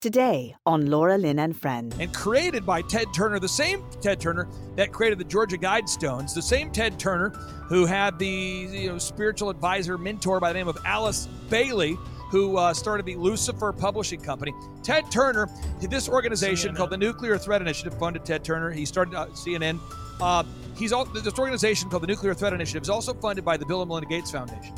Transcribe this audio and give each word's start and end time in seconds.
Today 0.00 0.54
on 0.64 0.86
Laura 0.86 1.18
Lynn 1.18 1.40
and 1.40 1.56
Friends. 1.56 1.96
And 1.98 2.14
created 2.14 2.64
by 2.64 2.82
Ted 2.82 3.08
Turner, 3.12 3.40
the 3.40 3.48
same 3.48 3.84
Ted 4.00 4.20
Turner 4.20 4.46
that 4.76 4.92
created 4.92 5.18
the 5.18 5.24
Georgia 5.24 5.58
Guidestones, 5.58 6.32
the 6.32 6.40
same 6.40 6.70
Ted 6.70 7.00
Turner 7.00 7.30
who 7.66 7.84
had 7.84 8.16
the 8.16 8.28
you 8.28 8.90
know, 8.90 8.98
spiritual 8.98 9.50
advisor 9.50 9.98
mentor 9.98 10.38
by 10.38 10.52
the 10.52 10.58
name 10.60 10.68
of 10.68 10.78
Alice 10.84 11.26
Bailey, 11.50 11.96
who 12.30 12.56
uh, 12.56 12.72
started 12.72 13.06
the 13.06 13.16
Lucifer 13.16 13.72
Publishing 13.72 14.20
Company. 14.20 14.54
Ted 14.84 15.10
Turner, 15.10 15.48
this 15.80 16.08
organization 16.08 16.74
CNN. 16.74 16.76
called 16.76 16.90
the 16.90 16.96
Nuclear 16.96 17.36
Threat 17.36 17.60
Initiative 17.60 17.98
funded 17.98 18.24
Ted 18.24 18.44
Turner. 18.44 18.70
He 18.70 18.84
started 18.84 19.16
uh, 19.16 19.26
CNN. 19.30 19.80
Uh, 20.20 20.44
he's 20.76 20.92
all, 20.92 21.06
this 21.06 21.36
organization 21.40 21.90
called 21.90 22.04
the 22.04 22.06
Nuclear 22.06 22.34
Threat 22.34 22.52
Initiative 22.52 22.82
is 22.82 22.88
also 22.88 23.14
funded 23.14 23.44
by 23.44 23.56
the 23.56 23.66
Bill 23.66 23.82
and 23.82 23.88
Melinda 23.88 24.08
Gates 24.08 24.30
Foundation 24.30 24.76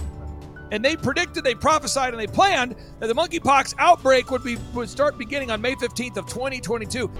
and 0.70 0.84
they 0.84 0.96
predicted, 0.96 1.44
they 1.44 1.54
prophesied, 1.54 2.12
and 2.12 2.20
they 2.20 2.26
planned 2.26 2.76
that 2.98 3.06
the 3.06 3.14
monkeypox 3.14 3.74
outbreak 3.78 4.30
would 4.30 4.44
be 4.44 4.56
would 4.74 4.88
start 4.88 5.18
beginning 5.18 5.50
on 5.50 5.60
May 5.60 5.74
15th 5.74 6.16
of 6.16 6.26
2022. 6.26 7.10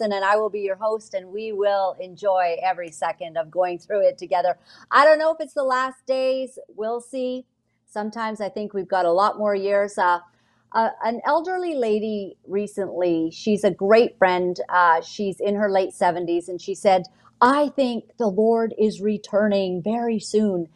and 0.00 0.12
I 0.12 0.36
will 0.36 0.50
be 0.50 0.60
your 0.60 0.76
host, 0.76 1.14
and 1.14 1.28
we 1.30 1.52
will 1.52 1.96
enjoy 2.00 2.56
every 2.62 2.90
second 2.90 3.36
of 3.36 3.50
going 3.50 3.78
through 3.78 4.06
it 4.06 4.18
together. 4.18 4.58
I 4.90 5.04
don't 5.04 5.18
know 5.18 5.32
if 5.32 5.40
it's 5.40 5.54
the 5.54 5.64
last 5.64 6.04
days. 6.06 6.58
We'll 6.68 7.00
see. 7.00 7.46
Sometimes 7.86 8.40
I 8.40 8.48
think 8.48 8.74
we've 8.74 8.88
got 8.88 9.04
a 9.04 9.12
lot 9.12 9.38
more 9.38 9.54
years. 9.54 9.96
Uh, 9.98 10.18
uh, 10.72 10.90
an 11.04 11.20
elderly 11.24 11.74
lady 11.74 12.36
recently, 12.48 13.30
she's 13.30 13.62
a 13.62 13.70
great 13.70 14.18
friend. 14.18 14.58
Uh, 14.68 15.00
she's 15.00 15.38
in 15.38 15.54
her 15.54 15.70
late 15.70 15.90
70s, 15.90 16.48
and 16.48 16.60
she 16.60 16.74
said, 16.74 17.04
I 17.40 17.68
think 17.68 18.16
the 18.18 18.28
Lord 18.28 18.74
is 18.78 19.00
returning 19.00 19.82
very 19.82 20.18
soon. 20.18 20.68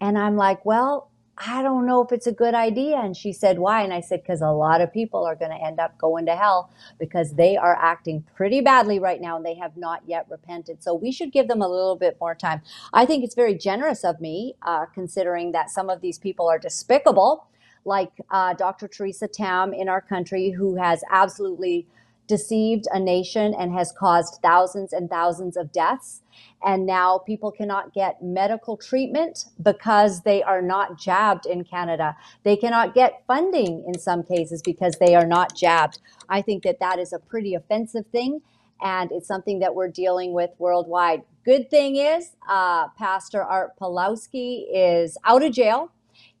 And 0.00 0.18
I'm 0.18 0.36
like, 0.36 0.64
well, 0.64 1.10
I 1.38 1.62
don't 1.62 1.86
know 1.86 2.02
if 2.02 2.12
it's 2.12 2.26
a 2.26 2.32
good 2.32 2.54
idea. 2.54 2.98
And 2.98 3.16
she 3.16 3.32
said, 3.32 3.58
why? 3.58 3.82
And 3.82 3.94
I 3.94 4.00
said, 4.00 4.22
because 4.22 4.42
a 4.42 4.50
lot 4.50 4.82
of 4.82 4.92
people 4.92 5.24
are 5.24 5.34
going 5.34 5.50
to 5.50 5.64
end 5.64 5.80
up 5.80 5.96
going 5.96 6.26
to 6.26 6.36
hell 6.36 6.70
because 6.98 7.32
they 7.32 7.56
are 7.56 7.76
acting 7.80 8.24
pretty 8.36 8.60
badly 8.60 8.98
right 8.98 9.20
now 9.20 9.36
and 9.36 9.46
they 9.46 9.54
have 9.54 9.76
not 9.76 10.02
yet 10.06 10.26
repented. 10.28 10.82
So 10.82 10.94
we 10.94 11.10
should 11.10 11.32
give 11.32 11.48
them 11.48 11.62
a 11.62 11.68
little 11.68 11.96
bit 11.96 12.18
more 12.20 12.34
time. 12.34 12.60
I 12.92 13.06
think 13.06 13.24
it's 13.24 13.34
very 13.34 13.54
generous 13.54 14.04
of 14.04 14.20
me, 14.20 14.54
uh, 14.62 14.84
considering 14.86 15.52
that 15.52 15.70
some 15.70 15.88
of 15.88 16.02
these 16.02 16.18
people 16.18 16.46
are 16.46 16.58
despicable, 16.58 17.46
like 17.86 18.12
uh, 18.30 18.52
Dr. 18.52 18.86
Theresa 18.86 19.26
Tam 19.26 19.72
in 19.72 19.88
our 19.88 20.02
country, 20.02 20.50
who 20.50 20.76
has 20.76 21.02
absolutely 21.10 21.86
deceived 22.30 22.86
a 22.92 23.00
nation 23.00 23.52
and 23.58 23.72
has 23.72 23.90
caused 23.90 24.38
thousands 24.40 24.92
and 24.92 25.10
thousands 25.10 25.56
of 25.56 25.72
deaths. 25.72 26.22
And 26.62 26.86
now 26.86 27.18
people 27.18 27.50
cannot 27.50 27.92
get 27.92 28.22
medical 28.22 28.76
treatment 28.76 29.46
because 29.60 30.22
they 30.22 30.40
are 30.44 30.62
not 30.62 30.96
jabbed 30.96 31.44
in 31.44 31.64
Canada. 31.64 32.16
They 32.44 32.56
cannot 32.56 32.94
get 32.94 33.24
funding 33.26 33.84
in 33.84 33.98
some 33.98 34.22
cases 34.22 34.62
because 34.62 34.94
they 35.00 35.16
are 35.16 35.26
not 35.26 35.56
jabbed. 35.56 35.98
I 36.28 36.40
think 36.40 36.62
that 36.62 36.78
that 36.78 37.00
is 37.00 37.12
a 37.12 37.18
pretty 37.18 37.54
offensive 37.54 38.06
thing. 38.12 38.42
And 38.80 39.10
it's 39.10 39.26
something 39.26 39.58
that 39.58 39.74
we're 39.74 39.88
dealing 39.88 40.32
with 40.32 40.50
worldwide. 40.58 41.22
Good 41.44 41.68
thing 41.68 41.96
is, 41.96 42.36
uh, 42.48 42.88
Pastor 42.96 43.42
Art 43.42 43.72
Pawlowski 43.80 44.66
is 44.72 45.18
out 45.24 45.42
of 45.42 45.52
jail 45.52 45.90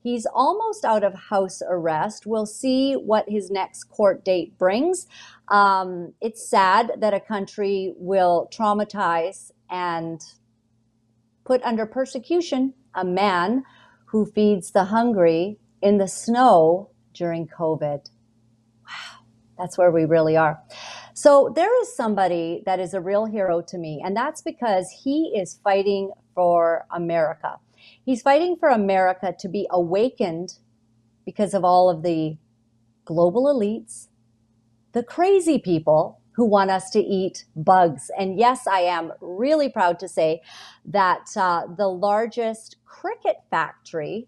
He's 0.02 0.26
almost 0.26 0.84
out 0.84 1.04
of 1.04 1.14
house 1.14 1.60
arrest. 1.68 2.26
We'll 2.26 2.46
see 2.46 2.94
what 2.94 3.28
his 3.28 3.50
next 3.50 3.84
court 3.84 4.24
date 4.24 4.56
brings. 4.58 5.06
Um, 5.48 6.14
it's 6.20 6.48
sad 6.48 6.92
that 6.98 7.12
a 7.12 7.20
country 7.20 7.92
will 7.96 8.48
traumatize 8.52 9.50
and 9.68 10.20
put 11.44 11.62
under 11.62 11.84
persecution 11.84 12.74
a 12.94 13.04
man 13.04 13.64
who 14.06 14.24
feeds 14.24 14.72
the 14.72 14.84
hungry 14.84 15.58
in 15.82 15.98
the 15.98 16.08
snow 16.08 16.90
during 17.12 17.46
COVID. 17.46 18.08
Wow, 18.86 19.24
that's 19.58 19.76
where 19.76 19.90
we 19.90 20.04
really 20.04 20.36
are. 20.36 20.60
So 21.12 21.52
there 21.54 21.82
is 21.82 21.94
somebody 21.94 22.62
that 22.64 22.80
is 22.80 22.94
a 22.94 23.00
real 23.00 23.26
hero 23.26 23.60
to 23.62 23.78
me, 23.78 24.00
and 24.04 24.16
that's 24.16 24.40
because 24.42 24.90
he 25.04 25.34
is 25.36 25.60
fighting 25.62 26.10
for 26.34 26.86
America. 26.90 27.58
He's 28.10 28.22
fighting 28.22 28.56
for 28.56 28.70
America 28.70 29.32
to 29.38 29.48
be 29.48 29.68
awakened 29.70 30.54
because 31.24 31.54
of 31.54 31.64
all 31.64 31.88
of 31.88 32.02
the 32.02 32.38
global 33.04 33.44
elites, 33.44 34.08
the 34.90 35.04
crazy 35.04 35.60
people 35.60 36.20
who 36.32 36.44
want 36.44 36.72
us 36.72 36.90
to 36.90 36.98
eat 36.98 37.44
bugs. 37.54 38.10
And 38.18 38.36
yes, 38.36 38.66
I 38.66 38.80
am 38.80 39.12
really 39.20 39.68
proud 39.68 40.00
to 40.00 40.08
say 40.08 40.42
that 40.86 41.28
uh, 41.36 41.68
the 41.78 41.86
largest 41.86 42.78
cricket 42.84 43.36
factory 43.48 44.26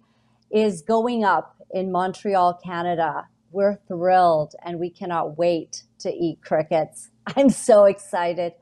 is 0.52 0.82
going 0.82 1.24
up 1.24 1.56
in 1.72 1.90
Montreal, 1.90 2.60
Canada. 2.64 3.26
We're 3.50 3.80
thrilled 3.88 4.54
and 4.64 4.78
we 4.78 4.90
cannot 4.90 5.36
wait 5.36 5.82
to 5.98 6.08
eat 6.08 6.38
crickets. 6.44 7.10
I'm 7.36 7.50
so 7.50 7.86
excited. 7.86 8.52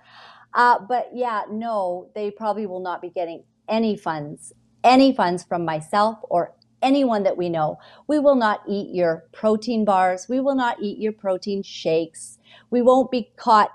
Uh, 0.54 0.78
but 0.88 1.10
yeah, 1.12 1.42
no, 1.50 2.08
they 2.14 2.30
probably 2.30 2.64
will 2.64 2.80
not 2.80 3.02
be 3.02 3.10
getting 3.10 3.44
any 3.68 3.98
funds 3.98 4.54
any 4.84 5.14
funds 5.14 5.44
from 5.44 5.64
myself 5.64 6.18
or 6.24 6.54
anyone 6.82 7.22
that 7.24 7.36
we 7.36 7.48
know. 7.48 7.78
We 8.06 8.18
will 8.18 8.34
not 8.34 8.62
eat 8.68 8.94
your 8.94 9.24
protein 9.32 9.84
bars. 9.84 10.28
We 10.28 10.40
will 10.40 10.54
not 10.54 10.78
eat 10.80 10.98
your 10.98 11.12
protein 11.12 11.62
shakes. 11.62 12.38
We 12.70 12.82
won't 12.82 13.10
be 13.10 13.30
caught 13.36 13.70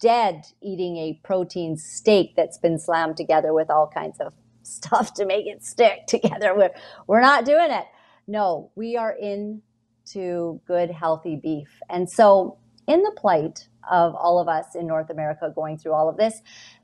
dead 0.00 0.44
eating 0.60 0.96
a 0.98 1.20
protein 1.24 1.76
steak 1.76 2.34
that's 2.36 2.58
been 2.58 2.78
slammed 2.78 3.16
together 3.16 3.54
with 3.54 3.70
all 3.70 3.88
kinds 3.92 4.20
of 4.20 4.32
stuff 4.62 5.14
to 5.14 5.24
make 5.26 5.46
it 5.46 5.64
stick 5.64 6.06
together. 6.08 6.54
We're, 6.56 6.70
we're 7.06 7.20
not 7.20 7.44
doing 7.44 7.70
it. 7.70 7.86
No, 8.26 8.70
we 8.76 8.96
are 8.96 9.12
into 9.12 10.60
good, 10.66 10.90
healthy 10.90 11.36
beef. 11.36 11.68
And 11.88 12.08
so, 12.10 12.58
in 12.86 13.02
the 13.02 13.12
plight 13.16 13.68
of 13.90 14.14
all 14.14 14.38
of 14.40 14.48
us 14.48 14.74
in 14.74 14.86
North 14.86 15.10
America 15.10 15.52
going 15.54 15.78
through 15.78 15.92
all 15.92 16.08
of 16.08 16.16
this, 16.16 16.40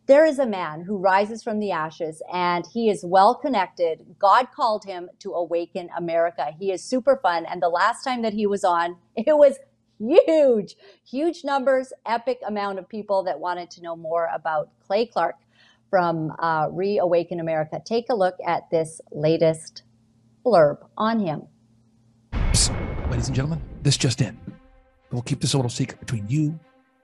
there 0.08 0.24
is 0.24 0.38
a 0.38 0.46
man 0.46 0.82
who 0.82 0.96
rises 0.96 1.42
from 1.42 1.60
the 1.60 1.70
ashes 1.70 2.22
and 2.32 2.66
he 2.72 2.88
is 2.88 3.04
well 3.06 3.34
connected. 3.34 4.16
God 4.18 4.48
called 4.56 4.84
him 4.84 5.10
to 5.20 5.32
awaken 5.32 5.90
America. 5.96 6.46
He 6.58 6.72
is 6.72 6.82
super 6.82 7.20
fun. 7.22 7.44
And 7.44 7.62
the 7.62 7.68
last 7.68 8.04
time 8.04 8.22
that 8.22 8.32
he 8.32 8.46
was 8.46 8.64
on, 8.64 8.96
it 9.16 9.36
was 9.36 9.58
huge, 9.98 10.76
huge 11.06 11.44
numbers, 11.44 11.92
epic 12.06 12.38
amount 12.46 12.78
of 12.78 12.88
people 12.88 13.22
that 13.24 13.38
wanted 13.38 13.70
to 13.72 13.82
know 13.82 13.96
more 13.96 14.28
about 14.34 14.70
Clay 14.80 15.04
Clark 15.04 15.36
from 15.90 16.32
uh, 16.38 16.68
Reawaken 16.72 17.38
America. 17.38 17.80
Take 17.84 18.06
a 18.08 18.14
look 18.14 18.36
at 18.46 18.70
this 18.70 19.02
latest 19.12 19.82
blurb 20.44 20.78
on 20.96 21.20
him. 21.20 21.42
Psst, 22.32 23.10
ladies 23.10 23.26
and 23.26 23.36
gentlemen, 23.36 23.60
this 23.82 23.98
just 23.98 24.22
in. 24.22 24.38
We'll 25.12 25.22
keep 25.22 25.40
this 25.40 25.52
a 25.52 25.58
little 25.58 25.70
secret 25.70 26.00
between 26.00 26.26
you 26.28 26.58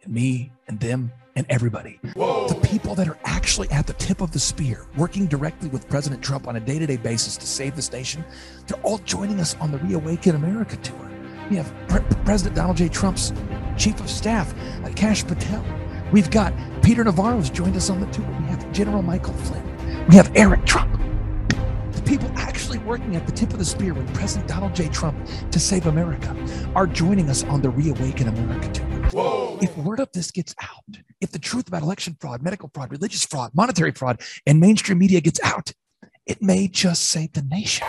and 0.05 0.15
me 0.15 0.53
and 0.69 0.81
them 0.81 1.13
and 1.37 1.47
everybody. 1.49 1.99
Whoa. 2.15 2.49
The 2.49 2.55
people 2.67 2.95
that 2.95 3.09
are 3.09 3.19
actually 3.25 3.69
at 3.71 3.87
the 3.87 3.93
tip 3.95 4.21
of 4.21 4.31
the 4.33 4.39
spear, 4.39 4.87
working 4.97 5.27
directly 5.27 5.69
with 5.69 5.89
President 5.89 6.23
Trump 6.23 6.47
on 6.47 6.57
a 6.57 6.61
day 6.61 6.79
to 6.79 6.87
day 6.87 6.97
basis 6.97 7.37
to 7.37 7.47
save 7.47 7.77
this 7.77 7.93
nation, 7.93 8.25
they're 8.67 8.81
all 8.83 8.99
joining 8.99 9.41
us 9.41 9.57
on 9.61 9.73
the 9.73 9.79
Reawaken 9.79 10.37
America 10.37 10.77
tour. 10.77 11.11
We 11.51 11.57
have 11.57 11.73
Pre- 11.89 12.03
President 12.25 12.57
Donald 12.57 12.77
J. 12.77 12.89
Trump's 12.89 13.33
chief 13.77 13.99
of 14.01 14.09
staff, 14.09 14.55
uh, 14.85 14.91
Kash 14.95 15.27
Patel. 15.27 15.65
We've 16.13 16.31
got 16.31 16.53
Peter 16.83 17.03
Navarro's 17.05 17.51
joined 17.51 17.77
us 17.77 17.91
on 17.91 18.01
the 18.01 18.07
tour. 18.07 18.27
We 18.41 18.47
have 18.47 18.71
General 18.73 19.03
Michael 19.03 19.35
Flynn. 19.35 20.07
We 20.09 20.15
have 20.17 20.31
Eric 20.37 20.65
Trump. 20.65 21.01
The 21.93 22.03
people 22.03 22.31
actually 22.37 22.79
working 22.79 23.17
at 23.17 23.27
the 23.27 23.33
tip 23.33 23.53
of 23.53 23.59
the 23.59 23.65
spear 23.65 23.95
with 23.95 24.13
President 24.15 24.49
Donald 24.49 24.75
J. 24.75 24.89
Trump 24.89 25.17
to 25.51 25.59
save 25.59 25.87
America 25.87 26.35
are 26.75 26.87
joining 26.87 27.29
us 27.29 27.43
on 27.45 27.63
the 27.63 27.71
Reawaken 27.71 28.29
America 28.29 28.69
tour. 28.73 28.94
Whoa. 29.13 29.59
If 29.61 29.77
word 29.77 30.01
of 30.01 30.11
this 30.13 30.31
gets 30.31 30.55
out, 30.61 30.99
if 31.21 31.33
the 31.33 31.39
truth 31.39 31.69
about 31.69 31.83
election 31.83 32.17
fraud, 32.21 32.43
medical 32.43 32.71
fraud, 32.75 32.91
religious 32.91 33.25
fraud, 33.25 33.53
monetary 33.55 33.93
fraud, 33.93 34.21
and 34.47 34.61
mainstream 34.61 34.99
media 34.99 35.21
gets 35.21 35.41
out, 35.43 35.73
it 36.27 36.43
may 36.43 36.69
just 36.69 37.05
save 37.05 37.33
the 37.33 37.43
nation. 37.43 37.87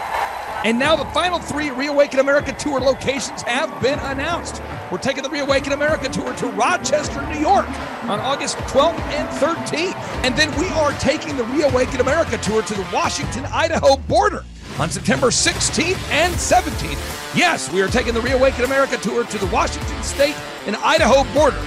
And 0.65 0.79
now 0.79 0.95
the 0.95 1.06
final 1.12 1.38
three 1.38 1.69
Reawaken 1.69 2.19
America 2.19 2.51
Tour 2.51 2.79
locations 2.79 3.44
have 3.44 3.79
been 3.81 4.00
announced. 4.00 4.62
We're 4.91 4.97
taking 4.97 5.21
the 5.21 5.29
Reawaken 5.29 5.73
America 5.73 6.09
Tour 6.09 6.33
to 6.33 6.47
Rochester, 6.47 7.21
New 7.27 7.39
York 7.39 7.68
on 8.03 8.19
August 8.19 8.57
12th 8.57 9.00
and 9.00 9.29
13th. 9.39 9.94
And 10.25 10.35
then 10.35 10.50
we 10.59 10.68
are 10.69 10.91
taking 10.94 11.38
the 11.38 11.44
Reawaken 11.45 12.01
America 12.01 12.38
Tour 12.39 12.63
to 12.63 12.73
the 12.73 12.88
Washington, 12.91 13.45
Idaho 13.45 13.97
border 13.97 14.44
on 14.80 14.89
September 14.89 15.27
16th 15.27 16.00
and 16.10 16.33
17th. 16.33 17.36
Yes, 17.36 17.72
we 17.72 17.81
are 17.81 17.88
taking 17.88 18.13
the 18.13 18.22
Reawaken 18.22 18.66
America 18.66 18.98
Tour 18.98 19.24
to 19.25 19.38
the 19.38 19.48
Washington 19.48 20.04
State 20.04 20.36
and 20.66 20.75
Idaho 20.77 21.24
border. 21.33 21.62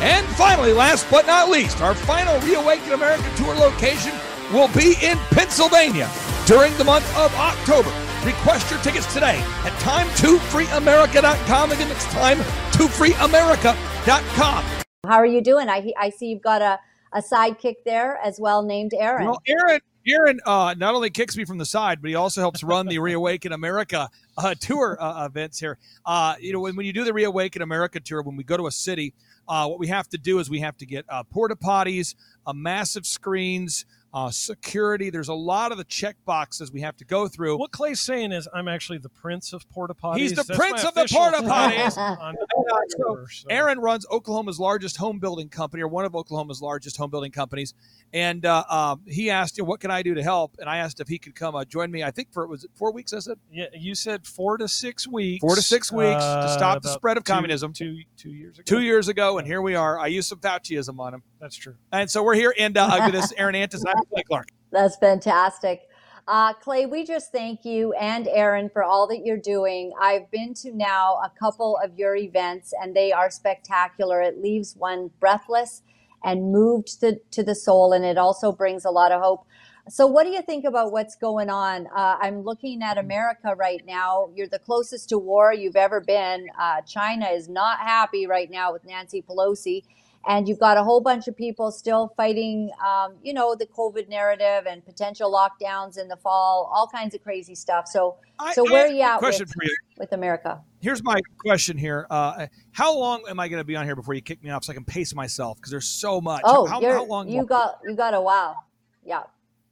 And 0.00 0.26
finally, 0.36 0.72
last 0.72 1.06
but 1.10 1.26
not 1.26 1.48
least, 1.48 1.80
our 1.80 1.94
final 1.94 2.38
Reawaken 2.40 2.92
America 2.92 3.24
Tour 3.36 3.54
location 3.54 4.12
will 4.52 4.68
be 4.68 4.94
in 5.02 5.16
Pennsylvania 5.30 6.10
during 6.46 6.76
the 6.76 6.84
month 6.84 7.06
of 7.16 7.34
October. 7.34 7.92
Request 8.24 8.70
your 8.70 8.78
tickets 8.80 9.12
today 9.12 9.38
at 9.64 9.72
time2freeamerica.com. 9.80 11.72
Again, 11.72 11.90
it's 11.90 12.04
time2freeamerica.com. 12.06 14.64
How 15.04 15.16
are 15.16 15.26
you 15.26 15.40
doing? 15.40 15.68
I, 15.68 15.92
I 15.98 16.10
see 16.10 16.26
you've 16.26 16.42
got 16.42 16.62
a, 16.62 16.78
a 17.12 17.20
sidekick 17.20 17.74
there 17.84 18.18
as 18.18 18.38
well 18.38 18.62
named 18.62 18.94
Aaron. 18.94 19.26
Well, 19.26 19.42
Aaron 19.48 19.80
Aaron 20.06 20.40
uh, 20.44 20.74
not 20.76 20.94
only 20.94 21.10
kicks 21.10 21.36
me 21.36 21.44
from 21.44 21.58
the 21.58 21.64
side, 21.64 22.00
but 22.00 22.08
he 22.08 22.14
also 22.14 22.40
helps 22.40 22.62
run 22.62 22.86
the 22.86 22.98
Reawaken 22.98 23.52
America 23.52 24.08
uh, 24.36 24.54
tour 24.60 24.96
uh, 25.00 25.26
events 25.26 25.60
here. 25.60 25.78
Uh, 26.04 26.34
you 26.40 26.52
know, 26.52 26.60
when, 26.60 26.74
when 26.76 26.86
you 26.86 26.92
do 26.92 27.04
the 27.04 27.12
Reawaken 27.12 27.62
America 27.62 28.00
tour, 28.00 28.22
when 28.22 28.36
we 28.36 28.44
go 28.44 28.56
to 28.56 28.66
a 28.66 28.72
city, 28.72 29.14
uh, 29.48 29.66
what 29.66 29.78
we 29.78 29.86
have 29.88 30.08
to 30.08 30.18
do 30.18 30.38
is 30.38 30.50
we 30.50 30.60
have 30.60 30.76
to 30.78 30.86
get 30.86 31.04
uh, 31.08 31.22
porta 31.24 31.56
potties, 31.56 32.14
massive 32.52 33.06
screens, 33.06 33.84
uh, 34.14 34.30
security. 34.30 35.08
There's 35.10 35.28
a 35.28 35.34
lot 35.34 35.72
of 35.72 35.78
the 35.78 35.84
check 35.84 36.16
boxes 36.26 36.70
we 36.70 36.82
have 36.82 36.96
to 36.98 37.04
go 37.04 37.28
through. 37.28 37.56
What 37.58 37.70
Clay's 37.72 38.00
saying 38.00 38.32
is, 38.32 38.46
I'm 38.52 38.68
actually 38.68 38.98
the 38.98 39.08
prince 39.08 39.52
of 39.52 39.68
porta 39.70 39.94
potties. 39.94 40.18
He's 40.18 40.32
the 40.34 40.42
That's 40.42 40.58
prince 40.58 40.84
of 40.84 40.94
the 40.94 41.06
porta 41.10 41.38
potties. 41.42 41.96
on 41.96 42.36
so 42.88 43.24
so- 43.30 43.46
Aaron 43.48 43.78
runs 43.78 44.06
Oklahoma's 44.10 44.60
largest 44.60 44.96
home 44.98 45.18
building 45.18 45.48
company, 45.48 45.82
or 45.82 45.88
one 45.88 46.04
of 46.04 46.14
Oklahoma's 46.14 46.60
largest 46.60 46.96
home 46.96 47.10
building 47.10 47.32
companies, 47.32 47.72
and 48.12 48.44
uh, 48.44 48.64
um, 48.68 49.00
he 49.06 49.30
asked, 49.30 49.56
you 49.58 49.64
"What 49.64 49.80
can 49.80 49.90
I 49.90 50.02
do 50.02 50.14
to 50.14 50.22
help?" 50.22 50.56
And 50.58 50.68
I 50.68 50.78
asked 50.78 51.00
if 51.00 51.08
he 51.08 51.18
could 51.18 51.34
come 51.34 51.54
uh, 51.54 51.64
join 51.64 51.90
me. 51.90 52.02
I 52.02 52.10
think 52.10 52.32
for 52.32 52.46
was 52.46 52.64
it 52.64 52.70
four 52.74 52.92
weeks? 52.92 53.12
I 53.12 53.20
said 53.20 53.38
Yeah, 53.50 53.66
you 53.74 53.94
said 53.94 54.26
four 54.26 54.58
to 54.58 54.68
six 54.68 55.08
weeks. 55.08 55.40
four 55.40 55.54
to 55.54 55.62
six 55.62 55.90
weeks 55.90 56.10
to 56.22 56.26
uh, 56.26 56.48
stop 56.56 56.82
the 56.82 56.92
spread 56.92 57.16
of 57.16 57.24
two- 57.24 57.32
communism. 57.32 57.72
Two 57.72 57.98
two 58.16 58.30
years 58.30 58.58
ago. 58.58 58.64
Two 58.66 58.80
years 58.82 59.08
ago, 59.08 59.38
and 59.38 59.46
here 59.46 59.62
we 59.62 59.74
are. 59.74 59.98
I 59.98 60.08
used 60.08 60.28
some 60.28 60.38
Fauciism 60.38 60.98
on 60.98 61.14
him, 61.14 61.22
That's 61.42 61.56
true. 61.56 61.74
and 61.90 62.08
so 62.08 62.22
we're 62.22 62.36
here. 62.36 62.54
And 62.56 62.78
uh, 62.78 63.10
is 63.12 63.34
Aaron 63.36 63.56
Antis, 63.56 63.84
I'm 63.84 63.94
Clay 64.12 64.22
Clark. 64.22 64.50
That's 64.70 64.96
fantastic. 64.96 65.88
Uh, 66.28 66.52
Clay, 66.52 66.86
we 66.86 67.04
just 67.04 67.32
thank 67.32 67.64
you 67.64 67.92
and 67.94 68.28
Aaron 68.28 68.70
for 68.72 68.84
all 68.84 69.08
that 69.08 69.22
you're 69.24 69.36
doing. 69.36 69.92
I've 70.00 70.30
been 70.30 70.54
to 70.62 70.72
now 70.72 71.14
a 71.14 71.32
couple 71.36 71.76
of 71.82 71.98
your 71.98 72.14
events, 72.14 72.72
and 72.80 72.94
they 72.94 73.10
are 73.10 73.28
spectacular. 73.28 74.22
It 74.22 74.40
leaves 74.40 74.76
one 74.76 75.10
breathless 75.18 75.82
and 76.22 76.52
moved 76.52 77.00
to, 77.00 77.18
to 77.32 77.42
the 77.42 77.56
soul, 77.56 77.92
and 77.92 78.04
it 78.04 78.18
also 78.18 78.52
brings 78.52 78.84
a 78.84 78.90
lot 78.90 79.10
of 79.10 79.20
hope. 79.20 79.44
So, 79.88 80.06
what 80.06 80.22
do 80.22 80.30
you 80.30 80.42
think 80.42 80.64
about 80.64 80.92
what's 80.92 81.16
going 81.16 81.50
on? 81.50 81.88
Uh, 81.88 82.18
I'm 82.20 82.42
looking 82.42 82.84
at 82.84 82.98
America 82.98 83.56
right 83.56 83.82
now. 83.84 84.28
You're 84.32 84.46
the 84.46 84.60
closest 84.60 85.08
to 85.08 85.18
war 85.18 85.52
you've 85.52 85.74
ever 85.74 86.00
been. 86.00 86.46
Uh, 86.56 86.82
China 86.82 87.26
is 87.26 87.48
not 87.48 87.80
happy 87.80 88.28
right 88.28 88.48
now 88.48 88.72
with 88.72 88.84
Nancy 88.84 89.22
Pelosi 89.28 89.82
and 90.26 90.48
you've 90.48 90.58
got 90.58 90.76
a 90.76 90.82
whole 90.84 91.00
bunch 91.00 91.26
of 91.28 91.36
people 91.36 91.70
still 91.70 92.12
fighting, 92.16 92.70
um, 92.84 93.14
you 93.22 93.32
know, 93.34 93.54
the 93.54 93.66
COVID 93.66 94.08
narrative 94.08 94.66
and 94.66 94.84
potential 94.84 95.30
lockdowns 95.32 95.98
in 95.98 96.08
the 96.08 96.16
fall, 96.16 96.70
all 96.74 96.86
kinds 96.86 97.14
of 97.14 97.22
crazy 97.22 97.54
stuff. 97.54 97.88
So, 97.88 98.16
I- 98.38 98.54
so 98.54 98.64
where 98.64 98.82
have 98.82 98.90
are 98.90 98.94
you 98.94 99.02
at 99.02 99.18
Question 99.18 99.44
with, 99.46 99.52
for 99.54 99.64
you. 99.64 99.76
with 99.98 100.12
America? 100.12 100.60
Here's 100.80 101.02
my 101.02 101.20
question 101.38 101.76
here. 101.76 102.06
Uh, 102.10 102.46
how 102.72 102.96
long 102.96 103.22
am 103.28 103.38
I 103.40 103.48
going 103.48 103.60
to 103.60 103.64
be 103.64 103.76
on 103.76 103.84
here 103.84 103.96
before 103.96 104.14
you 104.14 104.22
kick 104.22 104.42
me 104.42 104.50
off 104.50 104.64
so 104.64 104.72
I 104.72 104.74
can 104.74 104.84
pace 104.84 105.14
myself? 105.14 105.58
Because 105.58 105.70
there's 105.70 105.88
so 105.88 106.20
much. 106.20 106.42
Oh, 106.44 106.66
how, 106.66 106.80
how 106.80 107.04
long? 107.04 107.28
you 107.28 107.44
got 107.44 107.78
you 107.84 107.94
got 107.94 108.14
a 108.14 108.20
while. 108.20 108.56
Yeah. 109.04 109.22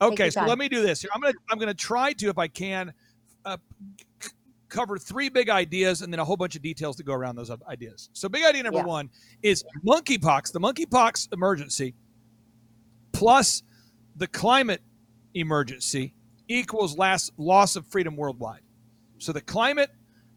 Okay, 0.03 0.31
so 0.31 0.45
let 0.47 0.57
me 0.57 0.69
do 0.69 0.83
this 0.83 1.03
here. 1.03 1.11
I'm 1.15 1.21
gonna 1.21 1.35
I'm 1.51 1.59
gonna 1.59 1.75
try 1.75 2.13
to, 2.15 2.29
if 2.29 2.39
I 2.39 2.49
can, 2.49 2.93
uh, 3.45 3.59
cover 4.71 4.97
three 4.99 5.29
big 5.29 5.51
ideas 5.51 6.03
and 6.03 6.13
then 6.13 6.21
a 6.21 6.25
whole 6.25 6.37
bunch 6.37 6.57
of 6.57 6.63
details 6.63 6.97
to 6.97 7.03
go 7.03 7.13
around 7.13 7.37
those 7.37 7.51
ideas. 7.69 8.09
So, 8.13 8.29
big 8.29 8.45
idea 8.45 8.63
number 8.63 8.79
Yeah. 8.79 8.85
one 8.87 9.11
is 9.43 9.65
monkeypox. 9.87 10.53
The 10.53 10.61
monkeypox 10.61 11.33
emergency 11.33 11.95
plus 13.13 13.63
the 14.17 14.27
climate 14.27 14.83
emergency 15.35 16.15
equals 16.49 16.97
last 16.97 17.33
loss 17.37 17.77
of 17.77 17.87
freedom 17.87 18.17
worldwide. 18.17 18.63
So, 19.19 19.33
the 19.33 19.41
climate 19.41 19.91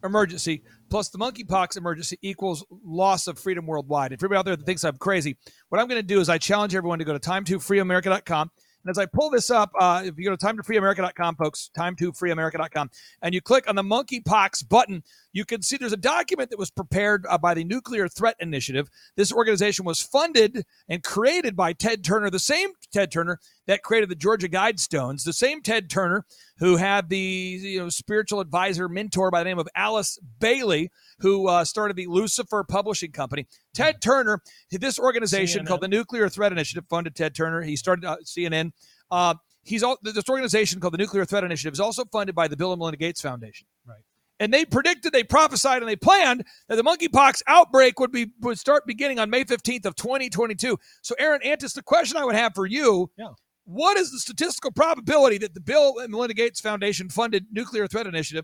emergency 0.04 0.64
plus 0.90 1.10
the 1.10 1.18
monkeypox 1.18 1.78
emergency 1.78 2.18
equals 2.22 2.66
loss 2.86 3.28
of 3.28 3.40
freedom 3.40 3.66
worldwide. 3.66 4.12
If 4.12 4.20
everybody 4.20 4.38
out 4.40 4.46
there 4.46 4.56
that 4.56 4.66
thinks 4.66 4.84
I'm 4.84 4.98
crazy, 4.98 5.38
what 5.70 5.80
I'm 5.82 5.88
going 5.88 6.02
to 6.02 6.06
do 6.08 6.20
is 6.20 6.30
I 6.30 6.38
challenge 6.38 6.76
everyone 6.76 7.00
to 7.00 7.06
go 7.06 7.14
to 7.18 7.20
time2freeamerica.com. 7.20 8.52
And 8.84 8.92
as 8.92 8.98
I 8.98 9.06
pull 9.06 9.30
this 9.30 9.50
up, 9.50 9.72
uh, 9.80 10.04
if 10.06 10.18
you 10.18 10.26
go 10.26 10.36
to 10.36 10.46
time2freeamerica.com, 10.46 11.36
folks, 11.36 11.70
time2freeamerica.com, 11.78 12.90
and 13.22 13.34
you 13.34 13.42
click 13.42 13.70
on 13.70 13.76
the 13.76 13.84
monkeypox 13.84 14.68
button, 14.68 15.04
you 15.32 15.46
can 15.46 15.62
see 15.62 15.78
there's 15.78 15.94
a 15.94 15.98
document 15.98 16.50
that 16.50 16.60
was 16.60 16.70
prepared 16.70 17.26
uh, 17.30 17.38
by 17.38 17.54
the 17.54 17.64
Nuclear 17.64 18.08
Threat 18.08 18.36
Initiative. 18.40 18.90
This 19.16 19.32
organization 19.32 19.86
was 19.86 20.02
funded 20.02 20.66
and 20.90 21.04
created 21.04 21.56
by 21.56 21.74
Ted 21.74 22.04
Turner, 22.04 22.30
the 22.30 22.40
same 22.40 22.72
Ted 22.92 23.12
Turner 23.12 23.40
that 23.68 23.84
created 23.84 24.10
the 24.10 24.16
Georgia 24.16 24.50
Guidestones, 24.50 25.24
the 25.24 25.34
same 25.34 25.62
Ted 25.62 25.90
Turner 25.90 26.26
who 26.58 26.78
had 26.78 27.10
the 27.10 27.18
you 27.18 27.80
know 27.80 27.90
spiritual 27.90 28.40
advisor 28.40 28.88
mentor 28.88 29.32
by 29.32 29.40
the 29.40 29.50
name 29.50 29.60
of 29.60 29.68
Alice 29.76 30.20
Bailey, 30.40 30.92
who 31.24 31.48
uh, 31.48 31.64
started 31.64 31.96
the 31.96 32.06
Lucifer 32.06 32.66
Publishing 32.66 33.12
Company. 33.14 33.48
Ted 33.74 34.02
Turner, 34.02 34.42
this 34.70 35.00
organization 35.00 35.64
CNN. 35.64 35.68
called 35.68 35.82
the 35.82 35.88
Nuclear 35.88 36.28
Threat 36.28 36.52
Initiative 36.52 36.84
funded 36.90 37.16
Ted 37.16 37.34
Turner. 37.34 37.62
He 37.62 37.78
started 37.78 38.04
uh, 38.04 38.18
CNN. 38.26 38.74
Uh, 39.10 39.36
he's 39.64 39.84
all 39.84 39.98
this 40.04 40.30
organization 40.30 40.82
called 40.82 40.94
the 40.94 40.98
Nuclear 40.98 41.24
Threat 41.24 41.46
Initiative 41.46 41.72
is 41.74 41.80
also 41.80 42.04
funded 42.12 42.36
by 42.36 42.50
the 42.50 42.58
Bill 42.58 42.74
and 42.74 42.80
Melinda 42.80 42.98
Gates 42.98 43.22
Foundation. 43.22 43.66
Right. 43.88 44.02
And 44.42 44.54
they 44.54 44.66
predicted, 44.66 45.14
they 45.14 45.24
prophesied, 45.24 45.82
and 45.82 45.88
they 45.88 45.96
planned 45.96 46.44
that 46.68 46.76
the 46.76 46.84
monkeypox 46.84 47.42
outbreak 47.48 48.02
would 48.02 48.12
be 48.12 48.32
would 48.42 48.60
start 48.60 48.86
beginning 48.86 49.18
on 49.18 49.30
May 49.30 49.46
15th 49.46 49.86
of 49.86 49.96
2022. 49.96 50.78
So, 51.04 51.16
Aaron 51.18 51.42
Antis, 51.42 51.72
the 51.72 51.82
question 51.84 52.18
I 52.18 52.26
would 52.26 52.36
have 52.36 52.54
for 52.54 52.66
you 52.66 53.10
Yeah. 53.18 53.30
what 53.64 53.96
is 53.96 54.12
the 54.12 54.20
statistical 54.20 54.72
probability 54.74 55.38
that 55.38 55.54
the 55.54 55.62
Bill 55.62 56.00
and 56.00 56.12
Melinda 56.12 56.34
Gates 56.34 56.60
Foundation 56.60 57.08
funded 57.08 57.46
nuclear 57.50 57.88
threat 57.88 58.08
initiative 58.08 58.44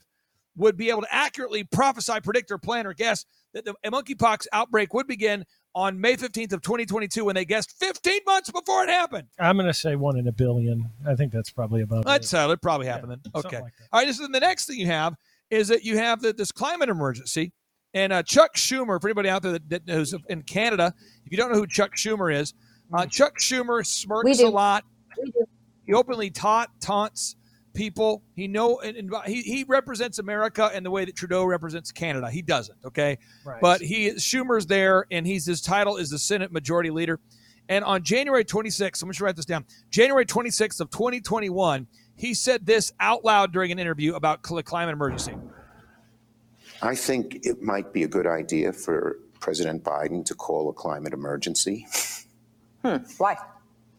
would 0.59 0.77
be 0.77 0.89
able 0.89 1.01
to 1.01 1.07
accurately 1.13 1.63
prophesy, 1.63 2.19
predict, 2.21 2.51
or 2.51 2.57
plan 2.57 2.85
or 2.85 2.93
guess 2.93 3.25
that 3.53 3.65
the 3.65 3.73
monkeypox 3.85 4.45
outbreak 4.53 4.93
would 4.93 5.07
begin 5.07 5.45
on 5.73 5.99
May 5.99 6.15
15th 6.15 6.51
of 6.53 6.61
2022 6.61 7.23
when 7.25 7.33
they 7.35 7.45
guessed 7.45 7.73
15 7.79 8.19
months 8.27 8.51
before 8.51 8.83
it 8.83 8.89
happened? 8.89 9.27
I'm 9.39 9.55
going 9.55 9.67
to 9.67 9.73
say 9.73 9.95
one 9.95 10.17
in 10.17 10.27
a 10.27 10.31
billion. 10.31 10.89
I 11.07 11.15
think 11.15 11.31
that's 11.31 11.49
probably 11.49 11.81
about 11.81 12.07
I'd 12.07 12.21
it. 12.21 12.25
say 12.27 12.47
it 12.51 12.61
probably 12.61 12.87
Yeah, 12.87 12.93
happened 12.93 13.11
then. 13.13 13.31
Okay. 13.33 13.61
like 13.61 13.73
that. 13.79 13.87
All 13.93 14.03
right. 14.05 14.13
So 14.13 14.23
then 14.23 14.33
the 14.33 14.41
next 14.41 14.65
thing 14.67 14.77
you 14.77 14.87
have 14.87 15.15
is 15.49 15.69
that 15.69 15.83
you 15.83 15.97
have 15.97 16.21
the, 16.21 16.33
this 16.33 16.51
climate 16.51 16.89
emergency. 16.89 17.53
And 17.93 18.11
uh, 18.13 18.21
Chuck 18.21 18.55
Schumer, 18.55 19.01
for 19.01 19.07
anybody 19.07 19.29
out 19.29 19.41
there 19.41 19.53
that, 19.53 19.69
that 19.69 19.87
knows 19.87 20.13
in 20.27 20.43
Canada, 20.43 20.93
if 21.25 21.31
you 21.31 21.37
don't 21.37 21.51
know 21.51 21.57
who 21.57 21.65
Chuck 21.65 21.95
Schumer 21.95 22.31
is, 22.35 22.53
uh, 22.93 23.05
Chuck 23.05 23.33
Schumer 23.39 23.77
We 23.79 23.83
smirks 23.85 24.37
do. 24.39 24.47
a 24.47 24.49
lot. 24.49 24.83
We 25.17 25.31
do. 25.31 25.45
He 25.87 25.93
openly 25.93 26.29
taunt 26.29 26.69
taunts 26.81 27.35
people. 27.73 28.23
He 28.35 28.47
know 28.47 28.79
and, 28.79 28.97
and 28.97 29.11
he, 29.25 29.41
he 29.41 29.65
represents 29.67 30.19
America 30.19 30.71
in 30.73 30.83
the 30.83 30.91
way 30.91 31.05
that 31.05 31.15
Trudeau 31.15 31.45
represents 31.45 31.91
Canada. 31.91 32.29
He 32.29 32.41
doesn't. 32.41 32.77
Okay. 32.85 33.17
Right. 33.45 33.61
But 33.61 33.81
he 33.81 34.11
Schumer's 34.11 34.65
there, 34.67 35.05
and 35.11 35.25
he's 35.25 35.45
his 35.45 35.61
title 35.61 35.97
is 35.97 36.09
the 36.09 36.19
Senate 36.19 36.51
Majority 36.51 36.89
Leader. 36.89 37.19
And 37.67 37.85
on 37.85 38.03
January 38.03 38.43
26th, 38.43 39.03
I'm 39.03 39.07
going 39.07 39.13
to 39.13 39.23
write 39.23 39.35
this 39.35 39.45
down. 39.45 39.65
January 39.91 40.25
26th 40.25 40.79
of 40.79 40.89
2021, 40.89 41.85
he 42.15 42.33
said 42.33 42.65
this 42.65 42.91
out 42.99 43.23
loud 43.23 43.53
during 43.53 43.71
an 43.71 43.77
interview 43.77 44.15
about 44.15 44.45
cl- 44.45 44.63
climate 44.63 44.93
emergency. 44.93 45.35
I 46.81 46.95
think 46.95 47.45
it 47.45 47.61
might 47.61 47.93
be 47.93 48.03
a 48.03 48.07
good 48.07 48.25
idea 48.25 48.73
for 48.73 49.19
President 49.39 49.83
Biden 49.83 50.25
to 50.25 50.33
call 50.33 50.69
a 50.69 50.73
climate 50.73 51.13
emergency 51.13 51.85
Hmm. 52.83 52.97
Why? 53.17 53.35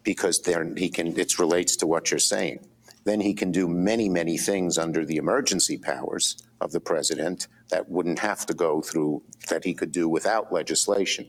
because 0.02 0.40
then 0.40 0.74
he 0.76 0.88
can, 0.88 1.08
it 1.18 1.38
relates 1.38 1.76
to 1.76 1.86
what 1.86 2.10
you're 2.10 2.18
saying. 2.18 2.58
Then 3.04 3.20
he 3.20 3.32
can 3.34 3.50
do 3.50 3.66
many, 3.66 4.08
many 4.08 4.36
things 4.36 4.76
under 4.76 5.04
the 5.04 5.16
emergency 5.16 5.78
powers 5.78 6.36
of 6.60 6.72
the 6.72 6.80
president 6.80 7.48
that 7.70 7.88
wouldn't 7.88 8.18
have 8.18 8.44
to 8.46 8.54
go 8.54 8.82
through, 8.82 9.22
that 9.48 9.64
he 9.64 9.72
could 9.74 9.90
do 9.92 10.08
without 10.08 10.52
legislation. 10.52 11.26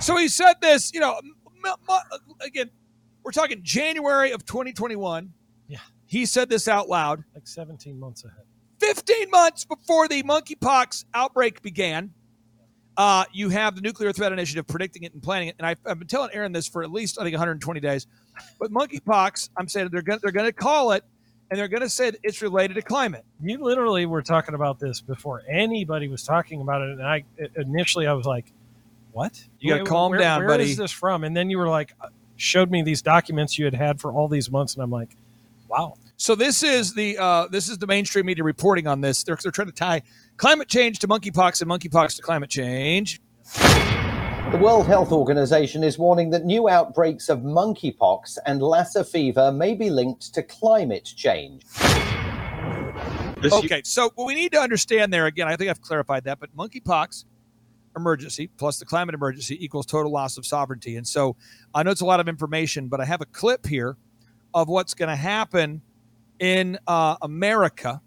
So 0.00 0.16
he 0.16 0.28
said 0.28 0.54
this, 0.62 0.92
you 0.94 1.00
know, 1.00 1.18
m- 1.66 1.74
m- 1.88 2.20
again, 2.40 2.70
we're 3.24 3.32
talking 3.32 3.60
January 3.62 4.30
of 4.30 4.44
2021. 4.46 5.32
Yeah. 5.66 5.78
He 6.06 6.24
said 6.24 6.48
this 6.48 6.68
out 6.68 6.88
loud. 6.88 7.24
like 7.34 7.46
17 7.48 7.98
months 7.98 8.24
ahead. 8.24 8.44
15 8.80 9.30
months 9.30 9.64
before 9.64 10.06
the 10.06 10.22
monkeypox 10.22 11.04
outbreak 11.12 11.60
began, 11.62 12.14
uh, 12.96 13.24
you 13.32 13.48
have 13.48 13.74
the 13.74 13.80
Nuclear 13.80 14.12
Threat 14.12 14.32
Initiative 14.32 14.66
predicting 14.66 15.02
it 15.02 15.12
and 15.12 15.22
planning 15.22 15.48
it. 15.48 15.56
And 15.58 15.66
I've, 15.66 15.78
I've 15.84 15.98
been 15.98 16.08
telling 16.08 16.30
Aaron 16.32 16.52
this 16.52 16.66
for 16.68 16.82
at 16.82 16.90
least, 16.92 17.18
I 17.18 17.24
think, 17.24 17.34
120 17.34 17.80
days. 17.80 18.06
But 18.58 18.70
monkeypox, 18.70 19.50
I'm 19.56 19.68
saying 19.68 19.88
they're 19.92 20.02
going 20.02 20.20
they're 20.22 20.32
going 20.32 20.46
to 20.46 20.52
call 20.52 20.92
it 20.92 21.04
and 21.50 21.58
they're 21.58 21.68
going 21.68 21.82
to 21.82 21.88
say 21.88 22.12
it's 22.22 22.42
related 22.42 22.74
to 22.74 22.82
climate. 22.82 23.24
You 23.40 23.58
literally 23.62 24.06
were 24.06 24.22
talking 24.22 24.54
about 24.54 24.78
this 24.78 25.00
before 25.00 25.42
anybody 25.48 26.08
was 26.08 26.22
talking 26.22 26.60
about 26.60 26.82
it, 26.82 26.90
and 26.90 27.02
I 27.02 27.24
initially 27.56 28.06
I 28.06 28.12
was 28.12 28.26
like, 28.26 28.52
"What? 29.12 29.42
You 29.60 29.72
gotta 29.74 29.84
calm 29.84 30.10
where- 30.10 30.20
down, 30.20 30.40
Where 30.40 30.48
buddy." 30.48 30.64
is 30.64 30.76
this 30.76 30.92
from?" 30.92 31.24
And 31.24 31.36
then 31.36 31.48
you 31.50 31.58
were 31.58 31.68
like, 31.68 31.94
showed 32.36 32.70
me 32.70 32.82
these 32.82 33.02
documents 33.02 33.58
you 33.58 33.64
had 33.64 33.74
had 33.74 34.00
for 34.00 34.12
all 34.12 34.28
these 34.28 34.50
months, 34.50 34.74
and 34.74 34.82
I'm 34.82 34.90
like, 34.90 35.16
"Wow, 35.68 35.94
So 36.16 36.34
this 36.34 36.62
is 36.62 36.94
the 36.94 37.16
uh, 37.18 37.46
this 37.48 37.68
is 37.68 37.78
the 37.78 37.86
mainstream 37.86 38.26
media 38.26 38.44
reporting 38.44 38.86
on 38.86 39.00
this. 39.00 39.22
They're, 39.24 39.38
they're 39.42 39.52
trying 39.52 39.68
to 39.68 39.74
tie 39.74 40.02
climate 40.36 40.68
change 40.68 40.98
to 41.00 41.08
monkeypox 41.08 41.62
and 41.62 41.70
monkeypox 41.70 42.16
to 42.16 42.22
climate 42.22 42.50
change. 42.50 43.20
The 44.50 44.56
World 44.56 44.86
Health 44.86 45.12
Organization 45.12 45.84
is 45.84 45.98
warning 45.98 46.30
that 46.30 46.46
new 46.46 46.70
outbreaks 46.70 47.28
of 47.28 47.40
monkeypox 47.40 48.38
and 48.46 48.62
Lassa 48.62 49.04
fever 49.04 49.52
may 49.52 49.74
be 49.74 49.90
linked 49.90 50.32
to 50.32 50.42
climate 50.42 51.04
change. 51.04 51.64
Okay, 53.44 53.82
so 53.84 54.10
what 54.14 54.26
we 54.26 54.34
need 54.34 54.52
to 54.52 54.58
understand 54.58 55.12
there 55.12 55.26
again, 55.26 55.48
I 55.48 55.56
think 55.56 55.68
I've 55.68 55.82
clarified 55.82 56.24
that, 56.24 56.40
but 56.40 56.56
monkeypox 56.56 57.26
emergency 57.94 58.46
plus 58.56 58.78
the 58.78 58.86
climate 58.86 59.14
emergency 59.14 59.62
equals 59.62 59.84
total 59.84 60.10
loss 60.10 60.38
of 60.38 60.46
sovereignty. 60.46 60.96
And 60.96 61.06
so 61.06 61.36
I 61.74 61.82
know 61.82 61.90
it's 61.90 62.00
a 62.00 62.06
lot 62.06 62.18
of 62.18 62.26
information, 62.26 62.88
but 62.88 63.02
I 63.02 63.04
have 63.04 63.20
a 63.20 63.26
clip 63.26 63.66
here 63.66 63.98
of 64.54 64.68
what's 64.68 64.94
going 64.94 65.10
to 65.10 65.16
happen 65.16 65.82
in 66.38 66.78
uh, 66.86 67.16
America, 67.20 68.00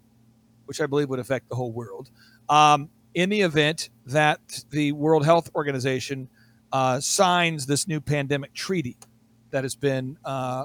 which 0.66 0.80
I 0.80 0.86
believe 0.86 1.08
would 1.08 1.20
affect 1.20 1.48
the 1.48 1.54
whole 1.54 1.70
world, 1.70 2.10
um, 2.48 2.90
in 3.14 3.28
the 3.30 3.40
event 3.42 3.90
that 4.06 4.64
the 4.70 4.92
World 4.92 5.24
Health 5.24 5.50
Organization 5.54 6.28
uh, 6.72 7.00
signs 7.00 7.66
this 7.66 7.86
new 7.86 8.00
pandemic 8.00 8.54
treaty 8.54 8.96
that 9.50 9.64
has 9.64 9.74
been 9.74 10.16
uh, 10.24 10.64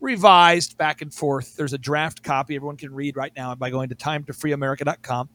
revised 0.00 0.76
back 0.76 1.02
and 1.02 1.12
forth. 1.14 1.56
There's 1.56 1.72
a 1.72 1.78
draft 1.78 2.22
copy 2.22 2.56
everyone 2.56 2.76
can 2.76 2.92
read 2.94 3.16
right 3.16 3.32
now 3.36 3.54
by 3.54 3.70
going 3.70 3.88
to 3.90 3.94
timetofreeamerica.com 3.94 5.28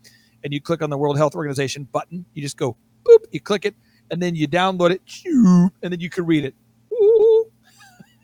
and 0.43 0.53
you 0.53 0.61
click 0.61 0.81
on 0.81 0.89
the 0.89 0.97
World 0.97 1.17
Health 1.17 1.35
Organization 1.35 1.85
button. 1.91 2.25
You 2.33 2.41
just 2.41 2.57
go 2.57 2.75
boop, 3.05 3.25
you 3.31 3.39
click 3.39 3.65
it, 3.65 3.75
and 4.11 4.21
then 4.21 4.35
you 4.35 4.47
download 4.47 4.91
it, 4.91 5.01
and 5.81 5.93
then 5.93 5.99
you 5.99 6.09
can 6.09 6.25
read 6.25 6.45
it. 6.45 6.55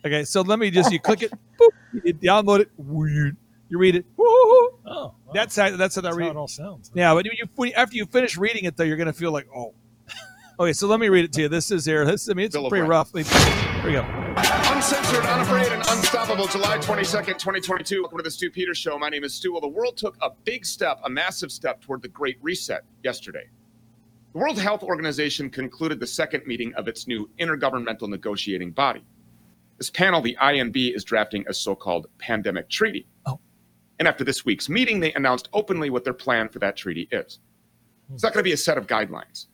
Okay, 0.06 0.24
so 0.24 0.42
let 0.42 0.60
me 0.60 0.70
just 0.72 0.92
you 0.92 1.00
click 1.00 1.24
it, 1.24 1.32
boop, 1.60 1.70
you 2.04 2.14
download 2.14 2.60
it, 2.62 2.70
you 3.70 3.78
read 3.78 3.96
it. 3.96 4.06
Oh, 4.18 4.74
wow. 4.86 5.16
that's 5.34 5.56
how 5.56 5.76
that's 5.76 5.96
how 5.96 6.02
that 6.02 6.10
That's 6.10 6.18
read. 6.18 6.26
how 6.26 6.32
it 6.32 6.38
all 6.38 6.48
sounds. 6.48 6.92
Yeah, 6.94 7.14
but 7.14 7.26
you, 7.26 7.32
when, 7.56 7.72
after 7.74 7.96
you 7.96 8.06
finish 8.06 8.38
reading 8.38 8.66
it, 8.66 8.76
though, 8.76 8.84
you're 8.84 8.98
going 8.98 9.08
to 9.08 9.14
feel 9.14 9.32
like, 9.32 9.48
oh. 9.56 9.74
Okay, 10.60 10.74
so 10.74 10.88
let 10.88 11.00
me 11.00 11.08
read 11.08 11.24
it 11.24 11.32
to 11.34 11.42
you. 11.44 11.48
This 11.48 11.72
is 11.72 11.86
here. 11.86 12.04
This, 12.04 12.30
I 12.30 12.34
mean, 12.34 12.48
it's 12.48 12.56
Bill 12.56 12.68
pretty 12.68 12.86
rough. 12.86 13.14
Here 13.14 13.24
we 13.86 13.92
go. 13.94 14.02
Uncensored, 14.36 15.26
unafraid, 15.26 15.72
and 15.72 15.82
unstoppable. 15.88 16.48
July 16.48 16.78
22nd, 16.80 17.38
2022. 17.38 18.02
Welcome 18.02 18.18
to 18.18 18.24
the 18.24 18.32
Stu 18.32 18.50
Peters 18.50 18.78
Show. 18.78 18.98
My 19.00 19.10
name 19.10 19.24
is 19.24 19.34
Stu. 19.34 19.54
Well, 19.54 19.62
the 19.62 19.68
world 19.68 19.96
took 19.96 20.18
a 20.22 20.32
big 20.44 20.66
step, 20.66 21.00
a 21.06 21.10
massive 21.10 21.52
step 21.52 21.80
toward 21.82 22.02
the 22.02 22.10
Great 22.10 22.38
Reset 22.42 22.84
yesterday. 23.04 23.50
The 24.34 24.40
World 24.40 24.60
Health 24.60 24.84
Organization 24.84 25.50
concluded 25.50 26.00
the 26.00 26.08
second 26.08 26.46
meeting 26.46 26.74
of 26.76 26.88
its 26.88 27.08
new 27.08 27.30
intergovernmental 27.40 28.10
negotiating 28.10 28.72
body. 28.72 29.06
This 29.78 29.90
panel, 29.90 30.22
the 30.22 30.38
INB, 30.42 30.94
is 30.94 31.04
drafting 31.06 31.46
a 31.48 31.54
so 31.54 31.74
called 31.74 32.08
pandemic 32.18 32.70
treaty. 32.70 33.08
Oh. 33.26 33.40
And 34.00 34.08
after 34.08 34.24
this 34.24 34.46
week's 34.46 34.70
meeting, 34.70 35.00
they 35.00 35.14
announced 35.14 35.50
openly 35.54 35.90
what 35.90 36.04
their 36.06 36.14
plan 36.14 36.48
for 36.50 36.60
that 36.60 36.78
treaty 36.78 37.08
is. 37.12 37.40
It's 38.14 38.24
not 38.24 38.34
going 38.34 38.40
to 38.40 38.48
be 38.48 38.54
a 38.54 38.58
set 38.58 38.78
of 38.78 38.88
guidelines. 38.88 39.48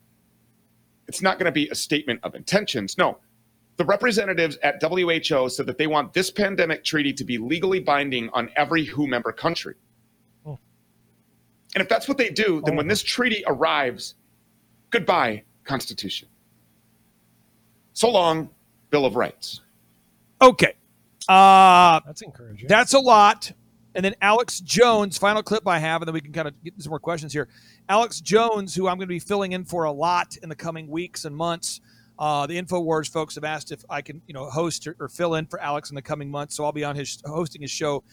It's 1.08 1.22
not 1.22 1.38
going 1.40 1.46
to 1.48 1.52
be 1.52 1.68
a 1.70 1.75
statement 1.75 2.20
of 2.24 2.36
intentions. 2.36 2.98
No, 2.98 3.18
the 3.78 3.86
representatives 3.86 4.58
at 4.64 4.82
WHO 4.82 5.50
said 5.50 5.66
that 5.66 5.78
they 5.78 5.88
want 5.88 6.14
this 6.14 6.32
pandemic 6.32 6.84
treaty 6.84 7.12
to 7.14 7.24
be 7.24 7.38
legally 7.38 7.80
binding 7.80 8.30
on 8.34 8.50
every 8.56 8.86
WHO 8.86 9.08
member 9.08 9.32
country. 9.32 9.75
Oh. 10.46 10.58
And 11.74 11.82
if 11.82 11.90
that's 11.90 12.08
what 12.08 12.18
they 12.18 12.30
do, 12.30 12.62
then 12.66 12.75
Oh. 12.75 12.78
when 12.78 12.88
this 12.88 13.04
treaty 13.04 13.44
arrives, 13.48 14.16
goodbye, 14.92 15.44
Constitution. 15.64 16.30
So 17.94 18.10
long, 18.10 18.50
Bill 18.92 19.06
of 19.06 19.16
Rights. 19.16 19.62
Okay. 20.42 20.75
Uh, 21.28 22.00
That's 22.06 22.22
encouraging. 22.22 22.68
That's 22.68 22.94
a 22.94 23.00
lot. 23.00 23.52
And 23.96 24.04
then 24.04 24.14
Alex 24.22 24.60
Jones, 24.60 25.18
final 25.18 25.42
clip 25.42 25.68
I 25.68 25.80
have, 25.80 26.02
and 26.02 26.08
then 26.08 26.14
we 26.14 26.22
can 26.22 26.34
kind 26.34 26.48
of 26.48 26.64
get 26.64 26.74
some 26.80 26.90
more 26.90 27.00
questions 27.00 27.32
here. 27.32 27.48
Alex 27.88 28.20
Jones, 28.20 28.75
who 28.75 28.88
I'm 28.88 28.98
going 28.98 29.08
to 29.08 29.08
be 29.08 29.20
filling 29.20 29.54
in 29.54 29.64
for 29.64 29.86
a 29.86 29.92
lot 29.92 30.38
in 30.44 30.50
the 30.50 30.56
coming 30.56 30.88
weeks 30.88 31.24
and 31.25 31.36
months. 31.36 31.80
Uh, 32.20 32.46
the 32.46 32.62
Infowars 32.62 33.10
folks 33.10 33.36
have 33.36 33.44
asked 33.44 33.72
if 33.72 33.84
I 33.90 34.02
can, 34.02 34.22
you 34.28 34.34
know, 34.34 34.50
host 34.50 34.86
or, 34.88 34.96
or 35.00 35.08
fill 35.08 35.36
in 35.36 35.46
for 35.46 35.60
Alex 35.62 35.90
in 35.90 35.96
the 35.96 36.02
coming 36.02 36.30
months. 36.30 36.56
So 36.56 36.66
I'll 36.66 36.72
be 36.72 36.84
on 36.84 36.96
his 36.96 37.22
hosting 37.25 37.62
his 37.62 37.72
show 37.72 38.04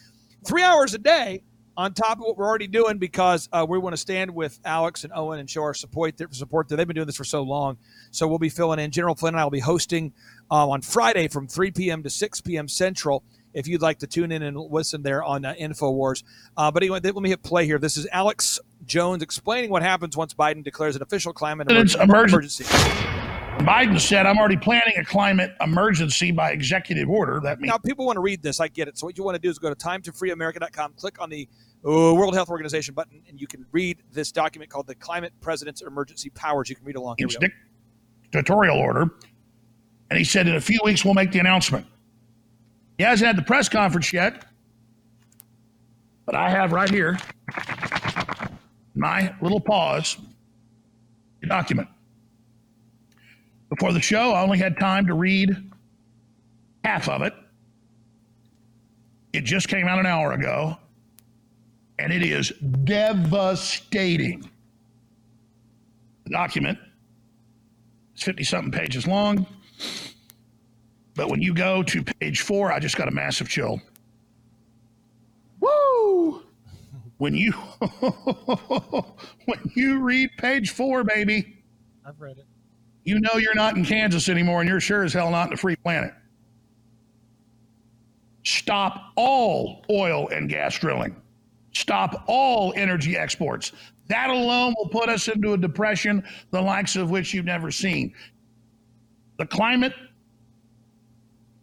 three 0.44 0.62
hours 0.62 0.94
a 0.94 0.98
day 0.98 1.42
on 1.76 1.94
top 1.94 2.18
of 2.18 2.24
what 2.24 2.36
we're 2.36 2.46
already 2.46 2.66
doing 2.66 2.98
because 2.98 3.48
uh, 3.52 3.64
we 3.68 3.78
want 3.78 3.94
to 3.94 3.96
stand 3.96 4.32
with 4.32 4.58
Alex 4.64 5.04
and 5.04 5.12
Owen 5.14 5.40
and 5.40 5.48
show 5.48 5.62
our 5.62 5.74
support. 5.74 6.16
Their 6.16 6.28
support. 6.32 6.68
They've 6.68 6.86
been 6.86 6.94
doing 6.94 7.06
this 7.06 7.16
for 7.16 7.24
so 7.24 7.42
long, 7.42 7.78
so 8.10 8.28
we'll 8.28 8.38
be 8.38 8.48
filling 8.48 8.78
in. 8.78 8.90
General 8.90 9.14
Flynn 9.14 9.34
and 9.34 9.40
I 9.40 9.44
will 9.44 9.50
be 9.50 9.60
hosting 9.60 10.12
uh, 10.50 10.68
on 10.68 10.82
Friday 10.82 11.28
from 11.28 11.46
3 11.46 11.70
p.m. 11.70 12.02
to 12.02 12.10
6 12.10 12.40
p.m. 12.42 12.68
Central. 12.68 13.22
If 13.54 13.66
you'd 13.68 13.82
like 13.82 13.98
to 13.98 14.06
tune 14.06 14.32
in 14.32 14.42
and 14.42 14.56
listen 14.56 15.02
there 15.02 15.22
on 15.22 15.44
uh, 15.44 15.54
Infowars, 15.60 16.22
uh, 16.56 16.70
but 16.70 16.82
anyway, 16.82 17.00
let 17.02 17.14
me 17.16 17.28
hit 17.28 17.42
play 17.42 17.66
here. 17.66 17.78
This 17.78 17.96
is 17.96 18.06
Alex 18.12 18.58
Jones 18.86 19.22
explaining 19.22 19.70
what 19.70 19.82
happens 19.82 20.16
once 20.16 20.34
Biden 20.34 20.64
declares 20.64 20.96
an 20.96 21.02
official 21.02 21.32
climate 21.32 21.70
It's 21.70 21.94
emergency. 21.94 22.64
emergency. 22.64 23.12
Biden 23.58 24.00
said, 24.00 24.26
I'm 24.26 24.38
already 24.38 24.56
planning 24.56 24.94
a 24.98 25.04
climate 25.04 25.54
emergency 25.60 26.32
by 26.32 26.50
executive 26.50 27.08
order. 27.08 27.38
That 27.40 27.60
means 27.60 27.70
Now, 27.70 27.78
people 27.78 28.06
want 28.06 28.16
to 28.16 28.20
read 28.20 28.42
this. 28.42 28.58
I 28.58 28.68
get 28.68 28.88
it. 28.88 28.98
So, 28.98 29.06
what 29.06 29.16
you 29.16 29.22
want 29.22 29.36
to 29.36 29.38
do 29.38 29.50
is 29.50 29.58
go 29.58 29.72
to 29.72 29.76
timetofreeamerica.com, 29.76 30.94
click 30.94 31.20
on 31.20 31.30
the 31.30 31.48
uh, 31.84 31.90
World 32.14 32.34
Health 32.34 32.48
Organization 32.48 32.94
button, 32.94 33.22
and 33.28 33.40
you 33.40 33.46
can 33.46 33.64
read 33.70 34.02
this 34.12 34.32
document 34.32 34.70
called 34.70 34.86
the 34.86 34.94
Climate 34.94 35.32
President's 35.40 35.82
Emergency 35.82 36.30
Powers. 36.30 36.70
You 36.70 36.76
can 36.76 36.84
read 36.84 36.96
along. 36.96 37.16
Go. 37.20 37.28
dictatorial 38.24 38.78
order. 38.78 39.10
And 40.10 40.18
he 40.18 40.24
said, 40.24 40.48
in 40.48 40.56
a 40.56 40.60
few 40.60 40.78
weeks, 40.84 41.04
we'll 41.04 41.14
make 41.14 41.30
the 41.30 41.38
announcement. 41.38 41.86
He 42.98 43.04
hasn't 43.04 43.26
had 43.26 43.36
the 43.36 43.42
press 43.42 43.68
conference 43.68 44.12
yet, 44.12 44.44
but 46.26 46.34
I 46.34 46.50
have 46.50 46.72
right 46.72 46.90
here 46.90 47.18
my 48.94 49.34
little 49.40 49.60
pause 49.60 50.18
document. 51.48 51.88
Before 53.68 53.92
the 53.92 54.00
show, 54.00 54.32
I 54.32 54.42
only 54.42 54.58
had 54.58 54.78
time 54.78 55.06
to 55.06 55.14
read 55.14 55.54
half 56.84 57.08
of 57.08 57.22
it. 57.22 57.34
It 59.32 59.44
just 59.44 59.68
came 59.68 59.88
out 59.88 59.98
an 59.98 60.06
hour 60.06 60.32
ago, 60.32 60.76
and 61.98 62.12
it 62.12 62.22
is 62.22 62.52
devastating. 62.84 64.48
The 66.24 66.30
document 66.30 66.78
it's 68.14 68.22
50 68.24 68.44
something 68.44 68.72
pages 68.72 69.06
long. 69.06 69.46
But 71.14 71.28
when 71.28 71.42
you 71.42 71.52
go 71.54 71.82
to 71.82 72.02
page 72.02 72.40
four, 72.40 72.72
I 72.72 72.78
just 72.78 72.96
got 72.96 73.08
a 73.08 73.10
massive 73.10 73.48
chill. 73.48 73.80
Woo! 75.60 76.42
When 77.18 77.34
you 77.34 77.52
when 79.44 79.58
you 79.74 80.00
read 80.00 80.30
page 80.38 80.70
four, 80.70 81.04
baby, 81.04 81.62
I've 82.06 82.20
read 82.20 82.38
it. 82.38 82.46
you 83.04 83.20
know 83.20 83.36
you're 83.36 83.54
not 83.54 83.76
in 83.76 83.84
Kansas 83.84 84.28
anymore, 84.28 84.60
and 84.60 84.68
you're 84.68 84.80
sure 84.80 85.04
as 85.04 85.12
hell 85.12 85.30
not 85.30 85.44
in 85.44 85.50
the 85.50 85.56
free 85.56 85.76
planet. 85.76 86.14
Stop 88.44 89.12
all 89.16 89.84
oil 89.90 90.28
and 90.28 90.48
gas 90.48 90.76
drilling. 90.78 91.14
Stop 91.72 92.24
all 92.26 92.72
energy 92.76 93.16
exports. 93.16 93.72
That 94.08 94.30
alone 94.30 94.74
will 94.76 94.88
put 94.88 95.08
us 95.08 95.28
into 95.28 95.52
a 95.52 95.58
depression, 95.58 96.24
the 96.50 96.60
likes 96.60 96.96
of 96.96 97.10
which 97.10 97.32
you've 97.32 97.44
never 97.44 97.70
seen. 97.70 98.12
The 99.38 99.46
climate 99.46 99.94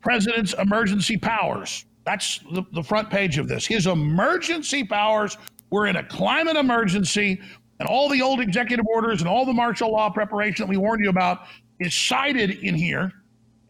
president's 0.01 0.53
emergency 0.53 1.18
powers. 1.18 1.86
That's 2.06 2.39
the, 2.51 2.63
the 2.74 2.84
front 2.84 3.10
page 3.10 3.38
of 3.38 3.48
this. 3.48 3.65
His 3.65 3.88
emergency 3.88 4.84
powers. 4.84 5.38
We're 5.70 5.88
in 5.88 5.98
a 5.98 6.03
climate 6.03 6.56
emergency, 6.56 7.39
and 7.79 7.88
all 7.88 8.10
the 8.10 8.22
old 8.22 8.39
executive 8.39 8.86
orders 8.88 9.22
and 9.22 9.29
all 9.29 9.46
the 9.46 9.53
martial 9.53 9.91
law 9.91 10.10
preparation 10.10 10.65
that 10.65 10.70
we 10.70 10.77
warned 10.77 11.03
you 11.03 11.10
about 11.10 11.41
is 11.79 11.94
cited 11.94 12.51
in 12.51 12.74
here 12.74 13.12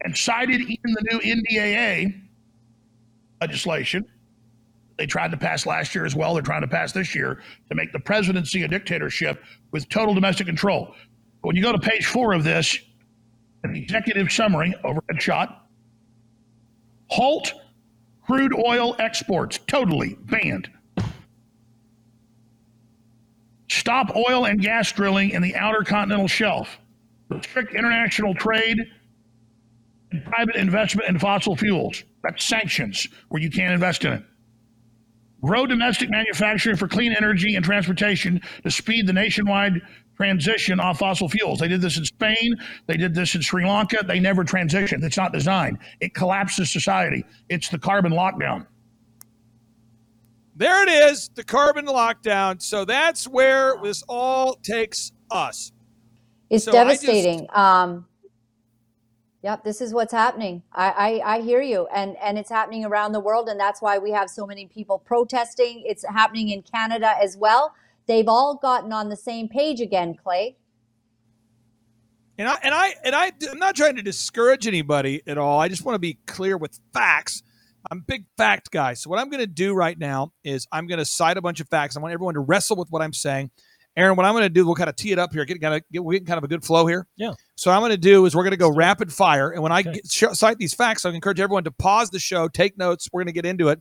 and 0.02 0.16
cited 0.16 0.62
in 0.62 0.78
the 0.82 1.02
new 1.10 1.20
NDAA 1.20 2.22
legislation 3.40 4.06
they 5.00 5.06
tried 5.06 5.30
to 5.30 5.38
pass 5.38 5.64
last 5.64 5.94
year 5.94 6.04
as 6.04 6.14
well. 6.14 6.34
They're 6.34 6.42
trying 6.42 6.60
to 6.60 6.68
pass 6.68 6.92
this 6.92 7.14
year 7.14 7.40
to 7.70 7.74
make 7.74 7.90
the 7.90 7.98
presidency 7.98 8.64
a 8.64 8.68
dictatorship 8.68 9.42
with 9.70 9.88
total 9.88 10.12
domestic 10.12 10.46
control. 10.46 10.94
When 11.40 11.56
you 11.56 11.62
go 11.62 11.72
to 11.72 11.78
page 11.78 12.04
four 12.04 12.34
of 12.34 12.44
this, 12.44 12.78
an 13.64 13.74
executive 13.74 14.30
summary, 14.30 14.74
overhead 14.84 15.22
shot, 15.22 15.59
halt 17.10 17.52
crude 18.26 18.54
oil 18.54 18.94
exports, 18.98 19.58
totally 19.66 20.16
banned. 20.20 20.70
Stop 23.68 24.14
oil 24.16 24.46
and 24.46 24.60
gas 24.60 24.90
drilling 24.92 25.30
in 25.30 25.42
the 25.42 25.54
outer 25.56 25.82
continental 25.82 26.28
shelf. 26.28 26.78
Restrict 27.28 27.74
international 27.74 28.34
trade 28.34 28.78
and 30.10 30.24
private 30.24 30.56
investment 30.56 31.08
in 31.08 31.18
fossil 31.18 31.56
fuels. 31.56 32.02
That's 32.22 32.44
sanctions 32.44 33.08
where 33.28 33.40
you 33.40 33.50
can't 33.50 33.72
invest 33.72 34.04
in 34.04 34.12
it. 34.12 34.22
Grow 35.42 35.66
domestic 35.66 36.10
manufacturing 36.10 36.76
for 36.76 36.86
clean 36.86 37.12
energy 37.12 37.54
and 37.56 37.64
transportation 37.64 38.40
to 38.62 38.70
speed 38.70 39.06
the 39.06 39.12
nationwide 39.12 39.80
transition 40.24 40.78
off 40.80 40.98
fossil 40.98 41.30
fuels. 41.30 41.60
They 41.60 41.68
did 41.68 41.80
this 41.80 41.96
in 41.96 42.04
Spain. 42.04 42.54
They 42.86 42.98
did 42.98 43.14
this 43.14 43.34
in 43.34 43.40
Sri 43.40 43.64
Lanka. 43.66 44.04
They 44.06 44.20
never 44.20 44.44
transitioned. 44.44 45.02
It's 45.02 45.16
not 45.16 45.32
designed. 45.32 45.78
It 46.00 46.12
collapses 46.12 46.70
society. 46.70 47.24
It's 47.48 47.70
the 47.70 47.78
carbon 47.78 48.12
lockdown. 48.12 48.66
There 50.56 50.82
it 50.82 50.90
is, 51.10 51.30
the 51.36 51.42
carbon 51.44 51.86
lockdown. 51.86 52.60
So 52.60 52.84
that's 52.84 53.26
where 53.26 53.76
this 53.82 54.02
all 54.10 54.56
takes 54.56 55.10
us. 55.30 55.72
It's 56.50 56.64
So 56.66 56.72
I 56.72 56.84
just- 56.90 57.02
devastating. 57.06 57.46
um, 57.54 58.06
yep, 59.42 59.64
this 59.64 59.80
is 59.80 59.94
what's 59.94 60.12
happening. 60.12 60.62
I, 60.70 61.20
I, 61.24 61.36
I 61.36 61.40
hear 61.40 61.62
you, 61.62 61.86
and 61.94 62.14
and 62.22 62.36
it's 62.38 62.50
happening 62.50 62.84
around 62.84 63.12
the 63.12 63.20
world, 63.20 63.48
and 63.48 63.58
that's 63.58 63.80
why 63.80 63.96
we 63.96 64.10
have 64.10 64.28
so 64.28 64.44
many 64.46 64.66
people 64.66 64.98
protesting. 64.98 65.82
It's 65.86 66.04
happening 66.06 66.50
in 66.50 66.60
Canada 66.60 67.14
as 67.22 67.38
well. 67.38 67.72
They've 68.06 68.28
all 68.28 68.56
gotten 68.56 68.92
on 68.92 69.08
the 69.08 69.16
same 69.16 69.48
page 69.48 69.80
again, 69.80 70.14
Clay. 70.14 70.56
And 72.38 72.48
I 72.48 72.58
and 72.62 72.74
I 72.74 72.94
and 73.04 73.14
I 73.14 73.32
I'm 73.50 73.58
not 73.58 73.76
trying 73.76 73.96
to 73.96 74.02
discourage 74.02 74.66
anybody 74.66 75.22
at 75.26 75.36
all. 75.36 75.60
I 75.60 75.68
just 75.68 75.84
want 75.84 75.94
to 75.94 76.00
be 76.00 76.18
clear 76.26 76.56
with 76.56 76.78
facts. 76.92 77.42
I'm 77.90 77.98
a 77.98 78.02
big 78.02 78.24
fact 78.36 78.70
guy. 78.70 78.94
So 78.94 79.10
what 79.10 79.18
I'm 79.18 79.30
going 79.30 79.40
to 79.40 79.46
do 79.46 79.74
right 79.74 79.98
now 79.98 80.32
is 80.44 80.66
I'm 80.72 80.86
going 80.86 80.98
to 80.98 81.04
cite 81.04 81.36
a 81.36 81.42
bunch 81.42 81.60
of 81.60 81.68
facts. 81.68 81.96
I 81.96 82.00
want 82.00 82.12
everyone 82.12 82.34
to 82.34 82.40
wrestle 82.40 82.76
with 82.76 82.88
what 82.90 83.02
I'm 83.02 83.12
saying. 83.12 83.50
Aaron, 83.96 84.16
what 84.16 84.24
I'm 84.24 84.32
going 84.32 84.42
to 84.44 84.48
do, 84.48 84.64
we'll 84.64 84.74
kind 84.74 84.88
of 84.88 84.96
tee 84.96 85.12
it 85.12 85.18
up 85.18 85.32
here, 85.32 85.44
get 85.44 85.60
kind 85.60 85.74
of 85.74 85.82
get, 85.90 86.04
we're 86.04 86.12
getting 86.12 86.26
kind 86.26 86.38
of 86.38 86.44
a 86.44 86.48
good 86.48 86.64
flow 86.64 86.86
here. 86.86 87.06
Yeah. 87.16 87.32
So 87.56 87.70
I'm 87.70 87.80
going 87.80 87.90
to 87.90 87.96
do 87.96 88.24
is 88.24 88.36
we're 88.36 88.44
going 88.44 88.52
to 88.52 88.56
go 88.56 88.70
rapid 88.70 89.12
fire, 89.12 89.50
and 89.50 89.62
when 89.62 89.72
I 89.72 89.82
get, 89.82 90.10
sh- 90.10 90.24
cite 90.32 90.58
these 90.58 90.74
facts, 90.74 91.04
I 91.04 91.10
encourage 91.10 91.40
everyone 91.40 91.64
to 91.64 91.70
pause 91.72 92.10
the 92.10 92.20
show, 92.20 92.48
take 92.48 92.78
notes. 92.78 93.08
We're 93.12 93.20
going 93.20 93.26
to 93.26 93.32
get 93.32 93.44
into 93.44 93.68
it. 93.68 93.80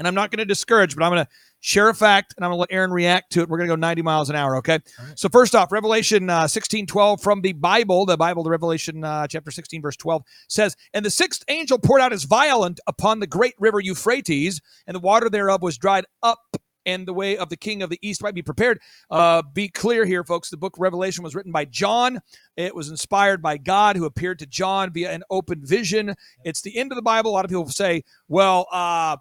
And 0.00 0.08
I'm 0.08 0.14
not 0.14 0.30
going 0.30 0.38
to 0.38 0.46
discourage, 0.46 0.96
but 0.96 1.04
I'm 1.04 1.12
going 1.12 1.26
to 1.26 1.30
share 1.60 1.90
a 1.90 1.94
fact, 1.94 2.32
and 2.34 2.42
I'm 2.42 2.48
going 2.48 2.56
to 2.56 2.60
let 2.60 2.72
Aaron 2.72 2.90
react 2.90 3.32
to 3.32 3.42
it. 3.42 3.50
We're 3.50 3.58
going 3.58 3.68
to 3.68 3.72
go 3.72 3.78
90 3.78 4.00
miles 4.00 4.30
an 4.30 4.34
hour. 4.34 4.56
Okay. 4.56 4.78
So 5.14 5.28
first 5.28 5.54
off, 5.54 5.70
Revelation 5.70 6.30
uh, 6.30 6.48
16, 6.48 6.86
12 6.86 7.22
from 7.22 7.42
the 7.42 7.52
Bible, 7.52 8.06
the 8.06 8.16
Bible, 8.16 8.42
the 8.42 8.50
Revelation 8.50 9.04
uh, 9.04 9.26
chapter 9.26 9.50
16, 9.50 9.82
verse 9.82 9.96
12 9.96 10.22
says, 10.48 10.74
And 10.94 11.04
the 11.04 11.10
sixth 11.10 11.44
angel 11.48 11.78
poured 11.78 12.00
out 12.00 12.12
his 12.12 12.24
violent 12.24 12.80
upon 12.86 13.20
the 13.20 13.26
great 13.26 13.54
river 13.58 13.78
Euphrates, 13.78 14.62
and 14.86 14.94
the 14.94 15.00
water 15.00 15.28
thereof 15.28 15.60
was 15.60 15.76
dried 15.76 16.06
up 16.22 16.56
and 16.86 17.06
the 17.06 17.12
way 17.12 17.36
of 17.36 17.50
the 17.50 17.56
king 17.58 17.82
of 17.82 17.90
the 17.90 17.98
east 18.00 18.22
might 18.22 18.34
be 18.34 18.40
prepared. 18.40 18.80
Uh, 19.10 19.42
be 19.42 19.68
clear 19.68 20.06
here, 20.06 20.24
folks. 20.24 20.48
The 20.48 20.56
book 20.56 20.74
Revelation 20.78 21.22
was 21.22 21.34
written 21.34 21.52
by 21.52 21.66
John. 21.66 22.20
It 22.56 22.74
was 22.74 22.88
inspired 22.88 23.42
by 23.42 23.58
God, 23.58 23.96
who 23.96 24.06
appeared 24.06 24.38
to 24.38 24.46
John 24.46 24.90
via 24.92 25.12
an 25.12 25.22
open 25.30 25.64
vision. 25.64 26.14
It's 26.44 26.62
the 26.62 26.76
end 26.78 26.90
of 26.90 26.96
the 26.96 27.02
Bible. 27.02 27.30
A 27.30 27.34
lot 27.34 27.44
of 27.44 27.50
people 27.50 27.68
say, 27.68 28.02
well, 28.28 28.66
uh, 28.72 29.18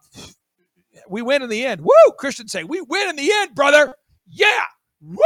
we 1.08 1.22
win 1.22 1.41
in 1.41 1.50
the 1.50 1.65
end. 1.65 1.82
Woo! 1.82 2.12
Christians 2.18 2.51
say, 2.51 2.63
we 2.63 2.82
win 2.82 3.10
in 3.10 3.15
the 3.15 3.32
end, 3.32 3.56
brother. 3.56 3.94
Yeah. 4.27 4.63
Woo! 5.01 5.18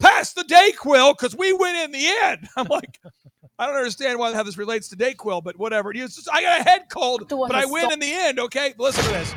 Pass 0.00 0.32
the 0.32 0.42
Dayquil 0.42 1.16
because 1.16 1.36
we 1.36 1.52
win 1.52 1.76
in 1.76 1.92
the 1.92 2.06
end. 2.22 2.48
I'm 2.56 2.66
like, 2.66 3.00
I 3.58 3.66
don't 3.66 3.76
understand 3.76 4.18
why 4.18 4.34
how 4.34 4.42
this 4.42 4.58
relates 4.58 4.88
to 4.88 4.96
Dayquil, 4.96 5.42
but 5.42 5.58
whatever. 5.58 5.92
Just, 5.92 6.28
I 6.32 6.42
got 6.42 6.60
a 6.60 6.64
head 6.64 6.82
cold, 6.90 7.28
but 7.28 7.54
I 7.54 7.66
win 7.66 7.92
in 7.92 8.00
the 8.00 8.12
end. 8.12 8.38
Okay, 8.40 8.74
listen 8.78 9.04
to 9.04 9.10
this. 9.10 9.34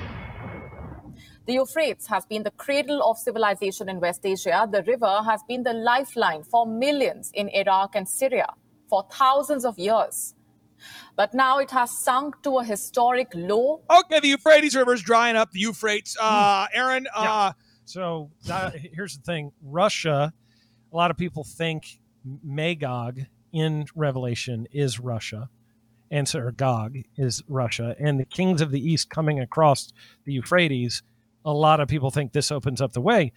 The 1.45 1.53
Euphrates 1.53 2.07
has 2.07 2.25
been 2.25 2.43
the 2.43 2.51
cradle 2.51 3.01
of 3.09 3.17
civilization 3.17 3.87
in 3.87 4.01
West 4.01 4.25
Asia. 4.25 4.67
The 4.69 4.83
river 4.83 5.21
has 5.23 5.41
been 5.47 5.63
the 5.63 5.71
lifeline 5.71 6.43
for 6.43 6.67
millions 6.67 7.31
in 7.33 7.47
Iraq 7.49 7.95
and 7.95 8.07
Syria 8.07 8.47
for 8.89 9.07
thousands 9.09 9.63
of 9.63 9.79
years. 9.79 10.35
But 11.15 11.33
now 11.33 11.59
it 11.59 11.71
has 11.71 11.91
sunk 11.91 12.41
to 12.43 12.59
a 12.59 12.63
historic 12.63 13.31
low. 13.33 13.81
Okay, 13.89 14.19
the 14.19 14.29
Euphrates 14.29 14.75
River 14.75 14.93
is 14.93 15.01
drying 15.01 15.35
up. 15.35 15.51
The 15.51 15.59
Euphrates. 15.59 16.17
Uh, 16.19 16.67
Aaron, 16.73 17.07
uh, 17.15 17.23
Yeah. 17.23 17.51
So 17.85 18.31
that, 18.45 18.75
here's 18.75 19.17
the 19.17 19.23
thing: 19.23 19.51
Russia. 19.61 20.33
A 20.91 20.95
lot 20.95 21.11
of 21.11 21.17
people 21.17 21.43
think 21.43 21.99
Magog 22.43 23.21
in 23.53 23.85
Revelation 23.95 24.67
is 24.71 24.99
Russia, 24.99 25.49
and 26.11 26.27
so 26.27 26.39
or 26.39 26.51
Gog 26.51 26.97
is 27.17 27.43
Russia, 27.47 27.95
and 27.99 28.19
the 28.19 28.25
kings 28.25 28.61
of 28.61 28.71
the 28.71 28.79
east 28.79 29.09
coming 29.09 29.39
across 29.39 29.91
the 30.25 30.33
Euphrates. 30.33 31.03
A 31.45 31.53
lot 31.53 31.79
of 31.79 31.87
people 31.87 32.11
think 32.11 32.33
this 32.33 32.51
opens 32.51 32.81
up 32.81 32.91
the 32.91 33.01
way. 33.01 33.31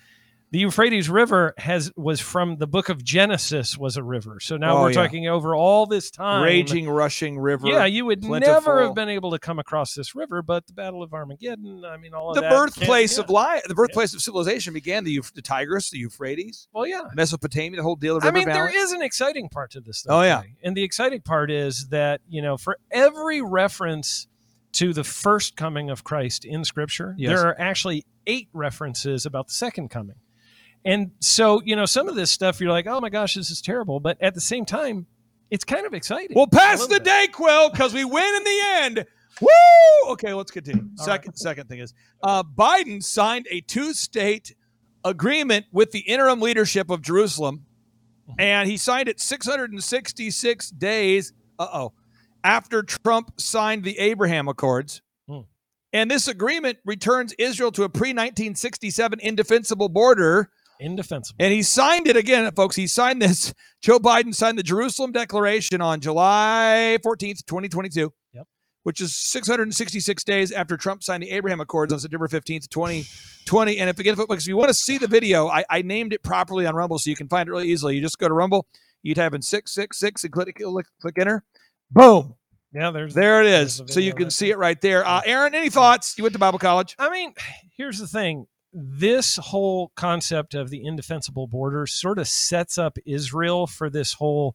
The 0.52 0.58
Euphrates 0.58 1.08
River 1.08 1.54
has 1.58 1.92
was 1.96 2.20
from 2.20 2.56
the 2.56 2.66
book 2.66 2.88
of 2.88 3.04
Genesis 3.04 3.78
was 3.78 3.96
a 3.96 4.02
river. 4.02 4.40
So 4.40 4.56
now 4.56 4.78
Oh, 4.78 4.82
we're 4.82 4.90
yeah. 4.90 4.94
talking 5.02 5.28
over 5.28 5.54
all 5.54 5.86
this 5.86 6.10
time. 6.10 6.42
raging, 6.42 6.88
rushing 6.90 7.38
river. 7.38 7.68
Yeah, 7.68 7.84
you 7.84 8.04
would 8.06 8.20
plentiful. 8.22 8.54
never 8.54 8.82
have 8.82 8.94
been 8.96 9.08
able 9.08 9.30
to 9.30 9.38
come 9.38 9.60
across 9.60 9.94
this 9.94 10.16
river, 10.16 10.42
but 10.42 10.66
the 10.66 10.72
Battle 10.72 11.04
of 11.04 11.14
Armageddon. 11.14 11.84
I 11.84 11.96
mean, 11.98 12.14
all 12.14 12.30
of 12.30 12.34
the 12.34 12.40
that 12.40 12.50
birthplace 12.50 13.14
can't- 13.14 13.26
of 13.28 13.30
life, 13.30 13.62
the 13.68 13.76
birthplace 13.76 14.12
of 14.12 14.22
civilization 14.22 14.74
began 14.74 15.04
the, 15.04 15.20
the 15.34 15.40
Tigris, 15.42 15.90
the 15.90 15.98
Euphrates, 15.98 16.66
Well, 16.72 16.84
yeah. 16.84 17.02
Mesopotamia, 17.14 17.76
the 17.76 17.84
whole 17.84 17.94
deal. 17.94 18.18
The 18.18 18.26
I 18.26 18.30
mean, 18.32 18.46
balance. 18.46 18.72
there 18.72 18.82
is 18.82 18.90
an 18.90 19.02
exciting 19.02 19.50
part 19.50 19.70
to 19.72 19.80
this. 19.80 20.02
Though, 20.02 20.18
Oh, 20.18 20.22
yeah. 20.22 20.42
And 20.64 20.76
the 20.76 20.82
exciting 20.82 21.20
part 21.20 21.52
is 21.52 21.90
that 21.90 22.22
you 22.28 22.42
know, 22.42 22.56
for 22.56 22.76
every 22.90 23.40
reference 23.40 24.26
to 24.72 24.92
the 24.92 25.04
first 25.04 25.54
coming 25.56 25.90
of 25.90 26.02
Christ 26.02 26.44
in 26.44 26.64
Scripture, 26.64 27.14
Yes. 27.16 27.30
there 27.38 27.46
are 27.48 27.60
actually 27.60 28.04
eight 28.26 28.48
references 28.52 29.24
about 29.26 29.46
the 29.46 29.54
second 29.54 29.90
coming. 29.90 30.16
And 30.84 31.10
so, 31.20 31.60
you 31.64 31.76
know, 31.76 31.86
some 31.86 32.08
of 32.08 32.14
this 32.14 32.30
stuff 32.30 32.60
you're 32.60 32.70
like, 32.70 32.86
oh 32.86 33.00
my 33.00 33.10
gosh, 33.10 33.34
this 33.34 33.50
is 33.50 33.60
terrible, 33.60 34.00
but 34.00 34.16
at 34.20 34.34
the 34.34 34.40
same 34.40 34.64
time, 34.64 35.06
it's 35.50 35.64
kind 35.64 35.84
of 35.84 35.94
exciting. 35.94 36.34
We'll 36.34 36.46
pass 36.46 36.86
the 36.86 37.00
day, 37.00 37.28
Quill, 37.32 37.70
because 37.70 37.92
we 37.92 38.04
win 38.04 38.34
in 38.36 38.44
the 38.44 38.60
end. 38.64 39.06
Woo! 39.40 40.12
Okay, 40.12 40.32
let's 40.32 40.50
continue. 40.50 40.88
Second, 40.96 41.34
second 41.34 41.68
thing 41.68 41.80
is, 41.80 41.94
uh, 42.22 42.42
Biden 42.42 43.02
signed 43.02 43.46
a 43.50 43.60
two-state 43.60 44.54
agreement 45.04 45.66
with 45.72 45.90
the 45.92 46.00
interim 46.00 46.40
leadership 46.40 46.90
of 46.90 47.02
Jerusalem, 47.02 47.64
and 48.38 48.68
he 48.68 48.76
signed 48.76 49.08
it 49.08 49.20
666 49.20 50.70
days. 50.70 51.32
Uh 51.58 51.68
oh, 51.72 51.92
after 52.44 52.82
Trump 52.82 53.40
signed 53.40 53.84
the 53.84 53.98
Abraham 53.98 54.48
Accords. 54.48 55.02
Hmm. 55.28 55.40
And 55.92 56.10
this 56.10 56.28
agreement 56.28 56.78
returns 56.84 57.34
Israel 57.38 57.72
to 57.72 57.84
a 57.84 57.88
pre 57.88 58.10
1967 58.10 59.20
indefensible 59.20 59.88
border. 59.88 60.50
Indefensible. 60.80 61.36
And 61.38 61.52
he 61.52 61.62
signed 61.62 62.06
it 62.06 62.16
again, 62.16 62.50
folks. 62.52 62.74
He 62.74 62.86
signed 62.86 63.20
this. 63.20 63.52
Joe 63.82 63.98
Biden 63.98 64.34
signed 64.34 64.58
the 64.58 64.62
Jerusalem 64.62 65.12
Declaration 65.12 65.80
on 65.80 66.00
July 66.00 66.98
14th, 67.04 67.44
2022, 67.46 68.12
Yep. 68.32 68.46
which 68.82 69.00
is 69.00 69.16
666 69.16 70.24
days 70.24 70.50
after 70.52 70.76
Trump 70.76 71.02
signed 71.02 71.22
the 71.22 71.30
Abraham 71.30 71.60
Accords 71.60 71.92
on 71.92 71.98
September 72.00 72.28
15th, 72.28 72.68
2020. 72.70 73.78
And 73.78 73.90
if 73.90 73.98
again, 73.98 74.16
folks, 74.16 74.44
if 74.44 74.48
you 74.48 74.56
want 74.56 74.68
to 74.68 74.74
see 74.74 74.98
the 74.98 75.06
video, 75.06 75.48
I, 75.48 75.64
I 75.70 75.82
named 75.82 76.12
it 76.12 76.22
properly 76.22 76.66
on 76.66 76.74
Rumble, 76.74 76.98
so 76.98 77.10
you 77.10 77.16
can 77.16 77.28
find 77.28 77.48
it 77.48 77.52
really 77.52 77.68
easily. 77.68 77.94
You 77.96 78.00
just 78.02 78.18
go 78.18 78.28
to 78.28 78.34
Rumble, 78.34 78.66
you 79.02 79.14
type 79.14 79.34
in 79.34 79.42
666 79.42 80.24
and 80.24 80.32
click, 80.32 80.56
click, 80.56 80.86
click 81.00 81.18
enter. 81.18 81.44
Boom. 81.90 82.34
Yeah, 82.72 82.90
there's 82.92 83.14
There 83.14 83.40
it 83.40 83.48
is. 83.48 83.82
So 83.86 83.98
you 83.98 84.14
can 84.14 84.30
see 84.30 84.50
it 84.50 84.56
right 84.58 84.80
there. 84.80 85.04
Uh, 85.04 85.20
Aaron, 85.24 85.54
any 85.56 85.70
thoughts? 85.70 86.16
You 86.16 86.22
went 86.22 86.34
to 86.34 86.38
Bible 86.38 86.58
college. 86.60 86.94
I 86.98 87.10
mean, 87.10 87.34
here's 87.76 87.98
the 87.98 88.06
thing. 88.06 88.46
This 88.72 89.36
whole 89.36 89.90
concept 89.96 90.54
of 90.54 90.70
the 90.70 90.84
indefensible 90.84 91.46
border 91.46 91.86
sort 91.86 92.18
of 92.18 92.28
sets 92.28 92.78
up 92.78 92.98
Israel 93.04 93.66
for 93.66 93.90
this 93.90 94.14
whole, 94.14 94.54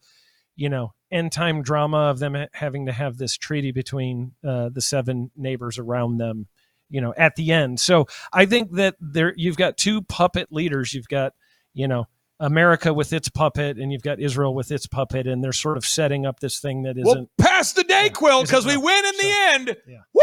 you 0.56 0.70
know, 0.70 0.94
end 1.12 1.32
time 1.32 1.62
drama 1.62 1.98
of 2.10 2.20
them 2.20 2.36
having 2.54 2.86
to 2.86 2.92
have 2.92 3.18
this 3.18 3.38
treaty 3.38 3.72
between 3.72 4.34
uh, 4.46 4.70
the 4.70 4.82
seven 4.82 5.32
neighbors 5.36 5.78
around 5.78 6.18
them, 6.18 6.48
you 6.90 7.02
know, 7.02 7.14
at 7.18 7.36
the 7.36 7.52
end. 7.52 7.80
So 7.80 8.08
I 8.32 8.46
think 8.46 8.72
that 8.74 8.96
there 9.00 9.34
you've 9.36 9.58
got 9.58 9.78
two 9.78 10.02
puppet 10.02 10.48
leaders. 10.52 10.94
You've 10.94 11.10
got, 11.10 11.34
you 11.74 11.88
know, 11.88 12.06
America 12.40 12.94
with 12.94 13.14
its 13.14 13.30
puppet, 13.30 13.78
and 13.78 13.92
you've 13.92 14.02
got 14.02 14.20
Israel 14.20 14.54
with 14.54 14.72
its 14.72 14.88
puppet, 14.88 15.26
and 15.28 15.44
they're 15.44 15.54
sort 15.54 15.78
of 15.78 15.86
setting 15.86 16.26
up 16.26 16.40
this 16.40 16.60
thing 16.60 16.84
that 16.84 16.98
isn't. 16.98 17.06
Well, 17.06 17.30
pass 17.38 17.74
the 17.74 17.84
day, 17.84 18.10
Quill, 18.10 18.42
because 18.44 18.66
we 18.66 18.76
win 18.76 19.06
in 19.06 19.14
So, 19.14 19.22
the 19.22 19.34
end. 19.54 19.78
yeah. 19.88 19.98
Woo! 20.14 20.22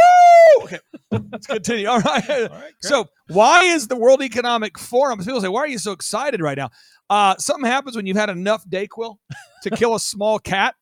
Okay, 0.63 0.79
let's 1.11 1.47
continue. 1.47 1.89
All 1.89 2.01
right. 2.01 2.25
great. 2.27 2.51
so, 2.81 3.07
why 3.29 3.65
is 3.65 3.89
the 3.89 3.97
World 3.97 4.23
Economic 4.23 4.79
Forum? 4.79 5.19
People 5.19 5.41
say, 5.41 5.49
"Why 5.49 5.61
are 5.61 5.69
you 5.69 5.79
so 5.79 5.93
excited 5.93 6.41
right 6.41 6.57
now?" 6.57 6.71
Uh, 7.11 7.37
something 7.37 7.69
happens 7.69 7.97
when 7.97 8.07
you've 8.07 8.17
had 8.17 8.31
enough 8.31 8.65
Dayquil 8.69 9.17
to 9.63 9.71
kill 9.71 9.95
a 9.95 10.01
small 10.01 10.39
cat 10.39 10.75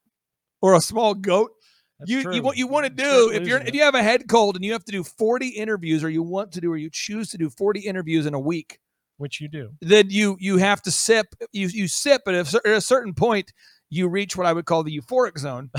or 0.62 0.74
a 0.74 0.80
small 0.80 1.14
goat. 1.14 1.50
That's 1.98 2.10
you, 2.10 2.22
true. 2.22 2.34
you 2.34 2.42
what 2.42 2.56
you 2.56 2.66
want 2.66 2.86
to 2.86 2.90
do 2.90 3.30
if 3.30 3.46
you're 3.46 3.58
losing 3.58 3.68
if 3.68 3.74
you 3.74 3.82
have 3.82 3.94
a 3.94 4.02
head 4.02 4.26
cold 4.28 4.56
and 4.56 4.64
you 4.64 4.72
have 4.72 4.84
to 4.86 4.92
do 4.92 5.04
40 5.04 5.48
interviews 5.48 6.02
or 6.02 6.08
you 6.08 6.22
want 6.22 6.52
to 6.52 6.60
do 6.60 6.72
or 6.72 6.78
you 6.78 6.88
choose 6.90 7.28
to 7.30 7.38
do 7.38 7.50
40 7.50 7.80
interviews 7.80 8.24
in 8.24 8.32
a 8.32 8.40
week 8.40 8.78
which 9.18 9.38
you 9.38 9.48
do. 9.48 9.70
then 9.82 10.08
you 10.08 10.36
you 10.40 10.56
have 10.56 10.80
to 10.82 10.90
sip 10.90 11.26
you 11.52 11.66
you 11.68 11.88
sip 11.88 12.22
at 12.26 12.34
a, 12.34 12.60
at 12.64 12.72
a 12.72 12.80
certain 12.80 13.12
point 13.12 13.52
you 13.90 14.08
reach 14.08 14.34
what 14.34 14.46
I 14.46 14.54
would 14.54 14.64
call 14.64 14.82
the 14.82 14.98
euphoric 14.98 15.38
zone 15.38 15.70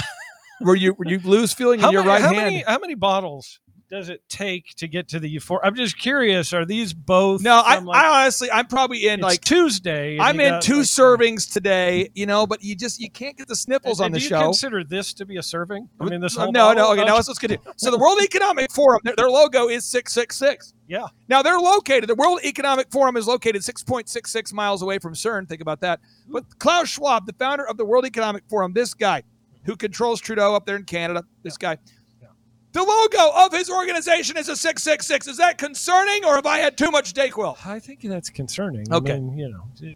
where 0.60 0.76
you 0.76 0.92
where 0.92 1.10
you 1.10 1.20
lose 1.24 1.54
feeling 1.54 1.80
in 1.80 1.86
How 1.86 1.92
your 1.92 2.04
many, 2.04 2.10
right 2.12 2.22
how 2.22 2.34
hand. 2.34 2.54
Many, 2.54 2.64
how 2.68 2.78
many 2.78 2.94
bottles 2.94 3.60
does 3.92 4.08
it 4.08 4.22
take 4.30 4.74
to 4.78 4.88
get 4.88 5.10
to 5.10 5.20
the 5.20 5.36
euphor? 5.36 5.60
I'm 5.64 5.76
just 5.76 6.00
curious. 6.00 6.54
Are 6.54 6.66
these 6.66 6.94
both? 6.94 7.42
no, 7.42 7.62
I, 7.64 7.78
like, 7.80 8.04
I 8.04 8.22
honestly 8.22 8.50
I'm 8.50 8.66
probably 8.68 9.08
in 9.08 9.20
like 9.20 9.42
Tuesday. 9.42 10.18
I'm 10.18 10.40
in 10.40 10.50
got, 10.50 10.62
two 10.62 10.78
like, 10.78 10.82
uh, 10.82 10.86
servings 10.86 11.52
today, 11.52 12.10
you 12.16 12.26
know, 12.26 12.48
but 12.48 12.64
you 12.64 12.74
just 12.76 13.00
you 13.02 13.12
can't 13.12 13.38
get 13.38 13.50
the 13.50 13.56
sniffles 13.56 14.00
and 14.00 14.06
on 14.06 14.12
the 14.14 14.20
show. 14.20 14.30
do 14.30 14.36
you 14.36 14.44
consider 14.46 14.84
this 14.86 15.14
to 15.14 15.26
be 15.26 15.38
a 15.38 15.44
serving? 15.44 15.90
I 16.00 16.06
mean, 16.06 16.22
this 16.22 16.38
Uh, 16.38 16.44
whole 16.44 16.52
no, 16.54 16.72
no. 16.74 16.94
Okay, 16.94 17.04
now 17.04 17.12
uh, 17.12 17.16
let's, 17.16 17.28
let's 17.28 17.40
continue. 17.40 17.62
So 17.76 17.92
the 17.92 18.00
World 18.00 18.20
Economic 18.24 18.72
Forum, 18.72 19.02
their, 19.04 19.16
their 19.16 19.30
logo 19.30 19.68
is 19.68 19.86
six 19.86 20.14
six 20.14 20.38
six. 20.38 20.74
Yeah. 20.88 21.08
Now 21.28 21.42
they're 21.42 21.60
located. 21.60 22.08
The 22.10 22.16
World 22.16 22.40
Economic 22.46 22.90
Forum 22.92 23.18
is 23.18 23.28
located 23.28 23.64
six 23.64 23.84
point 23.84 24.08
six 24.08 24.32
six 24.32 24.54
miles 24.54 24.82
away 24.82 25.00
from 25.00 25.14
CERN. 25.14 25.50
Think 25.50 25.62
about 25.62 25.82
that. 25.82 26.00
Hmm. 26.28 26.34
But 26.34 26.60
Klaus 26.60 26.88
Schwab, 26.88 27.26
the 27.26 27.34
founder 27.34 27.68
of 27.68 27.76
the 27.76 27.86
World 27.86 28.06
Economic 28.06 28.44
Forum, 28.50 28.72
this 28.74 28.94
guy 28.94 29.24
who 29.66 29.76
controls 29.76 30.20
Trudeau 30.22 30.56
up 30.56 30.66
there 30.66 30.78
in 30.78 30.86
Canada, 30.86 31.24
this 31.44 31.58
guy. 31.58 31.78
The 32.74 32.84
logo 32.84 33.46
of 33.46 33.52
his 33.52 33.70
organization 33.70 34.38
is 34.38 34.48
a 34.48 34.56
666. 34.56 35.28
Is 35.28 35.38
that 35.38 35.58
concerning 35.58 36.24
or 36.24 36.36
have 36.36 36.46
I 36.46 36.60
had 36.60 36.78
too 36.78 36.90
much 36.90 37.14
Dayquil? 37.14 37.58
I 37.66 37.80
think 37.80 38.02
that's 38.02 38.30
concerning. 38.30 38.92
Okay. 38.92 39.14
I 39.14 39.20
mean, 39.20 39.38
you 39.38 39.50
know, 39.50 39.94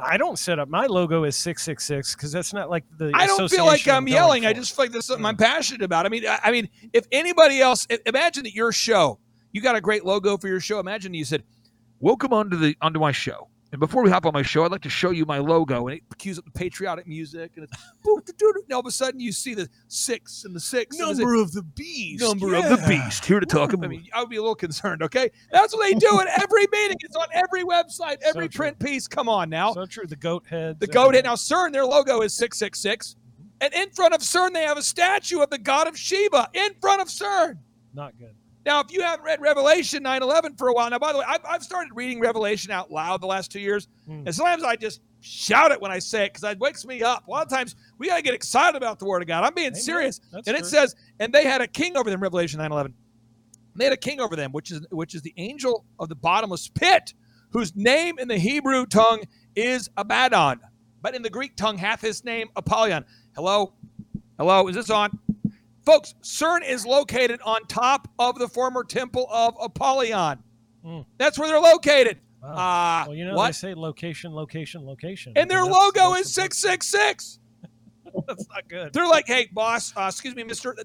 I 0.00 0.16
don't 0.16 0.38
set 0.38 0.58
up 0.58 0.68
my 0.68 0.86
logo 0.86 1.24
as 1.24 1.36
six 1.36 1.62
six 1.62 1.84
six 1.84 2.14
because 2.14 2.32
that's 2.32 2.52
not 2.52 2.70
like 2.70 2.84
the. 2.98 3.12
I 3.14 3.26
don't 3.26 3.48
feel 3.48 3.64
like 3.64 3.86
I'm 3.86 4.04
going 4.04 4.12
yelling. 4.12 4.46
I 4.46 4.52
just 4.52 4.74
feel 4.74 4.86
like 4.86 4.92
this 4.92 5.00
is 5.00 5.06
something 5.06 5.24
I'm 5.24 5.36
passionate 5.36 5.82
about. 5.82 6.06
I 6.06 6.08
mean, 6.08 6.26
I, 6.26 6.40
I 6.44 6.50
mean, 6.50 6.68
if 6.92 7.06
anybody 7.12 7.60
else, 7.60 7.86
imagine 8.06 8.44
that 8.44 8.54
your 8.54 8.72
show, 8.72 9.20
you 9.52 9.60
got 9.60 9.76
a 9.76 9.80
great 9.80 10.04
logo 10.04 10.36
for 10.36 10.48
your 10.48 10.60
show. 10.60 10.80
Imagine 10.80 11.14
you 11.14 11.24
said, 11.24 11.44
"Welcome 12.00 12.32
onto 12.32 12.56
the 12.56 12.76
onto 12.80 12.98
my 12.98 13.12
show. 13.12 13.48
And 13.72 13.80
before 13.80 14.02
we 14.02 14.10
hop 14.10 14.26
on 14.26 14.34
my 14.34 14.42
show, 14.42 14.64
I'd 14.64 14.70
like 14.70 14.82
to 14.82 14.90
show 14.90 15.12
you 15.12 15.24
my 15.24 15.38
logo, 15.38 15.86
and 15.88 15.96
it 15.96 16.02
cues 16.18 16.38
up 16.38 16.44
the 16.44 16.50
patriotic 16.50 17.06
music, 17.06 17.52
and 17.56 17.64
it's 17.64 17.72
doo, 18.04 18.20
doo, 18.26 18.32
doo. 18.38 18.52
and 18.64 18.72
all 18.74 18.80
of 18.80 18.86
a 18.86 18.90
sudden 18.90 19.18
you 19.18 19.32
see 19.32 19.54
the 19.54 19.66
six 19.88 20.44
and 20.44 20.54
the 20.54 20.60
six, 20.60 20.98
Number 20.98 21.34
of 21.36 21.52
the 21.52 21.62
beast. 21.62 22.22
number 22.22 22.54
of 22.54 22.64
the 22.68 22.84
beast. 22.86 23.24
Here 23.24 23.40
to 23.40 23.46
talk 23.46 23.72
about. 23.72 23.86
I 23.86 23.88
mean, 23.88 24.06
I 24.12 24.20
would 24.20 24.28
be 24.28 24.36
a 24.36 24.42
little 24.42 24.54
concerned. 24.54 25.02
Okay, 25.02 25.30
that's 25.50 25.74
what 25.74 25.82
they 25.88 25.94
do 25.94 26.20
at 26.20 26.28
every 26.42 26.66
meeting. 26.70 26.98
It's 27.00 27.16
on 27.16 27.28
every 27.32 27.64
website, 27.64 28.18
every 28.22 28.48
true. 28.50 28.58
print 28.64 28.78
piece. 28.78 29.08
Come 29.08 29.30
on 29.30 29.48
now, 29.48 29.72
So 29.72 29.86
true. 29.86 30.06
The 30.06 30.16
goat 30.16 30.44
head. 30.46 30.78
the 30.78 30.86
goat 30.86 31.14
head. 31.14 31.24
Now 31.24 31.34
CERN, 31.34 31.72
their 31.72 31.86
logo 31.86 32.20
is 32.20 32.34
six 32.34 32.58
six 32.58 32.78
six, 32.78 33.16
and 33.62 33.72
in 33.72 33.88
front 33.92 34.12
of 34.12 34.20
CERN 34.20 34.52
they 34.52 34.64
have 34.64 34.76
a 34.76 34.82
statue 34.82 35.40
of 35.40 35.48
the 35.48 35.56
god 35.58 35.88
of 35.88 35.96
Shiva 35.96 36.50
in 36.52 36.74
front 36.82 37.00
of 37.00 37.08
CERN. 37.08 37.56
Not 37.94 38.18
good. 38.18 38.34
Now, 38.64 38.80
if 38.80 38.92
you 38.92 39.02
haven't 39.02 39.24
read 39.24 39.40
Revelation 39.40 40.02
9 40.02 40.22
11 40.22 40.56
for 40.56 40.68
a 40.68 40.72
while, 40.72 40.88
now, 40.88 40.98
by 40.98 41.12
the 41.12 41.18
way, 41.18 41.24
I've, 41.26 41.44
I've 41.44 41.62
started 41.62 41.90
reading 41.94 42.20
Revelation 42.20 42.70
out 42.70 42.90
loud 42.92 43.20
the 43.20 43.26
last 43.26 43.50
two 43.50 43.60
years. 43.60 43.88
Hmm. 44.06 44.22
And 44.26 44.34
sometimes 44.34 44.62
I 44.62 44.76
just 44.76 45.00
shout 45.20 45.72
it 45.72 45.80
when 45.80 45.90
I 45.90 45.98
say 45.98 46.26
it 46.26 46.34
because 46.34 46.48
it 46.48 46.58
wakes 46.58 46.84
me 46.84 47.02
up. 47.02 47.26
A 47.26 47.30
lot 47.30 47.44
of 47.44 47.50
times 47.50 47.74
we 47.98 48.08
got 48.08 48.16
to 48.16 48.22
get 48.22 48.34
excited 48.34 48.76
about 48.76 48.98
the 48.98 49.04
Word 49.04 49.22
of 49.22 49.28
God. 49.28 49.44
I'm 49.44 49.54
being 49.54 49.68
Amen. 49.68 49.80
serious. 49.80 50.20
That's 50.32 50.46
and 50.46 50.56
it 50.56 50.66
says, 50.66 50.94
and 51.18 51.32
they 51.32 51.44
had 51.44 51.60
a 51.60 51.66
king 51.66 51.96
over 51.96 52.08
them, 52.08 52.22
Revelation 52.22 52.58
9 52.58 52.70
11. 52.70 52.94
They 53.74 53.84
had 53.84 53.92
a 53.92 53.96
king 53.96 54.20
over 54.20 54.36
them, 54.36 54.52
which 54.52 54.70
is 54.70 54.86
which 54.90 55.14
is 55.14 55.22
the 55.22 55.34
angel 55.38 55.84
of 55.98 56.08
the 56.08 56.14
bottomless 56.14 56.68
pit, 56.68 57.14
whose 57.50 57.74
name 57.74 58.18
in 58.18 58.28
the 58.28 58.38
Hebrew 58.38 58.86
tongue 58.86 59.22
is 59.56 59.88
Abaddon, 59.96 60.60
but 61.00 61.14
in 61.14 61.22
the 61.22 61.30
Greek 61.30 61.56
tongue 61.56 61.78
hath 61.78 62.00
his 62.00 62.24
name 62.24 62.48
Apollyon. 62.54 63.04
Hello? 63.34 63.72
Hello? 64.38 64.68
Is 64.68 64.76
this 64.76 64.90
on? 64.90 65.18
Folks, 65.84 66.14
CERN 66.22 66.68
is 66.68 66.86
located 66.86 67.40
on 67.44 67.62
top 67.66 68.08
of 68.18 68.38
the 68.38 68.48
former 68.48 68.84
temple 68.84 69.26
of 69.30 69.54
Apollyon. 69.60 70.38
Mm. 70.84 71.04
That's 71.18 71.38
where 71.38 71.48
they're 71.48 71.60
located. 71.60 72.18
Wow. 72.42 72.54
Ah, 72.56 73.04
well, 73.06 73.16
you 73.16 73.24
know, 73.24 73.34
what? 73.34 73.46
they 73.46 73.52
say 73.52 73.74
location, 73.74 74.34
location, 74.34 74.84
location. 74.84 75.32
and 75.36 75.50
their 75.50 75.64
logo 75.64 76.14
is 76.14 76.32
666. 76.34 77.38
That's 78.26 78.48
not 78.48 78.68
good. 78.68 78.92
They're 78.92 79.06
like, 79.06 79.26
hey, 79.26 79.48
boss, 79.52 79.92
uh, 79.96 80.06
excuse 80.08 80.34
me, 80.34 80.42
mister. 80.42 80.76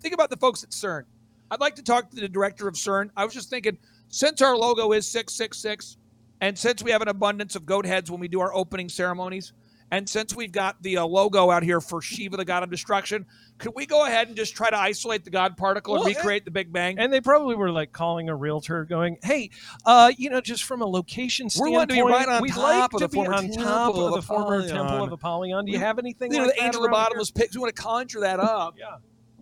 Think 0.00 0.14
about 0.14 0.30
the 0.30 0.36
folks 0.36 0.62
at 0.62 0.70
CERN. 0.70 1.04
I'd 1.50 1.60
like 1.60 1.74
to 1.76 1.82
talk 1.82 2.10
to 2.10 2.16
the 2.16 2.28
director 2.28 2.68
of 2.68 2.74
CERN. 2.74 3.10
I 3.16 3.24
was 3.24 3.34
just 3.34 3.50
thinking, 3.50 3.78
since 4.08 4.40
our 4.42 4.56
logo 4.56 4.92
is 4.92 5.06
666, 5.06 5.96
and 6.42 6.58
since 6.58 6.82
we 6.82 6.90
have 6.90 7.02
an 7.02 7.08
abundance 7.08 7.56
of 7.56 7.66
goat 7.66 7.86
heads 7.86 8.10
when 8.10 8.20
we 8.20 8.28
do 8.28 8.40
our 8.40 8.54
opening 8.54 8.88
ceremonies, 8.88 9.52
and 9.90 10.08
since 10.08 10.34
we've 10.36 10.52
got 10.52 10.80
the 10.82 10.98
uh, 10.98 11.04
logo 11.04 11.50
out 11.50 11.62
here 11.62 11.80
for 11.80 12.00
Shiva, 12.00 12.36
the 12.36 12.44
god 12.44 12.62
of 12.62 12.70
destruction, 12.70 13.26
could 13.58 13.72
we 13.74 13.86
go 13.86 14.06
ahead 14.06 14.28
and 14.28 14.36
just 14.36 14.54
try 14.54 14.70
to 14.70 14.78
isolate 14.78 15.24
the 15.24 15.30
God 15.30 15.56
particle 15.56 15.94
and 15.96 16.04
Well, 16.04 16.14
recreate 16.14 16.44
the 16.44 16.50
Big 16.50 16.72
Bang? 16.72 16.98
And 16.98 17.12
they 17.12 17.20
probably 17.20 17.54
were 17.56 17.70
like 17.70 17.92
calling 17.92 18.28
a 18.28 18.34
realtor, 18.34 18.84
going, 18.84 19.18
"Hey, 19.22 19.50
uh, 19.84 20.10
you 20.16 20.30
know, 20.30 20.40
just 20.40 20.64
from 20.64 20.80
a 20.82 20.86
location 20.86 21.50
standpoint, 21.50 21.70
We 21.72 21.76
want 21.76 21.90
to 21.90 21.94
be 21.96 22.02
right 22.02 22.28
on 22.28 22.42
we'd 22.42 22.52
top 22.52 22.62
like 22.62 22.84
of 22.94 23.00
to 23.00 23.06
the 23.06 23.08
be 23.08 23.14
former 23.16 23.34
on 23.34 23.42
temple 23.44 23.62
top 23.64 23.94
of 23.94 24.00
of 24.00 24.14
the 24.14 24.22
former 24.22 24.66
temple 24.66 25.02
of 25.02 25.12
Apollyon. 25.12 25.64
Do 25.66 25.72
you 25.72 25.78
We- 25.78 25.84
have 25.84 25.98
anything 25.98 26.32
you 26.32 26.38
know, 26.38 26.46
like 26.46 26.56
the 26.56 26.62
angel 26.64 26.82
of 26.84 26.90
the 26.90 26.92
bottomless 26.92 27.30
pit. 27.30 27.50
We 27.54 27.60
want 27.60 27.74
to 27.74 27.82
conjure 27.82 28.20
that 28.20 28.40
up. 28.40 28.76
Yeah, 28.78 28.96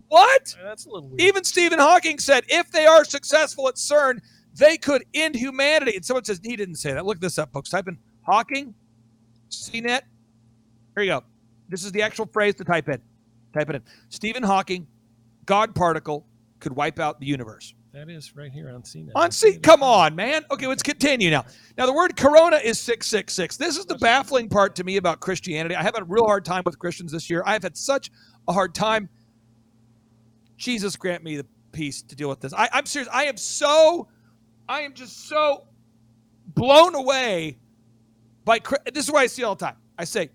What? 0.07 0.55
that's 0.63 0.85
a 0.85 0.89
little 0.89 1.07
weird. 1.09 1.21
Even 1.21 1.43
Stephen 1.43 1.79
Hawking 1.79 2.19
said 2.19 2.43
if 2.49 2.71
they 2.71 2.85
are 2.85 3.05
successful 3.05 3.67
at 3.67 3.75
CERN, 3.75 4.19
they 4.55 4.77
could 4.77 5.05
end 5.13 5.35
humanity. 5.35 5.95
And 5.95 6.03
someone 6.03 6.25
says 6.25 6.41
he 6.43 6.55
didn't 6.57 6.75
say 6.75 6.91
that. 6.91 7.05
Look 7.05 7.21
this 7.21 7.37
up, 7.37 7.53
folks. 7.53 7.69
Type 7.69 7.87
in 7.87 7.97
Hawking, 8.23 8.73
CNET. 9.49 10.01
Here 10.99 11.05
you 11.05 11.11
go. 11.11 11.23
This 11.69 11.85
is 11.85 11.93
the 11.93 12.01
actual 12.01 12.25
phrase 12.25 12.55
to 12.55 12.65
type 12.65 12.89
in. 12.89 12.99
Type 13.53 13.69
it 13.69 13.75
in. 13.77 13.83
Stephen 14.09 14.43
Hawking, 14.43 14.85
God 15.45 15.73
particle 15.73 16.27
could 16.59 16.73
wipe 16.73 16.99
out 16.99 17.21
the 17.21 17.25
universe. 17.25 17.73
that 17.93 18.09
is 18.09 18.35
right 18.35 18.51
here 18.51 18.69
on 18.69 18.81
CNET. 18.81 19.11
On 19.15 19.31
C, 19.31 19.57
come 19.59 19.81
on, 19.81 20.13
man. 20.13 20.43
Okay, 20.51 20.67
let's 20.67 20.83
continue 20.83 21.29
now. 21.29 21.45
Now 21.77 21.85
the 21.85 21.93
word 21.93 22.17
corona 22.17 22.57
is 22.57 22.81
666. 22.81 23.55
This 23.55 23.77
is 23.77 23.85
the 23.85 23.95
baffling 23.95 24.49
part 24.49 24.75
to 24.75 24.83
me 24.83 24.97
about 24.97 25.21
Christianity. 25.21 25.73
I 25.73 25.83
have 25.83 25.97
a 25.97 26.03
real 26.03 26.25
hard 26.25 26.43
time 26.43 26.63
with 26.65 26.77
Christians 26.77 27.13
this 27.13 27.29
year. 27.29 27.43
I've 27.45 27.63
had 27.63 27.77
such 27.77 28.11
a 28.49 28.51
hard 28.51 28.75
time. 28.75 29.07
Jesus 30.57 30.97
grant 30.97 31.23
me 31.23 31.37
the 31.37 31.45
peace 31.71 32.01
to 32.01 32.13
deal 32.13 32.27
with 32.27 32.41
this. 32.41 32.53
I, 32.53 32.67
I'm 32.73 32.85
serious. 32.85 33.07
I 33.13 33.23
am 33.23 33.37
so, 33.37 34.09
I 34.67 34.81
am 34.81 34.93
just 34.93 35.29
so 35.29 35.65
blown 36.45 36.93
away 36.93 37.57
by 38.43 38.59
this 38.93 39.05
is 39.05 39.11
what 39.13 39.21
I 39.21 39.27
see 39.27 39.43
all 39.43 39.55
the 39.55 39.65
time. 39.65 39.77
I 39.97 40.03
say, 40.03 40.29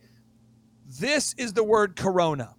this 0.86 1.34
is 1.38 1.52
the 1.52 1.64
word 1.64 1.96
corona. 1.96 2.54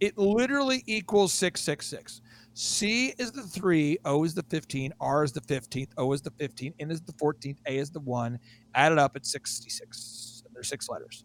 It 0.00 0.18
literally 0.18 0.82
equals 0.86 1.32
666. 1.34 2.20
C 2.54 3.14
is 3.18 3.32
the 3.32 3.42
3, 3.42 3.98
O 4.06 4.24
is 4.24 4.34
the 4.34 4.42
15, 4.44 4.92
R 5.00 5.24
is 5.24 5.32
the 5.32 5.40
15th, 5.42 5.90
O 5.98 6.12
is 6.12 6.22
the 6.22 6.30
15, 6.30 6.74
N 6.80 6.90
is 6.90 7.02
the 7.02 7.12
14th, 7.12 7.58
A 7.66 7.76
is 7.76 7.90
the 7.90 8.00
1. 8.00 8.38
Added 8.74 8.98
up, 8.98 9.16
it's 9.16 9.30
66. 9.30 10.42
There's 10.54 10.68
six 10.68 10.88
letters. 10.88 11.24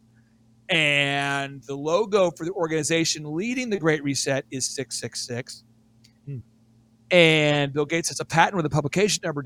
And 0.70 1.64
the 1.64 1.76
logo 1.76 2.32
for 2.32 2.46
the 2.46 2.52
organization 2.52 3.36
leading 3.36 3.70
the 3.70 3.80
Great 3.80 4.04
Reset 4.04 4.46
is 4.52 4.66
666. 4.66 5.64
Hmm. 6.26 6.38
And 7.12 7.74
Bill 7.74 7.86
Gates 7.86 8.10
has 8.10 8.20
a 8.20 8.26
patent 8.26 8.58
with 8.58 8.66
a 8.66 8.70
publication 8.70 9.22
number 9.24 9.42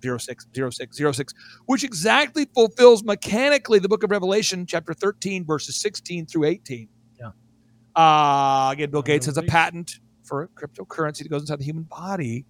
W0200060606, 0.00 1.34
which 1.66 1.84
exactly 1.84 2.46
fulfills 2.54 3.04
mechanically 3.04 3.78
the 3.78 3.88
book 3.88 4.02
of 4.02 4.10
Revelation, 4.10 4.66
chapter 4.66 4.94
13, 4.94 5.44
verses 5.44 5.76
16 5.76 6.26
through 6.26 6.44
18. 6.44 6.88
Yeah. 7.18 7.30
Uh, 7.94 8.70
again, 8.72 8.90
Bill 8.90 9.02
Gates 9.02 9.26
has 9.26 9.38
a 9.38 9.42
patent 9.42 10.00
for 10.24 10.48
cryptocurrency 10.54 11.18
that 11.18 11.28
goes 11.30 11.42
inside 11.42 11.60
the 11.60 11.64
human 11.64 11.84
body. 11.84 12.44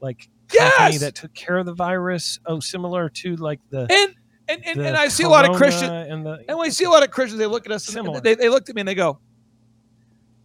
like 0.00 0.28
company 0.48 0.92
Yes! 0.92 1.00
that 1.00 1.14
took 1.14 1.34
care 1.34 1.58
of 1.58 1.66
the 1.66 1.74
virus? 1.74 2.38
Oh, 2.46 2.60
similar 2.60 3.08
to 3.08 3.36
like 3.36 3.60
the 3.70 3.86
And 3.90 4.14
and, 4.48 4.66
and, 4.66 4.80
and 4.80 4.96
I 4.96 5.06
see 5.08 5.22
a 5.22 5.28
lot 5.28 5.48
of 5.48 5.54
Christians. 5.56 5.90
and 5.92 6.26
the 6.26 6.44
And 6.48 6.58
when 6.58 6.66
I 6.66 6.70
see 6.70 6.84
a 6.84 6.90
lot 6.90 7.04
of 7.04 7.10
Christians, 7.12 7.38
they 7.38 7.46
look 7.46 7.66
at 7.66 7.72
us 7.72 7.86
and 7.86 7.94
Similar. 7.94 8.20
they, 8.20 8.34
they 8.34 8.48
looked 8.48 8.68
at 8.68 8.74
me 8.74 8.80
and 8.80 8.88
they 8.88 8.96
go, 8.96 9.20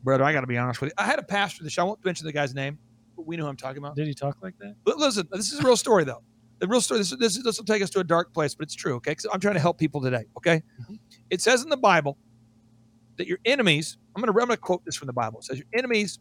Brother, 0.06 0.24
I 0.24 0.32
got 0.32 0.41
to 0.41 0.48
be 0.48 0.58
honest 0.58 0.80
with 0.82 0.89
you. 0.89 0.94
I 0.98 1.06
had 1.06 1.20
a 1.20 1.24
pastor 1.24 1.63
this 1.63 1.74
show. 1.74 1.82
I 1.82 1.86
won't 1.86 2.06
mention 2.06 2.26
the 2.28 2.32
guy's 2.32 2.54
name, 2.54 2.78
but 3.18 3.26
we 3.26 3.36
know 3.36 3.44
who 3.44 3.50
I'm 3.50 3.58
talking 3.58 3.80
about. 3.80 3.96
did 3.96 4.08
he 4.08 4.13
talk 4.13 4.38
like 4.41 4.54
that? 4.60 4.76
But 4.86 4.98
listen, 4.98 5.28
this 5.32 5.52
is 5.52 5.60
a 5.60 5.63
real 5.63 5.76
story, 5.76 6.04
though. 6.04 6.22
The 6.60 6.68
real 6.68 6.80
story, 6.80 7.00
this, 7.00 7.10
this, 7.20 7.44
this 7.44 7.58
will 7.58 7.65
take 7.65 7.82
us 7.82 7.89
to 7.89 8.00
a 8.00 8.04
dark 8.04 8.34
place, 8.34 8.56
but 8.56 8.63
it's 8.63 8.76
true, 8.76 8.96
okay? 8.96 9.13
'Cause 9.15 9.26
I'm 9.34 9.39
trying 9.41 9.56
to 9.56 9.60
help 9.60 9.78
people 9.78 10.00
today, 10.02 10.26
okay? 10.38 10.62
Mm-hmm. 10.82 10.94
It 11.30 11.41
says 11.41 11.63
in 11.63 11.70
the 11.70 11.76
Bible 11.78 12.18
that 13.18 13.28
your 13.28 13.39
enemies, 13.46 13.98
I'm 14.15 14.22
going 14.22 14.34
to 14.34 14.41
I'm 14.41 14.48
to 14.50 14.58
quote 14.58 14.86
this 14.86 14.96
from 14.96 15.08
the 15.08 15.13
Bible. 15.13 15.39
It 15.39 15.46
says, 15.46 15.58
Your 15.58 15.68
enemies 15.78 16.20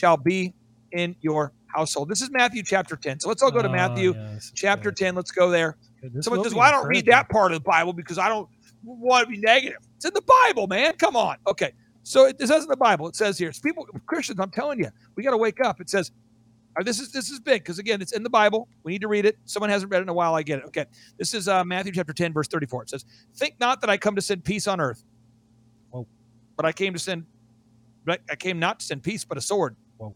shall 0.00 0.16
be 0.16 0.52
in 0.92 1.14
your 1.20 1.52
household. 1.68 2.08
This 2.08 2.20
is 2.20 2.30
Matthew 2.30 2.62
chapter 2.64 2.96
10. 2.96 3.20
So 3.20 3.28
let's 3.28 3.42
all 3.42 3.50
go 3.50 3.62
to 3.62 3.68
Oh, 3.68 3.72
Matthew 3.72 4.14
yeah, 4.14 4.38
chapter 4.54 4.90
good. 4.90 4.96
10. 4.98 5.14
Let's 5.14 5.30
go 5.30 5.48
there. 5.50 5.76
Someone 6.20 6.42
says, 6.44 6.54
Well, 6.54 6.66
I 6.66 6.70
don't 6.72 6.88
read 6.88 7.06
that 7.06 7.28
part 7.30 7.52
of 7.52 7.56
the 7.62 7.68
Bible 7.68 7.92
because 7.92 8.18
I 8.18 8.28
don't 8.28 8.48
want 8.82 9.24
to 9.26 9.30
be 9.30 9.38
negative. 9.38 9.78
It's 9.96 10.04
in 10.04 10.12
the 10.14 10.22
Bible, 10.22 10.66
man. 10.66 10.94
Come 10.94 11.16
on. 11.16 11.36
Okay. 11.46 11.72
So 12.02 12.26
it, 12.26 12.36
it 12.40 12.48
says 12.48 12.64
in 12.64 12.70
the 12.70 12.76
Bible, 12.76 13.08
it 13.08 13.16
says 13.16 13.38
here, 13.38 13.50
it's 13.50 13.60
people, 13.60 13.86
Christians, 14.06 14.40
I'm 14.40 14.50
telling 14.50 14.78
you, 14.78 14.88
we 15.16 15.22
got 15.22 15.32
to 15.32 15.36
wake 15.36 15.60
up. 15.60 15.80
It 15.80 15.90
says, 15.90 16.12
uh, 16.78 16.82
this 16.82 17.00
is 17.00 17.10
this 17.10 17.30
is 17.30 17.40
big 17.40 17.62
because 17.62 17.78
again, 17.78 18.00
it's 18.00 18.12
in 18.12 18.22
the 18.22 18.30
Bible. 18.30 18.68
We 18.84 18.92
need 18.92 19.00
to 19.00 19.08
read 19.08 19.26
it. 19.26 19.36
Someone 19.44 19.70
hasn't 19.70 19.90
read 19.90 19.98
it 19.98 20.02
in 20.02 20.08
a 20.08 20.14
while. 20.14 20.34
I 20.34 20.42
get 20.42 20.60
it. 20.60 20.66
Okay. 20.66 20.84
This 21.18 21.34
is 21.34 21.48
uh, 21.48 21.64
Matthew 21.64 21.92
chapter 21.92 22.12
10, 22.12 22.32
verse 22.32 22.46
34. 22.46 22.84
It 22.84 22.90
says, 22.90 23.04
Think 23.34 23.56
not 23.58 23.80
that 23.80 23.90
I 23.90 23.96
come 23.96 24.14
to 24.14 24.22
send 24.22 24.44
peace 24.44 24.68
on 24.68 24.80
earth. 24.80 25.04
Whoa. 25.90 26.06
But 26.56 26.66
I 26.66 26.72
came 26.72 26.92
to 26.92 26.98
send, 26.98 27.26
but 28.04 28.20
I 28.30 28.36
came 28.36 28.60
not 28.60 28.80
to 28.80 28.86
send 28.86 29.02
peace, 29.02 29.24
but 29.24 29.36
a 29.36 29.40
sword. 29.40 29.74
Whoa. 29.96 30.14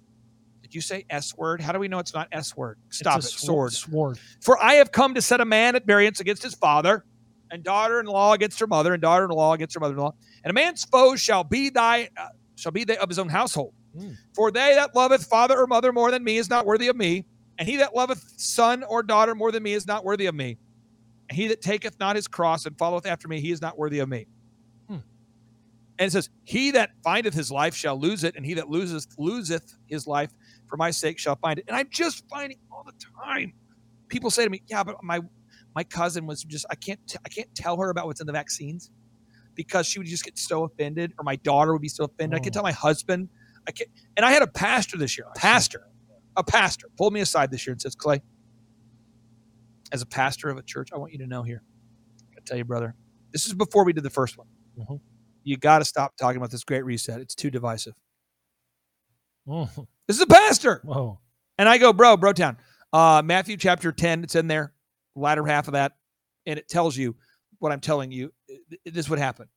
Did 0.62 0.74
you 0.74 0.80
say 0.80 1.04
S 1.10 1.36
word? 1.36 1.60
How 1.60 1.72
do 1.72 1.80
we 1.80 1.88
know 1.88 1.98
it's 1.98 2.14
not 2.14 2.28
S 2.30 2.56
word? 2.56 2.78
Stop 2.88 3.18
it. 3.18 3.22
Sword. 3.22 3.72
Sword. 3.72 4.18
For 4.40 4.62
I 4.62 4.74
have 4.74 4.92
come 4.92 5.14
to 5.14 5.22
set 5.22 5.40
a 5.40 5.44
man 5.44 5.74
at 5.74 5.86
variance 5.86 6.20
against 6.20 6.42
his 6.42 6.54
father, 6.54 7.04
and 7.54 7.62
daughter-in-law 7.62 8.32
against 8.32 8.58
her 8.58 8.66
mother, 8.66 8.92
and 8.92 9.00
daughter-in-law 9.00 9.52
against 9.54 9.74
her 9.74 9.80
mother-in-law. 9.80 10.12
And 10.42 10.50
a 10.50 10.52
man's 10.52 10.84
foes 10.84 11.20
shall 11.20 11.44
be 11.44 11.70
thy 11.70 12.10
uh, 12.16 12.28
shall 12.56 12.72
be 12.72 12.84
they 12.84 12.96
of 12.96 13.08
his 13.08 13.18
own 13.18 13.28
household. 13.28 13.72
Mm. 13.96 14.16
For 14.34 14.50
they 14.50 14.74
that 14.74 14.94
loveth 14.94 15.24
father 15.24 15.58
or 15.58 15.66
mother 15.66 15.92
more 15.92 16.10
than 16.10 16.24
me 16.24 16.36
is 16.36 16.50
not 16.50 16.66
worthy 16.66 16.88
of 16.88 16.96
me, 16.96 17.24
and 17.58 17.68
he 17.68 17.76
that 17.76 17.94
loveth 17.94 18.34
son 18.36 18.82
or 18.82 19.02
daughter 19.02 19.34
more 19.34 19.52
than 19.52 19.62
me 19.62 19.72
is 19.72 19.86
not 19.86 20.04
worthy 20.04 20.26
of 20.26 20.34
me. 20.34 20.58
And 21.30 21.36
he 21.36 21.46
that 21.48 21.62
taketh 21.62 21.98
not 22.00 22.16
his 22.16 22.26
cross 22.26 22.66
and 22.66 22.76
followeth 22.76 23.06
after 23.06 23.28
me, 23.28 23.40
he 23.40 23.52
is 23.52 23.62
not 23.62 23.78
worthy 23.78 24.00
of 24.00 24.08
me. 24.08 24.26
Hmm. 24.88 24.98
And 25.98 26.08
it 26.08 26.10
says, 26.10 26.28
He 26.42 26.72
that 26.72 26.90
findeth 27.02 27.34
his 27.34 27.52
life 27.52 27.74
shall 27.74 27.98
lose 27.98 28.24
it, 28.24 28.34
and 28.34 28.44
he 28.44 28.54
that 28.54 28.68
loseth 28.68 29.06
loseth 29.16 29.76
his 29.86 30.06
life 30.08 30.32
for 30.68 30.76
my 30.76 30.90
sake 30.90 31.18
shall 31.20 31.36
find 31.36 31.60
it. 31.60 31.66
And 31.68 31.76
I'm 31.76 31.88
just 31.88 32.28
finding 32.28 32.58
all 32.70 32.84
the 32.84 32.92
time 33.24 33.54
people 34.08 34.30
say 34.30 34.44
to 34.44 34.50
me, 34.50 34.62
"Yeah, 34.66 34.84
but 34.84 35.02
my 35.02 35.20
my 35.74 35.84
cousin 35.84 36.26
was 36.26 36.42
just 36.44 36.66
I 36.70 36.74
can't 36.74 37.00
t- 37.08 37.18
I 37.24 37.28
can't 37.28 37.52
tell 37.54 37.76
her 37.78 37.90
about 37.90 38.06
what's 38.06 38.20
in 38.20 38.26
the 38.26 38.32
vaccines 38.32 38.90
because 39.54 39.86
she 39.86 39.98
would 39.98 40.08
just 40.08 40.24
get 40.24 40.38
so 40.38 40.64
offended, 40.64 41.12
or 41.18 41.24
my 41.24 41.36
daughter 41.36 41.72
would 41.72 41.82
be 41.82 41.88
so 41.88 42.04
offended. 42.04 42.38
I 42.38 42.42
can 42.42 42.50
Oh. 42.50 42.54
tell 42.54 42.62
my 42.62 42.72
husband 42.72 43.28
I 43.68 43.72
can't, 43.72 43.88
and 44.16 44.26
I 44.26 44.30
had 44.32 44.42
a 44.42 44.46
pastor 44.46 44.98
this 44.98 45.16
year, 45.16 45.26
a 45.34 45.38
pastor, 45.38 45.86
a 46.36 46.44
pastor 46.44 46.88
pulled 46.98 47.12
me 47.12 47.20
aside 47.20 47.50
this 47.50 47.66
year 47.66 47.72
and 47.72 47.80
says, 47.80 47.94
Clay, 47.94 48.20
as 49.92 50.02
a 50.02 50.06
pastor 50.06 50.48
of 50.50 50.58
a 50.58 50.62
church, 50.62 50.90
I 50.92 50.98
want 50.98 51.12
you 51.12 51.18
to 51.20 51.26
know 51.26 51.42
here. 51.42 51.62
I 52.36 52.40
tell 52.44 52.58
you, 52.58 52.64
brother, 52.64 52.94
this 53.32 53.46
is 53.46 53.54
before 53.54 53.84
we 53.84 53.92
did 53.94 54.02
the 54.04 54.10
first 54.10 54.36
one. 54.36 54.48
Mhm. 54.78 55.00
You 55.44 55.56
got 55.56 55.78
to 55.78 55.84
stop 55.86 56.16
talking 56.16 56.36
about 56.36 56.50
this 56.50 56.62
great 56.64 56.84
reset. 56.84 57.20
It's 57.20 57.34
too 57.34 57.50
divisive. 57.50 57.94
Mhm. 59.48 59.86
This 60.08 60.16
is 60.16 60.22
a 60.22 60.26
pastor. 60.26 60.80
Whoa. 60.84 61.20
And 61.56 61.68
I 61.68 61.78
go, 61.78 61.92
bro, 61.94 62.16
bro 62.18 62.32
town. 62.34 62.58
Uh, 62.92 63.22
Matthew 63.24 63.56
chapter 63.56 63.92
10, 63.92 64.24
it's 64.24 64.34
in 64.34 64.46
there, 64.46 64.73
latter 65.14 65.44
half 65.44 65.68
of 65.68 65.72
that. 65.72 65.92
And 66.46 66.58
it 66.58 66.68
tells 66.68 66.96
you 66.96 67.16
what 67.58 67.72
I'm 67.72 67.80
telling 67.80 68.10
you. 68.10 68.32
This 68.84 69.08
would 69.08 69.18
happen. 69.18 69.48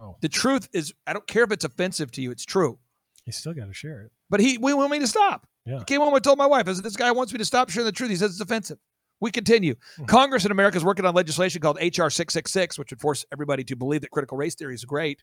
Oh. 0.00 0.16
The 0.20 0.28
truth 0.28 0.68
is, 0.72 0.92
I 1.06 1.12
don't 1.12 1.26
care 1.26 1.44
if 1.44 1.52
it's 1.52 1.64
offensive 1.64 2.10
to 2.12 2.22
you, 2.22 2.30
it's 2.30 2.44
true. 2.44 2.78
You 3.26 3.32
still 3.32 3.54
got 3.54 3.66
to 3.66 3.74
share 3.74 4.02
it. 4.02 4.12
But 4.30 4.40
he 4.40 4.58
we 4.58 4.74
want 4.74 4.90
me 4.90 4.98
to 4.98 5.06
stop. 5.06 5.46
Yeah. 5.64 5.78
I 5.78 5.84
came 5.84 6.00
home 6.00 6.12
and 6.12 6.24
told 6.24 6.38
my 6.38 6.46
wife, 6.46 6.66
I 6.66 6.72
said, 6.72 6.82
this 6.82 6.96
guy 6.96 7.12
wants 7.12 7.32
me 7.32 7.38
to 7.38 7.44
stop 7.44 7.70
sharing 7.70 7.86
the 7.86 7.92
truth. 7.92 8.10
He 8.10 8.16
says 8.16 8.32
it's 8.32 8.40
offensive. 8.40 8.78
We 9.20 9.30
continue. 9.30 9.76
Hmm. 9.96 10.06
Congress 10.06 10.44
in 10.44 10.50
America 10.50 10.76
is 10.76 10.84
working 10.84 11.04
on 11.04 11.14
legislation 11.14 11.60
called 11.60 11.76
HR 11.76 12.08
666, 12.10 12.78
which 12.78 12.90
would 12.90 13.00
force 13.00 13.24
everybody 13.32 13.62
to 13.64 13.76
believe 13.76 14.00
that 14.00 14.10
critical 14.10 14.36
race 14.36 14.56
theory 14.56 14.74
is 14.74 14.84
great. 14.84 15.22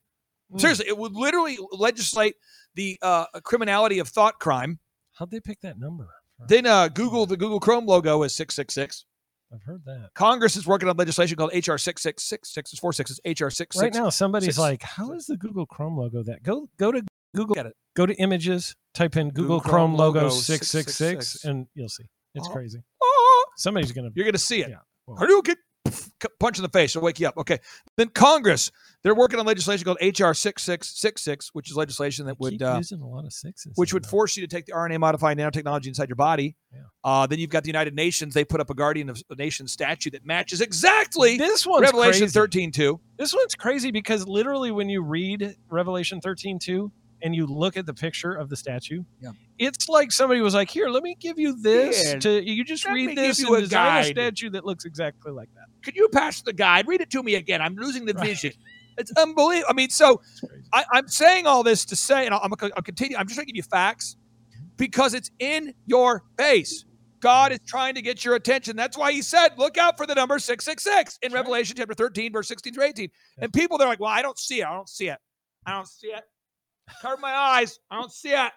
Mm. 0.54 0.62
Seriously, 0.62 0.88
it 0.88 0.98
would 0.98 1.14
literally 1.14 1.58
legislate 1.74 2.36
the 2.76 2.98
uh, 3.02 3.26
criminality 3.44 4.00
of 4.00 4.08
thought 4.08 4.40
crime. 4.40 4.80
How'd 5.14 5.32
they 5.32 5.42
pick 5.42 5.60
that 5.62 5.78
number? 5.78 6.08
Then 6.48 6.66
uh, 6.66 6.88
Google, 6.88 7.26
the 7.26 7.36
Google 7.36 7.60
Chrome 7.60 7.86
logo 7.86 8.24
is 8.24 8.34
666. 8.34 9.06
I've 9.54 9.64
heard 9.64 9.84
that. 9.86 10.12
Congress 10.14 10.56
is 10.56 10.68
working 10.68 10.90
on 10.90 10.96
legislation 10.98 11.36
called 11.38 11.52
HR 11.54 11.78
666. 11.78 12.56
It's 12.58 12.74
is 12.74 12.80
four 12.80 12.94
sixes. 12.94 13.20
HR 13.26 13.50
666. 13.50 13.78
Right 13.82 13.94
now, 13.94 14.10
somebody's 14.10 14.48
six- 14.50 14.58
like, 14.60 14.84
"How 14.84 15.14
is 15.14 15.26
the 15.26 15.38
Google 15.38 15.66
Chrome 15.66 15.98
logo 15.98 16.22
that?" 16.24 16.44
Go 16.44 16.68
go 16.78 16.92
to 16.92 17.02
Google. 17.36 17.56
Get 17.56 17.66
it. 17.66 17.74
Go 17.96 18.06
to 18.06 18.14
images. 18.16 18.76
Type 18.94 19.18
in 19.18 19.30
Google, 19.30 19.58
Google 19.58 19.60
Chrome, 19.62 19.72
Chrome 19.72 19.96
logo 19.96 20.20
logo 20.24 20.30
six 20.36 20.68
six 20.68 20.96
six, 20.96 20.98
666. 20.98 21.46
and 21.46 21.68
you'll 21.76 21.90
see. 21.90 22.04
It's 22.36 22.48
Oh. 22.48 22.52
crazy. 22.52 22.82
Oh, 23.02 23.46
Somebody's 23.58 23.92
gonna. 23.92 24.10
you're 24.16 24.24
going 24.26 24.34
to 24.34 24.40
see 24.40 24.62
it. 24.62 24.70
Yeah. 24.70 24.78
Well, 25.08 25.18
Hadouken! 25.18 25.56
Punch 26.40 26.58
in 26.58 26.64
the 26.64 26.70
face. 26.70 26.96
It'll 26.96 27.06
wake 27.06 27.20
you 27.20 27.28
up. 27.28 27.38
Okay. 27.38 27.60
Then 27.98 28.10
Congress, 28.10 28.72
they're 29.04 29.16
working 29.16 29.40
on 29.40 29.46
legislation 29.46 29.86
called 29.86 29.98
HR 30.02 30.34
6666, 30.34 31.50
which 31.54 31.70
is 31.70 31.78
legislation 31.78 32.26
that 32.26 32.40
would 32.40 32.62
uh, 32.62 32.76
using 32.78 33.02
a 33.02 33.08
lot 33.08 33.26
of 33.26 33.32
sixes. 33.34 33.74
which 33.76 33.94
would 33.94 34.04
that. 34.04 34.10
force 34.10 34.36
you 34.36 34.46
to 34.46 34.48
take 34.48 34.66
the 34.66 34.74
RNA 34.74 35.00
modifying 35.00 35.38
nanotechnology 35.38 35.88
inside 35.88 36.10
your 36.10 36.18
body. 36.18 36.56
Yeah. 36.74 36.82
Uh, 37.04 37.28
then 37.28 37.40
you've 37.40 37.50
got 37.50 37.64
the 37.64 37.70
United 37.70 37.96
Nations. 37.96 38.34
They 38.34 38.44
put 38.44 38.60
up 38.60 38.70
a 38.70 38.74
Guardian 38.74 39.10
of 39.10 39.22
the 39.30 39.36
Nation 39.36 39.68
statue 39.68 40.10
that 40.12 40.26
matches 40.26 40.62
exactly 40.62 41.38
This 41.38 41.66
one. 41.66 41.82
Revelation 41.82 42.22
crazy. 42.22 42.34
13 42.34 42.72
2. 42.72 43.00
This 43.18 43.34
one's 43.34 43.56
crazy 43.56 43.92
because 43.92 44.28
literally, 44.28 44.72
when 44.72 44.90
you 44.90 45.02
read 45.02 45.56
Revelation 45.70 46.20
thirteen 46.22 46.60
two 46.60 46.92
and 47.22 47.36
you 47.36 47.46
look 47.46 47.78
at 47.78 47.86
the 47.86 47.94
picture 47.94 48.34
of 48.34 48.50
the 48.50 48.56
statue, 48.56 49.04
Yeah. 49.22 49.32
it's 49.58 49.90
like 49.90 50.12
somebody 50.12 50.42
was 50.42 50.54
like, 50.54 50.70
"Here, 50.70 50.90
let 50.90 51.04
me 51.04 51.16
give 51.20 51.38
you 51.38 51.60
this." 51.62 52.06
Yeah, 52.06 52.20
to 52.20 52.50
you 52.50 52.64
just 52.64 52.86
let 52.86 52.94
read 52.94 53.18
this 53.18 53.40
and 53.40 53.56
a 53.56 53.62
design 53.62 54.04
a 54.04 54.06
statue 54.06 54.50
that 54.52 54.66
looks 54.66 54.86
exactly 54.86 55.32
like 55.32 55.50
that. 55.56 55.66
Could 55.84 55.96
you 55.96 56.10
pass 56.10 56.42
the 56.42 56.54
guide? 56.54 56.88
Read 56.88 57.02
it 57.02 57.10
to 57.12 57.24
me 57.24 57.36
again. 57.36 57.62
I'm 57.62 57.76
losing 57.76 58.06
the 58.06 58.14
Right. 58.14 58.28
vision. 58.28 58.54
It's 58.98 59.12
unbelievable. 59.18 59.68
I 59.70 59.74
mean, 59.74 59.90
so 59.90 60.22
I, 60.74 60.84
I'm 60.92 61.08
saying 61.08 61.48
all 61.48 61.64
this 61.64 61.86
to 61.86 61.96
say, 61.96 62.26
and 62.26 62.34
I'll, 62.36 62.42
I'm 62.44 62.52
gonna 62.52 62.74
I'll 62.76 62.84
continue. 62.84 63.18
I'm 63.18 63.28
just 63.28 63.38
going 63.38 63.46
to 63.46 63.52
give 63.52 63.58
you 63.58 63.64
facts 63.64 64.18
mm-hmm. 64.52 64.66
because 64.78 65.14
it's 65.14 65.32
in 65.40 65.74
your 65.86 66.24
face. 66.38 66.86
God 67.22 67.52
mm-hmm. 67.52 67.64
is 67.64 67.70
trying 67.70 67.96
to 67.96 68.02
get 68.02 68.26
your 68.26 68.36
attention. 68.36 68.76
That's 68.76 68.98
why 68.98 69.14
He 69.14 69.22
said, 69.22 69.58
"Look 69.58 69.78
out 69.78 69.98
for 69.98 70.06
the 70.06 70.16
number 70.16 70.38
six 70.38 70.66
six 70.66 70.84
six 70.84 71.18
in 71.22 71.32
right. 71.32 71.40
Revelation 71.40 71.76
chapter 71.78 71.94
13, 71.94 72.34
verse 72.34 72.48
16 72.50 72.74
through 72.74 72.84
18." 72.84 73.10
And 73.40 73.54
people, 73.54 73.78
they're 73.78 73.88
like, 73.88 74.02
"Well, 74.02 74.12
I 74.12 74.22
don't 74.22 74.38
see 74.38 74.62
it. 74.62 74.68
I 74.68 74.74
don't 74.74 74.90
see 74.90 75.08
it. 75.08 75.18
I 75.66 75.72
don't 75.72 75.88
see 75.88 76.08
it. 76.08 76.24
Cover 77.02 77.18
my 77.18 77.32
eyes. 77.34 77.80
I 77.92 78.00
don't 78.00 78.12
see 78.12 78.30
it. 78.32 78.52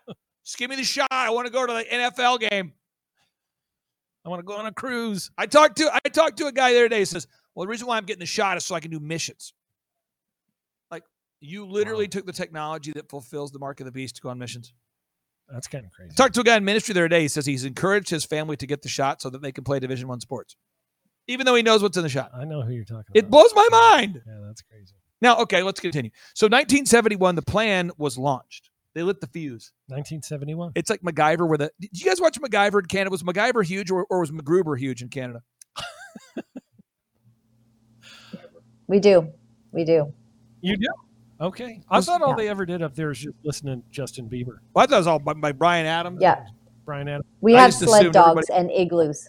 Just 0.44 0.58
give 0.58 0.70
me 0.70 0.76
the 0.76 0.84
shot. 0.84 1.08
I 1.10 1.30
want 1.30 1.46
to 1.46 1.52
go 1.52 1.66
to 1.66 1.72
the 1.72 1.84
NFL 1.84 2.40
game." 2.40 2.72
I 4.24 4.28
want 4.28 4.38
to 4.40 4.44
go 4.44 4.54
on 4.54 4.66
a 4.66 4.72
cruise. 4.72 5.30
I 5.36 5.46
talked 5.46 5.78
to 5.78 5.90
I 5.92 6.08
talked 6.08 6.38
to 6.38 6.46
a 6.46 6.52
guy 6.52 6.72
the 6.72 6.78
other 6.78 6.88
day. 6.88 7.00
He 7.00 7.04
says, 7.04 7.26
"Well, 7.54 7.64
the 7.66 7.70
reason 7.70 7.86
why 7.88 7.96
I'm 7.96 8.04
getting 8.04 8.20
the 8.20 8.26
shot 8.26 8.56
is 8.56 8.64
so 8.64 8.74
I 8.74 8.80
can 8.80 8.90
do 8.90 9.00
missions." 9.00 9.52
Like 10.90 11.02
you 11.40 11.66
literally 11.66 12.04
Wow. 12.04 12.10
took 12.10 12.26
the 12.26 12.32
technology 12.32 12.92
that 12.92 13.08
fulfills 13.10 13.50
the 13.50 13.58
mark 13.58 13.80
of 13.80 13.86
the 13.86 13.92
beast 13.92 14.16
to 14.16 14.22
go 14.22 14.28
on 14.28 14.38
missions. 14.38 14.72
That's 15.48 15.66
kind 15.66 15.84
of 15.84 15.90
crazy. 15.92 16.14
Talked 16.14 16.34
to 16.36 16.40
a 16.40 16.44
guy 16.44 16.56
in 16.56 16.64
ministry 16.64 16.92
the 16.94 17.00
other 17.00 17.08
day. 17.08 17.22
He 17.22 17.28
says 17.28 17.44
he's 17.46 17.64
encouraged 17.64 18.08
his 18.10 18.24
family 18.24 18.56
to 18.58 18.66
get 18.66 18.82
the 18.82 18.88
shot 18.88 19.20
so 19.20 19.28
that 19.30 19.42
they 19.42 19.50
can 19.52 19.64
play 19.64 19.80
Division 19.80 20.06
One 20.08 20.20
sports, 20.20 20.54
even 21.26 21.44
though 21.44 21.56
he 21.56 21.62
knows 21.62 21.82
what's 21.82 21.96
in 21.96 22.04
the 22.04 22.08
shot. 22.08 22.30
I 22.32 22.44
know 22.44 22.62
who 22.62 22.72
you're 22.72 22.84
talking 22.84 23.06
about. 23.10 23.16
It 23.16 23.28
blows 23.28 23.52
my 23.54 23.68
mind. 23.72 24.22
Yeah, 24.24 24.38
that's 24.46 24.62
crazy. 24.62 24.94
Now, 25.22 25.38
okay, 25.38 25.62
let's 25.62 25.80
continue. 25.80 26.10
So, 26.34 26.46
1971, 26.46 27.36
the 27.36 27.42
plan 27.42 27.90
was 27.96 28.18
launched. 28.18 28.68
They 28.94 29.02
lit 29.02 29.20
the 29.22 29.26
fuse. 29.28 29.72
1971. 29.86 30.72
It's 30.74 30.90
like 30.90 31.00
MacGyver. 31.00 31.48
Where 31.48 31.56
the 31.56 31.70
did 31.80 31.98
you 31.98 32.04
guys 32.04 32.20
watch 32.20 32.38
MacGyver 32.38 32.80
in 32.80 32.86
Canada? 32.86 33.10
Was 33.10 33.22
MacGyver 33.22 33.64
huge 33.64 33.90
or, 33.90 34.04
or 34.10 34.20
was 34.20 34.30
MacGruber 34.30 34.78
huge 34.78 35.00
in 35.00 35.08
Canada? 35.08 35.40
We 38.88 39.00
do. 39.00 39.32
We 39.72 39.84
do. 39.84 40.12
You 40.60 40.76
do? 40.76 40.86
Okay. 41.40 41.80
I 41.88 42.02
thought 42.02 42.20
all 42.20 42.30
Yeah. 42.30 42.36
they 42.36 42.48
ever 42.48 42.66
did 42.66 42.82
up 42.82 42.94
there 42.94 43.08
was 43.08 43.20
just 43.20 43.34
listen 43.42 43.66
to 43.68 43.82
Justin 43.90 44.28
Bieber, 44.28 44.58
Well, 44.74 44.84
I 44.84 44.86
thought 44.86 44.96
it 44.96 44.98
was 44.98 45.06
all 45.06 45.18
by, 45.18 45.32
by 45.32 45.52
Bryan 45.52 45.86
Adams. 45.86 46.18
Yeah. 46.20 46.44
Bryan 46.84 47.08
Adams. 47.08 47.24
We 47.40 47.56
I 47.56 47.62
have 47.62 47.72
sled 47.72 48.00
assumed 48.02 48.12
dogs 48.12 48.50
and 48.50 48.70
igloos. 48.70 49.28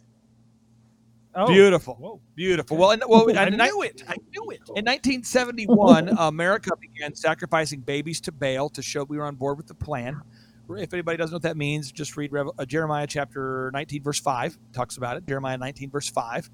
Oh, 1.36 1.48
Beautiful. 1.48 1.96
Whoa. 1.96 2.22
Beautiful. 2.36 2.78
Well, 2.78 2.92
and, 2.92 3.04
well, 3.08 3.26
I 3.38 3.50
knew 3.50 3.82
it. 3.82 4.04
I 4.08 4.16
knew 4.32 4.52
it. 4.52 4.62
In 4.76 4.86
1971, 4.86 6.10
America 6.18 6.72
began 6.80 7.16
sacrificing 7.16 7.82
babies 7.82 8.22
to 8.22 8.32
Baal 8.32 8.70
to 8.70 8.82
show 8.82 9.04
we 9.04 9.18
were 9.18 9.26
on 9.26 9.36
board 9.36 9.58
with 9.58 9.68
the 9.68 9.74
plan. 9.74 10.22
If 10.70 10.94
anybody 10.94 11.18
doesn't 11.18 11.32
know 11.32 11.36
what 11.36 11.44
that 11.44 11.58
means, 11.58 11.92
just 11.92 12.16
read 12.18 12.32
uh, 12.36 12.66
Jeremiah 12.66 13.06
chapter 13.06 13.70
19, 13.74 14.02
verse 14.02 14.20
5. 14.20 14.58
Talks 14.72 14.98
about 14.98 15.18
it. 15.18 15.28
Jeremiah 15.28 15.58
19, 15.58 15.90
verse 15.92 16.10
5. 16.10 16.50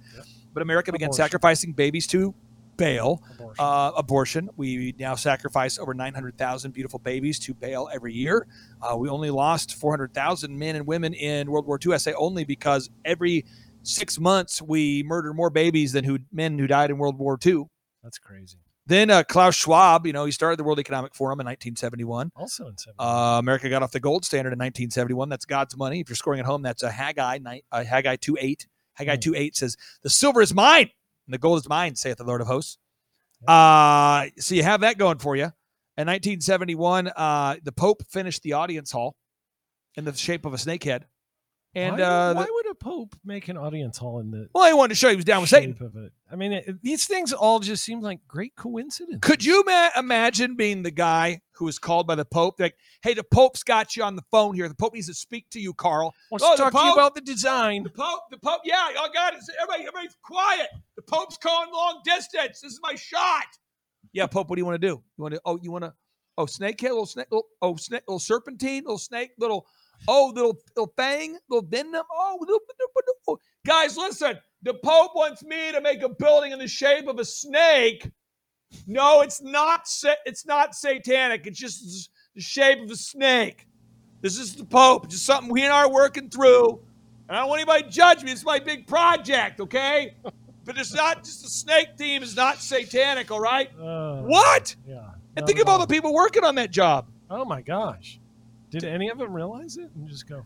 But 0.53 0.63
America 0.63 0.91
began 0.91 1.07
Abortion. 1.07 1.23
sacrificing 1.25 1.73
babies 1.73 2.07
to 2.07 2.33
Baal. 2.75 3.21
Abortion. 3.35 3.55
Uh, 3.59 3.91
abortion. 3.95 4.49
We 4.57 4.95
now 4.97 5.15
sacrifice 5.15 5.77
over 5.77 5.93
900,000 5.93 6.71
beautiful 6.71 6.99
babies 6.99 7.37
to 7.39 7.53
Baal 7.53 7.89
every 7.93 8.13
year. 8.13 8.47
Uh, 8.81 8.95
we 8.97 9.09
only 9.09 9.29
lost 9.29 9.75
400,000 9.75 10.57
men 10.57 10.75
and 10.75 10.87
women 10.87 11.13
in 11.13 11.51
World 11.51 11.67
War 11.67 11.79
II. 11.85 11.93
I 11.93 11.97
say 11.97 12.13
only 12.13 12.45
because 12.45 12.89
every 13.05 13.45
six 13.83 14.19
months 14.19 14.61
we 14.61 15.03
murder 15.03 15.33
more 15.33 15.49
babies 15.49 15.91
than 15.91 16.03
who 16.03 16.19
men 16.31 16.57
who 16.57 16.67
died 16.67 16.89
in 16.89 16.97
World 16.97 17.17
War 17.17 17.37
II. 17.43 17.63
That's 18.03 18.17
crazy. 18.17 18.57
Then 18.85 19.11
uh, 19.11 19.21
Klaus 19.21 19.55
Schwab, 19.55 20.07
you 20.07 20.13
know, 20.13 20.25
he 20.25 20.31
started 20.31 20.57
the 20.57 20.63
World 20.63 20.79
Economic 20.79 21.13
Forum 21.13 21.39
in 21.39 21.45
1971. 21.45 22.31
Also 22.35 22.67
in 22.67 22.77
71. 22.77 22.95
Uh, 23.07 23.37
America 23.37 23.69
got 23.69 23.83
off 23.83 23.91
the 23.91 23.99
gold 23.99 24.25
standard 24.25 24.49
in 24.51 24.57
1971. 24.57 25.29
That's 25.29 25.45
God's 25.45 25.77
money. 25.77 25.99
If 25.99 26.09
you're 26.09 26.15
scoring 26.15 26.39
at 26.39 26.47
home, 26.47 26.63
that's 26.63 26.81
a 26.81 26.89
Haggai, 26.89 27.37
uh, 27.71 27.83
Haggai 27.83 28.15
2.8. 28.15 28.65
Haggai 28.93 29.15
Hmm. 29.15 29.33
2.8 29.33 29.55
says, 29.55 29.77
the 30.01 30.09
silver 30.09 30.41
is 30.41 30.55
mine 30.55 30.89
and 31.27 31.33
the 31.33 31.37
gold 31.37 31.59
is 31.59 31.69
mine, 31.69 31.95
saith 31.95 32.17
the 32.17 32.23
Lord 32.23 32.41
of 32.41 32.47
hosts. 32.47 32.79
Uh, 33.47 34.25
so 34.37 34.55
you 34.55 34.63
have 34.63 34.81
that 34.81 34.97
going 34.97 35.19
for 35.19 35.35
you. 35.35 35.53
In 35.97 36.07
1971, 36.07 37.11
uh, 37.15 37.57
the 37.63 37.71
Pope 37.71 38.03
finished 38.09 38.41
the 38.41 38.53
audience 38.53 38.91
hall 38.91 39.15
in 39.95 40.05
the 40.05 40.13
shape 40.13 40.45
of 40.45 40.53
a 40.53 40.57
snakehead. 40.57 41.03
And 41.75 41.97
why, 41.97 42.03
uh, 42.03 42.33
why 42.33 42.45
the- 42.45 42.51
would 42.51 42.65
a 42.71 42.73
pope 42.73 43.15
make 43.23 43.47
an 43.47 43.55
audience 43.55 43.97
hall 43.99 44.19
in 44.19 44.31
the 44.31 44.49
well, 44.55 44.65
he 44.65 44.73
wanted 44.73 44.89
to 44.89 44.95
show 44.95 45.09
he 45.09 45.15
was 45.15 45.23
down 45.25 45.41
with 45.41 45.51
Satan. 45.51 45.77
of 45.79 45.95
it? 45.97 46.11
I 46.31 46.35
mean, 46.35 46.51
it, 46.53 46.81
these 46.81 47.05
things 47.05 47.31
all 47.31 47.59
just 47.59 47.83
seem 47.83 48.01
like 48.01 48.19
great 48.27 48.55
coincidence. 48.55 49.19
Could 49.21 49.45
you 49.45 49.63
ma- 49.65 49.89
imagine 49.95 50.55
being 50.55 50.81
the 50.81 50.89
guy 50.89 51.41
who 51.51 51.65
was 51.65 51.77
called 51.77 52.07
by 52.07 52.15
the 52.15 52.25
Pope? 52.25 52.59
Like, 52.59 52.75
hey, 53.03 53.13
the 53.13 53.23
Pope's 53.23 53.61
got 53.61 53.95
you 53.95 54.03
on 54.03 54.15
the 54.15 54.23
phone 54.31 54.55
here. 54.55 54.67
The 54.67 54.73
Pope 54.73 54.95
needs 54.95 55.07
to 55.07 55.13
speak 55.13 55.47
to 55.51 55.59
you, 55.59 55.73
Carl. 55.75 56.13
Wants 56.31 56.43
Oh, 56.43 56.55
to 56.55 56.57
talk 56.63 56.73
to 56.73 56.79
you 56.87 56.93
about 56.93 57.13
the 57.13 57.21
design. 57.21 57.83
The 57.83 57.89
Pope, 57.91 58.21
the 58.31 58.37
Pope, 58.39 58.61
yeah, 58.63 58.75
I 58.89 59.07
got 59.13 59.35
it. 59.35 59.41
Everybody, 59.61 59.83
everybody's 59.87 60.17
quiet. 60.23 60.69
The 60.95 61.03
Pope's 61.03 61.37
calling 61.37 61.71
long 61.71 62.01
distance. 62.03 62.61
This 62.61 62.71
is 62.73 62.79
my 62.81 62.95
shot. 62.95 63.45
Yeah, 64.11 64.25
Pope, 64.25 64.49
what 64.49 64.55
do 64.55 64.61
you 64.61 64.65
want 64.65 64.81
to 64.81 64.87
do? 64.87 65.03
You 65.17 65.21
want 65.21 65.35
to? 65.35 65.41
Oh, 65.45 65.59
you 65.61 65.71
want 65.71 65.83
to? 65.83 65.93
Oh, 66.37 66.45
snakehead, 66.45 66.83
little 66.83 67.05
snake, 67.05 67.27
little, 67.29 67.45
oh, 67.61 67.75
snake, 67.75 68.01
little 68.07 68.17
serpentine, 68.19 68.83
little 68.83 68.97
snake, 68.97 69.31
little, 69.37 69.67
oh, 70.07 70.31
little, 70.33 70.57
little 70.75 70.93
fang, 70.95 71.37
little 71.49 71.67
venom. 71.67 72.03
Oh, 72.11 72.37
little, 72.39 72.59
little, 72.79 73.13
little- 73.27 73.41
guys, 73.65 73.97
listen. 73.97 74.37
The 74.63 74.73
Pope 74.73 75.11
wants 75.15 75.43
me 75.43 75.71
to 75.71 75.79
make 75.81 76.01
a 76.01 76.09
building 76.09 76.51
in 76.51 76.59
the 76.59 76.67
shape 76.67 77.07
of 77.07 77.17
a 77.19 77.25
snake. 77.25 78.09
No, 78.87 79.21
it's 79.21 79.41
not. 79.41 79.87
sa- 79.87 80.15
It's 80.25 80.45
not 80.45 80.75
satanic. 80.75 81.47
It's 81.47 81.57
just 81.59 82.09
the 82.35 82.41
shape 82.41 82.81
of 82.83 82.91
a 82.91 82.95
snake. 82.95 83.67
This 84.21 84.37
is 84.37 84.55
the 84.55 84.65
Pope. 84.65 85.07
Just 85.09 85.25
something 85.25 85.51
we 85.51 85.63
and 85.63 85.71
I 85.71 85.83
are 85.83 85.91
working 85.91 86.29
through. 86.29 86.81
And 87.29 87.37
I 87.37 87.41
don't 87.41 87.49
want 87.49 87.59
anybody 87.61 87.83
to 87.83 87.89
judge 87.89 88.23
me. 88.23 88.31
It's 88.31 88.43
my 88.43 88.59
big 88.59 88.85
project, 88.87 89.59
okay? 89.61 90.15
But 90.65 90.77
it's 90.77 90.93
not 90.93 91.23
just 91.23 91.41
the 91.41 91.49
snake 91.49 91.87
theme 91.97 92.21
is 92.21 92.35
not 92.35 92.57
satanic, 92.61 93.31
all 93.31 93.39
right? 93.39 93.71
Uh, 93.79 94.21
What? 94.21 94.75
Yeah. 94.87 94.99
And 95.35 95.47
think 95.47 95.57
of 95.59 95.67
all. 95.67 95.79
the 95.79 95.87
people 95.87 96.13
working 96.13 96.43
on 96.43 96.53
that 96.55 96.69
job. 96.69 97.07
Oh 97.27 97.43
my 97.43 97.61
gosh. 97.61 98.19
Did 98.69 98.83
any 98.83 99.09
of 99.09 99.17
them 99.17 99.33
realize 99.33 99.77
it 99.77 99.89
and 99.95 100.07
just 100.07 100.27
go? 100.27 100.45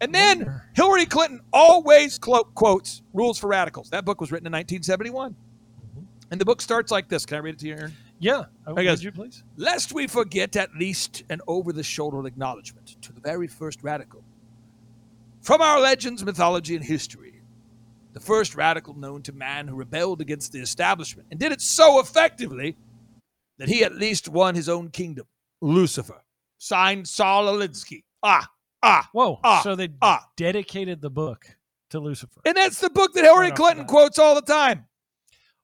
And 0.00 0.14
then 0.14 0.38
Wonder. 0.38 0.64
Hillary 0.74 1.06
Clinton 1.06 1.40
always 1.52 2.18
clo- 2.18 2.44
quotes 2.44 3.02
Rules 3.12 3.38
for 3.38 3.48
Radicals. 3.48 3.90
That 3.90 4.04
book 4.04 4.20
was 4.20 4.30
written 4.30 4.46
in 4.46 4.52
1971. 4.52 5.32
Mm-hmm. 5.32 6.00
And 6.30 6.40
the 6.40 6.44
book 6.44 6.60
starts 6.60 6.92
like 6.92 7.08
this. 7.08 7.26
Can 7.26 7.36
I 7.36 7.40
read 7.40 7.54
it 7.54 7.60
to 7.60 7.66
you, 7.66 7.74
Aaron? 7.74 7.92
Yeah. 8.20 8.44
Oh, 8.66 8.76
I 8.76 8.84
guess- 8.84 9.02
you 9.02 9.10
please? 9.10 9.42
Lest 9.56 9.92
we 9.92 10.06
forget 10.06 10.54
at 10.56 10.74
least 10.76 11.24
an 11.30 11.40
over 11.48 11.72
the 11.72 11.82
shoulder 11.82 12.24
acknowledgement 12.26 12.96
to 13.02 13.12
the 13.12 13.20
very 13.20 13.48
first 13.48 13.82
radical. 13.82 14.22
From 15.40 15.62
our 15.62 15.80
legends, 15.80 16.24
mythology, 16.24 16.76
and 16.76 16.84
history, 16.84 17.42
the 18.12 18.20
first 18.20 18.54
radical 18.54 18.94
known 18.94 19.22
to 19.22 19.32
man 19.32 19.68
who 19.68 19.76
rebelled 19.76 20.20
against 20.20 20.52
the 20.52 20.60
establishment 20.60 21.28
and 21.30 21.38
did 21.38 21.52
it 21.52 21.60
so 21.60 22.00
effectively 22.00 22.76
that 23.58 23.68
he 23.68 23.84
at 23.84 23.94
least 23.94 24.28
won 24.28 24.54
his 24.54 24.68
own 24.68 24.90
kingdom 24.90 25.26
Lucifer. 25.60 26.22
Signed 26.58 27.08
Saul 27.08 27.46
Alinsky. 27.46 28.04
Ah, 28.22 28.46
ah. 28.82 29.08
Whoa. 29.12 29.38
Ah, 29.42 29.60
so 29.62 29.76
they 29.76 29.88
ah. 30.02 30.26
dedicated 30.36 31.00
the 31.00 31.10
book 31.10 31.46
to 31.90 32.00
Lucifer. 32.00 32.40
And 32.44 32.56
that's 32.56 32.80
the 32.80 32.90
book 32.90 33.14
that 33.14 33.24
Hillary 33.24 33.46
Right 33.46 33.54
Clinton 33.54 33.86
quotes 33.86 34.18
all 34.18 34.34
the 34.34 34.42
time. 34.42 34.84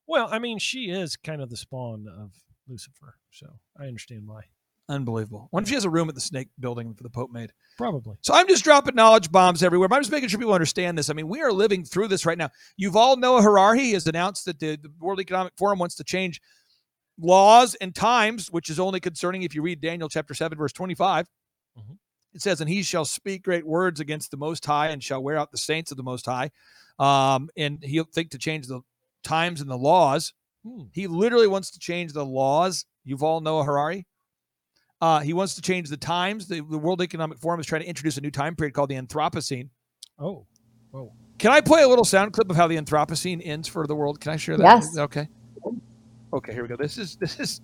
Well, 0.07 0.27
I 0.31 0.39
mean, 0.39 0.59
she 0.59 0.89
is 0.89 1.17
kind 1.17 1.41
of 1.41 1.49
the 1.49 1.57
spawn 1.57 2.07
of 2.07 2.31
Lucifer, 2.67 3.15
so 3.31 3.47
I 3.79 3.85
understand 3.85 4.27
why. 4.27 4.41
Unbelievable. 4.87 5.49
If 5.51 5.67
she 5.67 5.73
has 5.73 5.85
a 5.85 5.89
room 5.89 6.09
at 6.09 6.15
the 6.15 6.21
Snake 6.21 6.49
Building 6.59 6.93
for 6.93 7.01
the 7.01 7.09
Pope 7.09 7.31
made. 7.31 7.51
Probably. 7.75 8.17
So 8.21 8.35
I'm 8.35 8.47
just 8.47 8.63
dropping 8.63 8.93
knowledge 8.93 9.31
bombs 9.31 9.63
everywhere. 9.63 9.89
But 9.89 9.95
I'm 9.95 10.03
just 10.03 10.11
making 10.11 10.29
sure 10.29 10.39
people 10.39 10.53
understand 10.53 10.95
this. 10.95 11.09
I 11.09 11.13
mean, 11.13 11.27
we 11.27 11.41
are 11.41 11.51
living 11.51 11.83
through 11.83 12.07
this 12.07 12.23
right 12.23 12.37
now. 12.37 12.51
Yuval 12.79 13.17
Noah 13.17 13.41
Harari 13.41 13.91
has 13.91 14.05
announced 14.05 14.45
that 14.45 14.59
the, 14.59 14.75
the 14.75 14.91
World 14.99 15.19
Economic 15.19 15.53
Forum 15.57 15.79
wants 15.79 15.95
to 15.95 16.03
change 16.03 16.39
laws 17.19 17.75
and 17.75 17.93
times, 17.95 18.49
which 18.51 18.69
is 18.69 18.79
only 18.79 18.99
concerning 18.99 19.43
if 19.43 19.55
you 19.55 19.61
read 19.61 19.81
Daniel 19.81 20.09
chapter 20.09 20.33
7, 20.33 20.57
verse 20.57 20.73
25. 20.73 21.27
Mhm. 21.77 21.97
It 22.33 22.41
says, 22.41 22.59
And 22.61 22.69
he 22.69 22.83
shall 22.83 23.05
speak 23.05 23.43
great 23.43 23.65
words 23.65 23.99
against 23.99 24.31
the 24.31 24.37
Most 24.37 24.65
High 24.65 24.89
and 24.89 25.01
shall 25.03 25.23
wear 25.23 25.37
out 25.37 25.51
the 25.51 25.57
saints 25.57 25.91
of 25.91 25.97
the 25.97 26.03
Most 26.03 26.25
High. 26.25 26.51
Um, 26.99 27.49
and 27.55 27.83
he'll 27.83 28.05
think 28.05 28.31
to 28.31 28.37
change 28.37 28.67
the 28.67 28.81
times 29.23 29.61
and 29.61 29.69
the 29.69 29.77
laws. 29.77 30.33
Hmm. 30.65 30.83
He 30.91 31.07
literally 31.07 31.47
wants 31.47 31.71
to 31.71 31.79
change 31.79 32.13
the 32.13 32.25
laws. 32.25 32.85
Yuval 33.07 33.41
Noah 33.41 33.63
Harari. 33.63 34.05
Uh, 35.01 35.19
he 35.19 35.33
wants 35.33 35.55
to 35.55 35.61
change 35.61 35.89
the 35.89 35.97
times. 35.97 36.47
The, 36.47 36.55
the 36.61 36.77
World 36.77 37.01
Economic 37.01 37.37
Forum 37.39 37.59
is 37.59 37.65
trying 37.65 37.81
to 37.81 37.87
introduce 37.87 38.17
a 38.17 38.21
new 38.21 38.31
time 38.31 38.55
period 38.55 38.73
called 38.73 38.89
the 38.89 38.95
Anthropocene. 38.95 39.69
Oh, 40.17 40.47
whoa. 40.91 41.13
Can 41.37 41.51
I 41.51 41.61
play 41.61 41.83
a 41.83 41.87
little 41.87 42.05
sound 42.05 42.33
clip 42.33 42.49
of 42.49 42.55
how 42.55 42.67
the 42.67 42.77
Anthropocene 42.77 43.41
ends 43.45 43.67
for 43.67 43.85
the 43.87 43.95
world? 43.95 44.21
Can 44.21 44.31
I 44.31 44.37
share 44.37 44.57
that? 44.57 44.63
Yes. 44.63 44.97
Okay. 44.97 45.27
Okay, 46.35 46.53
here 46.53 46.61
we 46.63 46.67
go. 46.67 46.75
This 46.75 46.97
is 46.97 47.15
this 47.15 47.39
is 47.39 47.61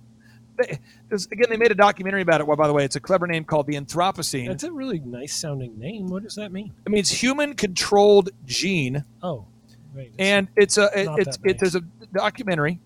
this 1.10 1.25
again. 1.27 1.47
They 1.49 1.57
made 1.57 1.71
a 1.71 1.75
documentary 1.75 2.21
about 2.21 2.39
it. 2.39 2.47
Well, 2.47 2.55
by 2.57 2.67
the 2.67 2.73
way, 2.73 2.86
it's 2.86 2.95
a 2.95 2.99
clever 2.99 3.27
name 3.27 3.43
called 3.43 3.67
the 3.67 3.73
Anthropocene. 3.75 4.47
That's 4.47 4.63
a 4.63 4.71
really 4.71 4.99
nice 4.99 5.34
sounding 5.36 5.77
name. 5.77 6.07
What 6.07 6.23
does 6.23 6.36
that 6.36 6.51
mean? 6.51 6.71
It 6.86 6.91
means 6.91 7.10
human-controlled 7.12 8.29
gene, 8.45 9.03
Oh, 9.21 9.45
wait. 9.93 10.13
and 10.19 10.47
it's 10.55 10.77
a 10.77 10.86
it, 10.97 11.10
it's 11.17 11.38
that 11.38 11.49
it, 11.49 11.60
there's 11.60 11.75
a 11.75 11.81
documentary. 12.13 12.79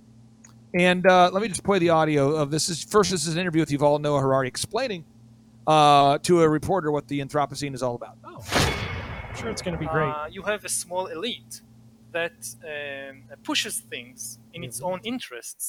And 0.74 1.06
uh, 1.08 1.30
let 1.32 1.42
me 1.42 1.48
just 1.48 1.64
play 1.64 1.80
the 1.80 1.90
audio 1.90 2.36
of 2.36 2.50
this. 2.52 2.68
Is 2.68 2.84
first 2.84 3.12
this 3.12 3.28
is 3.28 3.36
an 3.36 3.40
interview 3.40 3.62
with 3.62 3.72
you 3.72 3.78
Yuval 3.78 4.02
Noah 4.02 4.22
Harari 4.22 4.48
explaining 4.48 5.06
uh, 5.68 6.18
to 6.20 6.42
a 6.42 6.50
reporter 6.50 6.92
what 6.92 7.08
the 7.08 7.20
Anthropocene 7.22 7.74
is 7.76 7.84
all 7.84 7.96
about. 7.96 8.18
oh, 8.26 8.42
I'm 9.30 9.36
sure 9.36 9.50
it's 9.50 9.62
going 9.62 9.74
to 9.74 9.80
be 9.80 9.86
great. 9.88 10.10
Uh, 10.10 10.28
you 10.32 10.42
have 10.42 10.66
a 10.66 10.70
small 10.70 11.06
elite 11.08 11.62
that 12.18 12.38
um, 12.74 13.16
pushes 13.50 13.76
things 13.94 14.40
in 14.56 14.64
its 14.68 14.78
Mm-hmm. 14.78 14.90
own 14.90 15.00
interests, 15.14 15.66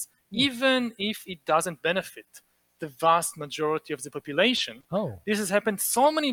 even 0.46 0.80
if 1.10 1.18
it 1.26 1.40
doesn't 1.54 1.78
benefit 1.90 2.30
the 2.82 2.88
vast 3.06 3.30
majority 3.44 3.92
of 3.96 4.00
the 4.04 4.10
population. 4.18 4.74
oh, 4.98 5.10
This 5.28 5.38
has 5.42 5.50
happened 5.56 5.80
so 5.80 6.04
many 6.18 6.30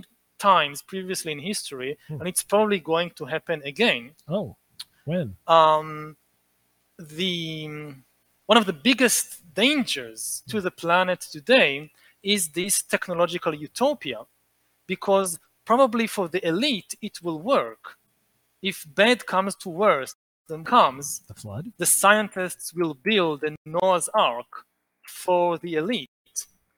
times 0.49 0.77
previously 0.93 1.31
in 1.35 1.39
history, 1.53 1.91
Hmm. 2.07 2.17
and 2.19 2.25
it's 2.31 2.43
probably 2.53 2.79
going 2.91 3.09
to 3.19 3.23
happen 3.35 3.57
again. 3.73 4.03
oh, 4.37 4.47
when? 5.05 5.27
Um, 5.47 6.17
the 7.19 7.67
one 8.51 8.57
of 8.61 8.65
the 8.71 8.73
biggest 8.89 9.25
dangers 9.63 10.43
to 10.51 10.57
the 10.65 10.71
planet 10.83 11.21
today 11.37 11.91
is 12.35 12.41
this 12.59 12.75
technological 12.95 13.53
utopia, 13.67 14.19
because 14.93 15.29
probably 15.65 16.07
for 16.07 16.25
the 16.33 16.41
elite 16.51 16.91
it 17.07 17.15
will 17.25 17.39
work. 17.55 17.83
If 18.63 18.77
bad 18.95 19.25
comes 19.33 19.53
to 19.57 19.69
worst, 19.69 20.15
then 20.49 20.63
comes 20.63 21.05
The 21.27 21.33
flood? 21.35 21.65
the 21.77 21.85
scientists 21.85 22.73
will 22.73 22.93
build 23.09 23.43
a 23.43 23.51
Noah's 23.65 24.09
Ark 24.31 24.51
for 25.21 25.57
the 25.59 25.75
elite, 25.75 26.09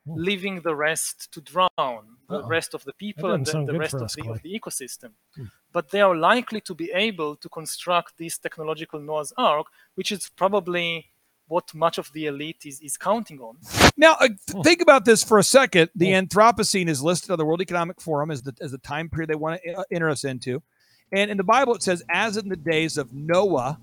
Hmm. 0.08 0.14
leaving 0.30 0.56
the 0.62 0.76
rest 0.76 1.32
to 1.34 1.40
drown, 1.42 2.04
the 2.30 2.40
Uh-oh. 2.40 2.48
rest 2.48 2.72
of 2.76 2.84
the 2.84 2.94
people 2.94 3.32
and 3.32 3.44
doesn't 3.46 3.66
the, 3.66 3.74
the 3.74 3.80
rest 3.80 3.96
of 3.96 4.04
us, 4.04 4.16
the, 4.16 4.30
of 4.30 4.42
the 4.44 4.52
ecosystem. 4.60 5.12
Hmm. 5.36 5.46
But 5.72 5.90
they 5.92 6.02
are 6.02 6.16
likely 6.16 6.62
to 6.62 6.74
be 6.76 6.92
able 7.08 7.32
to 7.38 7.50
construct 7.50 8.12
this 8.18 8.38
technological 8.38 9.00
Noah's 9.00 9.34
Ark, 9.38 9.68
which 9.98 10.12
is 10.12 10.30
probably 10.42 11.08
what 11.48 11.74
much 11.74 11.98
of 11.98 12.12
the 12.14 12.26
elite 12.28 12.64
is, 12.66 12.82
is 12.82 12.98
counting 12.98 13.40
on. 13.48 13.58
Now, 13.98 14.14
uh, 14.20 14.28
th- 14.28 14.40
Hmm. 14.54 14.62
think 14.62 14.82
about 14.82 15.06
this 15.06 15.24
for 15.24 15.38
a 15.40 15.44
second. 15.60 15.90
The 15.96 16.10
Hmm. 16.12 16.20
Anthropocene 16.26 16.88
is 16.88 17.02
listed 17.02 17.30
on 17.32 17.38
the 17.40 17.46
World 17.46 17.62
Economic 17.62 18.00
Forum 18.00 18.30
as 18.32 18.42
the 18.44 18.54
as 18.62 18.72
the 18.72 18.80
time 18.94 19.10
period 19.10 19.30
they 19.32 19.36
want 19.36 19.54
to 19.64 19.74
uh, 19.80 19.84
enter 19.92 20.10
us 20.10 20.24
into, 20.24 20.62
and 21.12 21.32
in 21.32 21.38
the 21.38 21.44
Bible 21.44 21.76
it 21.76 21.84
says, 21.84 22.04
"As 22.10 22.38
in 22.38 22.50
the 22.50 22.56
days 22.56 22.98
of 22.98 23.14
Noah." 23.14 23.80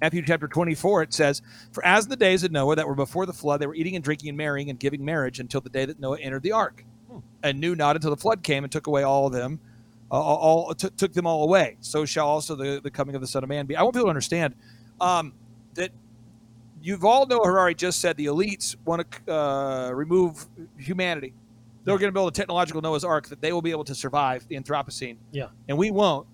Matthew 0.00 0.22
chapter 0.24 0.48
24, 0.48 1.02
it 1.02 1.12
says, 1.12 1.42
For 1.72 1.84
as 1.84 2.04
in 2.04 2.10
the 2.10 2.16
days 2.16 2.42
of 2.42 2.52
Noah 2.52 2.76
that 2.76 2.88
were 2.88 2.94
before 2.94 3.26
the 3.26 3.34
flood, 3.34 3.60
they 3.60 3.66
were 3.66 3.74
eating 3.74 3.96
and 3.96 4.02
drinking 4.04 4.30
and 4.30 4.38
marrying 4.38 4.70
and 4.70 4.78
giving 4.78 5.04
marriage 5.04 5.40
until 5.40 5.60
the 5.60 5.68
day 5.68 5.84
that 5.84 6.00
Noah 6.00 6.18
entered 6.20 6.42
the 6.42 6.52
ark, 6.52 6.84
Hmm. 7.10 7.18
and 7.42 7.60
knew 7.60 7.74
not 7.74 7.96
until 7.96 8.10
the 8.10 8.16
flood 8.16 8.42
came 8.42 8.64
and 8.64 8.72
took 8.72 8.86
away 8.86 9.02
all 9.02 9.26
of 9.26 9.32
them, 9.32 9.60
uh, 10.10 10.14
all, 10.14 10.74
took 10.74 10.96
took 10.96 11.12
them 11.12 11.26
all 11.26 11.44
away. 11.44 11.76
So 11.80 12.06
shall 12.06 12.26
also 12.28 12.54
the, 12.56 12.80
the 12.82 12.90
coming 12.90 13.14
of 13.14 13.20
the 13.20 13.26
Son 13.26 13.42
of 13.42 13.48
Man 13.50 13.66
be. 13.66 13.76
I 13.76 13.82
want 13.82 13.94
people 13.94 14.06
to 14.06 14.10
understand 14.10 14.54
um, 15.00 15.34
that 15.74 15.90
Yuval 16.82 17.28
Noah 17.28 17.46
Harari 17.46 17.74
just 17.74 18.00
said 18.00 18.16
the 18.16 18.26
elites 18.26 18.76
want 18.86 19.04
to 19.26 19.32
uh, 19.34 19.90
remove 19.92 20.46
humanity. 20.78 21.34
They're 21.84 21.98
going 21.98 22.08
to 22.08 22.12
build 22.12 22.28
a 22.28 22.32
technological 22.32 22.82
Noah's 22.82 23.04
Ark 23.04 23.28
that 23.28 23.40
they 23.40 23.52
will 23.52 23.62
be 23.62 23.70
able 23.70 23.84
to 23.84 23.94
survive 23.94 24.46
the 24.48 24.56
Anthropocene. 24.56 25.16
Yeah. 25.32 25.46
And 25.68 25.78
we 25.78 25.90
won't. 25.90 26.26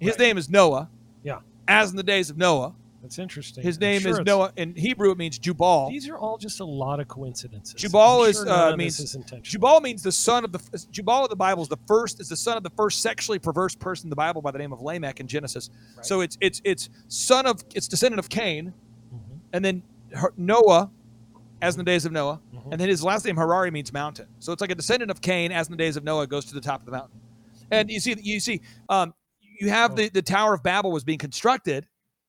His 0.00 0.10
Right. 0.10 0.18
name 0.20 0.38
is 0.38 0.48
Noah. 0.50 0.88
Yeah. 1.22 1.40
As 1.68 1.90
in 1.90 1.96
the 1.96 2.02
days 2.02 2.30
of 2.30 2.36
Noah. 2.36 2.74
That's 3.02 3.18
interesting. 3.20 3.62
His 3.62 3.78
name 3.78 4.00
sure 4.00 4.10
is 4.20 4.26
Noah. 4.26 4.52
In 4.56 4.74
Hebrew, 4.74 5.12
it 5.12 5.18
means 5.18 5.38
Jubal. 5.38 5.88
These 5.88 6.08
are 6.08 6.18
all 6.18 6.36
just 6.36 6.58
a 6.58 6.64
lot 6.64 6.98
of 6.98 7.06
coincidences. 7.06 7.74
Jubal 7.80 8.22
I'm 8.24 8.30
is 8.30 8.36
sure 8.38 8.50
uh, 8.50 8.76
means 8.76 8.98
is. 8.98 9.16
Jubal 9.42 9.80
means 9.80 10.02
the 10.02 10.10
son 10.10 10.44
of 10.44 10.50
the 10.50 10.86
Jubal 10.90 11.22
of 11.22 11.30
the 11.30 11.36
Bible 11.36 11.62
is 11.62 11.68
the 11.68 11.78
first 11.86 12.18
is 12.20 12.28
the 12.28 12.36
son 12.36 12.56
of 12.56 12.64
the 12.64 12.70
first 12.70 13.00
sexually 13.00 13.38
perverse 13.38 13.76
person 13.76 14.06
in 14.06 14.10
the 14.10 14.16
Bible 14.16 14.42
by 14.42 14.50
the 14.50 14.58
name 14.58 14.72
of 14.72 14.80
Lamech 14.82 15.20
in 15.20 15.28
Genesis. 15.28 15.70
Right. 15.96 16.04
So 16.04 16.20
it's 16.22 16.36
it's 16.40 16.60
it's 16.64 16.90
son 17.06 17.46
of 17.46 17.62
it's 17.72 17.86
descendant 17.86 18.18
of 18.18 18.28
Cain, 18.28 18.74
Mhm. 19.14 19.38
and 19.52 19.64
then 19.64 19.82
her, 20.14 20.32
Noah, 20.36 20.90
as 21.62 21.76
in 21.76 21.78
the 21.78 21.84
days 21.84 22.04
of 22.04 22.10
Noah. 22.10 22.40
And 22.70 22.80
then 22.80 22.88
his 22.88 23.02
last 23.02 23.24
name 23.24 23.36
Harari 23.36 23.70
means 23.70 23.92
mountain. 23.92 24.26
So 24.38 24.52
it's 24.52 24.60
like 24.60 24.70
a 24.70 24.74
descendant 24.74 25.10
of 25.10 25.20
Cain, 25.20 25.52
as 25.52 25.68
in 25.68 25.72
the 25.72 25.76
days 25.76 25.96
of 25.96 26.04
Noah, 26.04 26.26
goes 26.26 26.44
to 26.46 26.54
the 26.54 26.60
top 26.60 26.80
of 26.80 26.86
the 26.86 26.92
mountain. 26.92 27.20
And 27.70 27.90
you 27.90 28.00
see, 28.00 28.16
you 28.20 28.40
see, 28.40 28.60
um, 28.88 29.14
you 29.60 29.68
have 29.70 29.96
the 29.96 30.08
the 30.08 30.22
Tower 30.22 30.54
of 30.54 30.62
Babel 30.62 30.90
was 30.90 31.04
being 31.04 31.18
constructed, 31.18 31.86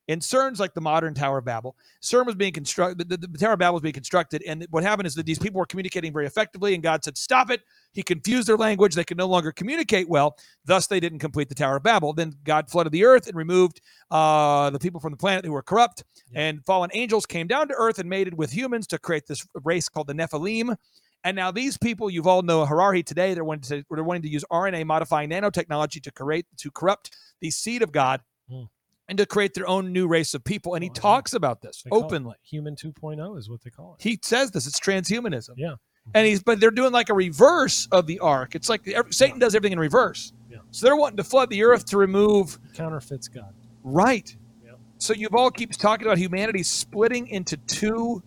and 0.08 0.22
CERN's 0.22 0.60
like 0.60 0.74
the 0.74 0.82
modern 0.82 1.14
Tower 1.14 1.38
of 1.38 1.46
Babel. 1.46 1.76
CERN 2.02 2.26
was 2.26 2.36
being 2.36 2.54
constructed, 2.54 3.10
the, 3.10 3.18
the, 3.18 3.28
the 3.28 3.38
Tower 3.38 3.54
of 3.54 3.60
Babel 3.60 3.74
was 3.74 3.84
being 3.84 3.94
constructed, 3.94 4.44
and 4.48 4.66
what 4.72 4.84
happened 4.84 5.08
is 5.08 5.16
that 5.16 5.26
these 5.26 5.40
people 5.40 5.60
were 5.60 5.66
communicating 5.66 6.12
very 6.12 6.26
effectively, 6.26 6.74
and 6.74 6.84
God 6.84 7.04
said, 7.04 7.18
"Stop 7.18 7.52
it." 7.52 7.62
He 7.92 8.04
confused 8.04 8.48
their 8.48 8.58
language; 8.58 8.96
they 8.96 9.04
could 9.04 9.18
no 9.18 9.28
longer 9.28 9.52
communicate 9.52 10.08
well. 10.08 10.38
Thus, 10.66 10.88
they 10.88 11.00
didn't 11.00 11.20
complete 11.20 11.50
the 11.50 11.56
Tower 11.56 11.78
of 11.78 11.84
Babel. 11.84 12.14
Then 12.14 12.34
God 12.44 12.70
flooded 12.70 12.92
the 12.94 13.04
earth 13.06 13.28
and 13.28 13.36
removed 13.36 13.82
uh, 14.12 14.70
the 14.70 14.80
people 14.80 15.00
from 15.00 15.12
the 15.12 15.18
planet 15.18 15.44
who 15.46 15.52
were 15.52 15.64
corrupt, 15.64 16.04
Yeah. 16.32 16.42
and 16.42 16.66
fallen 16.66 16.90
angels 16.94 17.26
came 17.26 17.48
down 17.48 17.68
to 17.70 17.74
earth 17.76 18.00
and 18.00 18.10
mated 18.10 18.38
with 18.38 18.52
humans 18.52 18.88
to 18.88 19.00
create 19.00 19.26
this 19.28 19.46
race 19.64 19.90
called 19.90 20.08
the 20.08 20.14
Nephilim. 20.14 20.76
And 21.24 21.36
now 21.36 21.52
these 21.52 21.78
people, 21.78 22.08
Yuval 22.10 22.44
Noah 22.44 22.66
Harari 22.66 23.04
today. 23.04 23.34
They're 23.34 23.44
wanting 23.44 23.80
to 23.80 23.86
they're 23.94 24.04
wanting 24.04 24.22
to 24.24 24.30
use 24.30 24.46
RNA 24.52 24.86
modifying 24.86 25.30
nanotechnology 25.32 26.02
to 26.04 26.12
create 26.12 26.46
to 26.58 26.72
corrupt 26.72 27.12
the 27.42 27.52
seed 27.52 27.82
of 27.82 27.92
God, 27.92 28.22
Hmm. 28.50 28.64
and 29.10 29.18
to 29.18 29.26
create 29.26 29.54
their 29.56 29.68
own 29.68 29.92
new 29.92 30.08
race 30.08 30.34
of 30.34 30.44
people. 30.44 30.76
And 30.76 30.84
he 30.84 30.90
Oh, 30.90 30.94
talks 30.94 31.34
about 31.34 31.62
this 31.62 31.82
They 31.84 31.90
call 31.90 32.00
it 32.02 32.06
openly. 32.06 32.36
Human 32.44 32.76
2.0 32.76 33.38
is 33.38 33.50
what 33.50 33.62
they 33.64 33.70
call 33.70 33.96
it. 33.96 34.02
He 34.04 34.18
says 34.24 34.52
this. 34.52 34.66
It's 34.68 34.80
transhumanism. 34.80 35.56
Yeah. 35.58 35.76
And 36.14 36.26
he's 36.26 36.42
but 36.42 36.60
they're 36.60 36.72
doing 36.72 36.92
like 36.92 37.10
a 37.10 37.14
reverse 37.14 37.88
of 37.92 38.08
the 38.08 38.20
ark. 38.20 38.56
It's 38.56 38.70
like 38.70 38.88
every, 38.88 39.14
Satan 39.14 39.40
does 39.40 39.56
everything 39.56 39.74
in 39.74 39.80
reverse. 39.80 40.34
Yeah. 40.50 40.58
So 40.72 40.86
they're 40.86 40.96
wanting 40.96 41.18
to 41.18 41.24
flood 41.24 41.50
the 41.50 41.64
earth 41.64 41.86
to 41.88 41.98
remove 41.98 42.60
Counterfeits 42.74 43.28
God. 43.28 43.54
Right. 43.84 44.36
Yeah. 44.64 44.72
So 44.98 45.14
Yuval 45.14 45.54
keeps 45.54 45.78
talking 45.78 46.08
about 46.08 46.18
humanity 46.18 46.64
splitting 46.64 47.28
into 47.28 47.58
two 47.58 48.24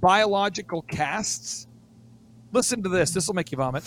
biological 0.00 0.82
castes. 0.82 1.66
Listen 2.52 2.82
to 2.82 2.88
this. 2.88 3.10
This 3.10 3.26
will 3.26 3.34
make 3.34 3.50
you 3.50 3.56
vomit. 3.56 3.82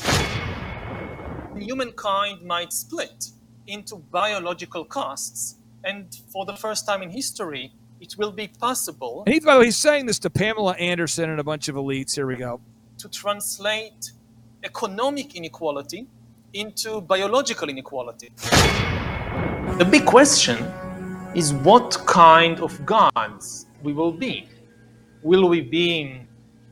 Humankind 1.58 2.44
might 2.44 2.74
split 2.74 3.30
into 3.68 3.98
biological 3.98 4.86
castes, 4.86 5.58
and 5.84 6.16
for 6.32 6.46
the 6.46 6.56
first 6.56 6.86
time 6.86 7.02
in 7.02 7.10
history, 7.10 7.72
it 8.00 8.18
will 8.18 8.32
be 8.32 8.48
possible 8.48 9.24
And 9.26 9.34
he, 9.34 9.40
by 9.40 9.56
the 9.56 9.60
way, 9.60 9.66
he's 9.66 9.78
saying 9.78 10.06
this 10.06 10.20
to 10.20 10.30
Pamela 10.30 10.74
Anderson 10.74 11.30
and 11.30 11.40
a 11.40 11.44
bunch 11.44 11.68
of 11.68 11.76
elites. 11.76 12.16
Here 12.16 12.26
we 12.26 12.36
go. 12.36 12.62
To 13.00 13.10
translate 13.10 14.12
economic 14.64 15.36
inequality 15.36 16.06
into 16.54 17.02
biological 17.02 17.70
inequality. 17.70 18.30
The 19.78 19.88
big 19.90 20.06
question 20.06 20.58
is 21.34 21.54
what 21.54 21.98
kind 22.06 22.60
of 22.60 22.86
gods 22.86 23.68
we 23.82 23.94
will 23.94 24.12
be. 24.12 24.50
Will 25.24 25.48
we 25.48 25.62
be 25.62 26.22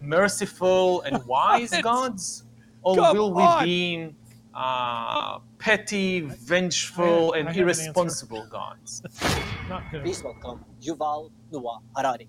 merciful 0.01 1.01
and 1.01 1.23
wise 1.33 1.73
gods, 1.81 2.43
or 2.81 2.95
Come 2.95 3.17
will 3.17 3.33
we 3.33 3.43
on. 3.43 3.63
be 3.63 4.15
uh, 4.53 5.39
petty, 5.59 6.21
vengeful, 6.21 7.33
I 7.33 7.39
and 7.39 7.47
have 7.47 7.55
an 7.57 7.63
irresponsible 7.63 8.47
gods? 8.49 9.01
Not 9.69 9.83
good. 9.91 10.03
Please 10.03 10.23
welcome 10.23 10.63
Yuval 10.81 11.31
Noah 11.51 11.79
Harari. 11.95 12.27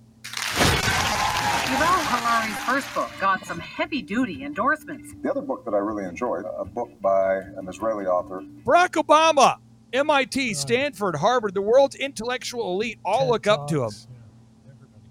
Yuval 1.38 2.00
Harari's 2.04 2.56
first 2.64 2.94
book 2.94 3.10
got 3.20 3.44
some 3.46 3.60
heavy 3.60 4.02
duty 4.02 4.42
endorsements. 4.44 5.14
The 5.22 5.30
other 5.30 5.40
book 5.42 5.64
that 5.66 5.74
I 5.74 5.78
really 5.78 6.04
enjoyed, 6.04 6.44
a 6.56 6.64
book 6.64 6.90
by 7.00 7.36
an 7.36 7.68
Israeli 7.68 8.06
author, 8.06 8.42
Barack 8.64 9.02
Obama, 9.02 9.56
MIT, 9.92 10.54
Stanford, 10.54 11.14
Harvard, 11.16 11.54
the 11.54 11.62
world's 11.62 11.94
intellectual 11.94 12.72
elite 12.74 12.98
all 13.04 13.28
look 13.28 13.46
up 13.46 13.68
to 13.68 13.84
him. 13.84 13.90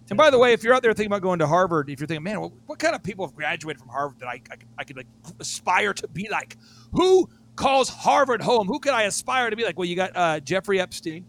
And 0.09 0.17
by 0.17 0.29
the 0.29 0.37
way, 0.37 0.53
if 0.53 0.63
you're 0.63 0.73
out 0.73 0.81
there 0.83 0.93
thinking 0.93 1.11
about 1.11 1.21
going 1.21 1.39
to 1.39 1.47
Harvard, 1.47 1.89
if 1.89 1.99
you're 1.99 2.07
thinking, 2.07 2.23
man, 2.23 2.41
what, 2.41 2.51
what 2.65 2.79
kind 2.79 2.95
of 2.95 3.03
people 3.03 3.25
have 3.25 3.35
graduated 3.35 3.79
from 3.79 3.89
Harvard 3.89 4.19
that 4.19 4.27
I, 4.27 4.33
I, 4.51 4.55
could- 4.55 4.67
I 4.77 4.83
could 4.83 4.97
like 4.97 5.07
aspire 5.39 5.93
to 5.93 6.07
be 6.09 6.27
like? 6.29 6.57
Who 6.93 7.29
calls 7.55 7.89
Harvard 7.89 8.41
home? 8.41 8.67
Who 8.67 8.79
could 8.79 8.93
I 8.93 9.03
aspire 9.03 9.49
to 9.49 9.55
be 9.55 9.63
like? 9.63 9.77
Well, 9.77 9.87
you 9.87 9.95
got 9.95 10.11
uh, 10.15 10.39
Jeffrey 10.41 10.79
Epstein. 10.81 11.25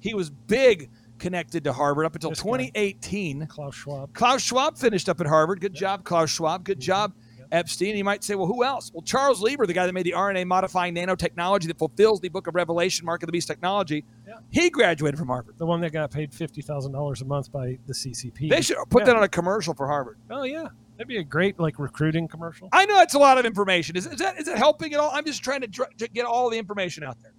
He 0.00 0.14
was 0.14 0.30
big 0.30 0.90
connected 1.18 1.64
to 1.64 1.72
Harvard 1.72 2.06
up 2.06 2.14
until 2.14 2.30
2018. 2.32 3.46
Klaus 3.46 3.74
Schwab. 3.74 4.12
Klaus 4.14 4.42
Schwab 4.42 4.76
finished 4.78 5.08
up 5.08 5.20
at 5.20 5.26
Harvard. 5.26 5.60
Good 5.60 5.74
job, 5.74 6.04
Klaus 6.04 6.30
Schwab. 6.30 6.64
Good 6.64 6.80
job, 6.80 7.12
Epstein. 7.52 7.96
You 7.96 8.04
might 8.04 8.22
say, 8.24 8.34
well, 8.34 8.46
who 8.46 8.64
else? 8.64 8.90
Well, 8.92 9.02
Charles 9.02 9.40
Lieber, 9.42 9.66
the 9.66 9.72
guy 9.72 9.86
that 9.86 9.92
made 9.92 10.04
the 10.06 10.12
RNA 10.12 10.46
modifying 10.46 10.94
nanotechnology 10.94 11.66
that 11.68 11.78
fulfills 11.78 12.20
the 12.20 12.28
Book 12.28 12.46
of 12.46 12.54
Revelation, 12.54 13.06
Mark 13.06 13.22
of 13.22 13.26
the 13.28 13.32
Beast 13.32 13.48
technology, 13.48 14.04
he 14.50 14.70
graduated 14.70 15.18
from 15.18 15.28
Harvard. 15.28 15.56
The 15.58 15.66
one 15.66 15.80
that 15.80 15.90
got 15.92 16.10
paid 16.10 16.32
fifty 16.32 16.62
thousand 16.62 16.92
dollars 16.92 17.20
a 17.22 17.24
month 17.24 17.50
by 17.50 17.78
the 17.86 17.92
CCP. 17.92 18.48
They 18.50 18.60
should 18.62 18.76
put 18.90 19.00
Yeah. 19.02 19.06
that 19.06 19.16
on 19.16 19.22
a 19.24 19.28
commercial 19.28 19.74
for 19.74 19.86
Harvard. 19.88 20.18
Oh 20.30 20.44
yeah, 20.44 20.68
that'd 20.96 21.08
be 21.08 21.16
a 21.18 21.24
great 21.24 21.58
like 21.58 21.78
recruiting 21.78 22.28
commercial. 22.28 22.68
I 22.72 22.86
know 22.86 23.00
it's 23.00 23.14
a 23.14 23.18
lot 23.18 23.38
of 23.38 23.44
information. 23.46 23.96
Is, 23.96 24.06
is 24.06 24.18
that 24.20 24.38
is 24.38 24.46
it 24.48 24.56
helping 24.56 24.94
at 24.94 25.00
all? 25.00 25.10
I'm 25.12 25.24
just 25.24 25.42
trying 25.42 25.62
to, 25.62 25.66
dr- 25.66 25.94
to 25.98 26.08
get 26.08 26.24
all 26.24 26.50
the 26.50 26.58
information 26.58 27.02
out 27.04 27.16
there. 27.22 27.32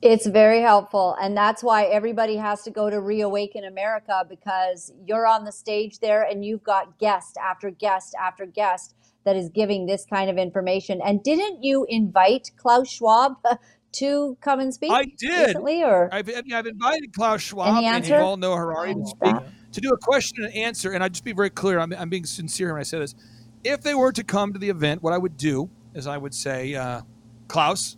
It's 0.00 0.26
very 0.26 0.60
helpful. 0.60 1.16
And 1.20 1.36
that's 1.36 1.62
why 1.62 1.84
everybody 1.84 2.36
has 2.36 2.62
to 2.62 2.70
go 2.70 2.88
to 2.88 3.00
Reawaken 3.00 3.64
America 3.64 4.24
because 4.28 4.92
you're 5.06 5.26
on 5.26 5.44
the 5.44 5.52
stage 5.52 5.98
there 5.98 6.22
and 6.22 6.44
you've 6.44 6.62
got 6.62 6.98
guest 6.98 7.36
after 7.36 7.70
guest 7.70 8.14
after 8.20 8.46
guest 8.46 8.94
that 9.24 9.34
is 9.34 9.48
giving 9.48 9.86
this 9.86 10.06
kind 10.06 10.30
of 10.30 10.38
information. 10.38 11.00
And 11.04 11.22
didn't 11.22 11.64
you 11.64 11.84
invite 11.88 12.52
Klaus 12.56 12.88
Schwab 12.88 13.36
to 13.92 14.36
come 14.40 14.60
and 14.60 14.72
speak 14.72 14.92
I 14.92 15.04
did. 15.18 15.48
recently? 15.48 15.82
Or 15.82 16.08
I've, 16.12 16.28
I've 16.28 16.66
invited 16.66 17.12
Klaus 17.12 17.42
Schwab 17.42 17.82
and 17.82 18.04
Yuval 18.04 18.38
Noah 18.38 18.56
Harari 18.56 18.94
to 18.94 19.06
speak 19.06 19.34
to 19.72 19.80
do 19.80 19.90
a 19.90 19.98
question 19.98 20.44
and 20.44 20.54
answer. 20.54 20.92
And 20.92 21.02
I'd 21.02 21.12
just 21.12 21.24
be 21.24 21.32
very 21.32 21.50
clear. 21.50 21.80
I'm, 21.80 21.92
I'm 21.92 22.08
being 22.08 22.24
sincere 22.24 22.72
when 22.72 22.80
I 22.80 22.84
say 22.84 23.00
this. 23.00 23.16
If 23.64 23.82
they 23.82 23.94
were 23.94 24.12
to 24.12 24.22
come 24.22 24.52
to 24.52 24.58
the 24.58 24.70
event, 24.70 25.02
what 25.02 25.12
I 25.12 25.18
would 25.18 25.36
do 25.36 25.68
is 25.94 26.06
I 26.06 26.16
would 26.16 26.34
say, 26.34 26.74
uh, 26.74 27.02
Klaus, 27.48 27.96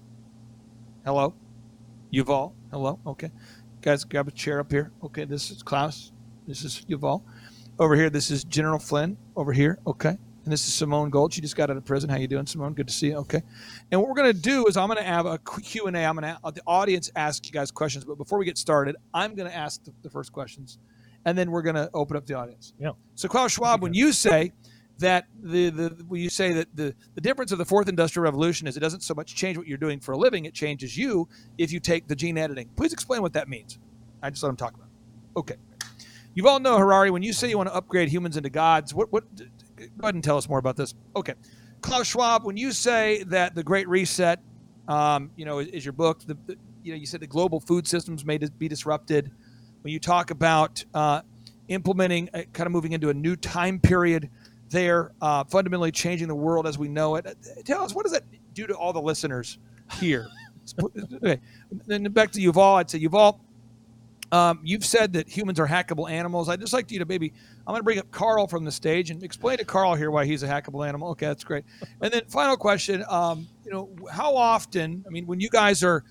hello, 1.05 1.35
Yuval, 2.13 2.53
hello, 2.73 2.99
okay, 3.07 3.31
guys, 3.83 4.03
grab 4.03 4.27
a 4.27 4.33
chair 4.33 4.59
up 4.59 4.73
here. 4.73 4.91
Okay, 5.05 5.25
this 5.25 5.51
is 5.53 5.63
Klaus. 5.63 6.11
This 6.45 6.65
is 6.65 6.85
Yuval. 6.89 7.23
Over 7.79 7.95
here, 7.95 8.11
this 8.11 8.33
is 8.33 8.43
General 8.43 8.81
Flynn. 8.81 9.17
Over 9.37 9.53
here, 9.53 9.79
okay. 9.87 10.19
And 10.45 10.53
this 10.53 10.67
is 10.67 10.75
Simone 10.75 11.11
Gold. 11.11 11.33
She 11.33 11.41
just 11.41 11.55
got 11.55 11.71
out 11.71 11.77
of 11.77 11.85
prison. 11.85 12.11
How 12.11 12.17
you 12.17 12.27
doing, 12.27 12.47
Simone? 12.47 12.75
Good 12.75 12.89
to 12.89 12.93
see 12.93 13.09
you. 13.09 13.17
Okay. 13.19 13.43
And 13.93 14.01
what 14.01 14.09
we're 14.09 14.17
going 14.17 14.33
to 14.33 14.39
do 14.39 14.67
is 14.67 14.77
I'm 14.77 14.89
going 14.89 14.99
to 14.99 15.05
have 15.05 15.25
a 15.27 15.39
Q&A. 15.39 15.91
I'm 15.91 16.17
going 16.17 16.35
to 16.35 16.39
uh, 16.43 16.51
the 16.51 16.63
audience 16.67 17.13
ask 17.15 17.47
you 17.47 17.53
guys 17.53 17.71
questions. 17.71 18.05
But 18.05 18.17
before 18.17 18.39
we 18.39 18.45
get 18.45 18.59
started, 18.59 18.97
I'm 19.15 19.37
going 19.37 19.49
to 19.49 19.57
ask 19.57 19.85
the, 19.85 19.93
the 20.03 20.11
first 20.11 20.33
questions, 20.33 20.79
and 21.25 21.39
then 21.39 21.51
we're 21.51 21.63
going 21.63 21.77
to 21.77 21.91
open 21.95 22.17
up 22.17 22.27
the 22.27 22.35
audience. 22.35 22.73
Yeah. 22.81 22.93
So 23.15 23.29
Klaus 23.29 23.53
Schwab, 23.53 23.83
when 23.83 23.95
you 23.95 24.13
say 24.13 24.53
that 25.01 25.27
the, 25.43 25.71
the 25.71 26.07
you 26.13 26.31
say 26.31 26.53
that 26.53 26.69
the, 26.75 26.95
the 27.15 27.21
difference 27.21 27.53
of 27.53 27.59
the 27.59 27.65
fourth 27.65 27.89
industrial 27.89 28.25
revolution 28.25 28.67
is 28.67 28.77
it 28.77 28.81
doesn't 28.81 29.03
so 29.03 29.15
much 29.15 29.35
change 29.35 29.59
what 29.59 29.67
you're 29.67 29.79
doing 29.79 30.01
for 30.01 30.13
a 30.13 30.17
living, 30.17 30.45
it 30.45 30.55
changes 30.55 30.97
you 30.97 31.29
if 31.59 31.73
you 31.73 31.81
take 31.81 32.07
the 32.09 32.17
gene 32.17 32.39
editing. 32.39 32.69
Please 32.77 32.93
explain 32.93 33.23
what 33.23 33.33
that 33.33 33.49
means. 33.49 33.79
I 34.23 34.31
just 34.31 34.43
let 34.43 34.51
him 34.51 34.57
talk 34.57 34.75
about 34.75 34.87
it. 34.87 35.39
Okay. 35.39 35.57
Yuval 36.37 36.61
Noah 36.63 36.79
Harari. 36.79 37.11
When 37.11 37.23
you 37.23 37.33
say 37.33 37.49
you 37.49 37.57
want 37.57 37.69
to 37.69 37.75
upgrade 37.75 38.09
humans 38.09 38.37
into 38.37 38.51
gods, 38.51 38.95
what 38.95 39.13
what? 39.13 39.25
Go 39.37 39.45
ahead 40.03 40.15
and 40.15 40.23
tell 40.23 40.37
us 40.37 40.49
more 40.49 40.59
about 40.59 40.77
this. 40.77 40.95
Okay, 41.17 41.35
Klaus 41.81 42.07
Schwab. 42.07 42.45
When 42.45 42.57
you 42.57 42.73
say 42.73 43.25
that 43.25 43.55
the 43.55 43.65
Great 43.65 43.89
Reset, 43.89 44.39
um, 44.87 45.31
you 45.37 45.45
know, 45.45 45.59
is, 45.59 45.69
is 45.69 45.85
your 45.85 45.93
book. 45.93 46.21
The, 46.25 46.37
the, 46.47 46.57
you 46.83 46.93
know, 46.93 46.99
you 46.99 47.07
said 47.07 47.21
the 47.21 47.27
global 47.27 47.61
food 47.61 47.87
systems 47.89 48.25
may 48.25 48.39
be 48.39 48.69
disrupted. 48.69 49.33
When 49.83 49.93
you 49.93 49.99
talk 49.99 50.31
about 50.31 50.85
uh, 50.95 51.23
implementing, 51.69 52.29
uh, 52.33 52.43
kind 52.53 52.67
of 52.67 52.73
moving 52.73 52.93
into 52.93 53.09
a 53.09 53.15
new 53.15 53.37
time 53.37 53.81
period, 53.81 54.31
there, 54.71 55.13
uh, 55.21 55.45
fundamentally 55.45 55.93
changing 55.93 56.29
the 56.29 56.35
world 56.35 56.67
as 56.67 56.79
we 56.79 56.89
know 56.89 57.17
it. 57.17 57.37
Tell 57.65 57.83
us 57.83 57.95
what 57.95 58.05
does 58.05 58.13
that 58.13 58.25
do 58.55 58.67
to 58.67 58.75
all 58.75 58.93
the 58.93 59.03
listeners 59.03 59.59
here? 59.99 60.27
okay, 61.15 61.41
then 61.87 62.05
back 62.05 62.31
to 62.33 62.41
Yuval. 62.41 62.77
I'd 62.77 62.91
say 62.91 63.01
Yuval. 63.01 63.41
Um, 64.33 64.61
you've 64.63 64.85
said 64.85 65.15
that 65.15 65.29
humans 65.29 65.59
are 65.59 65.67
hackable 65.67 66.09
animals. 66.09 66.49
I'd 66.49 66.61
just 66.61 66.73
like 66.73 66.91
you 66.93 67.01
to 67.01 67.05
maybe, 67.05 67.33
I'm 67.67 67.73
going 67.73 67.81
to 67.81 67.85
bring 67.85 67.99
up 67.99 68.13
Carl 68.13 68.47
from 68.47 68.65
the 68.65 68.71
stage 68.71 69.11
and 69.11 69.25
explain 69.25 69.59
to 69.59 69.65
Carl 69.65 69.97
here 69.97 70.11
why 70.13 70.25
he's 70.25 70.45
a 70.45 70.49
hackable 70.49 70.87
animal. 70.87 71.11
Okay, 71.11 71.27
that's 71.27 71.43
great. 71.43 71.65
And 72.01 72.13
then 72.13 72.23
final 72.29 72.57
question, 72.57 73.05
um, 73.09 73.49
you 73.65 73.73
know, 73.73 73.91
how 74.13 74.37
often, 74.37 75.05
I 75.05 75.11
mean, 75.11 75.27
when 75.27 75.41
you 75.41 75.49
guys 75.49 75.83
are, 75.83 76.05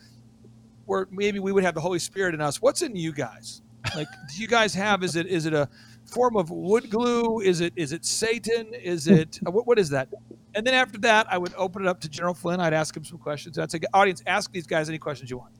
where 0.86 1.08
maybe 1.12 1.40
we 1.40 1.54
would 1.54 1.64
have 1.64 1.76
the 1.76 1.82
Holy 1.82 2.00
Spirit 2.00 2.34
in 2.34 2.42
us, 2.42 2.62
what's 2.62 2.82
in 2.82 2.94
you 2.96 3.14
guys? 3.14 3.62
Like, 3.96 4.08
do 4.36 4.42
you 4.42 4.48
guys 4.48 4.74
have, 4.74 5.02
is 5.02 5.16
it, 5.16 5.26
is 5.28 5.46
it 5.46 5.54
a 5.54 5.70
form 6.14 6.36
of 6.36 6.50
wood 6.50 6.90
glue? 6.90 7.40
Is 7.40 7.62
it, 7.62 7.74
is 7.76 7.94
it 7.94 8.04
Satan? 8.06 8.74
Is 8.74 9.08
it, 9.08 9.40
uh, 9.48 9.52
what, 9.52 9.66
what 9.68 9.80
is 9.80 9.90
that? 9.90 10.10
And 10.56 10.66
then 10.66 10.74
after 10.74 10.98
that, 11.00 11.32
I 11.32 11.38
would 11.38 11.54
open 11.56 11.84
it 11.84 11.88
up 11.88 12.02
to 12.02 12.10
General 12.10 12.34
Flynn. 12.34 12.60
I'd 12.60 12.74
ask 12.74 12.96
him 12.96 13.04
some 13.04 13.18
questions. 13.20 13.58
I'd 13.58 13.72
say, 13.72 13.80
audience, 13.94 14.24
ask 14.26 14.52
these 14.52 14.68
guys 14.68 14.90
any 14.90 14.98
questions 14.98 15.30
you 15.30 15.38
want. 15.38 15.54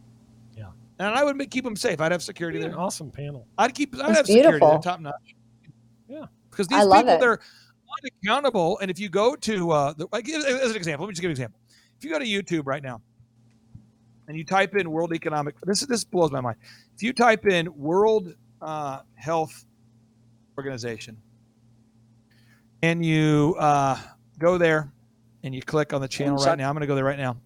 Yeah. 0.58 0.72
And 0.98 1.08
I 1.16 1.24
would 1.24 1.50
keep 1.50 1.64
them 1.64 1.76
safe. 1.76 2.02
I'd 2.02 2.12
have 2.12 2.24
security 2.24 2.60
Be 2.60 2.66
there. 2.66 2.80
awesome 2.80 3.12
panel. 3.12 3.48
I'd 3.58 3.74
keep. 3.74 3.96
I'd 3.96 4.00
That's 4.00 4.18
have 4.18 4.26
security 4.26 4.60
there, 4.60 4.80
top 4.80 5.00
notch. 5.00 5.36
Yeah, 6.08 6.26
because 6.50 6.68
these 6.68 6.80
people 6.80 6.98
it. 6.98 7.20
they're 7.20 7.40
unaccountable. 8.04 8.80
And 8.80 8.90
if 8.90 9.00
you 9.00 9.10
go 9.10 9.36
to, 9.36 9.72
uh, 9.72 9.94
the, 9.94 10.08
like, 10.12 10.28
as 10.28 10.44
an 10.44 10.76
example, 10.76 11.06
let 11.06 11.10
me 11.10 11.14
just 11.14 11.22
give 11.22 11.30
you 11.30 11.30
an 11.30 11.32
example. 11.32 11.60
If 11.98 12.04
you 12.04 12.10
go 12.10 12.20
to 12.20 12.26
YouTube 12.26 12.66
right 12.66 12.82
now, 12.82 13.02
and 14.28 14.38
you 14.38 14.44
type 14.44 14.76
in 14.76 14.90
World 14.90 15.14
Economic, 15.14 15.56
this 15.66 15.82
is 15.82 15.88
this 15.88 16.04
blows 16.04 16.32
my 16.32 16.42
mind. 16.42 16.58
If 16.96 17.04
you 17.04 17.14
type 17.14 17.46
in 17.46 17.68
World 17.76 18.34
uh, 18.62 19.02
Health 19.16 19.66
Organization, 20.60 21.18
and 22.82 23.06
you 23.06 23.56
uh, 23.58 23.98
go 24.38 24.58
there, 24.58 24.92
and 25.42 25.56
you 25.56 25.62
click 25.62 25.94
on 25.94 26.02
the 26.02 26.08
channel 26.08 26.38
right 26.44 26.58
now, 26.58 26.68
I'm 26.68 26.76
going 26.76 26.82
to 26.82 26.88
go 26.88 26.96
there 26.96 27.06
right 27.06 27.18
now, 27.18 27.38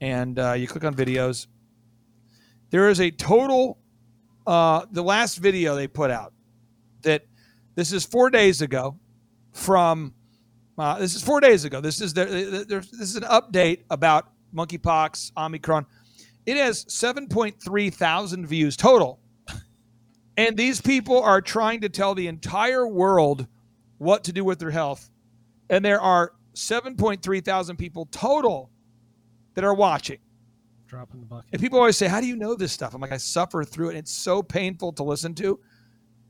and 0.00 0.36
uh, 0.36 0.54
you 0.54 0.66
click 0.66 0.84
on 0.84 0.92
videos. 0.92 1.46
There 2.70 2.88
is 2.88 3.00
a 3.00 3.12
total 3.12 3.78
uh, 4.44 4.86
the 4.90 5.02
last 5.02 5.36
video 5.36 5.76
they 5.76 5.86
put 5.86 6.10
out 6.10 6.32
that 7.02 7.24
this 7.76 7.92
is 7.92 8.04
four 8.04 8.28
days 8.28 8.60
ago 8.60 8.98
from 9.52 10.12
uh, 10.76 10.98
this 10.98 11.14
is 11.14 11.22
four 11.22 11.40
days 11.40 11.64
ago. 11.64 11.80
This 11.80 12.00
is 12.00 12.12
their, 12.12 12.26
their, 12.26 12.80
this 12.80 13.00
is 13.00 13.16
an 13.16 13.22
update 13.24 13.84
about 13.90 14.32
monkeypox 14.52 15.30
omicron. 15.36 15.86
It 16.46 16.56
has 16.56 16.84
7.3 16.86 17.94
thousand 17.94 18.46
views 18.46 18.76
total 18.76 19.20
and 20.36 20.56
these 20.56 20.80
people 20.80 21.22
are 21.22 21.40
trying 21.40 21.80
to 21.80 21.88
tell 21.88 22.14
the 22.14 22.26
entire 22.26 22.86
world 22.86 23.46
what 23.98 24.24
to 24.24 24.32
do 24.32 24.44
with 24.44 24.58
their 24.58 24.70
health 24.70 25.10
and 25.68 25.84
there 25.84 26.00
are 26.00 26.32
7.3 26.54 27.44
thousand 27.44 27.76
people 27.76 28.06
total 28.06 28.70
that 29.54 29.64
are 29.64 29.74
watching 29.74 30.18
Drop 30.86 31.12
in 31.14 31.20
the 31.20 31.26
bucket. 31.26 31.50
and 31.52 31.62
people 31.62 31.78
always 31.78 31.96
say, 31.96 32.08
"How 32.08 32.20
do 32.20 32.26
you 32.26 32.34
know 32.34 32.56
this 32.56 32.72
stuff?" 32.72 32.94
I'm 32.94 33.00
like, 33.00 33.12
"I 33.12 33.16
suffer 33.16 33.62
through 33.62 33.90
it. 33.90 33.96
It's 33.96 34.10
so 34.10 34.42
painful 34.42 34.92
to 34.94 35.04
listen 35.04 35.34
to." 35.36 35.60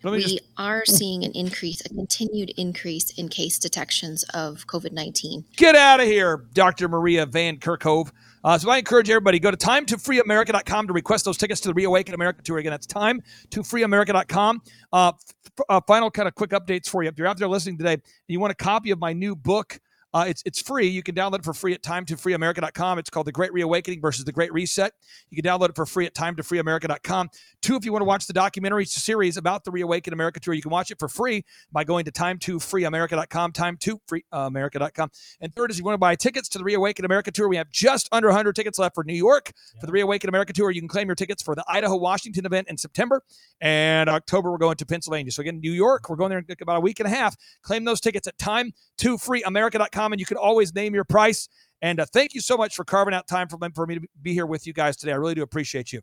Let 0.03 0.13
me 0.13 0.19
we 0.19 0.23
just 0.23 0.41
are 0.59 0.85
seeing 0.87 1.25
an 1.25 1.33
increase, 1.33 1.81
a 1.83 1.89
continued 1.89 2.53
increase 2.57 3.11
in 3.19 3.29
case 3.29 3.59
detections 3.59 4.23
of 4.35 4.67
COVID 4.67 4.93
19. 4.93 5.45
get 5.57 5.77
out 5.77 6.01
of 6.01 6.07
here, 6.07 6.45
Dr. 6.53 6.89
Maria 6.89 7.25
Van 7.25 7.59
Kerkhove. 7.59 8.11
Uh, 8.43 8.59
so 8.59 8.71
I 8.71 8.79
encourage 8.79 9.11
everybody 9.11 9.39
go 9.39 9.51
to 9.51 9.57
timetofreeamerica.com 9.57 10.87
to 10.87 10.93
request 10.93 11.25
those 11.25 11.37
tickets 11.37 11.61
to 11.63 11.69
the 11.69 11.75
Reawaken 11.75 12.15
America 12.15 12.43
tour. 12.43 12.59
Again, 12.59 12.71
that's 12.71 12.87
timetofreeamerica.com. 12.87 14.63
Uh, 14.93 15.13
f- 15.19 15.65
uh, 15.69 15.81
final 15.87 16.11
kind 16.11 16.29
of 16.29 16.35
quick 16.35 16.51
updates 16.51 16.89
for 16.89 17.03
you. 17.03 17.09
If 17.09 17.19
you're 17.19 17.27
out 17.27 17.39
there 17.39 17.49
listening 17.49 17.79
today 17.79 17.99
you 18.29 18.41
want 18.41 18.53
a 18.53 18.57
copy 18.57 18.91
of 18.91 18.99
my 18.99 19.13
new 19.13 19.35
book, 19.35 19.79
Uh, 20.13 20.25
it's 20.29 20.43
it's 20.45 20.61
free. 20.61 20.89
You 20.89 21.03
can 21.03 21.15
download 21.15 21.41
it 21.41 21.45
for 21.45 21.55
free 21.55 21.73
at 21.73 21.83
time2freeamerica.com. 21.83 22.99
It's 22.99 23.11
called 23.11 23.27
The 23.27 23.33
Great 23.33 23.53
Reawakening 23.53 24.01
versus 24.01 24.25
The 24.25 24.33
Great 24.33 24.53
Reset. 24.53 24.93
You 25.31 25.41
can 25.41 25.49
download 25.49 25.71
it 25.71 25.77
for 25.77 25.87
free 25.87 26.07
at 26.07 26.15
time2freeamerica.com. 26.15 27.31
Two, 27.63 27.77
if 27.77 27.85
you 27.85 27.93
want 27.93 28.01
to 28.01 28.07
watch 28.07 28.27
the 28.27 28.33
documentary 28.33 28.87
series 28.87 29.37
about 29.37 29.65
the 29.65 29.71
Reawaken 29.71 30.13
America 30.13 30.41
tour, 30.41 30.55
you 30.55 30.63
can 30.63 30.71
watch 30.71 30.91
it 30.91 30.99
for 30.99 31.09
free 31.09 31.45
by 31.71 31.85
going 31.85 32.05
to 32.07 32.13
time2freeamerica.com, 32.13 33.53
time2freeamerica.com. 33.53 35.11
And 35.41 35.55
third 35.55 35.71
is 35.71 35.77
if 35.77 35.81
you 35.81 35.85
want 35.85 35.95
to 35.95 35.99
buy 35.99 36.15
tickets 36.17 36.49
to 36.51 36.59
the 36.59 36.65
Reawaken 36.65 37.05
America 37.05 37.31
tour, 37.31 37.49
we 37.49 37.57
have 37.57 37.71
just 37.71 38.09
under 38.13 38.29
100 38.29 38.57
tickets 38.57 38.79
left 38.79 38.95
for 38.95 39.05
New 39.05 39.15
York 39.15 39.53
for 39.81 39.87
the 39.87 39.93
Reawaken 39.93 40.29
America 40.29 40.53
tour. 40.53 40.71
You 40.71 40.81
can 40.81 40.89
claim 40.89 41.07
your 41.07 41.15
tickets 41.15 41.43
for 41.43 41.55
the 41.55 41.65
Idaho 41.69 41.97
Washington 41.97 42.47
event 42.47 42.69
in 42.69 42.77
September 42.77 43.23
and 43.61 44.09
October. 44.09 44.51
We're 44.51 44.59
going 44.59 44.77
to 44.77 44.87
Pennsylvania. 44.87 45.31
So 45.33 45.43
again, 45.43 45.61
New 45.61 45.73
York, 45.73 46.09
we're 46.09 46.17
going 46.17 46.31
there 46.31 46.39
in 46.39 46.47
about 46.61 46.79
a 46.79 46.81
week 46.81 47.01
and 47.01 47.07
a 47.07 47.11
half. 47.11 47.37
Claim 47.63 47.85
those 47.85 48.01
tickets 48.01 48.27
at 48.27 48.39
time2freeamerica.com, 48.39 50.00
and 50.07 50.21
you 50.21 50.27
can 50.27 50.37
always 50.37 50.75
name 50.75 50.95
your 50.95 51.05
price. 51.05 51.49
And 51.83 52.01
uh, 52.01 52.07
thank 52.13 52.35
you 52.35 52.41
so 52.41 52.57
much 52.57 52.75
for 52.75 52.85
carving 52.85 53.15
out 53.15 53.27
time 53.27 53.49
for, 53.49 53.59
for 53.75 53.87
me 53.87 53.97
to 53.97 54.01
be 54.21 54.35
here 54.35 54.47
with 54.47 54.67
you 54.67 54.73
guys 54.73 54.97
today. 54.97 55.13
I 55.13 55.17
really 55.17 55.35
do 55.35 55.43
appreciate 55.43 55.93
you. 55.93 56.01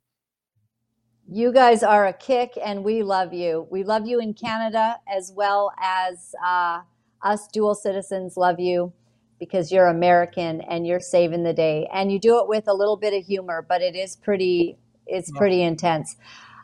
You 1.29 1.51
guys 1.51 1.83
are 1.83 2.07
a 2.07 2.13
kick, 2.13 2.57
and 2.63 2.85
we 2.85 3.03
love 3.03 3.33
you. 3.33 3.67
We 3.69 3.83
love 3.83 4.07
you 4.07 4.19
in 4.19 4.33
Canada 4.33 4.95
as 5.13 5.33
well 5.35 5.73
as 5.81 6.33
uh, 6.45 6.79
us 7.21 7.47
dual 7.49 7.75
citizens 7.75 8.37
love 8.37 8.59
you 8.59 8.93
because 9.39 9.71
you're 9.71 9.87
American 9.87 10.61
and 10.61 10.87
you're 10.87 11.01
saving 11.01 11.43
the 11.43 11.53
day. 11.53 11.87
And 11.93 12.11
you 12.11 12.19
do 12.19 12.39
it 12.39 12.47
with 12.47 12.67
a 12.67 12.73
little 12.73 12.97
bit 12.97 13.13
of 13.13 13.25
humor, 13.25 13.65
but 13.67 13.81
it 13.81 13.95
is 13.95 14.15
pretty 14.15 14.77
it's 15.05 15.31
pretty 15.31 15.61
intense. 15.61 16.17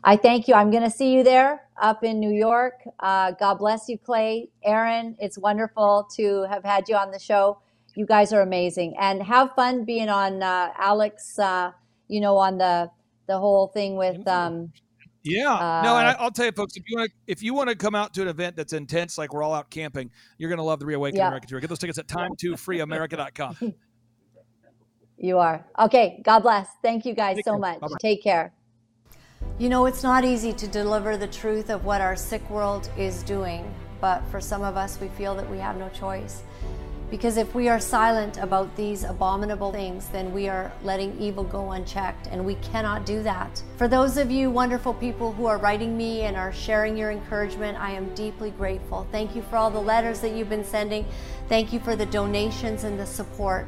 I 0.03 0.17
thank 0.17 0.47
you. 0.47 0.53
I'm 0.53 0.69
going 0.69 0.83
to 0.83 0.89
see 0.89 1.13
you 1.13 1.23
there 1.23 1.61
up 1.81 2.03
in 2.03 2.19
New 2.19 2.31
York. 2.31 2.81
Uh, 2.99 3.31
God 3.31 3.55
bless 3.55 3.87
you, 3.87 3.97
Clay. 3.97 4.49
Aaron, 4.63 5.15
it's 5.19 5.37
wonderful 5.37 6.07
to 6.15 6.43
have 6.49 6.63
had 6.63 6.89
you 6.89 6.95
on 6.95 7.11
the 7.11 7.19
show. 7.19 7.59
You 7.95 8.05
guys 8.05 8.33
are 8.33 8.41
amazing, 8.41 8.95
and 8.99 9.21
have 9.21 9.53
fun 9.55 9.85
being 9.85 10.09
on 10.09 10.41
uh, 10.41 10.69
Alex. 10.77 11.37
Uh, 11.37 11.71
you 12.07 12.19
know, 12.21 12.37
on 12.37 12.57
the 12.57 12.89
the 13.27 13.37
whole 13.37 13.67
thing 13.67 13.95
with. 13.95 14.27
Um, 14.27 14.71
yeah, 15.25 15.81
no, 15.85 15.95
and 15.95 16.07
I, 16.07 16.21
will 16.21 16.31
tell 16.31 16.47
you, 16.47 16.51
folks, 16.51 16.75
if 16.75 16.83
you 16.85 16.97
want 16.97 17.09
to, 17.09 17.15
if 17.27 17.41
you 17.41 17.53
want 17.53 17.69
to 17.69 17.75
come 17.75 17.95
out 17.95 18.13
to 18.15 18.21
an 18.23 18.27
event 18.27 18.57
that's 18.57 18.73
intense, 18.73 19.17
like 19.17 19.33
we're 19.33 19.41
all 19.41 19.53
out 19.53 19.69
camping, 19.69 20.11
you're 20.37 20.49
going 20.49 20.57
to 20.57 20.63
love 20.63 20.79
the 20.79 20.85
Reawaken 20.85 21.17
Yeah. 21.17 21.27
America 21.27 21.47
tour. 21.47 21.61
Get 21.61 21.69
those 21.69 21.79
tickets 21.79 21.97
at 21.97 22.07
time2freeamerica.com. 22.07 23.73
You 25.15 25.37
are. 25.37 25.65
Okay. 25.79 26.21
God 26.25 26.39
bless. 26.39 26.67
Thank 26.81 27.05
you 27.05 27.13
guys 27.13 27.37
Take 27.37 27.45
so 27.45 27.51
care. 27.51 27.59
much. 27.59 27.79
Bye-bye. 27.79 27.95
Take 28.01 28.21
care. 28.21 28.51
You 29.59 29.69
know, 29.69 29.85
it's 29.85 30.01
not 30.01 30.25
easy 30.25 30.51
to 30.51 30.67
deliver 30.67 31.15
the 31.15 31.27
truth 31.27 31.69
of 31.69 31.85
what 31.85 32.01
our 32.01 32.15
sick 32.15 32.49
world 32.49 32.89
is 32.97 33.21
doing, 33.21 33.71
but 34.01 34.23
for 34.31 34.41
some 34.41 34.63
of 34.63 34.75
us, 34.75 34.99
we 34.99 35.09
feel 35.09 35.35
that 35.35 35.47
we 35.47 35.59
have 35.59 35.77
no 35.77 35.89
choice. 35.89 36.41
Because 37.11 37.37
if 37.37 37.53
we 37.53 37.69
are 37.69 37.79
silent 37.79 38.37
about 38.39 38.75
these 38.75 39.03
abominable 39.03 39.71
things, 39.71 40.07
then 40.07 40.33
we 40.33 40.49
are 40.49 40.71
letting 40.83 41.19
evil 41.19 41.43
go 41.43 41.73
unchecked, 41.73 42.25
and 42.31 42.43
we 42.43 42.55
cannot 42.55 43.05
do 43.05 43.21
that. 43.21 43.61
For 43.77 43.87
those 43.87 44.17
of 44.17 44.31
you 44.31 44.49
wonderful 44.49 44.95
people 44.95 45.31
who 45.31 45.45
are 45.45 45.59
writing 45.59 45.95
me 45.95 46.21
and 46.21 46.35
are 46.35 46.51
sharing 46.51 46.97
your 46.97 47.11
encouragement, 47.11 47.77
I 47.79 47.91
am 47.91 48.11
deeply 48.15 48.49
grateful. 48.49 49.05
Thank 49.11 49.35
you 49.35 49.43
for 49.43 49.57
all 49.57 49.69
the 49.69 49.79
letters 49.79 50.19
that 50.21 50.31
you've 50.31 50.49
been 50.49 50.65
sending. 50.65 51.05
Thank 51.47 51.71
you 51.71 51.79
for 51.79 51.95
the 51.95 52.07
donations 52.07 52.85
and 52.85 52.99
the 52.99 53.05
support. 53.05 53.67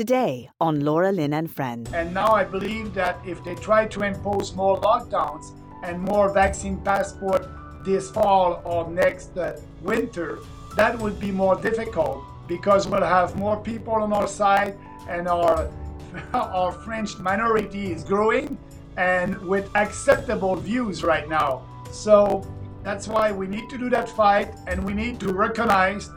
Today 0.00 0.48
on 0.62 0.80
Laura 0.80 1.12
Lynn 1.12 1.34
and 1.34 1.50
Friends. 1.50 1.92
And 1.92 2.14
now 2.14 2.32
I 2.32 2.42
believe 2.42 2.94
that 2.94 3.18
if 3.26 3.44
they 3.44 3.54
try 3.54 3.86
to 3.88 4.02
impose 4.02 4.54
more 4.54 4.80
lockdowns 4.80 5.52
and 5.82 6.00
more 6.00 6.32
vaccine 6.32 6.78
passport 6.78 7.46
this 7.84 8.10
fall 8.10 8.62
or 8.64 8.90
next 8.90 9.36
uh, 9.36 9.60
winter, 9.82 10.38
that 10.74 10.98
would 10.98 11.20
be 11.20 11.30
more 11.30 11.54
difficult 11.54 12.24
because 12.48 12.88
we'll 12.88 13.04
have 13.04 13.36
more 13.36 13.58
people 13.62 13.92
on 13.92 14.10
our 14.14 14.26
side 14.26 14.74
and 15.06 15.28
our 15.28 15.70
our 16.32 16.72
French 16.72 17.18
minority 17.18 17.92
is 17.92 18.02
growing 18.02 18.56
and 18.96 19.38
with 19.52 19.68
acceptable 19.74 20.56
views 20.56 21.04
right 21.04 21.28
now. 21.28 21.60
So 21.92 22.42
that's 22.82 23.06
why 23.06 23.32
we 23.32 23.46
need 23.46 23.68
to 23.68 23.76
do 23.76 23.90
that 23.90 24.08
fight 24.08 24.48
and 24.66 24.82
we 24.82 24.94
need 24.94 25.20
to 25.20 25.30
recognize 25.34 26.08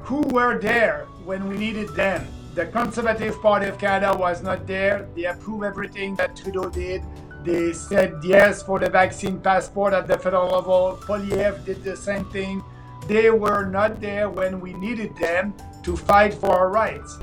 who 0.00 0.22
were 0.28 0.58
there 0.58 1.04
when 1.26 1.46
we 1.48 1.58
needed 1.58 1.90
them. 1.90 2.26
The 2.58 2.66
Conservative 2.66 3.40
Party 3.40 3.66
of 3.66 3.78
Canada 3.78 4.18
was 4.18 4.42
not 4.42 4.66
there. 4.66 5.06
They 5.14 5.26
approved 5.26 5.62
everything 5.62 6.16
that 6.16 6.34
Trudeau 6.34 6.68
did. 6.68 7.04
They 7.44 7.72
said 7.72 8.18
yes 8.24 8.64
for 8.64 8.80
the 8.80 8.90
vaccine 8.90 9.38
passport 9.38 9.92
at 9.92 10.08
the 10.08 10.18
federal 10.18 10.48
level. 10.48 10.98
Poilievre 11.00 11.64
did 11.64 11.84
the 11.84 11.96
same 11.96 12.24
thing. 12.32 12.64
They 13.06 13.30
were 13.30 13.64
not 13.64 14.00
there 14.00 14.28
when 14.28 14.58
we 14.60 14.72
needed 14.72 15.16
them 15.18 15.54
to 15.84 15.96
fight 15.96 16.34
for 16.34 16.50
our 16.50 16.68
rights. 16.68 17.20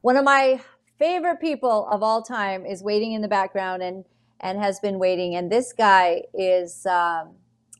One 0.00 0.16
of 0.16 0.24
my 0.24 0.62
favorite 0.98 1.38
people 1.42 1.86
of 1.90 2.02
all 2.02 2.22
time 2.22 2.64
is 2.64 2.82
waiting 2.82 3.12
in 3.12 3.20
the 3.20 3.28
background 3.28 3.82
and 3.82 4.06
and 4.40 4.58
has 4.58 4.80
been 4.80 4.98
waiting. 4.98 5.34
And 5.34 5.52
this 5.52 5.74
guy 5.74 6.22
is 6.32 6.86
um, 6.86 7.32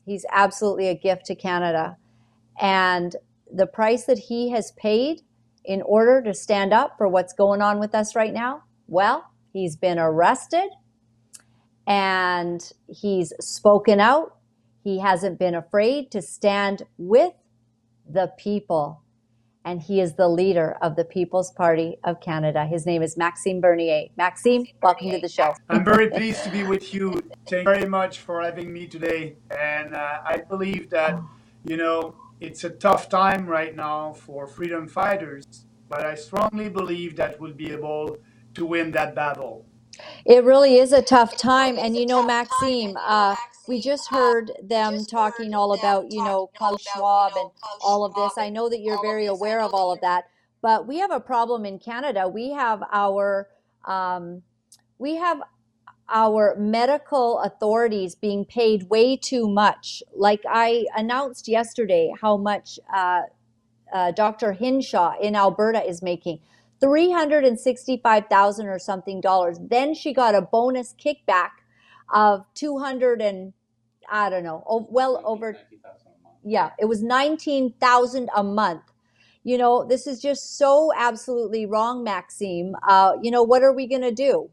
he's 0.05 0.27
absolutely 0.31 0.89
a 0.89 0.95
gift 0.95 1.25
to 1.25 1.33
Canada. 1.33 1.97
And 2.61 3.15
the 3.53 3.67
price 3.67 4.05
that 4.05 4.17
he 4.17 4.49
has 4.51 4.71
paid 4.73 5.21
in 5.65 5.81
order 5.81 6.21
to 6.21 6.33
stand 6.33 6.73
up 6.73 6.95
for 6.97 7.07
what's 7.07 7.33
going 7.33 7.61
on 7.61 7.79
with 7.79 7.93
us 7.93 8.15
right 8.15 8.33
now, 8.33 8.63
well, 8.87 9.25
he's 9.51 9.75
been 9.75 9.99
arrested 9.99 10.69
and 11.85 12.71
he's 12.87 13.33
spoken 13.39 13.99
out. 13.99 14.37
He 14.83 14.99
hasn't 14.99 15.39
been 15.39 15.55
afraid 15.55 16.11
to 16.11 16.21
stand 16.21 16.83
with 16.97 17.33
the 18.09 18.31
people 18.37 19.03
and 19.67 19.81
he 19.81 19.99
is 19.99 20.13
the 20.13 20.29
leader 20.29 20.77
of 20.81 20.95
the 20.95 21.03
People's 21.03 21.51
Party 21.51 21.97
of 22.05 22.21
Canada. 22.21 22.65
His 22.65 22.85
name 22.85 23.03
is 23.03 23.17
Maxime 23.17 23.59
Bernier. 23.59 24.05
Maxime, 24.15 24.65
welcome 24.81 25.09
to 25.09 25.19
the 25.19 25.27
show. 25.27 25.55
I'm 25.67 25.83
very 25.83 26.09
pleased 26.09 26.45
to 26.45 26.49
be 26.49 26.63
with 26.63 26.93
you. 26.93 27.21
Thank 27.45 27.67
you 27.67 27.73
very 27.73 27.85
much 27.85 28.19
for 28.19 28.41
having 28.41 28.71
me 28.71 28.87
today. 28.87 29.35
And 29.51 29.93
uh, 29.93 30.19
I 30.23 30.37
believe 30.37 30.89
that, 30.91 31.19
you 31.65 31.75
know, 31.75 32.15
it's 32.39 32.63
a 32.63 32.69
tough 32.69 33.09
time 33.09 33.45
right 33.45 33.75
now 33.75 34.13
for 34.13 34.47
freedom 34.47 34.87
fighters, 34.87 35.65
but 35.89 36.05
I 36.05 36.15
strongly 36.15 36.69
believe 36.69 37.15
that 37.15 37.39
we'll 37.39 37.53
be 37.53 37.71
able 37.71 38.17
to 38.53 38.65
win 38.65 38.91
that 38.91 39.15
battle. 39.15 39.65
It 40.25 40.43
really 40.43 40.77
is 40.77 40.93
a 40.93 41.01
tough 41.01 41.37
time. 41.37 41.77
And 41.79 41.95
you 41.95 42.05
know, 42.05 42.21
Maxime, 42.21 42.95
uh, 42.97 43.35
we 43.67 43.81
just 43.81 44.09
heard 44.09 44.51
them 44.63 45.05
talking 45.05 45.53
all 45.53 45.73
about, 45.73 46.11
you 46.11 46.23
know, 46.23 46.49
Klaus 46.55 46.81
Schwab 46.81 47.33
and 47.35 47.49
all 47.81 48.05
of 48.05 48.13
this. 48.13 48.37
I 48.37 48.49
know 48.49 48.69
that 48.69 48.81
you're 48.81 49.01
very 49.01 49.25
aware 49.25 49.59
of 49.61 49.73
all 49.73 49.91
of 49.91 49.99
that, 50.01 50.25
but 50.61 50.87
we 50.87 50.99
have 50.99 51.11
a 51.11 51.19
problem 51.19 51.65
in 51.65 51.79
Canada. 51.79 52.27
We 52.27 52.51
have 52.51 52.83
our, 52.91 53.49
um, 53.85 54.43
we 54.99 55.15
have 55.15 55.41
our 56.09 56.55
medical 56.57 57.39
authorities 57.39 58.15
being 58.15 58.45
paid 58.45 58.89
way 58.89 59.17
too 59.17 59.47
much. 59.49 60.01
Like 60.15 60.41
I 60.49 60.85
announced 60.95 61.47
yesterday, 61.47 62.13
how 62.21 62.37
much 62.37 62.79
uh, 62.93 63.21
uh, 63.93 64.11
Dr. 64.11 64.53
Hinshaw 64.53 65.13
in 65.21 65.35
Alberta 65.35 65.83
is 65.83 66.01
making. 66.01 66.39
365,000 66.79 68.67
or 68.67 68.79
something 68.79 69.19
dollars. 69.19 69.57
Then 69.59 69.95
she 69.95 70.13
got 70.13 70.35
a 70.35 70.41
bonus 70.41 70.93
kickback 70.93 71.49
of 72.13 72.45
200 72.53 73.21
and 73.21 73.53
I 74.09 74.29
don't 74.29 74.43
know, 74.43 74.63
well 74.91 75.21
over 75.25 75.57
yeah, 76.43 76.71
it 76.79 76.85
was 76.85 77.03
19,000 77.03 78.29
a 78.35 78.43
month. 78.43 78.83
You 79.43 79.57
know, 79.57 79.85
this 79.85 80.07
is 80.07 80.21
just 80.21 80.57
so 80.57 80.91
absolutely 80.95 81.65
wrong, 81.65 82.03
Maxime. 82.03 82.75
Uh, 82.87 83.13
you 83.21 83.31
know, 83.31 83.43
what 83.43 83.63
are 83.63 83.73
we 83.73 83.87
going 83.87 84.01
to 84.01 84.11
do? 84.11 84.49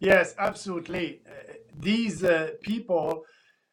Yes, 0.00 0.34
absolutely. 0.38 1.22
Uh, 1.28 1.54
these 1.78 2.22
uh, 2.24 2.50
people 2.62 3.24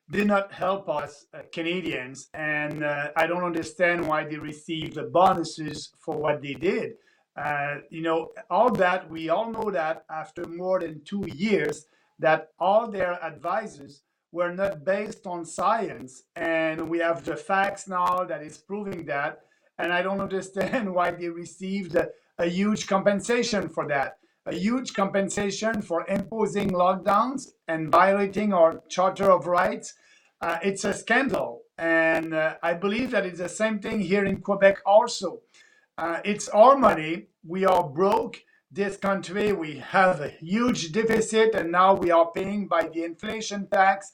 did 0.10 0.28
not 0.28 0.52
help 0.52 0.90
us 0.90 1.26
uh, 1.34 1.40
Canadians, 1.52 2.30
and 2.34 2.84
uh, 2.84 3.10
I 3.16 3.28
don't 3.28 3.44
understand 3.44 4.08
why 4.08 4.24
they 4.26 4.38
received 4.38 4.96
the 4.96 5.04
bonuses 5.04 5.92
for 6.04 6.18
what 6.18 6.42
they 6.42 6.54
did. 6.54 6.94
Uh, 7.36 7.78
you 7.90 8.02
know, 8.02 8.30
all 8.50 8.72
that, 8.72 9.10
we 9.10 9.30
all 9.30 9.52
know 9.52 9.70
that 9.72 10.06
after 10.10 10.46
more 10.48 10.80
than 10.80 11.04
two 11.04 11.26
years, 11.36 11.86
that 12.20 12.50
all 12.60 12.90
their 12.90 13.22
advices 13.24 14.02
were 14.32 14.54
not 14.54 14.86
based 14.86 15.28
on 15.28 15.46
science. 15.46 16.24
And 16.36 16.90
we 16.90 17.00
have 17.00 17.26
the 17.26 17.36
facts 17.36 17.88
now 17.88 18.24
that 18.24 18.42
is 18.42 18.58
proving 18.58 19.06
that. 19.06 19.42
And 19.80 19.92
I 19.92 20.02
don't 20.02 20.22
understand 20.30 20.94
why 20.94 21.12
they 21.12 21.28
received 21.30 21.96
a, 21.96 22.10
a 22.38 22.46
huge 22.48 22.88
compensation 22.88 23.68
for 23.70 23.88
that. 23.90 24.18
A 24.48 24.54
huge 24.54 24.94
compensation 24.94 25.82
for 25.82 26.06
imposing 26.08 26.70
lockdowns 26.70 27.54
and 27.68 27.92
violating 27.92 28.54
our 28.54 28.82
Charter 28.90 29.32
of 29.32 29.48
Rights. 29.48 29.96
Uh, 30.40 30.60
it's 30.62 30.84
a 30.84 30.94
scandal. 30.94 31.64
And 31.80 32.34
uh, 32.36 32.56
I 32.62 32.76
believe 32.76 33.10
that 33.12 33.26
it's 33.26 33.40
the 33.40 33.50
same 33.50 33.80
thing 33.80 34.02
here 34.02 34.24
in 34.24 34.42
Quebec 34.42 34.78
also. 34.86 35.42
Uh, 35.98 36.20
it's 36.24 36.48
our 36.50 36.78
money. 36.78 37.28
We 37.44 37.66
are 37.66 37.90
broke. 37.90 38.44
This 38.72 38.98
country, 38.98 39.52
we 39.52 39.78
have 39.78 40.22
a 40.22 40.30
huge 40.30 40.92
deficit, 40.92 41.56
and 41.56 41.72
now 41.72 41.94
we 41.94 42.12
are 42.12 42.30
paying 42.30 42.68
by 42.68 42.90
the 42.90 43.04
inflation 43.04 43.68
tax. 43.68 44.14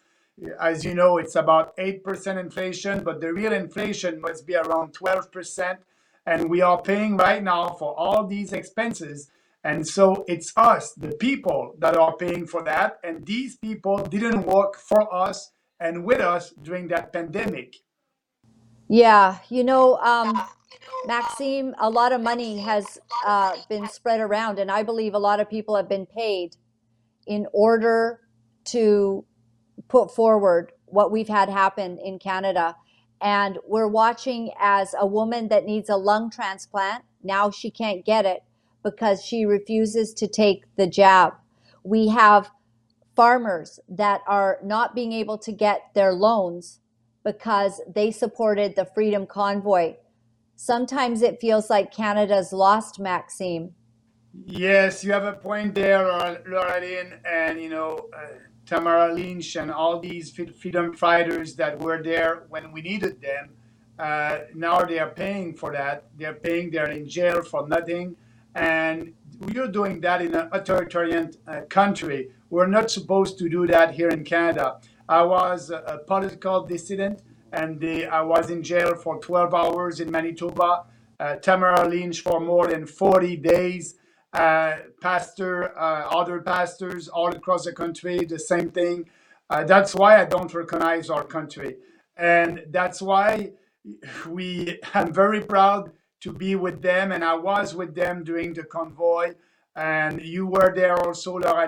As 0.61 0.85
you 0.85 0.93
know, 0.93 1.17
it's 1.17 1.35
about 1.35 1.75
8% 1.77 2.39
inflation, 2.39 3.03
but 3.03 3.19
the 3.19 3.33
real 3.33 3.51
inflation 3.51 4.21
must 4.21 4.47
be 4.47 4.55
around 4.55 4.93
12%. 4.93 5.77
And 6.25 6.49
we 6.49 6.61
are 6.61 6.81
paying 6.81 7.17
right 7.17 7.43
now 7.43 7.71
for 7.71 7.97
all 7.97 8.27
these 8.27 8.53
expenses. 8.53 9.29
And 9.63 9.87
so 9.87 10.25
it's 10.27 10.51
us, 10.57 10.93
the 10.93 11.11
people, 11.11 11.75
that 11.79 11.95
are 11.95 12.15
paying 12.15 12.47
for 12.47 12.63
that. 12.63 12.99
And 13.03 13.25
these 13.25 13.57
people 13.57 13.97
didn't 13.97 14.45
work 14.45 14.75
for 14.75 15.13
us 15.13 15.51
and 15.79 16.03
with 16.03 16.19
us 16.19 16.51
during 16.61 16.87
that 16.87 17.13
pandemic. 17.13 17.75
Yeah, 18.87 19.37
you 19.49 19.63
know, 19.63 19.97
um, 19.97 20.41
Maxime, 21.05 21.75
a 21.79 21.89
lot 21.89 22.11
of 22.11 22.21
money 22.21 22.59
has 22.59 22.99
uh, 23.25 23.55
been 23.69 23.87
spread 23.87 24.19
around, 24.19 24.59
and 24.59 24.69
I 24.69 24.83
believe 24.83 25.13
a 25.13 25.19
lot 25.19 25.39
of 25.39 25.49
people 25.49 25.75
have 25.75 25.87
been 25.87 26.05
paid 26.05 26.57
in 27.27 27.47
order 27.53 28.19
to 28.65 29.25
put 29.87 30.13
forward 30.13 30.73
what 30.85 31.11
we've 31.11 31.27
had 31.27 31.49
happen 31.49 31.97
in 31.99 32.19
Canada. 32.19 32.75
And 33.21 33.59
we're 33.65 33.87
watching 33.87 34.51
as 34.59 34.93
a 34.99 35.05
woman 35.05 35.47
that 35.49 35.65
needs 35.65 35.89
a 35.89 35.95
lung 35.95 36.29
transplant, 36.29 37.03
now 37.23 37.51
she 37.51 37.69
can't 37.69 38.03
get 38.03 38.25
it 38.25 38.43
because 38.83 39.23
she 39.23 39.45
refuses 39.45 40.13
to 40.15 40.27
take 40.27 40.63
the 40.75 40.87
jab. 40.87 41.33
We 41.83 42.07
have 42.09 42.51
farmers 43.15 43.79
that 43.89 44.21
are 44.27 44.59
not 44.63 44.95
being 44.95 45.11
able 45.11 45.37
to 45.39 45.51
get 45.51 45.81
their 45.93 46.13
loans 46.13 46.79
because 47.23 47.81
they 47.93 48.11
supported 48.11 48.75
the 48.75 48.85
Freedom 48.85 49.25
Convoy 49.25 49.95
sometimes 50.61 51.23
it 51.23 51.41
feels 51.41 51.69
like 51.69 51.91
Canada's 51.91 52.53
lost, 52.53 52.99
Maxime. 52.99 53.73
Yes, 54.45 55.03
you 55.03 55.11
have 55.11 55.25
a 55.25 55.33
point 55.33 55.73
there, 55.73 56.05
Lorraine, 56.47 57.13
and 57.25 57.59
you 57.59 57.69
know 57.69 58.09
uh, 58.15 58.37
Tamara 58.65 59.11
Lich 59.13 59.55
and 59.55 59.71
all 59.71 59.99
these 59.99 60.31
freedom 60.31 60.93
fighters 60.93 61.55
that 61.55 61.79
were 61.79 62.01
there 62.01 62.43
when 62.49 62.71
we 62.71 62.81
needed 62.81 63.19
them. 63.21 63.49
Uh, 63.99 64.39
now 64.53 64.83
they 64.83 64.99
are 64.99 65.09
paying 65.09 65.53
for 65.53 65.71
that. 65.73 66.05
They're 66.17 66.39
paying. 66.47 66.69
They're 66.71 66.91
in 66.91 67.07
jail 67.09 67.41
for 67.43 67.67
nothing, 67.67 68.15
and 68.55 69.13
we're 69.39 69.67
doing 69.67 70.01
that 70.01 70.21
in 70.21 70.35
an 70.35 70.49
authoritarian 70.51 71.31
uh, 71.47 71.61
country. 71.69 72.29
We're 72.49 72.67
not 72.67 72.91
supposed 72.91 73.37
to 73.39 73.49
do 73.49 73.65
that 73.67 73.93
here 73.93 74.09
in 74.09 74.23
Canada. 74.23 74.79
I 75.07 75.23
was 75.23 75.69
a, 75.69 76.01
political 76.07 76.65
dissident 76.65 77.21
and 77.51 77.83
I 77.83 78.21
was 78.21 78.49
in 78.49 78.63
jail 78.63 78.95
for 78.95 79.19
12 79.19 79.53
hours 79.53 79.99
in 79.99 80.11
Manitoba. 80.11 80.85
Uh, 81.19 81.35
Tamara 81.35 81.87
Lich 81.87 82.21
for 82.21 82.39
more 82.39 82.67
than 82.67 82.85
40 82.85 83.37
days. 83.37 83.95
Uh, 84.33 84.77
pastor, 85.01 85.77
uh, 85.77 86.07
other 86.09 86.39
pastors 86.39 87.09
all 87.09 87.29
across 87.29 87.65
the 87.65 87.73
country, 87.73 88.23
the 88.25 88.39
same 88.39 88.71
thing. 88.71 89.05
Uh, 89.49 89.65
that's 89.65 89.93
why 89.93 90.21
I 90.21 90.25
don't 90.25 90.53
recognize 90.53 91.09
our 91.09 91.25
country, 91.25 91.75
and 92.15 92.63
that's 92.69 93.01
why 93.01 93.51
we. 94.29 94.79
I'm 94.93 95.13
very 95.13 95.41
proud 95.41 95.91
to 96.21 96.31
be 96.31 96.55
with 96.55 96.81
them, 96.81 97.11
and 97.11 97.23
I 97.23 97.35
was 97.35 97.75
with 97.75 97.95
them 97.95 98.23
during 98.23 98.53
the 98.53 98.63
convoy, 98.63 99.33
and 99.75 100.21
you 100.21 100.47
were 100.47 100.73
there 100.73 100.97
also, 100.97 101.37
Laura 101.37 101.67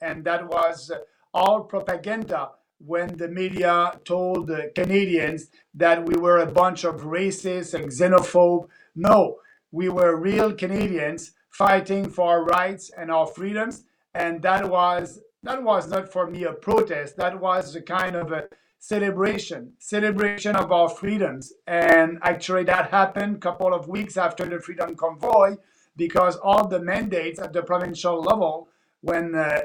and 0.00 0.24
that 0.24 0.48
was 0.48 0.90
all 1.32 1.64
propaganda 1.64 2.50
when 2.78 3.16
the 3.16 3.28
media 3.28 3.98
told 4.04 4.46
the 4.46 4.70
Canadians 4.74 5.50
that 5.74 6.04
we 6.06 6.16
were 6.16 6.38
a 6.38 6.52
bunch 6.52 6.84
of 6.84 7.02
racists 7.02 7.74
and 7.74 7.90
xenophobe. 7.90 8.68
No, 8.94 9.36
we 9.72 9.88
were 9.88 10.16
real 10.16 10.52
Canadians 10.52 11.32
fighting 11.50 12.08
for 12.08 12.28
our 12.28 12.44
rights 12.44 12.90
and 12.96 13.10
our 13.10 13.26
freedoms, 13.26 13.84
and 14.14 14.42
that 14.42 14.68
was 14.68 15.20
that 15.42 15.62
was 15.62 15.88
not 15.88 16.10
for 16.10 16.28
me 16.28 16.44
a 16.44 16.52
protest. 16.52 17.16
That 17.16 17.38
was 17.38 17.74
a 17.76 17.82
kind 17.82 18.16
of 18.16 18.32
a 18.32 18.48
celebration, 18.86 19.72
celebration 19.78 20.54
of 20.56 20.70
our 20.70 20.90
freedoms. 20.90 21.54
And 21.66 22.18
actually, 22.22 22.64
that 22.64 22.90
happened 22.90 23.36
a 23.36 23.38
couple 23.38 23.72
of 23.72 23.88
weeks 23.88 24.18
after 24.18 24.44
the 24.44 24.60
Freedom 24.60 24.94
Convoy, 24.94 25.56
because 25.96 26.36
all 26.36 26.68
the 26.68 26.80
mandates 26.80 27.38
at 27.40 27.54
the 27.54 27.62
provincial 27.62 28.20
level 28.20 28.68
when 29.00 29.34
uh, 29.34 29.60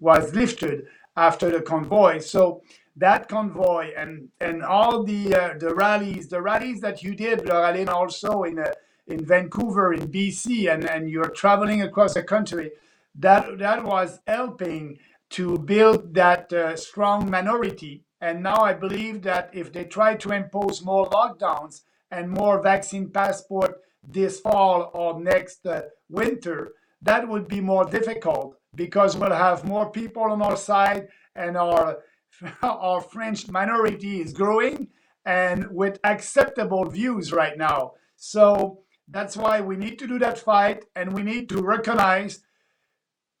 was 0.00 0.32
lifted 0.32 0.86
after 1.16 1.50
the 1.50 1.60
convoy. 1.60 2.20
So 2.20 2.62
that 2.96 3.28
convoy 3.28 3.90
and 3.96 4.28
and 4.40 4.62
all 4.62 5.02
the 5.02 5.34
uh, 5.34 5.54
the 5.58 5.74
rallies, 5.74 6.28
the 6.28 6.40
rallies 6.40 6.80
that 6.82 7.02
you 7.02 7.16
did, 7.16 7.46
Laura 7.48 7.72
Lynn, 7.72 7.88
also 7.88 8.44
in 8.44 8.60
uh, 8.60 8.70
in 9.08 9.24
Vancouver, 9.24 9.92
in 9.92 10.06
BC, 10.06 10.72
and 10.72 10.84
and 10.84 11.10
you're 11.10 11.34
traveling 11.42 11.82
across 11.82 12.14
the 12.14 12.22
country. 12.22 12.70
That 13.16 13.58
that 13.58 13.82
was 13.82 14.20
helping 14.26 14.98
to 15.30 15.58
build 15.58 16.14
that 16.14 16.52
uh, 16.52 16.76
strong 16.76 17.28
minority. 17.28 18.04
And 18.22 18.40
now 18.40 18.58
I 18.58 18.72
believe 18.72 19.22
that 19.22 19.50
if 19.52 19.72
they 19.72 19.84
try 19.84 20.14
to 20.14 20.30
impose 20.30 20.84
more 20.84 21.10
lockdowns 21.10 21.82
and 22.12 22.30
more 22.30 22.62
vaccine 22.62 23.10
passport 23.10 23.80
this 24.06 24.38
fall 24.38 24.92
or 24.94 25.20
next 25.20 25.66
uh, 25.66 25.82
winter, 26.08 26.72
that 27.02 27.28
would 27.28 27.48
be 27.48 27.60
more 27.60 27.84
difficult 27.84 28.54
because 28.76 29.16
we'll 29.16 29.34
have 29.34 29.64
more 29.64 29.90
people 29.90 30.22
on 30.22 30.40
our 30.40 30.56
side 30.56 31.08
and 31.34 31.56
our 31.56 31.98
our 32.62 33.00
French 33.00 33.48
minority 33.48 34.20
is 34.20 34.32
growing 34.32 34.88
and 35.24 35.66
with 35.70 35.98
acceptable 36.04 36.84
views 36.88 37.32
right 37.32 37.58
now. 37.58 37.92
So 38.16 38.78
that's 39.08 39.36
why 39.36 39.60
we 39.60 39.76
need 39.76 39.98
to 39.98 40.06
do 40.06 40.20
that 40.20 40.38
fight 40.38 40.84
and 40.94 41.12
we 41.12 41.24
need 41.24 41.48
to 41.48 41.60
recognize 41.60 42.40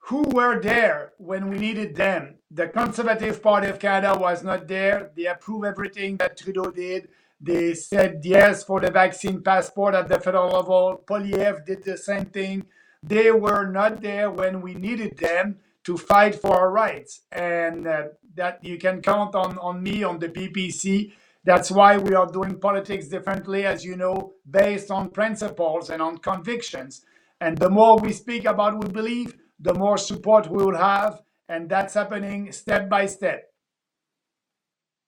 who 0.06 0.22
were 0.30 0.60
there 0.60 1.12
when 1.18 1.48
we 1.48 1.58
needed 1.58 1.94
them. 1.94 2.34
The 2.50 2.68
Conservative 2.68 3.40
Party 3.40 3.68
of 3.68 3.78
Canada 3.78 4.18
was 4.18 4.42
not 4.42 4.66
there. 4.66 5.12
They 5.16 5.26
approved 5.26 5.64
everything 5.64 6.16
that 6.16 6.36
Trudeau 6.36 6.72
did. 6.72 7.08
They 7.40 7.74
said 7.74 8.20
yes 8.24 8.64
for 8.64 8.80
the 8.80 8.90
vaccine 8.90 9.42
passport 9.42 9.94
at 9.94 10.08
the 10.08 10.18
federal 10.18 10.50
level. 10.50 11.02
Poilievre 11.06 11.64
did 11.64 11.84
the 11.84 11.96
same 11.96 12.26
thing. 12.26 12.66
They 13.02 13.30
were 13.30 13.70
not 13.70 14.02
there 14.02 14.30
when 14.30 14.60
we 14.60 14.74
needed 14.74 15.18
them 15.18 15.58
to 15.84 15.96
fight 15.96 16.34
for 16.34 16.56
our 16.56 16.70
rights. 16.70 17.20
And 17.30 17.86
uh, 17.86 18.02
that 18.34 18.64
you 18.64 18.78
can 18.78 19.02
count 19.02 19.36
on, 19.36 19.56
on 19.58 19.82
me, 19.82 20.02
on 20.02 20.18
the 20.18 20.28
PPC. 20.28 21.12
That's 21.44 21.70
why 21.70 21.96
we 21.96 22.14
are 22.14 22.26
doing 22.26 22.58
politics 22.58 23.06
differently, 23.06 23.66
as 23.66 23.84
you 23.84 23.96
know, 23.96 24.34
based 24.50 24.90
on 24.90 25.10
principles 25.10 25.90
and 25.90 26.02
on 26.02 26.18
convictions. 26.18 27.04
And 27.40 27.56
the 27.58 27.70
more 27.70 27.98
we 27.98 28.12
speak 28.12 28.44
about 28.44 28.76
what 28.76 28.88
we 28.88 28.92
believe, 28.92 29.34
the 29.62 29.74
more 29.74 29.96
support 29.96 30.50
we 30.50 30.64
will 30.64 30.76
have. 30.76 31.22
And 31.48 31.68
that's 31.68 31.94
happening 31.94 32.52
step 32.52 32.88
by 32.88 33.06
step 33.06 33.52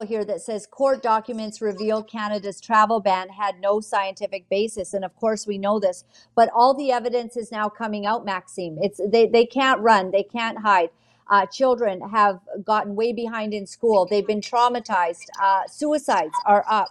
here 0.04 0.24
that 0.24 0.40
says 0.40 0.66
court 0.66 1.02
documents 1.02 1.60
reveal 1.60 2.02
Canada's 2.02 2.60
travel 2.60 3.00
ban 3.00 3.28
had 3.28 3.60
no 3.60 3.80
scientific 3.80 4.48
basis. 4.48 4.94
And 4.94 5.04
of 5.04 5.14
course 5.16 5.46
we 5.46 5.58
know 5.58 5.78
this, 5.78 6.04
but 6.34 6.50
all 6.54 6.74
the 6.74 6.92
evidence 6.92 7.36
is 7.36 7.50
now 7.50 7.68
coming 7.68 8.06
out, 8.06 8.24
Maxime. 8.24 8.76
It's 8.80 9.00
they, 9.06 9.26
they 9.26 9.46
can't 9.46 9.80
run, 9.80 10.10
they 10.10 10.22
can't 10.22 10.58
hide. 10.58 10.90
Uh, 11.30 11.46
children 11.46 12.02
have 12.10 12.40
gotten 12.64 12.94
way 12.94 13.12
behind 13.12 13.54
in 13.54 13.66
school. 13.66 14.06
They've 14.06 14.26
been 14.26 14.42
traumatized. 14.42 15.24
Uh, 15.42 15.62
suicides 15.66 16.34
are 16.44 16.64
up. 16.68 16.88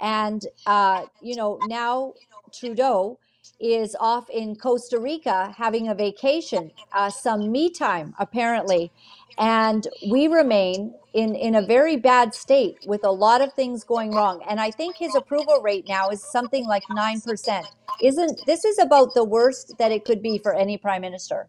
And, 0.00 0.44
uh, 0.66 1.04
you 1.22 1.36
know, 1.36 1.60
now 1.68 2.14
Trudeau 2.52 3.20
is 3.60 3.96
off 3.98 4.28
in 4.30 4.56
Costa 4.56 4.98
Rica 4.98 5.54
having 5.56 5.88
a 5.88 5.94
vacation, 5.94 6.70
uh, 6.92 7.10
some 7.10 7.50
me 7.50 7.70
time, 7.70 8.14
apparently. 8.18 8.92
And 9.38 9.86
we 10.10 10.26
remain 10.26 10.94
in, 11.12 11.34
in 11.34 11.54
a 11.54 11.62
very 11.62 11.96
bad 11.96 12.34
state 12.34 12.78
with 12.86 13.04
a 13.04 13.10
lot 13.10 13.40
of 13.40 13.52
things 13.52 13.84
going 13.84 14.10
wrong. 14.10 14.42
And 14.48 14.60
I 14.60 14.70
think 14.70 14.96
his 14.96 15.14
approval 15.14 15.60
rate 15.62 15.86
now 15.88 16.10
is 16.10 16.22
something 16.22 16.66
like 16.66 16.82
9%. 16.84 17.64
Isn't 18.00 18.46
this 18.46 18.64
is 18.64 18.78
about 18.78 19.14
the 19.14 19.24
worst 19.24 19.78
that 19.78 19.92
it 19.92 20.04
could 20.04 20.22
be 20.22 20.38
for 20.38 20.54
any 20.54 20.76
prime 20.76 21.02
minister? 21.02 21.48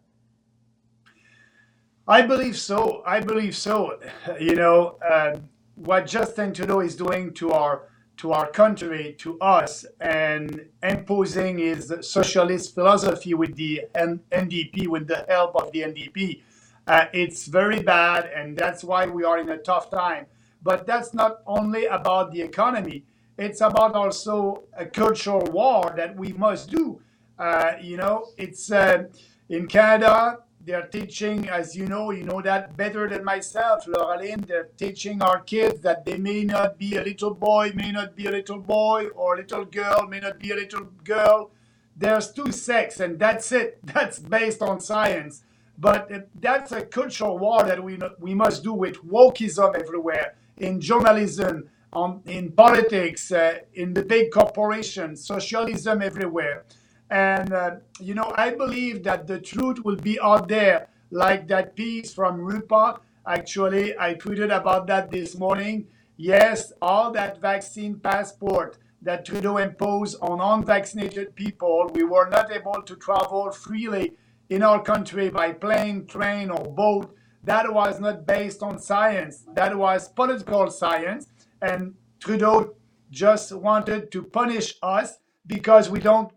I 2.08 2.24
believe 2.24 2.58
so. 2.58 3.04
I 3.06 3.20
believe 3.20 3.56
so. 3.56 4.00
You 4.40 4.56
know, 4.56 4.98
uh, 5.08 5.38
what 5.76 6.08
Justin 6.08 6.54
Trudeau 6.54 6.80
is 6.80 6.96
doing 6.96 7.34
to 7.36 7.52
our 7.52 7.89
to 8.20 8.34
our 8.34 8.52
country, 8.52 9.16
to 9.18 9.40
us, 9.40 9.86
and 10.02 10.66
imposing 10.84 11.58
his 11.58 11.94
socialist 12.02 12.76
philosophy 12.76 13.34
with 13.34 13.56
the 13.56 13.84
NDP, 13.96 14.88
with 14.88 15.08
the 15.08 15.26
help 15.30 15.56
of 15.56 15.72
the 15.72 15.80
NDP. 15.84 16.42
Uh, 16.86 17.06
it's 17.14 17.48
very 17.48 17.82
bad, 17.82 18.30
and 18.36 18.58
that's 18.58 18.84
why 18.84 19.06
we 19.06 19.24
are 19.24 19.40
in 19.40 19.48
a 19.50 19.58
tough 19.58 19.90
time. 19.90 20.26
But 20.62 20.86
that's 20.86 21.14
not 21.14 21.38
only 21.48 21.86
about 21.86 22.34
the 22.34 22.42
economy, 22.42 23.06
it's 23.38 23.62
about 23.62 23.94
also 23.94 24.64
a 24.74 24.86
cultural 24.86 25.46
war 25.52 25.94
that 25.96 26.18
we 26.18 26.34
must 26.34 26.70
do. 26.70 27.02
Uh, 27.38 27.74
you 27.82 27.96
know, 27.96 28.28
it's 28.38 28.70
uh, 28.70 29.06
in 29.48 29.66
Canada, 29.68 30.40
they're 30.66 30.88
teaching, 30.88 31.50
as 31.50 31.76
you 31.76 31.88
know, 31.88 32.12
you 32.12 32.24
know 32.24 32.42
that 32.42 32.76
better 32.76 33.08
than 33.08 33.24
myself, 33.24 33.88
Laura 33.88 34.20
Lynn. 34.20 34.42
They're 34.48 34.70
teaching 34.78 35.22
our 35.22 35.40
kids 35.40 35.82
that 35.82 36.06
they 36.06 36.18
may 36.18 36.44
not 36.44 36.78
be 36.78 36.98
a 36.98 37.04
little 37.04 37.34
boy, 37.34 37.72
may 37.76 37.92
not 37.92 38.16
be 38.16 38.26
a 38.28 38.32
little 38.32 38.60
boy, 38.60 39.08
or 39.16 39.36
a 39.36 39.38
little 39.38 39.66
girl, 39.66 40.08
may 40.08 40.20
not 40.20 40.40
be 40.40 40.52
a 40.52 40.56
little 40.56 40.86
girl. 41.04 41.52
There's 41.96 42.32
two 42.32 42.52
sex, 42.52 43.00
and 43.00 43.18
that's 43.20 43.52
it. 43.52 43.80
That's 43.84 44.20
based 44.20 44.62
on 44.62 44.80
science. 44.80 45.44
But 45.78 46.12
that's 46.36 46.74
a 46.74 46.82
cultural 46.82 47.38
war 47.38 47.64
that 47.64 47.82
we 47.82 47.98
we 48.20 48.34
must 48.36 48.64
do 48.64 48.74
with 48.74 48.98
wokeism 49.08 49.76
everywhere 49.80 50.36
in 50.58 50.82
journalism, 50.82 51.70
on 51.94 52.22
in 52.26 52.52
politics, 52.52 53.32
uh, 53.32 53.60
in 53.74 53.94
the 53.94 54.04
big 54.04 54.32
corporations, 54.32 55.26
socialism 55.26 56.02
everywhere. 56.02 56.66
And, 57.10 57.54
uh, 57.54 57.78
you 58.00 58.14
know, 58.14 58.32
I 58.36 58.52
believe 58.52 59.04
that 59.04 59.26
the 59.28 59.40
truth 59.40 59.84
will 59.84 59.96
be 59.96 60.20
out 60.20 60.48
there, 60.48 60.90
like 61.12 61.48
that 61.48 61.76
piece 61.76 62.14
from 62.14 62.40
Rupa. 62.40 63.00
Actually, 63.26 63.98
I 63.98 64.14
tweeted 64.14 64.56
about 64.56 64.88
that 64.88 65.10
this 65.12 65.36
morning. 65.38 65.88
Yes, 66.18 66.72
all 66.82 67.12
that 67.14 67.42
vaccine 67.42 68.00
passport 68.00 68.78
that 69.02 69.26
Trudeau 69.26 69.58
imposed 69.58 70.18
on 70.22 70.42
unvaccinated 70.42 71.36
people, 71.36 71.90
we 71.94 72.04
were 72.04 72.30
not 72.30 72.52
able 72.52 72.82
to 72.82 72.96
travel 72.96 73.52
freely 73.52 74.14
in 74.50 74.62
our 74.64 74.82
country 74.82 75.30
by 75.30 75.54
plane, 75.54 76.06
train, 76.06 76.50
or 76.50 76.66
boat. 76.74 77.16
That 77.44 77.74
was 77.74 78.00
not 78.00 78.26
based 78.26 78.62
on 78.62 78.78
science. 78.80 79.46
That 79.56 79.78
was 79.78 80.10
political 80.10 80.70
science. 80.70 81.28
And 81.62 81.96
Trudeau 82.20 82.76
just 83.10 83.54
wanted 83.54 84.12
to 84.12 84.24
punish 84.24 84.76
us 84.84 85.20
because 85.48 85.90
we 85.90 86.00
don't 86.00 86.32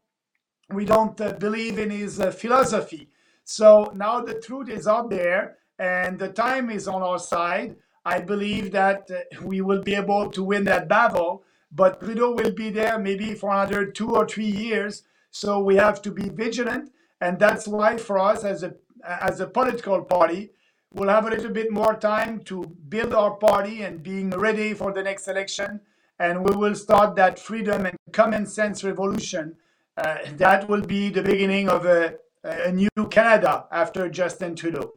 we 0.75 0.85
don't 0.85 1.21
uh, 1.21 1.33
believe 1.33 1.79
in 1.79 1.91
his 1.91 2.21
uh, 2.21 2.31
philosophy. 2.31 3.09
So 3.45 3.93
now 3.95 4.21
the 4.21 4.41
truth 4.41 4.69
is 4.69 4.87
out 4.87 5.11
there 5.11 5.59
and 5.79 6.19
the 6.19 6.29
time 6.29 6.71
is 6.71 6.87
on 6.89 7.03
our 7.03 7.19
side. 7.19 7.77
I 8.05 8.21
believe 8.21 8.73
that 8.73 9.11
uh, 9.11 9.43
we 9.43 9.61
will 9.61 9.83
be 9.83 9.95
able 9.95 10.31
to 10.31 10.43
win 10.43 10.65
that 10.65 10.89
battle, 10.89 11.45
but 11.71 12.01
Trudeau 12.01 12.33
will 12.33 12.53
be 12.53 12.71
there 12.71 12.99
maybe 12.99 13.35
for 13.35 13.51
another 13.51 13.87
two 13.87 14.11
or 14.11 14.27
three 14.27 14.51
years. 14.51 15.03
So 15.31 15.61
we 15.61 15.77
have 15.77 16.03
to 16.03 16.11
be 16.11 16.29
vigilant. 16.29 16.91
And 17.21 17.39
that's 17.39 17.69
why 17.69 17.97
for 17.97 18.19
us 18.19 18.45
as 18.45 18.63
a, 18.63 18.75
as 19.05 19.41
a 19.41 19.47
political 19.47 20.03
party, 20.03 20.51
we'll 20.93 21.09
have 21.09 21.27
a 21.27 21.31
little 21.31 21.51
bit 21.51 21.71
more 21.71 21.95
time 21.95 22.41
to 22.45 22.65
build 22.89 23.15
our 23.15 23.33
party 23.33 23.83
and 23.83 24.03
being 24.03 24.31
ready 24.31 24.75
for 24.75 24.93
the 24.93 25.03
next 25.03 25.29
election. 25.29 25.81
And 26.19 26.45
we 26.45 26.55
will 26.57 26.75
start 26.75 27.17
that 27.17 27.39
freedom 27.39 27.87
and 27.87 27.97
common 28.13 28.47
sense 28.47 28.85
revolution 28.85 29.57
uh, 29.97 30.19
that 30.37 30.69
will 30.69 30.83
be 30.83 31.11
the 31.11 31.23
beginning 31.23 31.69
of 31.69 31.87
a, 31.87 32.15
a 32.45 32.73
new 32.73 32.89
Canada 33.11 33.67
after 33.71 34.09
Justin 34.09 34.55
Trudeau. 34.55 34.95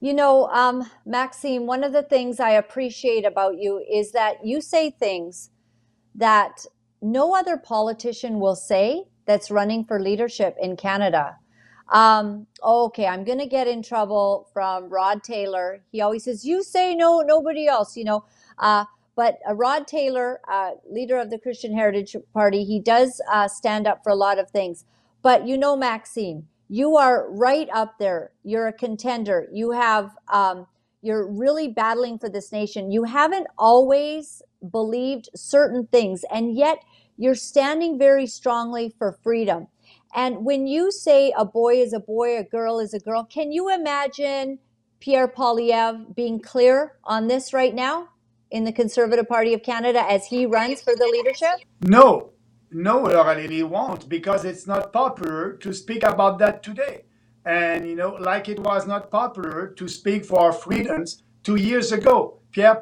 You 0.00 0.14
know, 0.14 0.46
um, 0.46 0.88
Maxime, 1.04 1.66
one 1.66 1.84
of 1.84 1.92
the 1.92 2.02
things 2.02 2.40
I 2.40 2.52
appreciate 2.52 3.26
about 3.26 3.58
you 3.58 3.84
is 3.90 4.12
that 4.12 4.44
you 4.44 4.62
say 4.62 4.90
things 4.90 5.50
that 6.14 6.64
no 7.02 7.34
other 7.34 7.58
politician 7.58 8.40
will 8.40 8.56
say 8.56 9.04
that's 9.26 9.50
running 9.50 9.84
for 9.84 10.00
leadership 10.00 10.56
in 10.60 10.76
Canada. 10.76 11.36
Um, 11.90 12.46
okay, 12.62 13.06
I'm 13.06 13.24
going 13.24 13.40
to 13.40 13.46
get 13.46 13.66
in 13.66 13.82
trouble 13.82 14.48
from 14.52 14.88
Rod 14.88 15.22
Taylor. 15.22 15.82
He 15.90 16.00
always 16.00 16.24
says, 16.24 16.44
You 16.44 16.62
say 16.62 16.94
no, 16.94 17.20
nobody 17.20 17.66
else, 17.66 17.96
you 17.96 18.04
know. 18.04 18.24
Uh, 18.58 18.84
but 19.20 19.38
uh, 19.46 19.54
Rod 19.54 19.86
Taylor, 19.86 20.40
uh, 20.50 20.70
leader 20.90 21.18
of 21.18 21.28
the 21.28 21.38
Christian 21.38 21.74
Heritage 21.74 22.16
Party, 22.32 22.64
he 22.64 22.80
does 22.80 23.20
uh, 23.30 23.48
stand 23.48 23.86
up 23.86 24.02
for 24.02 24.08
a 24.08 24.14
lot 24.14 24.38
of 24.38 24.48
things. 24.48 24.86
But 25.20 25.46
you 25.46 25.58
know, 25.58 25.76
Maxime, 25.76 26.48
you 26.70 26.96
are 26.96 27.30
right 27.30 27.68
up 27.70 27.98
there. 27.98 28.32
You're 28.44 28.68
a 28.68 28.72
contender. 28.72 29.46
You 29.52 29.72
have 29.72 30.16
um, 30.32 30.66
You're 31.02 31.30
really 31.30 31.68
battling 31.68 32.18
for 32.18 32.30
this 32.30 32.50
nation. 32.50 32.90
You 32.90 33.04
haven't 33.04 33.46
always 33.58 34.40
believed 34.72 35.28
certain 35.36 35.86
things, 35.88 36.24
and 36.32 36.56
yet 36.56 36.78
you're 37.18 37.34
standing 37.34 37.98
very 37.98 38.26
strongly 38.26 38.94
for 38.98 39.18
freedom. 39.22 39.66
And 40.14 40.46
when 40.46 40.66
you 40.66 40.90
say 40.90 41.30
a 41.36 41.44
boy 41.44 41.74
is 41.82 41.92
a 41.92 42.00
boy, 42.00 42.38
a 42.38 42.42
girl 42.42 42.80
is 42.80 42.94
a 42.94 43.00
girl, 43.00 43.24
can 43.24 43.52
you 43.52 43.68
imagine 43.68 44.60
Pierre 44.98 45.28
Poilievre 45.28 46.14
being 46.14 46.40
clear 46.40 46.94
on 47.04 47.28
this 47.28 47.52
right 47.52 47.74
now 47.74 48.08
in 48.50 48.64
the 48.64 48.72
Conservative 48.72 49.28
Party 49.28 49.54
of 49.54 49.62
Canada 49.62 50.04
as 50.08 50.26
he 50.26 50.46
runs 50.46 50.80
for 50.80 50.94
the 50.96 51.06
leadership? 51.06 51.60
No, 51.82 52.30
no, 52.70 53.00
Laura 53.02 53.34
Lynn, 53.34 53.50
he 53.50 53.62
won't 53.62 54.08
because 54.08 54.44
it's 54.44 54.66
not 54.66 54.92
popular 54.92 55.52
to 55.54 55.72
speak 55.72 56.02
about 56.02 56.38
that 56.38 56.62
today. 56.62 57.04
And, 57.44 57.88
you 57.88 57.96
know, 57.96 58.16
like 58.20 58.48
it 58.48 58.60
was 58.60 58.86
not 58.86 59.10
popular 59.10 59.68
to 59.68 59.88
speak 59.88 60.24
for 60.24 60.40
our 60.40 60.52
freedoms 60.52 61.22
two 61.42 61.56
years 61.56 61.92
ago. 61.92 62.38
Pierre, 62.52 62.80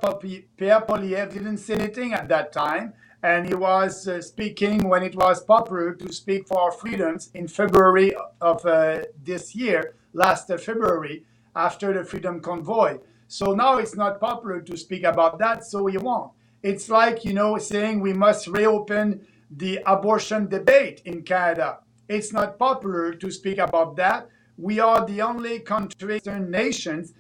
Pierre 0.57 0.81
Poilievre 0.81 1.33
didn't 1.33 1.59
say 1.59 1.75
anything 1.75 2.13
at 2.13 2.29
that 2.29 2.53
time 2.53 2.95
and 3.23 3.49
he 3.49 3.55
was 3.55 4.07
uh, 4.07 4.21
speaking 4.23 4.89
when 4.89 5.03
it 5.03 5.15
was 5.17 5.43
popular 5.43 5.93
to 5.95 6.13
speak 6.13 6.47
for 6.47 6.61
our 6.61 6.73
freedoms 6.73 7.31
in 7.35 7.49
February 7.49 8.15
of 8.41 8.65
uh, 8.65 9.01
this 9.25 9.55
year, 9.55 9.97
last 10.13 10.51
uh, 10.51 10.57
February, 10.57 11.25
after 11.57 11.93
the 11.93 12.05
Freedom 12.05 12.41
Convoy. 12.41 12.99
So 13.29 13.53
now 13.53 13.77
it's 13.77 13.95
not 13.95 14.21
popular 14.21 14.61
to 14.63 14.77
speak 14.77 15.05
about 15.05 15.39
that, 15.39 15.65
so 15.65 15.87
he 15.87 15.99
won't. 15.99 16.33
It's 16.63 16.89
like, 16.89 17.25
you 17.25 17.33
know, 17.33 17.57
saying 17.59 18.01
we 18.01 18.13
must 18.13 18.49
reopen 18.49 19.27
the 19.51 19.81
abortion 19.87 20.49
debate 20.49 21.03
in 21.05 21.23
Canada. 21.23 21.79
It's 22.09 22.33
not 22.33 22.59
popular 22.59 23.13
to 23.15 23.31
speak 23.31 23.59
about 23.59 23.97
that. 23.97 24.29
We 24.57 24.81
are 24.81 25.07
the 25.07 25.23
only 25.23 25.61
country, 25.61 26.21
nations 26.27 27.13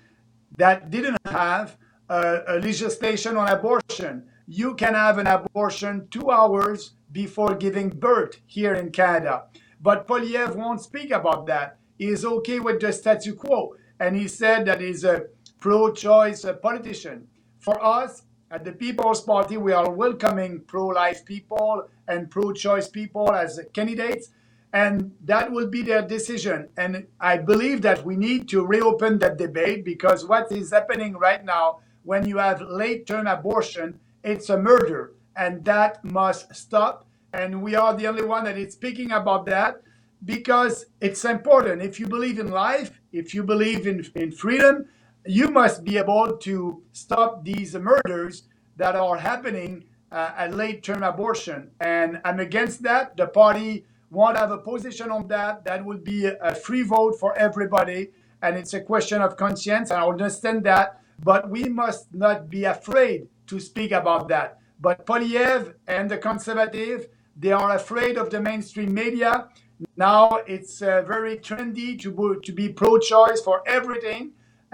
that 0.56 0.90
didn't 0.90 1.18
have 1.26 1.76
a, 2.09 2.59
legislation 2.61 3.36
on 3.36 3.48
abortion 3.48 4.24
you 4.48 4.74
can 4.74 4.94
have 4.94 5.18
an 5.18 5.26
abortion 5.26 6.09
two 6.11 6.30
hours 6.30 6.92
before 7.12 7.54
giving 7.54 7.90
birth 7.90 8.40
here 8.46 8.72
in 8.74 8.90
Canada. 8.90 9.44
But 9.80 10.09
Poilievre 10.09 10.56
won't 10.56 10.80
speak 10.80 11.11
about 11.11 11.46
that. 11.48 11.76
He 11.98 12.06
is 12.06 12.24
okay 12.24 12.59
with 12.59 12.80
the 12.80 12.92
status 12.92 13.34
quo. 13.34 13.74
And 14.00 14.16
he 14.16 14.26
said 14.26 14.64
that 14.64 14.80
he's 14.80 15.04
a 15.04 15.26
pro 15.61 15.92
choice 15.92 16.44
politician. 16.62 17.26
For 17.59 17.82
us, 17.84 18.22
at 18.50 18.64
the 18.64 18.72
People's 18.72 19.20
Party, 19.20 19.56
we 19.56 19.72
are 19.72 19.90
welcoming 19.90 20.61
pro 20.61 20.86
life 20.86 21.24
people 21.24 21.88
and 22.06 22.30
pro 22.30 22.52
choice 22.52 22.88
people 22.88 23.32
as 23.32 23.61
candidates. 23.74 24.30
And 24.72 25.12
that 25.24 25.50
will 25.50 25.66
be 25.66 25.82
their 25.82 26.02
decision. 26.02 26.68
And 26.76 27.06
I 27.20 27.38
believe 27.38 27.82
that 27.82 28.04
we 28.04 28.16
need 28.16 28.48
to 28.50 28.66
reopen 28.66 29.18
that 29.18 29.38
debate 29.38 29.84
because 29.84 30.26
what 30.26 30.52
is 30.52 30.70
happening 30.72 31.14
right 31.14 31.44
now 31.44 31.80
when 32.04 32.26
you 32.26 32.38
have 32.38 32.61
late 32.62 33.06
term 33.06 33.26
abortion 33.26 33.98
it's 34.22 34.50
a 34.50 34.59
murder, 34.59 35.12
and 35.36 35.64
that 35.64 36.04
must 36.04 36.54
stop. 36.54 37.06
And 37.32 37.62
we 37.62 37.74
are 37.74 37.94
the 37.94 38.06
only 38.09 38.24
one 38.24 38.44
that 38.44 38.59
is 38.59 38.74
speaking 38.74 39.12
about 39.12 39.46
that 39.46 39.80
because 40.24 40.86
it's 41.00 41.24
important. 41.24 41.82
If 41.82 42.00
you 42.00 42.06
believe 42.06 42.38
in 42.38 42.50
life, 42.50 43.00
if 43.12 43.34
you 43.34 43.42
believe 43.42 43.86
in, 43.86 44.04
in 44.14 44.32
freedom, 44.32 44.86
you 45.26 45.48
must 45.50 45.84
be 45.84 45.98
able 45.98 46.36
to 46.38 46.82
stop 46.92 47.44
these 47.44 47.74
murders 47.74 48.44
that 48.76 48.94
are 48.96 49.16
happening 49.16 49.84
uh, 50.10 50.30
at 50.36 50.54
late 50.54 50.82
term 50.82 51.02
abortion. 51.02 51.70
And 51.80 52.20
I'm 52.24 52.40
against 52.40 52.82
that. 52.84 53.16
The 53.16 53.26
party 53.26 53.84
won't 54.10 54.38
have 54.38 54.50
a 54.50 54.58
position 54.58 55.10
on 55.10 55.28
that. 55.28 55.64
That 55.64 55.84
would 55.84 56.04
be 56.04 56.26
a 56.26 56.54
free 56.54 56.82
vote 56.82 57.18
for 57.18 57.36
everybody. 57.36 58.10
And 58.40 58.56
it's 58.56 58.74
a 58.74 58.80
question 58.80 59.20
of 59.20 59.36
conscience. 59.36 59.90
I 59.90 60.06
understand 60.06 60.64
that. 60.64 61.00
But 61.22 61.50
we 61.50 61.64
must 61.64 62.14
not 62.14 62.48
be 62.48 62.64
afraid 62.64 63.28
to 63.48 63.58
speak 63.58 63.92
about 63.92 64.28
that. 64.28 64.58
But 64.80 65.04
Poilievre 65.04 65.74
and 65.86 66.08
the 66.08 66.18
conservative, 66.18 67.08
they 67.36 67.50
are 67.52 67.74
afraid 67.74 68.16
of 68.16 68.30
the 68.30 68.40
mainstream 68.40 68.94
media. 68.94 69.48
Now 69.96 70.40
it's 70.46 70.80
uh, 70.80 71.02
very 71.02 71.36
trendy 71.36 71.98
to, 72.00 72.40
to 72.42 72.52
be 72.52 72.68
pro-choice 72.68 73.40
for 73.40 73.62
everything, 73.66 74.32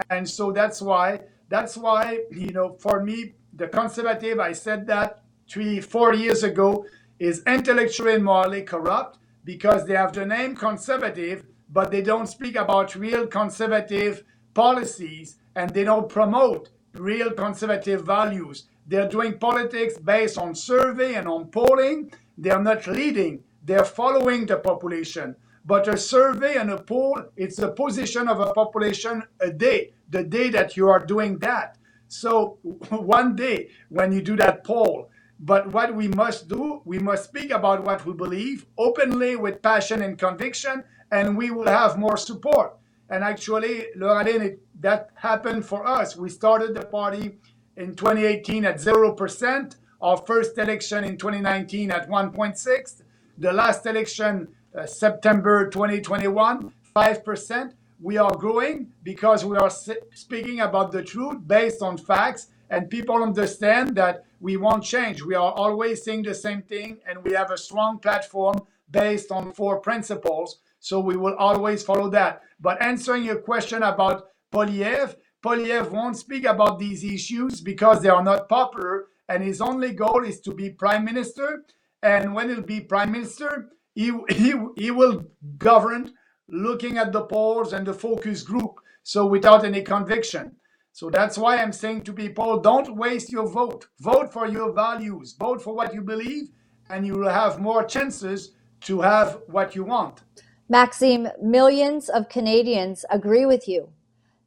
and 0.09 0.27
so 0.29 0.51
that's 0.51 0.81
why 0.81 1.19
that's 1.49 1.77
why 1.77 2.19
you 2.31 2.51
know 2.51 2.75
for 2.79 3.03
me 3.03 3.33
the 3.53 3.67
conservative 3.67 4.39
I 4.39 4.51
said 4.53 4.87
that 4.87 5.21
three 5.49 5.79
four 5.79 6.13
years 6.13 6.43
ago 6.43 6.85
is 7.19 7.43
intellectually 7.47 8.15
and 8.15 8.23
morally 8.23 8.63
corrupt 8.63 9.19
because 9.43 9.85
they 9.85 9.95
have 9.95 10.13
the 10.13 10.25
name 10.25 10.55
conservative 10.55 11.45
but 11.69 11.91
they 11.91 12.01
don't 12.01 12.27
speak 12.27 12.55
about 12.55 12.95
real 12.95 13.27
conservative 13.27 14.23
policies 14.53 15.37
and 15.55 15.69
they 15.71 15.83
don't 15.83 16.09
promote 16.09 16.69
real 16.93 17.31
conservative 17.31 18.05
values. 18.05 18.65
They're 18.87 19.09
doing 19.09 19.39
politics 19.39 19.97
based 19.97 20.37
on 20.37 20.55
survey 20.55 21.15
and 21.15 21.27
on 21.27 21.47
polling. 21.47 22.11
They're 22.37 22.61
not 22.61 22.87
leading, 22.87 23.43
they're 23.63 23.85
following 23.85 24.45
the 24.45 24.57
population. 24.57 25.35
But 25.65 25.87
a 25.87 25.97
survey 25.97 26.57
and 26.57 26.69
a 26.69 26.77
poll, 26.77 27.23
it's 27.35 27.57
the 27.57 27.71
position 27.71 28.27
of 28.27 28.39
a 28.39 28.53
population 28.53 29.23
a 29.41 29.51
day, 29.51 29.93
the 30.09 30.23
day 30.23 30.49
that 30.49 30.77
you 30.77 30.87
are 30.89 31.03
doing 31.03 31.39
that. 31.39 31.77
So 32.07 32.59
one 32.89 33.35
day 33.35 33.69
when 33.89 34.11
you 34.11 34.21
do 34.21 34.35
that 34.37 34.63
poll, 34.63 35.09
but 35.39 35.73
what 35.73 35.93
we 35.93 36.07
must 36.07 36.47
do, 36.47 36.81
we 36.85 36.99
must 36.99 37.25
speak 37.25 37.51
about 37.51 37.83
what 37.83 38.05
we 38.05 38.13
believe 38.13 38.67
openly 38.77 39.35
with 39.35 39.61
passion 39.61 40.01
and 40.01 40.17
conviction, 40.17 40.83
and 41.11 41.37
we 41.37 41.51
will 41.51 41.67
have 41.67 41.97
more 41.97 42.17
support. 42.17 42.77
And 43.09 43.23
actually, 43.23 43.87
Laura 43.95 44.23
Lynn, 44.23 44.57
that 44.79 45.09
happened 45.15 45.65
for 45.65 45.85
us. 45.85 46.15
We 46.15 46.29
started 46.29 46.73
the 46.73 46.85
party 46.85 47.37
in 47.75 47.95
2018 47.95 48.65
at 48.65 48.77
0%, 48.77 49.75
our 50.01 50.17
first 50.17 50.57
election 50.57 51.03
in 51.03 51.17
2019 51.17 51.91
at 51.91 52.09
1.6, 52.09 53.01
the 53.37 53.51
last 53.51 53.85
election, 53.85 54.47
Uh, 54.75 54.85
September 54.85 55.69
2021, 55.69 56.73
5%. 56.93 57.73
We 58.01 58.17
are 58.17 58.35
growing 58.35 58.91
because 59.03 59.45
we 59.45 59.55
are 59.55 59.69
speaking 59.69 60.59
about 60.59 60.91
the 60.91 61.01
truth 61.01 61.37
based 61.47 61.81
on 61.81 61.97
facts, 61.97 62.47
and 62.69 62.89
people 62.89 63.23
understand 63.23 63.95
that 63.95 64.25
we 64.41 64.57
won't 64.57 64.83
change. 64.83 65.23
We 65.23 65.33
are 65.33 65.53
always 65.53 66.03
saying 66.03 66.23
the 66.23 66.35
same 66.35 66.61
thing, 66.61 66.97
and 67.07 67.23
we 67.23 67.31
have 67.31 67.51
a 67.51 67.57
strong 67.57 67.99
platform 67.99 68.55
based 68.91 69.31
on 69.31 69.53
four 69.53 69.79
principles. 69.79 70.59
So 70.81 70.99
we 70.99 71.15
will 71.15 71.35
always 71.35 71.81
follow 71.81 72.09
that. 72.09 72.41
But 72.59 72.81
answering 72.81 73.23
your 73.23 73.39
question 73.39 73.81
about 73.81 74.25
Poilievre, 74.51 75.15
Poilievre 75.41 75.89
won't 75.89 76.17
speak 76.17 76.43
about 76.43 76.79
these 76.79 77.01
issues 77.05 77.61
because 77.61 78.01
they 78.01 78.09
are 78.09 78.23
not 78.23 78.49
popular, 78.49 79.05
and 79.29 79.41
his 79.41 79.61
only 79.61 79.93
goal 79.93 80.25
is 80.25 80.41
to 80.41 80.53
be 80.53 80.69
prime 80.69 81.05
minister. 81.05 81.63
And 82.03 82.35
when 82.35 82.49
he'll 82.49 82.61
be 82.61 82.81
prime 82.81 83.13
minister, 83.13 83.69
he, 83.95 84.11
he, 84.29 84.53
he 84.77 84.91
will 84.91 85.25
govern 85.57 86.13
looking 86.47 86.97
at 86.97 87.11
the 87.11 87.23
polls 87.23 87.73
and 87.73 87.87
the 87.87 87.93
focus 87.93 88.43
group, 88.43 88.79
so 89.01 89.25
without 89.25 89.65
any 89.65 89.81
conviction. 89.81 90.55
So 90.91 91.09
that's 91.09 91.37
why 91.37 91.57
I'm 91.57 91.73
saying 91.73 92.03
to 92.03 92.13
people 92.13 92.59
don't 92.59 92.95
waste 92.95 93.31
your 93.31 93.47
vote. 93.47 93.87
Vote 93.99 94.31
for 94.31 94.47
your 94.47 94.71
values, 94.71 95.33
vote 95.33 95.61
for 95.61 95.75
what 95.75 95.93
you 95.93 96.01
believe, 96.01 96.49
and 96.89 97.05
you 97.05 97.13
will 97.13 97.29
have 97.29 97.59
more 97.59 97.83
chances 97.83 98.51
to 98.81 99.01
have 99.01 99.39
what 99.47 99.75
you 99.75 99.83
want. 99.83 100.21
Maxime, 100.69 101.27
millions 101.41 102.09
of 102.09 102.29
Canadians 102.29 103.05
agree 103.09 103.45
with 103.45 103.67
you. 103.67 103.89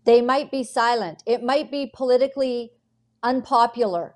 They 0.05 0.21
might 0.21 0.51
be 0.51 0.65
silent. 0.65 1.23
It 1.27 1.43
might 1.43 1.71
be 1.71 1.91
politically 1.95 2.73
unpopular. 3.23 4.15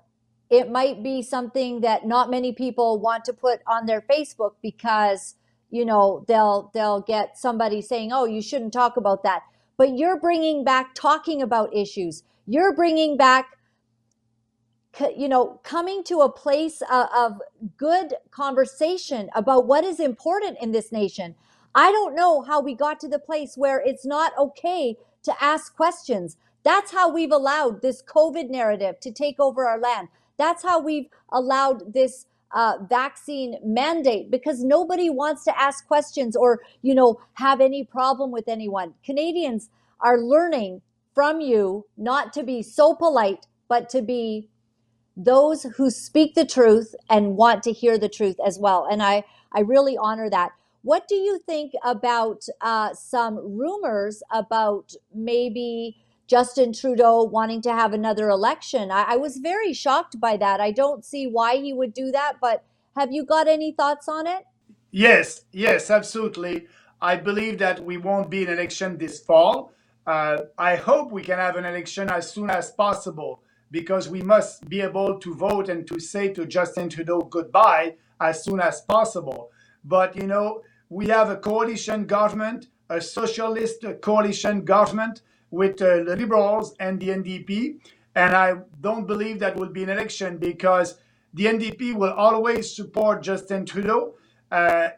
It 0.53 0.69
might 0.69 1.01
be 1.01 1.23
something 1.23 1.81
that 1.81 2.05
not 2.05 2.29
many 2.29 2.53
people 2.53 2.99
want 2.99 3.25
to 3.25 3.33
put 3.33 3.61
on 3.65 3.87
their 3.87 4.01
Facebook 4.01 4.51
because, 4.61 5.33
you 5.71 5.83
know, 5.83 6.25
they'll 6.27 6.69
they'll 6.75 7.01
get 7.01 7.39
somebody 7.39 7.81
saying, 7.81 8.11
"Oh, 8.13 8.25
you 8.25 8.39
shouldn't 8.39 8.71
talk 8.71 8.95
about 8.95 9.23
that." 9.23 9.41
But 9.77 9.97
you're 9.97 10.19
bringing 10.19 10.63
back 10.63 10.93
talking 10.93 11.41
about 11.41 11.75
issues. 11.75 12.21
You're 12.45 12.75
bringing 12.75 13.17
back 13.17 13.47
you 15.17 15.27
know, 15.27 15.59
coming 15.63 16.03
to 16.03 16.21
a 16.21 16.31
place 16.31 16.81
of, 16.91 17.07
of 17.15 17.41
good 17.77 18.13
conversation 18.31 19.29
about 19.35 19.65
what 19.65 19.83
is 19.83 19.99
important 19.99 20.57
in 20.61 20.71
this 20.71 20.91
nation. 20.91 21.35
I 21.73 21.91
don't 21.91 22.15
know 22.15 22.43
how 22.43 22.61
we 22.61 22.75
got 22.75 22.99
to 22.99 23.07
the 23.07 23.19
place 23.19 23.55
where 23.55 23.81
it's 23.83 24.05
not 24.05 24.33
okay 24.37 24.97
to 25.23 25.33
ask 25.43 25.75
questions. 25.75 26.37
That's 26.63 26.91
how 26.91 27.11
we've 27.11 27.31
allowed 27.31 27.81
this 27.81 28.03
COVID 28.03 28.49
narrative 28.51 28.99
to 29.01 29.11
take 29.11 29.39
over 29.39 29.67
our 29.67 29.79
land. 29.79 30.09
That's 30.37 30.63
how 30.63 30.81
we've 30.81 31.07
allowed 31.31 31.93
this 31.93 32.25
uh, 32.53 32.77
vaccine 32.87 33.57
mandate 33.63 34.29
because 34.31 34.63
nobody 34.63 35.09
wants 35.09 35.43
to 35.45 35.59
ask 35.59 35.87
questions 35.87 36.35
or, 36.35 36.61
you 36.81 36.95
know, 36.95 37.19
have 37.35 37.61
any 37.61 37.83
problem 37.83 38.31
with 38.31 38.47
anyone. 38.47 38.93
Canadians 39.03 39.69
are 39.99 40.19
learning 40.19 40.81
from 41.15 41.41
you 41.41 41.85
not 41.97 42.33
to 42.33 42.43
be 42.43 42.61
so 42.61 42.93
polite, 42.95 43.47
but 43.67 43.89
to 43.89 44.01
be 44.01 44.49
those 45.15 45.63
who 45.77 45.89
speak 45.89 46.35
the 46.35 46.45
truth 46.45 46.95
and 47.09 47.37
want 47.37 47.63
to 47.63 47.71
hear 47.71 47.97
the 47.97 48.09
truth 48.09 48.37
as 48.45 48.59
well. 48.59 48.87
And 48.89 49.01
I, 49.03 49.23
I 49.51 49.61
really 49.61 49.97
honor 49.97 50.29
that. 50.29 50.51
What 50.81 51.07
do 51.07 51.15
you 51.15 51.39
think 51.39 51.73
about 51.83 52.45
uh, 52.61 52.93
some 52.93 53.37
rumors 53.37 54.21
about 54.31 54.93
maybe 55.13 56.02
Justin 56.27 56.73
Trudeau 56.73 57.23
wanting 57.23 57.61
to 57.63 57.73
have 57.73 57.93
another 57.93 58.29
election. 58.29 58.91
I, 58.91 59.03
I 59.09 59.15
was 59.17 59.37
very 59.37 59.73
shocked 59.73 60.19
by 60.19 60.37
that. 60.37 60.59
I 60.59 60.71
don't 60.71 61.03
see 61.03 61.27
why 61.27 61.57
he 61.57 61.73
would 61.73 61.93
do 61.93 62.11
that, 62.11 62.37
but 62.41 62.63
have 62.95 63.11
you 63.11 63.25
got 63.25 63.47
any 63.47 63.71
thoughts 63.71 64.07
on 64.07 64.27
it? 64.27 64.43
Yes, 64.91 65.45
yes, 65.51 65.89
absolutely. 65.89 66.67
I 67.01 67.17
believe 67.17 67.57
that 67.59 67.83
we 67.83 67.97
won't 67.97 68.29
be 68.29 68.43
in 68.43 68.49
election 68.49 68.97
this 68.97 69.19
fall. 69.19 69.73
Uh, 70.05 70.43
I 70.57 70.75
hope 70.75 71.11
we 71.11 71.23
can 71.23 71.39
have 71.39 71.55
an 71.55 71.65
election 71.65 72.09
as 72.09 72.31
soon 72.31 72.49
as 72.49 72.71
possible 72.71 73.41
because 73.71 74.07
we 74.07 74.21
must 74.21 74.69
be 74.69 74.81
able 74.81 75.19
to 75.19 75.33
vote 75.33 75.67
and 75.67 75.87
to 75.87 75.99
say 75.99 76.29
to 76.29 76.45
Justin 76.45 76.89
Trudeau 76.89 77.21
goodbye 77.21 77.95
as 78.21 78.43
soon 78.43 78.59
as 78.59 78.81
possible. 78.81 79.49
But, 79.83 80.15
you 80.15 80.27
know, 80.27 80.61
we 80.89 81.07
have 81.07 81.29
a 81.29 81.37
coalition 81.37 82.05
government, 82.05 82.67
a 82.89 83.01
socialist 83.01 83.83
coalition 84.01 84.63
government 84.63 85.21
with 85.53 85.79
uh, 85.81 86.03
the 86.03 86.15
Liberals 86.15 86.75
and 86.79 86.99
the 86.99 87.09
NDP. 87.09 87.77
And 88.15 88.35
I 88.35 88.55
don't 88.81 89.05
believe 89.05 89.39
that 89.39 89.55
will 89.55 89.69
be 89.69 89.83
an 89.83 89.89
election 89.89 90.37
because 90.37 90.97
the 91.33 91.45
NDP 91.45 91.93
will 91.93 92.13
always 92.13 92.75
support 92.75 93.21
Justin 93.21 93.65
Trudeau. 93.65 94.15
Uh, 94.51 94.89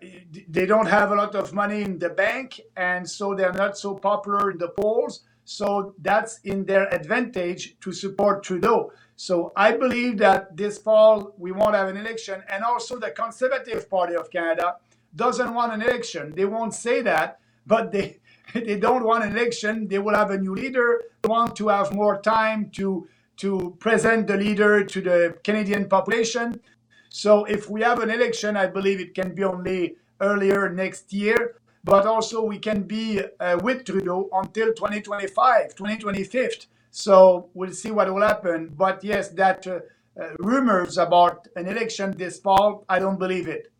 they 0.49 0.65
don't 0.65 0.87
have 0.87 1.11
a 1.11 1.15
lot 1.15 1.35
of 1.35 1.53
money 1.53 1.81
in 1.81 1.99
the 1.99 2.09
bank, 2.09 2.59
and 2.75 3.09
so 3.09 3.33
they're 3.33 3.53
not 3.53 3.77
so 3.77 3.95
popular 3.95 4.51
in 4.51 4.57
the 4.57 4.69
polls. 4.69 5.23
So 5.45 5.93
that's 6.01 6.39
in 6.43 6.65
their 6.65 6.93
advantage 6.93 7.77
to 7.81 7.91
support 7.93 8.43
Trudeau. 8.43 8.91
So 9.15 9.53
I 9.55 9.71
believe 9.73 10.17
that 10.17 10.57
this 10.57 10.77
fall 10.77 11.33
we 11.37 11.51
won't 11.51 11.75
have 11.75 11.87
an 11.87 11.97
election. 11.97 12.43
And 12.49 12.63
also, 12.63 12.97
the 12.99 13.11
Conservative 13.11 13.89
Party 13.89 14.15
of 14.15 14.29
Canada 14.29 14.77
doesn't 15.15 15.53
want 15.53 15.73
an 15.73 15.81
election. 15.81 16.33
They 16.35 16.45
won't 16.45 16.73
say 16.73 17.01
that, 17.03 17.39
but 17.65 17.91
they 17.91 18.19
they 18.67 18.79
don't 18.79 19.03
want 19.03 19.23
an 19.23 19.35
election. 19.37 19.87
They 19.87 19.99
will 19.99 20.15
have 20.15 20.31
a 20.31 20.37
new 20.37 20.55
leader. 20.55 21.01
They 21.21 21.29
want 21.29 21.55
to 21.57 21.67
have 21.69 21.93
more 21.93 22.21
time 22.21 22.69
to 22.71 23.07
to 23.37 23.75
present 23.79 24.27
the 24.27 24.37
leader 24.37 24.83
to 24.85 25.01
the 25.01 25.37
Canadian 25.43 25.89
population. 25.89 26.61
So 27.09 27.43
if 27.45 27.69
we 27.69 27.81
have 27.81 27.99
an 27.99 28.09
election, 28.09 28.55
I 28.55 28.67
believe 28.67 29.01
it 29.01 29.13
can 29.13 29.35
be 29.35 29.43
only 29.43 29.97
earlier 30.21 30.69
next 30.69 31.11
year 31.11 31.55
but 31.85 32.07
also 32.07 32.43
we 32.43 32.57
can 32.57 32.81
be 32.81 33.21
uh, 33.39 33.57
with 33.61 33.85
Trudeau 33.85 34.27
until 34.33 34.73
2025, 34.73 35.75
2025. 35.75 36.65
So 36.89 37.49
we'll 37.53 37.71
see 37.71 37.91
what 37.91 38.11
will 38.11 38.23
happen. 38.23 38.73
But 38.75 39.03
yes, 39.03 39.29
that 39.29 39.67
uh, 39.67 39.79
uh, 40.19 40.29
rumors 40.39 40.97
about 40.97 41.47
an 41.55 41.67
election 41.67 42.15
this 42.17 42.39
fall, 42.39 42.83
I 42.89 42.99
don't 42.99 43.19
believe 43.19 43.47
it. 43.47 43.71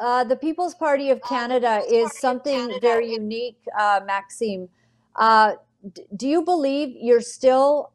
Uh, 0.00 0.24
the 0.24 0.36
People's 0.36 0.74
Party 0.74 1.10
of 1.10 1.22
Canada 1.22 1.82
is 1.90 2.18
something 2.18 2.78
very 2.80 3.12
unique, 3.12 3.58
uh, 3.78 4.00
Maxime. 4.06 4.68
Uh, 5.16 5.54
d- 5.92 6.06
do 6.16 6.28
you 6.28 6.42
believe 6.44 6.96
you're 7.00 7.20
still 7.20 7.92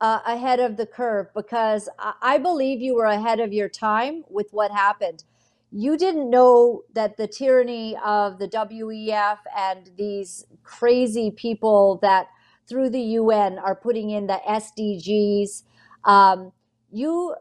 uh, 0.00 0.20
ahead 0.26 0.60
of 0.60 0.76
the 0.76 0.86
curve? 0.86 1.28
Because 1.34 1.88
I-, 1.98 2.14
I 2.22 2.38
believe 2.38 2.80
you 2.82 2.94
were 2.96 3.06
ahead 3.06 3.40
of 3.40 3.52
your 3.52 3.68
time 3.68 4.24
with 4.30 4.48
what 4.52 4.70
happened 4.72 5.24
you 5.72 5.96
didn't 5.98 6.30
know 6.30 6.82
that 6.94 7.18
the 7.18 7.28
tyranny 7.28 7.96
of 8.04 8.38
the 8.40 8.48
WEF 8.48 9.38
and 9.56 9.90
these 9.98 10.46
crazy 10.64 11.30
people 11.30 11.98
that 12.02 12.28
through 12.68 12.90
the 12.90 13.00
UN 13.00 13.58
are 13.58 13.76
putting 13.76 14.10
in 14.10 14.26
the 14.28 14.40
SDGs. 14.48 15.64
Um, 16.04 16.52
you 16.92 17.36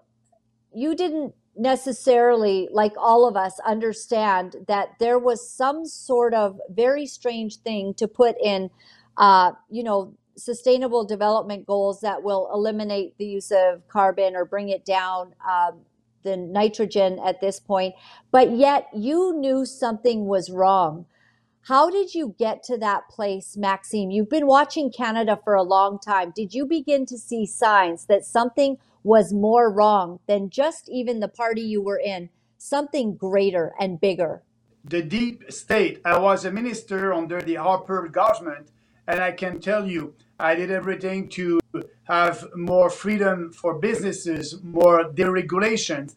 you 0.73 0.95
didn't 0.95 1.33
necessarily, 1.59 2.69
like 2.71 2.93
all 2.97 3.27
of 3.27 3.37
us, 3.37 3.59
understand 3.67 4.57
that 4.67 4.91
there 4.99 5.19
was 5.19 5.49
some 5.49 5.85
sort 5.85 6.33
of 6.33 6.59
very 6.71 7.07
strange 7.07 7.57
thing 7.57 7.93
to 7.95 8.07
put 8.07 8.37
in, 8.43 8.71
uh, 9.17 9.53
you 9.69 9.83
know, 9.83 10.15
sustainable 10.37 11.05
development 11.05 11.67
goals 11.67 12.01
that 12.01 12.23
will 12.23 12.49
eliminate 12.53 13.17
the 13.19 13.25
use 13.27 13.51
of 13.51 13.87
carbon 13.89 14.35
or 14.35 14.45
bring 14.45 14.69
it 14.69 14.85
down. 14.85 15.35
Um, 15.49 15.81
the 16.23 16.37
nitrogen 16.37 17.19
at 17.25 17.41
this 17.41 17.61
point, 17.61 17.95
but 18.31 18.51
yet 18.51 18.87
you 18.93 19.33
knew 19.37 19.65
something 19.65 20.25
was 20.27 20.51
wrong. 20.51 21.05
How 21.63 21.89
did 21.91 22.15
you 22.15 22.35
get 22.39 22.63
to 22.65 22.77
that 22.79 23.09
place, 23.09 23.57
Maxime? 23.57 24.11
You've 24.11 24.29
been 24.29 24.47
watching 24.47 24.91
Canada 24.91 25.39
for 25.43 25.55
a 25.55 25.63
long 25.63 25.99
time. 25.99 26.33
Did 26.35 26.53
you 26.53 26.65
begin 26.65 27.05
to 27.07 27.17
see 27.17 27.45
signs 27.45 28.05
that 28.07 28.25
something 28.25 28.77
was 29.03 29.33
more 29.33 29.71
wrong 29.71 30.19
than 30.27 30.49
just 30.49 30.89
even 30.89 31.19
the 31.19 31.27
party 31.27 31.61
you 31.61 31.81
were 31.81 31.99
in, 31.99 32.29
something 32.57 33.15
greater 33.15 33.73
and 33.79 34.01
bigger? 34.01 34.43
The 34.83 35.01
deep 35.01 35.51
state. 35.51 36.01
I 36.05 36.17
was 36.17 36.45
a 36.45 36.51
minister 36.51 37.13
under 37.13 37.41
the 37.41 37.55
Harper 37.55 38.07
government, 38.07 38.71
and 39.07 39.19
I 39.19 39.31
can 39.31 39.59
tell 39.59 39.87
you, 39.87 40.13
I 40.39 40.55
did 40.55 40.71
everything 40.71 41.27
to 41.29 41.59
have 42.03 42.47
more 42.55 42.89
freedom 42.89 43.51
for 43.51 43.73
businesses, 43.73 44.61
more 44.63 45.03
deregulation. 45.03 46.13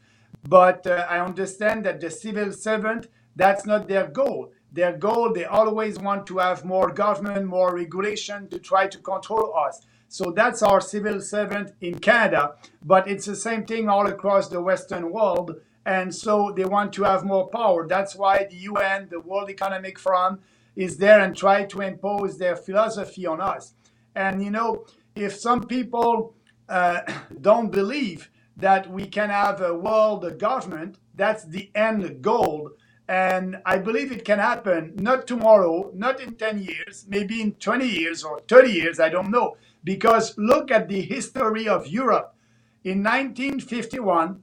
But 0.49 0.87
uh, 0.87 1.07
I 1.09 1.21
understand 1.21 1.85
that 1.85 2.01
the 2.01 2.11
civil 2.11 2.53
servant, 2.53 3.09
that's 3.37 3.67
not 3.67 3.89
their 3.89 4.07
goal. 4.07 4.53
Their 4.73 4.97
goal, 4.97 5.33
they 5.33 5.45
always 5.45 5.99
want 5.99 6.27
to 6.29 6.39
have 6.39 6.65
more 6.65 6.91
government, 6.91 7.47
more 7.47 7.75
regulation 7.75 8.49
to 8.49 8.59
try 8.59 8.87
to 8.87 8.99
control 8.99 9.55
us. 9.55 9.87
So 10.13 10.31
that's 10.31 10.63
our 10.63 10.83
civil 10.83 11.23
servant 11.23 11.73
in 11.81 11.99
Canada. 11.99 12.57
But 12.85 13.09
it's 13.09 13.25
the 13.25 13.35
same 13.35 13.65
thing 13.65 13.89
all 13.89 14.07
across 14.07 14.47
the 14.47 14.61
Western 14.61 15.11
world. 15.11 15.55
And 15.87 16.15
so 16.15 16.53
they 16.55 16.67
want 16.67 16.93
to 16.95 17.05
have 17.05 17.25
more 17.25 17.49
power. 17.49 17.89
That's 17.89 18.15
why 18.15 18.47
the 18.51 18.57
UN, 18.57 19.09
the 19.11 19.21
World 19.21 19.49
Economic 19.49 19.99
Forum, 19.99 20.41
is 20.77 20.99
there 20.99 21.21
and 21.21 21.35
try 21.35 21.65
to 21.65 21.81
impose 21.81 22.37
their 22.37 22.57
philosophy 22.57 23.25
on 23.25 23.41
us. 23.41 23.73
And 24.15 24.45
you 24.45 24.51
know, 24.51 24.85
if 25.17 25.35
some 25.35 25.63
people 25.65 26.35
uh, 26.69 27.01
don't 27.41 27.73
believe 27.73 28.31
that 28.59 28.91
we 28.91 29.07
can 29.07 29.31
have 29.31 29.63
a 29.63 29.75
world 29.75 30.39
government, 30.39 30.99
that's 31.15 31.45
the 31.45 31.71
end 31.75 32.21
goal. 32.21 32.73
And 33.09 33.63
I 33.65 33.79
believe 33.79 34.13
it 34.13 34.27
can 34.27 34.39
happen, 34.39 34.93
not 34.97 35.27
tomorrow, 35.27 35.91
not 35.95 36.21
in 36.21 36.35
10 36.35 36.63
years, 36.63 37.07
maybe 37.09 37.41
in 37.41 37.53
20 37.53 37.89
years 37.89 38.23
or 38.23 38.41
30 38.47 38.71
years, 38.71 39.01
I 39.01 39.09
don't 39.09 39.31
know. 39.31 39.57
Because 39.85 40.37
look 40.39 40.71
at 40.71 40.89
the 40.89 41.03
history 41.03 41.69
of 41.69 41.87
Europe. 41.87 42.35
In 42.85 43.03
1951, 43.03 44.43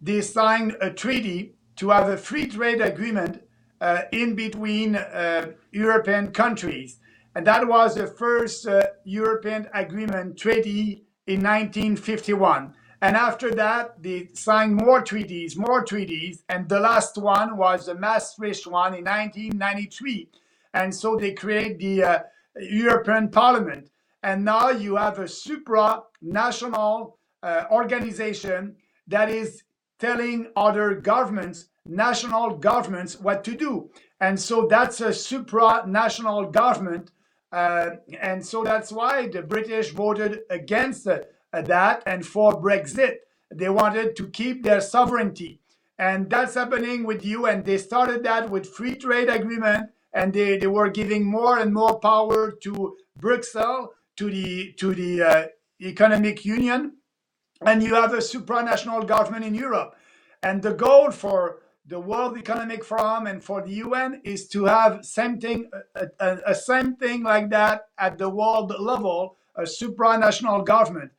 they 0.00 0.20
signed 0.20 0.76
a 0.80 0.90
treaty 0.90 1.54
to 1.76 1.90
have 1.90 2.08
a 2.08 2.16
free 2.16 2.46
trade 2.46 2.80
agreement 2.80 3.42
uh, 3.80 4.02
in 4.12 4.34
between 4.34 4.96
uh, 4.96 5.52
European 5.72 6.32
countries. 6.32 6.98
And 7.34 7.46
that 7.46 7.66
was 7.66 7.94
the 7.94 8.06
first 8.06 8.66
uh, 8.66 8.82
European 9.04 9.68
agreement 9.72 10.36
treaty 10.36 11.04
in 11.26 11.42
1951. 11.42 12.74
And 13.02 13.16
after 13.16 13.50
that, 13.54 14.02
they 14.02 14.28
signed 14.34 14.76
more 14.76 15.00
treaties, 15.00 15.56
more 15.56 15.84
treaties. 15.84 16.44
And 16.48 16.68
the 16.68 16.80
last 16.80 17.16
one 17.16 17.56
was 17.56 17.86
the 17.86 17.94
Maastricht 17.94 18.66
one 18.66 18.94
in 18.94 19.04
1993. 19.04 20.28
And 20.74 20.94
so 20.94 21.16
they 21.16 21.32
create 21.32 21.78
the 21.78 22.02
uh, 22.04 22.18
European 22.60 23.30
Parliament. 23.30 23.89
And 24.22 24.44
now 24.44 24.70
you 24.70 24.96
have 24.96 25.18
a 25.18 25.24
supranational 25.24 27.12
uh, 27.42 27.64
organization 27.70 28.76
that 29.06 29.30
is 29.30 29.62
telling 29.98 30.50
other 30.56 30.94
governments, 30.94 31.66
national 31.86 32.56
governments, 32.56 33.18
what 33.18 33.44
to 33.44 33.54
do. 33.56 33.90
And 34.20 34.38
so 34.38 34.66
that's 34.66 35.00
a 35.00 35.08
supranational 35.08 36.52
government 36.52 37.10
uh, 37.52 37.90
and 38.20 38.44
so 38.44 38.62
that's 38.62 38.92
why 38.92 39.26
the 39.26 39.42
British 39.42 39.90
voted 39.90 40.40
against 40.50 41.06
uh, 41.06 41.18
that 41.52 42.02
and 42.06 42.24
for 42.24 42.52
Brexit. 42.52 43.16
They 43.52 43.68
wanted 43.68 44.14
to 44.16 44.28
keep 44.28 44.62
their 44.62 44.80
sovereignty. 44.80 45.60
And 45.98 46.30
that's 46.30 46.54
happening 46.54 47.04
with 47.04 47.24
you. 47.24 47.46
And 47.46 47.64
they 47.64 47.78
started 47.78 48.22
that 48.22 48.48
with 48.48 48.72
free 48.72 48.94
trade 48.94 49.28
agreement. 49.28 49.90
And 50.12 50.32
they, 50.32 50.56
they 50.58 50.66
were 50.66 50.90
giving 50.90 51.24
more 51.24 51.58
and 51.58 51.74
more 51.74 51.98
power 51.98 52.52
to 52.62 52.96
Brussels, 53.16 53.88
to 54.20 54.30
the, 54.30 54.72
to 54.74 54.94
the 54.94 55.22
uh, 55.22 55.46
economic 55.80 56.44
union. 56.44 56.92
And 57.62 57.82
you 57.82 57.94
have 57.94 58.12
a 58.12 58.18
supranational 58.18 59.06
government 59.06 59.46
in 59.46 59.54
Europe. 59.54 59.96
And 60.42 60.62
the 60.62 60.74
goal 60.74 61.10
for 61.10 61.62
the 61.86 61.98
World 61.98 62.36
Economic 62.36 62.84
Forum 62.84 63.26
and 63.26 63.42
for 63.42 63.62
the 63.62 63.72
UN 63.86 64.20
is 64.22 64.46
to 64.48 64.66
have 64.66 65.06
something, 65.06 65.70
a, 65.94 66.06
a, 66.20 66.38
a 66.48 66.54
same 66.54 66.96
thing 66.96 67.22
like 67.22 67.48
that 67.48 67.86
at 67.98 68.18
the 68.18 68.28
world 68.28 68.74
level, 68.78 69.36
a 69.56 69.62
supranational 69.62 70.66
government. 70.66 71.12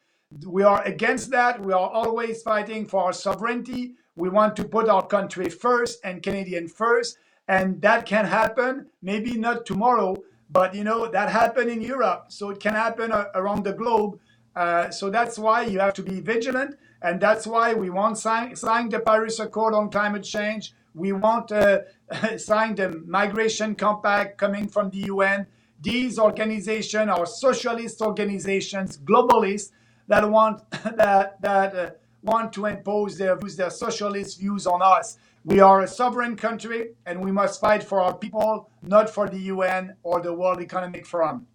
We 0.45 0.61
are 0.61 0.83
against 0.83 1.31
that. 1.31 1.59
We 1.59 1.73
are 1.73 1.89
always 1.89 2.43
fighting 2.43 2.85
for 2.85 3.05
our 3.05 3.13
sovereignty. 3.13 3.95
We 4.15 4.29
want 4.29 4.55
to 4.57 4.63
put 4.63 4.87
our 4.87 5.07
country 5.07 5.49
first 5.49 5.99
and 6.03 6.21
Canadian 6.21 6.67
first. 6.67 7.17
And 7.47 7.81
that 7.81 8.05
can 8.05 8.25
happen, 8.25 8.85
maybe 9.01 9.33
not 9.37 9.65
tomorrow, 9.65 10.15
but 10.51 10.75
you 10.75 10.83
know, 10.83 11.09
that 11.09 11.29
happened 11.29 11.69
in 11.69 11.81
Europe. 11.81 12.25
So 12.29 12.49
it 12.49 12.59
can 12.59 12.73
happen 12.73 13.11
around 13.35 13.63
the 13.63 13.73
globe. 13.73 14.19
Uh, 14.55 14.89
so 14.89 15.09
that's 15.09 15.39
why 15.39 15.63
you 15.63 15.79
have 15.79 15.93
to 15.93 16.03
be 16.03 16.19
vigilant. 16.19 16.77
And 17.01 17.19
that's 17.19 17.47
why 17.47 17.73
we 17.73 17.89
want 17.89 18.17
sign, 18.17 18.55
sign 18.55 18.89
the 18.89 18.99
Paris 18.99 19.39
Accord 19.39 19.73
on 19.73 19.89
climate 19.89 20.23
change. 20.23 20.73
We 20.93 21.13
want 21.13 21.51
uh, 21.51 21.79
sign 22.37 22.75
the 22.75 23.01
migration 23.07 23.75
compact 23.75 24.37
coming 24.37 24.67
from 24.67 24.89
the 24.89 25.05
UN. 25.13 25.47
these 25.81 26.19
organizations 26.19 27.09
are 27.09 27.25
socialist 27.25 28.01
organizations, 28.01 28.97
globalists 28.99 29.71
that 30.07 30.29
want 30.29 30.69
that 30.97 31.41
that 31.41 31.75
uh, 31.75 31.89
want 32.21 32.53
to 32.53 32.67
impose 32.67 33.17
their 33.17 33.35
views, 33.35 33.55
their 33.55 33.71
socialist 33.71 34.39
views 34.39 34.67
on 34.67 34.81
us. 34.81 35.17
We 35.43 35.59
are 35.59 35.81
a 35.81 35.87
sovereign 35.87 36.35
country, 36.35 36.91
and 37.05 37.19
we 37.19 37.31
must 37.31 37.59
fight 37.59 37.81
for 37.81 37.99
our 37.99 38.15
people, 38.15 38.69
not 38.83 39.09
for 39.09 39.27
the 39.27 39.39
UN 39.39 39.95
or 40.03 40.21
the 40.21 40.33
World 40.33 40.61
Economic 40.61 41.07
Forum. 41.07 41.47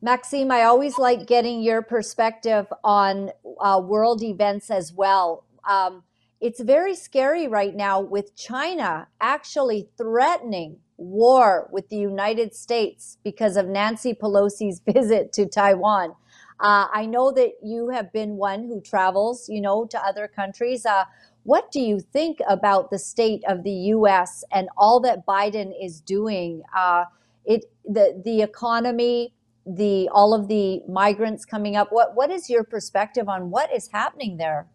Maxime, 0.00 0.50
I 0.50 0.62
always 0.62 0.98
like 0.98 1.26
getting 1.26 1.60
your 1.62 1.82
perspective 1.82 2.66
on 2.82 3.30
uh, 3.60 3.80
world 3.84 4.22
events 4.22 4.70
as 4.70 4.92
well. 4.92 5.44
Um, 5.68 6.04
it's 6.40 6.60
very 6.60 6.94
scary 6.94 7.46
right 7.46 7.74
now 7.74 8.00
with 8.00 8.34
China 8.36 9.08
actually 9.20 9.90
threatening 9.98 10.78
war 10.96 11.68
with 11.70 11.90
the 11.90 11.96
United 11.96 12.54
States 12.54 13.18
because 13.22 13.56
of 13.56 13.66
Nancy 13.66 14.14
Pelosi's 14.14 14.80
visit 14.94 15.32
to 15.34 15.46
Taiwan. 15.46 16.14
Uh, 16.58 16.86
I 16.92 17.04
know 17.04 17.32
that 17.32 17.52
you 17.62 17.90
have 17.90 18.12
been 18.12 18.36
one 18.36 18.64
who 18.64 18.80
travels, 18.80 19.46
you 19.48 19.60
know, 19.60 19.84
to 19.86 20.02
other 20.02 20.26
countries. 20.26 20.86
Uh, 20.86 21.04
what 21.46 21.70
do 21.70 21.80
you 21.80 22.00
think 22.00 22.40
about 22.48 22.90
the 22.90 22.98
state 22.98 23.44
of 23.46 23.62
the 23.62 23.78
U.S. 23.94 24.42
and 24.52 24.68
all 24.76 24.98
that 25.00 25.24
Biden 25.24 25.72
is 25.80 26.00
doing? 26.00 26.62
Uh, 26.76 27.04
it 27.44 27.66
the 27.84 28.20
the 28.24 28.42
economy, 28.42 29.32
the 29.64 30.08
all 30.12 30.34
of 30.34 30.48
the 30.48 30.82
migrants 30.88 31.44
coming 31.44 31.76
up. 31.76 31.88
What 31.92 32.16
what 32.16 32.30
is 32.32 32.50
your 32.50 32.64
perspective 32.64 33.28
on 33.28 33.50
what 33.50 33.72
is 33.72 33.88
happening 33.92 34.36
there? 34.38 34.66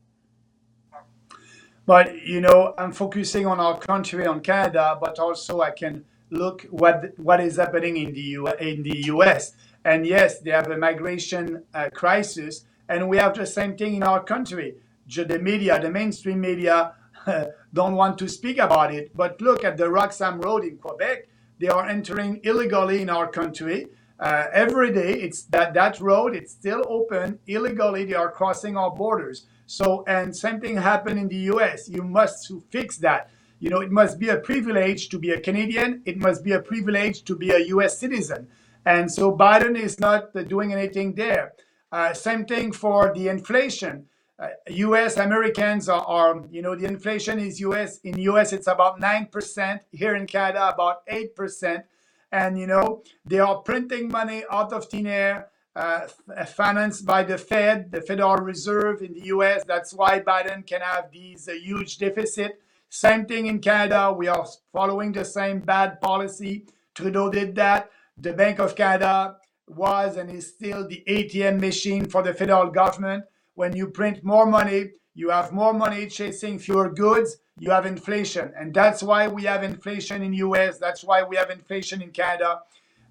But 1.85 2.25
you 2.25 2.39
know, 2.39 2.73
I'm 2.77 2.93
focusing 2.93 3.45
on 3.45 3.59
our 3.59 3.77
country, 3.77 4.25
on 4.25 4.39
Canada, 4.39 4.97
but 5.01 5.19
also 5.19 5.59
I 5.59 5.71
can 5.71 6.05
look 6.29 6.61
what 6.71 7.19
what 7.19 7.41
is 7.41 7.57
happening 7.57 7.97
in 7.97 8.13
the 8.13 8.21
U, 8.21 8.47
in 8.47 8.83
the 8.83 8.97
U.S. 9.07 9.55
And 9.83 10.05
yes, 10.05 10.39
they 10.39 10.51
have 10.51 10.71
a 10.71 10.77
migration 10.77 11.63
uh, 11.73 11.89
crisis, 11.93 12.63
and 12.87 13.09
we 13.09 13.17
have 13.17 13.35
the 13.35 13.45
same 13.45 13.75
thing 13.75 13.95
in 13.95 14.03
our 14.03 14.23
country. 14.23 14.75
The 15.15 15.39
media, 15.39 15.79
the 15.79 15.89
mainstream 15.89 16.41
media, 16.41 16.93
don't 17.73 17.95
want 17.95 18.17
to 18.19 18.27
speak 18.29 18.57
about 18.57 18.93
it. 18.93 19.15
But 19.15 19.41
look 19.41 19.63
at 19.63 19.77
the 19.77 19.89
Roxham 19.89 20.39
Road 20.39 20.63
in 20.63 20.77
Quebec; 20.77 21.27
they 21.59 21.67
are 21.67 21.85
entering 21.85 22.39
illegally 22.43 23.01
in 23.01 23.09
our 23.09 23.27
country. 23.27 23.87
Uh, 24.19 24.45
every 24.53 24.91
day, 24.93 25.13
it's 25.13 25.43
that 25.45 25.73
that 25.73 25.99
road 25.99 26.35
it's 26.35 26.51
still 26.51 26.83
open 26.87 27.39
illegally. 27.47 28.05
They 28.05 28.13
are 28.13 28.31
crossing 28.31 28.77
our 28.77 28.91
borders. 28.91 29.47
So, 29.65 30.03
and 30.07 30.35
same 30.35 30.59
thing 30.59 30.77
happened 30.77 31.17
in 31.19 31.27
the 31.27 31.43
U.S. 31.53 31.89
You 31.89 32.03
must 32.03 32.51
fix 32.69 32.97
that. 32.97 33.29
You 33.59 33.69
know, 33.69 33.79
it 33.79 33.91
must 33.91 34.19
be 34.19 34.29
a 34.29 34.37
privilege 34.37 35.09
to 35.09 35.19
be 35.19 35.31
a 35.31 35.39
Canadian. 35.39 36.01
It 36.05 36.17
must 36.17 36.43
be 36.43 36.51
a 36.51 36.59
privilege 36.59 37.23
to 37.23 37.35
be 37.35 37.51
a 37.51 37.59
U.S. 37.75 37.97
citizen. 37.97 38.47
And 38.85 39.11
so 39.11 39.35
Biden 39.35 39.77
is 39.77 39.99
not 39.99 40.33
doing 40.47 40.73
anything 40.73 41.13
there. 41.13 41.53
Uh, 41.91 42.13
same 42.13 42.45
thing 42.45 42.71
for 42.71 43.13
the 43.13 43.27
inflation. 43.27 44.07
Uh, 44.41 44.47
U.S. 44.69 45.17
Americans 45.17 45.87
are, 45.87 46.01
are, 46.01 46.43
you 46.49 46.63
know, 46.63 46.75
the 46.75 46.85
inflation 46.85 47.37
is 47.37 47.59
U.S. 47.59 47.99
in 47.99 48.17
U.S. 48.17 48.53
It's 48.53 48.65
about 48.65 48.99
nine 48.99 49.27
percent. 49.27 49.83
Here 49.91 50.15
in 50.15 50.25
Canada, 50.25 50.69
about 50.73 51.03
eight 51.07 51.35
percent. 51.35 51.85
And 52.31 52.57
you 52.57 52.65
know, 52.65 53.03
they 53.23 53.39
are 53.39 53.57
printing 53.57 54.09
money 54.09 54.43
out 54.49 54.73
of 54.73 54.85
thin 54.85 55.05
air 55.05 55.49
uh, 55.75 56.07
financed 56.47 57.05
by 57.05 57.23
the 57.23 57.37
Fed, 57.37 57.91
the 57.91 58.01
Federal 58.01 58.37
Reserve 58.37 59.01
in 59.01 59.13
the 59.13 59.25
US. 59.27 59.63
That's 59.65 59.93
why 59.93 60.19
Biden 60.19 60.65
can 60.65 60.81
have 60.81 61.11
these 61.11 61.47
uh, 61.47 61.53
huge 61.53 61.97
deficit. 61.97 62.59
Same 62.89 63.25
thing 63.25 63.45
in 63.45 63.59
Canada. 63.59 64.11
We 64.11 64.27
are 64.27 64.45
following 64.73 65.11
the 65.11 65.23
same 65.23 65.59
bad 65.59 66.01
policy. 66.01 66.65
Trudeau 66.95 67.29
did 67.29 67.55
that. 67.55 67.89
The 68.17 68.33
Bank 68.33 68.59
of 68.59 68.75
Canada 68.75 69.37
was 69.67 70.17
and 70.17 70.29
is 70.29 70.47
still 70.47 70.87
the 70.87 71.03
ATM 71.07 71.61
machine 71.61 72.05
for 72.05 72.21
the 72.21 72.33
federal 72.33 72.69
government. 72.69 73.23
When 73.55 73.75
you 73.75 73.87
print 73.87 74.23
more 74.23 74.45
money, 74.45 74.91
you 75.13 75.29
have 75.29 75.51
more 75.51 75.73
money 75.73 76.07
chasing 76.07 76.57
fewer 76.57 76.89
goods, 76.89 77.37
you 77.59 77.69
have 77.71 77.85
inflation. 77.85 78.53
And 78.57 78.73
that's 78.73 79.03
why 79.03 79.27
we 79.27 79.43
have 79.43 79.63
inflation 79.63 80.21
in 80.21 80.33
US. 80.33 80.77
That's 80.77 81.03
why 81.03 81.23
we 81.23 81.35
have 81.35 81.49
inflation 81.49 82.01
in 82.01 82.11
Canada. 82.11 82.61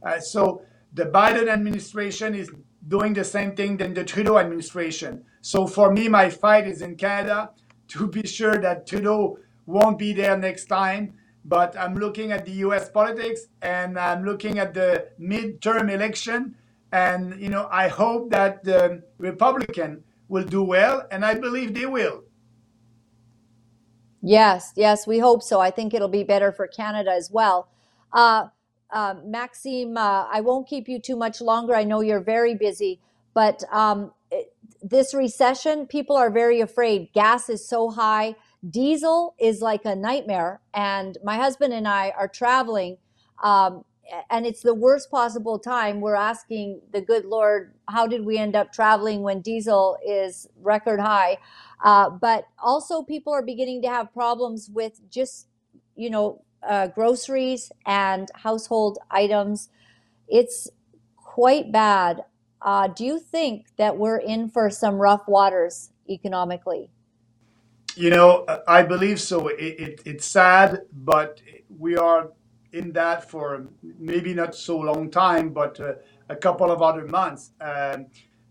Uh, 0.02 0.18
so 0.18 0.62
the 0.94 1.04
Biden 1.04 1.48
administration 1.48 2.34
is 2.34 2.50
doing 2.88 3.12
the 3.12 3.24
same 3.24 3.54
thing 3.54 3.76
than 3.76 3.94
the 3.94 4.04
Trudeau 4.04 4.38
administration. 4.38 5.24
So 5.42 5.66
for 5.66 5.92
me, 5.92 6.08
my 6.08 6.30
fight 6.30 6.66
is 6.66 6.82
in 6.82 6.96
Canada 6.96 7.50
to 7.88 8.08
be 8.08 8.26
sure 8.26 8.56
that 8.58 8.86
Trudeau 8.86 9.38
won't 9.66 9.98
be 9.98 10.12
there 10.12 10.36
next 10.36 10.66
time. 10.66 11.14
But 11.44 11.76
I'm 11.78 11.94
looking 11.94 12.32
at 12.32 12.44
the 12.44 12.52
US 12.66 12.90
politics 12.90 13.46
and 13.62 13.98
I'm 13.98 14.24
looking 14.24 14.58
at 14.58 14.74
the 14.74 15.08
midterm 15.20 15.90
election. 15.90 16.56
And, 16.92 17.40
you 17.40 17.48
know, 17.48 17.68
I 17.70 17.88
hope 17.88 18.30
that 18.30 18.64
the 18.64 19.02
Republican 19.18 20.02
will 20.30 20.44
do 20.44 20.62
well, 20.62 21.06
and 21.10 21.24
I 21.24 21.34
believe 21.34 21.74
they 21.74 21.86
will. 21.86 22.22
Yes, 24.22 24.72
yes, 24.76 25.06
we 25.06 25.18
hope 25.18 25.42
so. 25.42 25.60
I 25.60 25.70
think 25.70 25.92
it'll 25.92 26.08
be 26.08 26.24
better 26.24 26.52
for 26.52 26.66
Canada 26.66 27.10
as 27.10 27.30
well. 27.30 27.68
Uh, 28.12 28.46
um, 28.90 29.30
Maxime, 29.30 29.96
uh, 29.96 30.26
I 30.30 30.40
won't 30.40 30.68
keep 30.68 30.88
you 30.88 31.00
too 31.00 31.16
much 31.16 31.40
longer. 31.40 31.74
I 31.74 31.84
know 31.84 32.00
you're 32.00 32.20
very 32.20 32.54
busy, 32.54 33.00
but 33.34 33.64
um, 33.72 34.12
it, 34.30 34.52
this 34.82 35.14
recession, 35.14 35.86
people 35.86 36.16
are 36.16 36.30
very 36.30 36.60
afraid. 36.60 37.12
Gas 37.12 37.48
is 37.48 37.66
so 37.66 37.90
high. 37.90 38.36
Diesel 38.68 39.34
is 39.38 39.60
like 39.60 39.84
a 39.84 39.96
nightmare. 39.96 40.60
And 40.74 41.18
my 41.24 41.36
husband 41.36 41.72
and 41.72 41.88
I 41.88 42.10
are 42.10 42.28
traveling, 42.28 42.98
um, 43.42 43.84
and 44.30 44.46
it's 44.46 44.62
the 44.62 44.74
worst 44.74 45.10
possible 45.10 45.58
time. 45.58 46.00
We're 46.00 46.14
asking 46.14 46.80
the 46.92 47.00
good 47.00 47.24
Lord, 47.24 47.74
how 47.88 48.06
did 48.06 48.24
we 48.24 48.38
end 48.38 48.56
up 48.56 48.72
traveling 48.72 49.22
when 49.22 49.40
diesel 49.40 49.98
is 50.06 50.48
record 50.60 51.00
high? 51.00 51.38
Uh, 51.84 52.10
but 52.10 52.46
also, 52.62 53.02
people 53.02 53.32
are 53.32 53.42
beginning 53.42 53.82
to 53.82 53.88
have 53.88 54.12
problems 54.12 54.70
with 54.72 55.00
just, 55.10 55.48
you 55.96 56.10
know, 56.10 56.42
uh, 56.68 56.88
groceries 56.88 57.72
and 57.86 58.30
household 58.34 58.98
items. 59.10 59.70
It's 60.28 60.68
quite 61.16 61.72
bad. 61.72 62.24
Uh, 62.62 62.88
do 62.88 63.04
you 63.04 63.18
think 63.18 63.68
that 63.76 63.96
we're 63.96 64.18
in 64.18 64.50
for 64.50 64.68
some 64.68 64.96
rough 64.96 65.26
waters 65.26 65.90
economically? 66.08 66.90
You 67.96 68.10
know, 68.10 68.46
I 68.68 68.82
believe 68.82 69.20
so. 69.20 69.48
It, 69.48 69.56
it, 69.58 70.00
it's 70.04 70.26
sad, 70.26 70.82
but 70.92 71.40
we 71.78 71.96
are 71.96 72.30
in 72.72 72.92
that 72.92 73.28
for 73.28 73.66
maybe 73.98 74.34
not 74.34 74.54
so 74.54 74.78
long 74.78 75.10
time, 75.10 75.50
but 75.50 75.78
uh, 75.80 75.94
a 76.28 76.36
couple 76.36 76.70
of 76.70 76.82
other 76.82 77.06
months. 77.06 77.50
Um, 77.60 78.06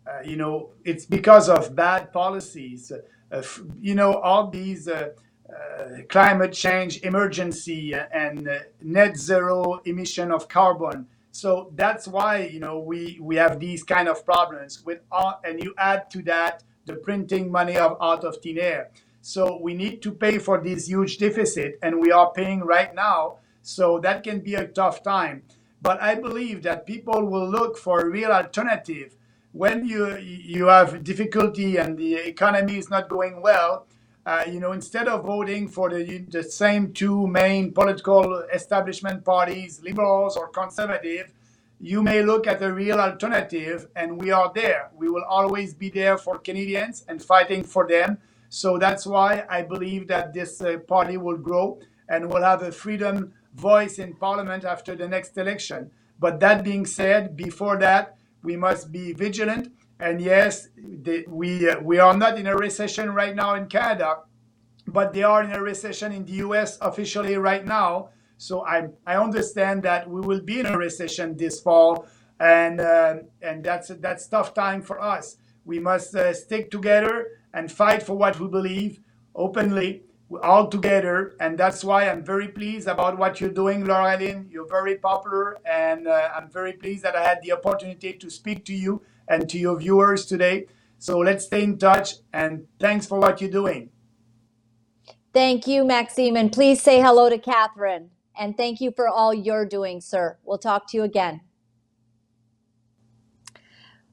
uh, 0.08 0.22
you 0.24 0.36
know, 0.36 0.72
it's 0.84 1.06
because 1.06 1.50
of 1.50 1.76
bad 1.76 2.12
policies. 2.12 2.91
Uh, 3.32 3.44
you 3.80 3.96
know, 3.96 4.16
all 4.16 4.50
these 4.50 4.88
uh, 4.88 5.10
uh, 5.50 6.04
climate 6.10 6.54
change 6.54 7.02
emergency 7.04 7.94
and 7.94 8.48
uh, 8.48 8.60
net 8.82 9.18
zero 9.18 9.82
emission 9.86 10.32
of 10.32 10.48
carbon. 10.48 11.08
So 11.32 11.72
that's 11.76 12.08
why 12.08 12.50
you 12.54 12.60
know 12.60 12.80
we 12.80 13.18
we 13.22 13.36
have 13.38 13.60
these 13.60 13.84
kind 13.84 14.08
of 14.08 14.26
problems 14.26 14.84
with 14.84 15.00
all, 15.12 15.40
and 15.44 15.64
you 15.64 15.74
add 15.78 16.10
to 16.12 16.22
that 16.24 16.64
the 16.86 16.96
printing 16.96 17.52
money 17.52 17.78
of 17.78 17.98
out 18.02 18.24
of 18.24 18.38
thin 18.41 18.58
air. 18.58 18.91
So 19.22 19.60
we 19.62 19.74
need 19.74 20.02
to 20.04 20.12
pay 20.12 20.40
for 20.40 20.62
this 20.64 20.88
huge 20.88 21.18
deficit, 21.18 21.78
and 21.84 22.00
we 22.00 22.12
are 22.12 22.32
paying 22.32 22.62
right 22.62 22.94
now. 22.94 23.38
So 23.76 24.00
that 24.00 24.24
can 24.24 24.40
be 24.40 24.56
a 24.56 24.68
tough 24.68 25.04
time. 25.04 25.44
But 25.82 26.02
I 26.02 26.16
believe 26.16 26.64
that 26.64 26.86
people 26.86 27.26
will 27.26 27.50
look 27.50 27.78
for 27.78 28.02
a 28.02 28.10
real 28.10 28.32
alternative 28.32 29.16
when 29.52 29.86
you 29.88 30.18
you 30.18 30.68
have 30.68 31.04
difficulty 31.04 31.78
and 31.78 31.98
the 31.98 32.16
economy 32.16 32.78
is 32.78 32.90
not 32.90 33.10
going 33.10 33.41
well 33.41 33.88
uh, 34.26 34.44
you 34.48 34.60
know, 34.60 34.74
instead 34.74 35.08
of 35.08 35.26
voting 35.26 35.68
for 35.68 35.90
the, 35.90 36.20
the 36.30 36.44
same 36.44 36.94
two 36.94 37.26
main 37.28 37.72
political 37.72 38.44
establishment 38.54 39.26
parties, 39.26 39.82
liberals 39.82 40.38
or 40.38 40.48
conservative, 40.50 41.34
you 41.80 42.04
may 42.04 42.22
look 42.22 42.46
at 42.46 42.62
a 42.62 42.72
real 42.72 43.00
alternative, 43.00 43.88
and 43.96 44.22
we 44.22 44.30
are 44.32 44.52
there. 44.54 44.91
We 44.96 45.10
will 45.10 45.24
always 45.24 45.74
be 45.74 45.90
there 45.90 46.18
for 46.18 46.38
Canadians 46.38 47.06
and 47.08 47.24
fighting 47.24 47.64
for 47.64 47.88
them. 47.88 48.20
So 48.50 48.78
that's 48.78 49.08
why 49.08 49.46
I 49.50 49.64
believe 49.64 50.08
that 50.10 50.34
this 50.34 50.62
uh, 50.62 50.78
party 50.88 51.18
will 51.18 51.38
grow 51.38 51.80
and 52.10 52.30
will 52.30 52.44
have 52.44 52.62
a 52.64 52.72
freedom 52.72 53.34
voice 53.53 53.99
in 53.99 54.15
parliament 54.15 54.63
after 54.63 54.95
the 54.95 55.07
next 55.07 55.38
election. 55.38 55.91
But 56.19 56.39
that 56.41 56.63
being 56.63 56.85
said, 56.85 57.35
before 57.35 57.77
that, 57.77 58.17
we 58.43 58.55
must 58.55 58.91
be 58.91 59.13
vigilant 59.13 59.71
and 59.99 60.21
yes, 60.21 60.69
we 61.27 61.69
uh, 61.69 61.80
we 61.81 61.99
are 61.99 62.15
not 62.15 62.39
in 62.39 62.47
a 62.47 62.55
recession 62.55 63.11
right 63.11 63.35
now 63.35 63.55
in 63.55 63.67
Canada, 63.67 64.19
but 64.88 65.13
they 65.13 65.23
are 65.23 65.43
in 65.43 65.51
a 65.51 65.61
recession 65.61 66.13
in 66.13 66.26
the 66.26 66.34
U.S. 66.47 66.77
officially 66.81 67.35
right 67.35 67.65
now. 67.65 68.09
So 68.38 68.65
I 68.65 68.88
I 69.05 69.17
understand 69.17 69.84
that 69.84 70.09
we 70.09 70.21
will 70.21 70.39
be 70.39 70.61
in 70.61 70.65
a 70.67 70.77
recession 70.77 71.35
this 71.35 71.59
fall, 71.59 72.07
and 72.39 72.80
uh, 72.80 73.15
and 73.41 73.63
that's 73.63 73.89
that's 73.99 74.27
tough 74.27 74.53
time 74.53 74.81
for 74.81 75.01
us. 75.01 75.35
We 75.65 75.80
must 75.80 76.15
uh, 76.15 76.34
stick 76.34 76.71
together 76.71 77.27
and 77.53 77.69
fight 77.69 78.01
for 78.01 78.15
what 78.15 78.39
we 78.39 78.47
believe 78.47 79.01
openly 79.35 80.03
all 80.43 80.68
together, 80.68 81.35
and 81.39 81.57
that's 81.57 81.84
why 81.84 82.10
I'm 82.10 82.23
very 82.23 82.47
pleased 82.47 82.88
about 82.88 83.18
what 83.18 83.41
you're 83.41 83.49
doing, 83.49 83.85
Laura. 83.85 84.19
You're 84.49 84.68
very 84.68 84.95
popular, 84.95 85.57
and 85.65 86.07
uh, 86.07 86.30
I'm 86.35 86.49
very 86.49 86.73
pleased 86.73 87.03
that 87.03 87.15
I 87.15 87.23
had 87.23 87.41
the 87.41 87.51
opportunity 87.51 88.14
to 88.14 88.30
speak 88.30 88.65
to 88.65 88.73
you 88.73 89.01
and 89.27 89.49
to 89.49 89.57
your 89.57 89.77
viewers 89.77 90.26
today. 90.26 90.68
So 90.99 91.19
let's 91.19 91.45
stay 91.45 91.64
in 91.64 91.77
touch, 91.77 92.15
and 92.34 92.68
thanks 92.80 93.06
for 93.06 93.19
what 93.19 93.41
you're 93.41 93.49
doing. 93.49 93.89
Thank 95.34 95.68
you, 95.68 95.84
Maxime, 95.84 96.35
and 96.35 96.51
please 96.51 96.81
say 96.81 97.01
hello 97.01 97.30
to 97.30 97.38
Catherine. 97.38 98.11
And 98.38 98.56
thank 98.56 98.80
you 98.80 98.91
for 98.95 99.07
all 99.07 99.34
you're 99.34 99.65
doing, 99.65 99.99
sir. 99.99 100.38
We'll 100.43 100.57
talk 100.57 100.89
to 100.89 100.97
you 100.97 101.03
again. 101.03 101.41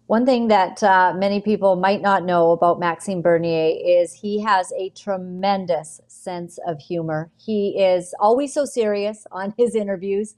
One 0.06 0.24
thing 0.24 0.46
that 0.48 0.84
uh, 0.84 1.14
many 1.16 1.40
people 1.40 1.74
might 1.74 2.00
not 2.00 2.24
know 2.24 2.52
about 2.52 2.78
Maxime 2.78 3.22
Bernier 3.22 3.74
is 3.84 4.12
he 4.12 4.40
has 4.40 4.72
a 4.78 4.90
tremendous 4.90 6.00
sense 6.06 6.60
of 6.64 6.78
humor. 6.78 7.32
He 7.36 7.82
is 7.82 8.14
always 8.20 8.54
so 8.54 8.64
serious 8.64 9.26
on 9.32 9.52
his 9.58 9.74
interviews, 9.74 10.36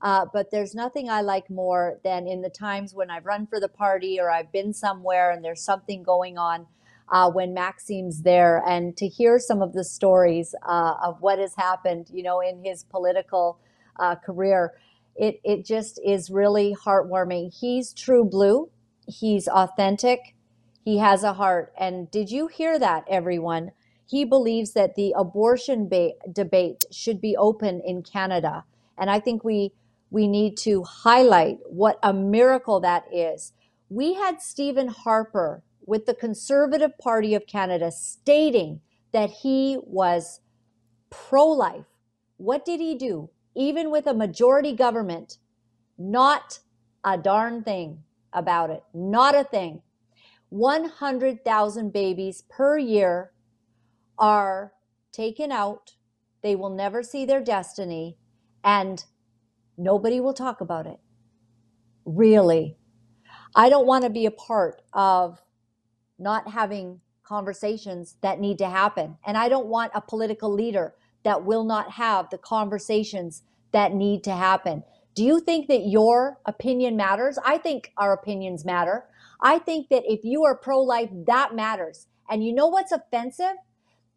uh, 0.00 0.24
but 0.32 0.50
there's 0.50 0.74
nothing 0.74 1.10
I 1.10 1.20
like 1.20 1.50
more 1.50 2.00
than 2.02 2.26
in 2.26 2.40
the 2.40 2.48
times 2.48 2.94
when 2.94 3.10
I've 3.10 3.26
run 3.26 3.46
for 3.46 3.60
the 3.60 3.68
party 3.68 4.18
or 4.18 4.30
I've 4.30 4.50
been 4.52 4.72
somewhere 4.72 5.30
and 5.32 5.44
there's 5.44 5.62
something 5.62 6.02
going 6.02 6.38
on 6.38 6.66
uh, 7.10 7.30
when 7.30 7.52
Maxime's 7.52 8.22
there 8.22 8.64
and 8.66 8.96
to 8.96 9.06
hear 9.06 9.38
some 9.38 9.60
of 9.60 9.74
the 9.74 9.84
stories 9.84 10.54
uh, 10.66 10.94
of 11.04 11.20
what 11.20 11.38
has 11.38 11.54
happened, 11.56 12.06
you 12.10 12.22
know, 12.22 12.40
in 12.40 12.64
his 12.64 12.84
political 12.84 13.60
uh, 13.98 14.14
career. 14.14 14.72
It, 15.14 15.42
it 15.44 15.66
just 15.66 16.00
is 16.02 16.30
really 16.30 16.74
heartwarming. 16.86 17.52
He's 17.60 17.92
true 17.92 18.24
blue 18.24 18.70
he's 19.10 19.48
authentic, 19.48 20.34
he 20.84 20.98
has 20.98 21.22
a 21.22 21.34
heart. 21.34 21.72
And 21.78 22.10
did 22.10 22.30
you 22.30 22.48
hear 22.48 22.78
that, 22.78 23.04
everyone? 23.08 23.72
He 24.06 24.24
believes 24.24 24.72
that 24.72 24.96
the 24.96 25.14
abortion 25.16 25.88
ba- 25.88 26.14
debate 26.32 26.84
should 26.90 27.20
be 27.20 27.36
open 27.36 27.80
in 27.84 28.02
Canada. 28.02 28.64
And 28.98 29.10
I 29.10 29.20
think 29.20 29.44
we 29.44 29.72
we 30.10 30.26
need 30.26 30.56
to 30.58 30.82
highlight 30.84 31.58
what 31.66 31.98
a 32.02 32.12
miracle 32.12 32.80
that 32.80 33.04
is. 33.12 33.52
We 33.88 34.14
had 34.14 34.42
Stephen 34.42 34.88
Harper 34.88 35.62
with 35.86 36.06
the 36.06 36.14
Conservative 36.14 36.98
Party 36.98 37.34
of 37.34 37.46
Canada 37.46 37.92
stating 37.92 38.80
that 39.12 39.30
he 39.30 39.78
was 39.84 40.40
pro 41.10 41.46
life. 41.46 41.86
What 42.38 42.64
did 42.64 42.80
he 42.80 42.96
do? 42.96 43.30
Even 43.54 43.90
with 43.90 44.06
a 44.06 44.14
majority 44.14 44.74
government, 44.74 45.38
not 45.98 46.60
a 47.04 47.18
darn 47.18 47.62
thing 47.62 48.02
about 48.32 48.70
it. 48.70 48.82
Not 48.94 49.34
a 49.34 49.44
thing. 49.44 49.82
100,000 50.50 51.92
babies 51.92 52.42
per 52.48 52.78
year 52.78 53.32
are 54.18 54.72
taken 55.12 55.52
out. 55.52 55.94
They 56.42 56.56
will 56.56 56.70
never 56.70 57.02
see 57.02 57.24
their 57.24 57.42
destiny, 57.42 58.16
and 58.64 59.04
nobody 59.76 60.20
will 60.20 60.34
talk 60.34 60.60
about 60.60 60.86
it. 60.86 60.98
Really. 62.04 62.76
I 63.54 63.68
don't 63.68 63.86
want 63.86 64.04
to 64.04 64.10
be 64.10 64.26
a 64.26 64.30
part 64.30 64.82
of 64.92 65.40
not 66.18 66.50
having 66.50 67.00
conversations 67.22 68.16
that 68.22 68.40
need 68.40 68.58
to 68.58 68.68
happen. 68.68 69.16
And 69.24 69.36
I 69.36 69.48
don't 69.48 69.66
want 69.66 69.92
a 69.94 70.00
political 70.00 70.52
leader 70.52 70.94
that 71.22 71.44
will 71.44 71.64
not 71.64 71.92
have 71.92 72.30
the 72.30 72.38
conversations 72.38 73.42
that 73.72 73.94
need 73.94 74.24
to 74.24 74.32
happen. 74.32 74.82
Do 75.20 75.26
you 75.26 75.40
think 75.40 75.68
that 75.68 75.82
your 75.86 76.38
opinion 76.46 76.96
matters? 76.96 77.38
I 77.44 77.58
think 77.58 77.92
our 77.98 78.14
opinions 78.14 78.64
matter. 78.64 79.04
I 79.42 79.58
think 79.58 79.90
that 79.90 80.02
if 80.06 80.20
you 80.24 80.44
are 80.44 80.56
pro 80.56 80.80
life, 80.80 81.10
that 81.26 81.54
matters. 81.54 82.06
And 82.30 82.42
you 82.42 82.54
know 82.54 82.68
what's 82.68 82.90
offensive? 82.90 83.56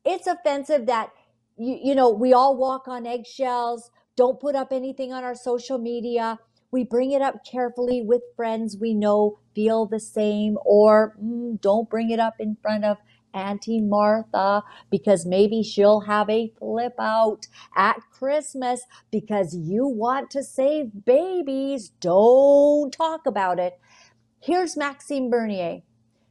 It's 0.05 0.27
offensive 0.27 0.85
that, 0.85 1.09
you, 1.57 1.77
you 1.83 1.93
know, 1.93 2.09
we 2.09 2.31
all 2.31 2.55
walk 2.55 2.87
on 2.87 3.05
eggshells, 3.05 3.91
don't 4.15 4.39
put 4.39 4.55
up 4.55 4.71
anything 4.71 5.11
on 5.11 5.25
our 5.25 5.35
social 5.35 5.77
media. 5.77 6.39
We 6.71 6.85
bring 6.85 7.11
it 7.11 7.21
up 7.21 7.43
carefully 7.43 8.01
with 8.01 8.21
friends 8.37 8.77
we 8.79 8.93
know 8.93 9.39
feel 9.53 9.85
the 9.85 9.99
same, 9.99 10.57
or 10.63 11.17
mm, 11.21 11.59
don't 11.59 11.89
bring 11.89 12.11
it 12.11 12.19
up 12.21 12.35
in 12.39 12.55
front 12.61 12.85
of 12.85 12.95
Auntie 13.33 13.81
Martha 13.81 14.63
because 14.89 15.25
maybe 15.25 15.63
she'll 15.63 16.01
have 16.01 16.29
a 16.29 16.53
flip 16.59 16.93
out 16.99 17.47
at 17.75 17.97
Christmas 18.11 18.81
because 19.11 19.55
you 19.55 19.87
want 19.87 20.29
to 20.31 20.43
save 20.43 21.05
babies. 21.05 21.89
Don't 21.99 22.91
talk 22.91 23.25
about 23.25 23.59
it. 23.59 23.79
Here's 24.39 24.77
Maxime 24.77 25.29
Bernier 25.29 25.81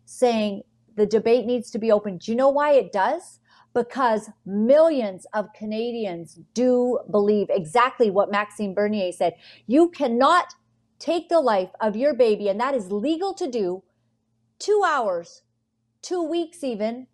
saying 0.04 0.62
the 0.96 1.06
debate 1.06 1.46
needs 1.46 1.70
to 1.70 1.78
be 1.78 1.90
open. 1.90 2.18
Do 2.18 2.30
you 2.30 2.36
know 2.36 2.50
why 2.50 2.72
it 2.72 2.92
does? 2.92 3.40
Because 3.74 4.28
millions 4.44 5.26
of 5.32 5.52
Canadians 5.54 6.38
do 6.52 6.98
believe 7.10 7.46
exactly 7.48 8.10
what 8.10 8.30
Maxime 8.30 8.74
Bernier 8.74 9.12
said. 9.12 9.34
You 9.66 9.88
cannot 9.88 10.54
take 10.98 11.28
the 11.28 11.40
life 11.40 11.70
of 11.80 11.96
your 11.96 12.14
baby, 12.14 12.48
and 12.48 12.60
that 12.60 12.74
is 12.74 12.92
legal 12.92 13.32
to 13.34 13.50
do, 13.50 13.82
two 14.58 14.82
hours 14.86 15.42
two 16.02 16.22
weeks 16.22 16.62
even, 16.62 17.06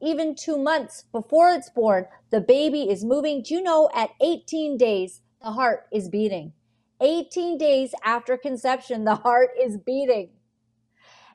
even 0.00 0.34
two 0.34 0.58
months 0.58 1.04
before 1.10 1.50
it's 1.50 1.70
born, 1.70 2.06
the 2.30 2.40
baby 2.40 2.90
is 2.90 3.04
moving. 3.04 3.42
Do 3.42 3.54
you 3.54 3.62
know 3.62 3.88
at 3.94 4.10
18 4.20 4.76
days, 4.76 5.22
the 5.42 5.52
heart 5.52 5.86
is 5.90 6.08
beating? 6.08 6.52
18 7.00 7.58
days 7.58 7.94
after 8.04 8.36
conception, 8.36 9.04
the 9.04 9.16
heart 9.16 9.50
is 9.60 9.78
beating. 9.78 10.30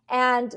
And 0.09 0.55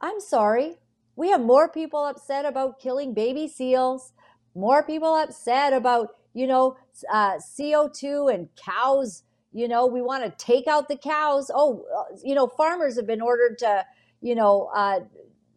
I'm 0.00 0.20
sorry, 0.20 0.76
we 1.16 1.30
have 1.30 1.40
more 1.40 1.68
people 1.68 2.04
upset 2.04 2.44
about 2.44 2.80
killing 2.80 3.14
baby 3.14 3.48
seals, 3.48 4.12
more 4.54 4.82
people 4.82 5.14
upset 5.14 5.72
about, 5.72 6.08
you 6.34 6.46
know, 6.46 6.76
uh, 7.12 7.34
CO2 7.36 8.32
and 8.32 8.48
cows. 8.56 9.22
You 9.52 9.68
know, 9.68 9.86
we 9.86 10.00
want 10.00 10.24
to 10.24 10.44
take 10.44 10.66
out 10.66 10.88
the 10.88 10.96
cows. 10.96 11.50
Oh, 11.54 11.84
uh, 11.96 12.16
you 12.24 12.34
know, 12.34 12.46
farmers 12.46 12.96
have 12.96 13.06
been 13.06 13.20
ordered 13.20 13.58
to, 13.58 13.84
you 14.20 14.34
know, 14.34 14.70
uh, 14.74 15.00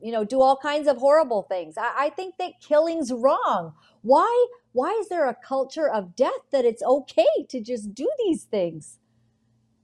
you 0.02 0.12
know, 0.12 0.24
do 0.24 0.42
all 0.42 0.58
kinds 0.58 0.88
of 0.88 0.98
horrible 0.98 1.44
things. 1.44 1.78
I, 1.78 2.06
I 2.06 2.10
think 2.10 2.36
that 2.38 2.60
killing's 2.62 3.12
wrong. 3.12 3.74
Why? 4.02 4.48
Why 4.72 4.92
is 5.00 5.10
there 5.10 5.28
a 5.28 5.36
culture 5.36 5.90
of 5.90 6.16
death 6.16 6.52
that 6.52 6.66
it's 6.66 6.84
okay 6.84 7.46
to 7.50 7.62
just 7.62 7.94
do 7.96 8.10
these 8.26 8.44
things? 8.44 9.00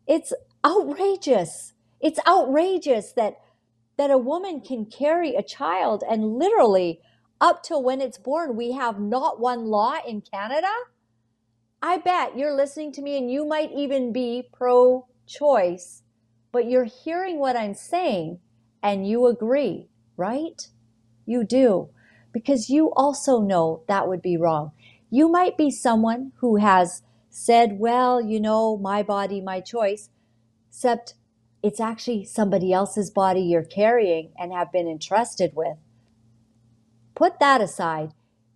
It's 0.07 0.33
outrageous. 0.65 1.73
It's 1.99 2.19
outrageous 2.27 3.13
that 3.13 3.35
that 3.97 4.11
a 4.11 4.17
woman 4.17 4.61
can 4.61 4.85
carry 4.85 5.35
a 5.35 5.43
child 5.43 6.03
and 6.09 6.37
literally 6.37 6.99
up 7.39 7.61
till 7.61 7.83
when 7.83 8.01
it's 8.01 8.17
born 8.17 8.55
we 8.55 8.71
have 8.71 8.99
not 8.99 9.39
one 9.39 9.65
law 9.65 9.95
in 10.07 10.21
Canada. 10.21 10.71
I 11.81 11.97
bet 11.97 12.37
you're 12.37 12.55
listening 12.55 12.91
to 12.93 13.01
me 13.01 13.17
and 13.17 13.29
you 13.29 13.45
might 13.45 13.71
even 13.71 14.11
be 14.11 14.47
pro 14.53 15.07
choice, 15.27 16.03
but 16.51 16.69
you're 16.69 16.85
hearing 16.85 17.39
what 17.39 17.55
I'm 17.55 17.73
saying 17.73 18.39
and 18.83 19.07
you 19.07 19.27
agree 19.27 19.90
right? 20.21 20.69
You 21.25 21.43
do, 21.43 21.89
because 22.31 22.69
you 22.69 22.93
also 22.95 23.41
know 23.41 23.83
that 23.87 24.07
would 24.07 24.21
be 24.21 24.37
wrong. 24.37 24.71
You 25.09 25.27
might 25.27 25.57
be 25.57 25.71
someone 25.71 26.31
who 26.37 26.57
has 26.57 27.01
said, 27.29 27.79
well, 27.79 28.21
you 28.21 28.39
know, 28.39 28.77
my 28.77 29.01
body, 29.01 29.41
my 29.41 29.59
choice, 29.59 30.09
except 30.69 31.15
it's 31.63 31.79
actually 31.79 32.23
somebody 32.23 32.71
else's 32.71 33.09
body 33.09 33.41
you're 33.41 33.63
carrying 33.63 34.31
and 34.37 34.53
have 34.53 34.71
been 34.71 34.87
entrusted 34.87 35.51
with. 35.55 35.77
Put 37.15 37.39
that 37.39 37.61
aside. 37.61 38.11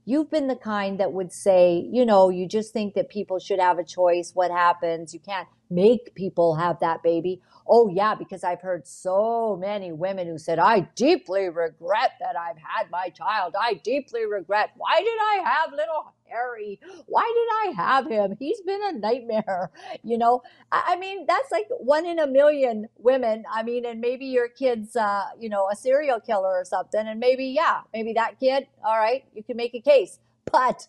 You've 0.05 0.29
been 0.29 0.47
the 0.47 0.55
kind 0.55 0.99
that 0.99 1.13
would 1.13 1.33
say, 1.33 1.87
you 1.91 2.05
know, 2.05 2.29
you 2.29 2.47
just 2.47 2.73
think 2.73 2.93
that 2.93 3.09
people 3.09 3.39
should 3.39 3.59
have 3.59 3.79
a 3.79 3.83
choice. 3.83 4.31
What 4.33 4.51
happens? 4.51 5.13
You 5.13 5.19
can't 5.19 5.47
make 5.69 6.13
people 6.13 6.55
have 6.55 6.79
that 6.79 7.01
baby. 7.01 7.41
Oh, 7.67 7.89
yeah, 7.89 8.13
because 8.13 8.43
I've 8.43 8.61
heard 8.61 8.85
so 8.87 9.57
many 9.59 9.91
women 9.91 10.27
who 10.27 10.37
said, 10.37 10.59
I 10.59 10.81
deeply 10.95 11.49
regret 11.49 12.11
that 12.19 12.35
I've 12.37 12.57
had 12.57 12.91
my 12.91 13.09
child. 13.09 13.55
I 13.59 13.75
deeply 13.75 14.25
regret. 14.25 14.71
Why 14.77 14.99
did 14.99 15.07
I 15.19 15.41
have 15.49 15.71
little 15.71 16.13
Harry? 16.29 16.79
Why 17.07 17.23
did 17.23 17.71
I 17.79 17.83
have 17.83 18.07
him? 18.07 18.35
He's 18.37 18.61
been 18.61 18.81
a 18.83 18.91
nightmare. 18.93 19.71
You 20.03 20.17
know, 20.19 20.43
I 20.71 20.97
mean, 20.97 21.25
that's 21.25 21.51
like 21.51 21.67
one 21.79 22.05
in 22.05 22.19
a 22.19 22.27
million 22.27 22.87
women. 22.97 23.43
I 23.51 23.63
mean, 23.63 23.85
and 23.85 23.99
maybe 23.99 24.25
your 24.25 24.47
kid's, 24.47 24.95
uh, 24.95 25.25
you 25.39 25.49
know, 25.49 25.67
a 25.71 25.75
serial 25.75 26.19
killer 26.19 26.59
or 26.59 26.65
something. 26.65 27.07
And 27.07 27.19
maybe, 27.19 27.45
yeah, 27.47 27.81
maybe 27.93 28.13
that 28.13 28.39
kid, 28.39 28.67
all 28.85 28.97
right, 28.97 29.23
you 29.33 29.41
can 29.43 29.57
make 29.57 29.73
a 29.73 29.81
case. 29.81 30.19
But 30.51 30.87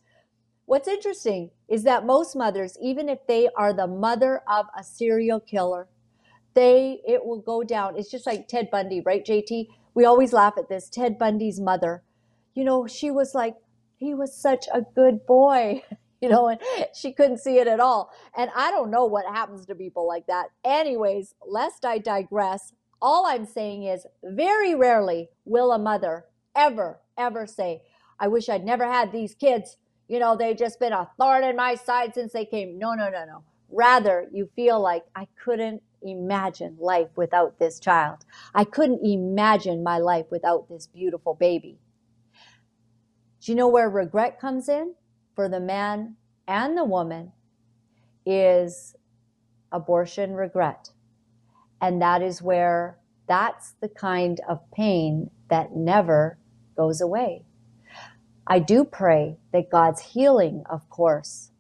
what's 0.67 0.89
interesting 0.89 1.51
is 1.69 1.85
that 1.85 2.05
most 2.05 2.37
mothers, 2.37 2.77
even 2.83 3.09
if 3.09 3.27
they 3.27 3.49
are 3.57 3.73
the 3.73 3.87
mother 3.87 4.43
of 4.49 4.67
a 4.79 4.85
serial 4.85 5.41
killer, 5.41 5.89
they 6.57 7.01
it 7.07 7.25
will 7.25 7.41
go 7.41 7.63
down. 7.63 7.97
It's 7.97 8.11
just 8.11 8.27
like 8.27 8.49
Ted 8.49 8.71
Bundy, 8.73 9.01
right, 9.01 9.25
JT? 9.25 9.69
We 9.95 10.05
always 10.05 10.33
laugh 10.33 10.55
at 10.59 10.69
this. 10.69 10.89
Ted 10.89 11.19
Bundy's 11.19 11.61
mother, 11.61 12.03
you 12.57 12.65
know, 12.65 12.87
she 12.89 13.11
was 13.11 13.35
like, 13.35 13.55
he 13.99 14.15
was 14.15 14.35
such 14.35 14.67
a 14.75 14.81
good 14.95 15.27
boy, 15.27 15.83
you 16.21 16.29
know, 16.29 16.49
and 16.49 16.59
she 16.95 17.13
couldn't 17.13 17.39
see 17.39 17.59
it 17.59 17.69
at 17.69 17.81
all. 17.81 18.11
And 18.37 18.51
I 18.57 18.71
don't 18.73 18.91
know 18.91 19.05
what 19.05 19.27
happens 19.27 19.67
to 19.67 19.75
people 19.75 20.09
like 20.09 20.27
that. 20.27 20.47
Anyways, 20.65 21.35
lest 21.47 21.85
I 21.85 21.99
digress, 21.99 22.73
all 23.01 23.27
I'm 23.27 23.45
saying 23.45 23.85
is 23.85 24.07
very 24.25 24.75
rarely 24.75 25.29
will 25.45 25.71
a 25.73 25.79
mother 25.79 26.25
ever, 26.57 27.01
ever 27.17 27.47
say, 27.47 27.83
I 28.19 28.29
wish 28.29 28.49
I'd 28.49 28.65
never 28.65 28.85
had 28.85 29.13
these 29.13 29.35
kids. 29.35 29.77
You 30.09 30.19
know, 30.19 30.37
they've 30.37 30.57
just 30.57 30.81
been 30.81 30.95
a 30.95 31.11
thorn 31.19 31.45
in 31.45 31.57
my 31.57 31.75
side 31.75 32.15
since 32.15 32.33
they 32.33 32.47
came. 32.47 32.79
No, 32.79 32.95
no, 32.95 33.11
no, 33.11 33.25
no. 33.27 33.45
Rather, 33.71 34.29
you 34.33 34.49
feel 34.57 34.81
like 34.81 35.05
I 35.15 35.27
couldn't 35.45 35.83
imagine 36.03 36.77
life 36.79 37.09
without 37.17 37.59
this 37.59 37.81
child. 37.81 38.19
I 38.55 38.65
couldn't 38.65 39.05
imagine 39.05 39.83
my 39.83 39.99
life 39.99 40.27
without 40.31 40.69
this 40.69 40.87
beautiful 40.87 41.35
baby. 41.35 41.79
Do 43.41 43.53
you 43.53 43.57
know 43.57 43.69
where 43.69 43.89
regret 43.89 44.41
comes 44.41 44.69
in 44.69 44.95
for 45.35 45.49
the 45.49 45.61
man 45.61 46.17
and 46.49 46.77
the 46.77 46.85
woman? 46.85 47.33
Is 48.29 48.97
abortion 49.71 50.33
regret. 50.35 50.91
And 51.81 52.01
that 52.03 52.23
is 52.23 52.43
where 52.43 52.99
that's 53.29 53.75
the 53.81 53.89
kind 53.89 54.41
of 54.49 54.61
pain 54.73 55.31
that 55.51 55.77
never 55.77 56.39
goes 56.77 57.01
away. 57.01 57.45
I 58.47 58.61
do 58.61 58.85
pray 58.85 59.39
that 59.53 59.71
God's 59.71 60.01
healing, 60.01 60.63
of 60.71 60.89
course, 60.89 61.51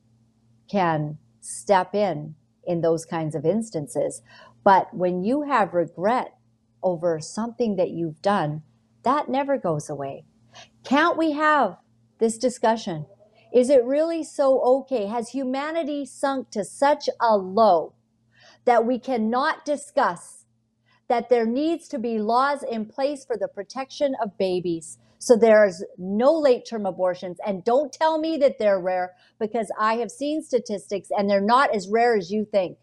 can 0.71 1.19
step 1.41 1.95
in 1.95 2.35
in 2.67 2.81
those 2.81 3.05
kinds 3.05 3.35
of 3.35 3.45
instances. 3.45 4.23
But 4.65 4.93
when 4.93 5.23
you 5.23 5.43
have 5.43 5.75
regret 5.75 6.37
over 6.83 7.21
something 7.21 7.77
that 7.77 7.91
you've 7.91 8.23
done, 8.23 8.63
that 9.03 9.29
never 9.29 9.57
goes 9.57 9.89
away. 9.89 10.25
Can't 10.85 11.17
we 11.17 11.33
have 11.33 11.77
this 12.19 12.39
discussion? 12.39 13.07
Is 13.55 13.71
it 13.71 13.85
really 13.85 14.25
so 14.25 14.61
okay? 14.61 15.07
Has 15.07 15.31
humanity 15.31 16.05
sunk 16.05 16.51
to 16.51 16.65
such 16.65 17.09
a 17.21 17.37
low 17.37 17.95
that 18.65 18.85
we 18.85 18.99
cannot 18.99 19.65
discuss 19.65 20.45
that 21.09 21.29
there 21.29 21.47
needs 21.47 21.89
to 21.89 21.99
be 21.99 22.19
laws 22.19 22.63
in 22.63 22.85
place 22.87 23.25
for 23.25 23.37
the 23.37 23.49
protection 23.49 24.15
of 24.21 24.37
babies 24.39 24.99
so 25.27 25.37
there's 25.37 25.83
no 25.99 26.33
late 26.33 26.65
term 26.71 26.87
abortions. 26.87 27.39
And 27.45 27.65
don't 27.65 27.93
tell 27.93 28.17
me 28.21 28.37
that 28.37 28.61
they're 28.61 28.79
rare 28.79 29.15
because 29.41 29.73
i 29.77 29.95
have 29.95 30.11
seen 30.13 30.41
statistics 30.41 31.09
and 31.11 31.29
they're 31.29 31.41
not 31.41 31.75
as 31.75 31.89
rare 31.89 32.17
as 32.17 32.31
you 32.31 32.45
think. 32.45 32.79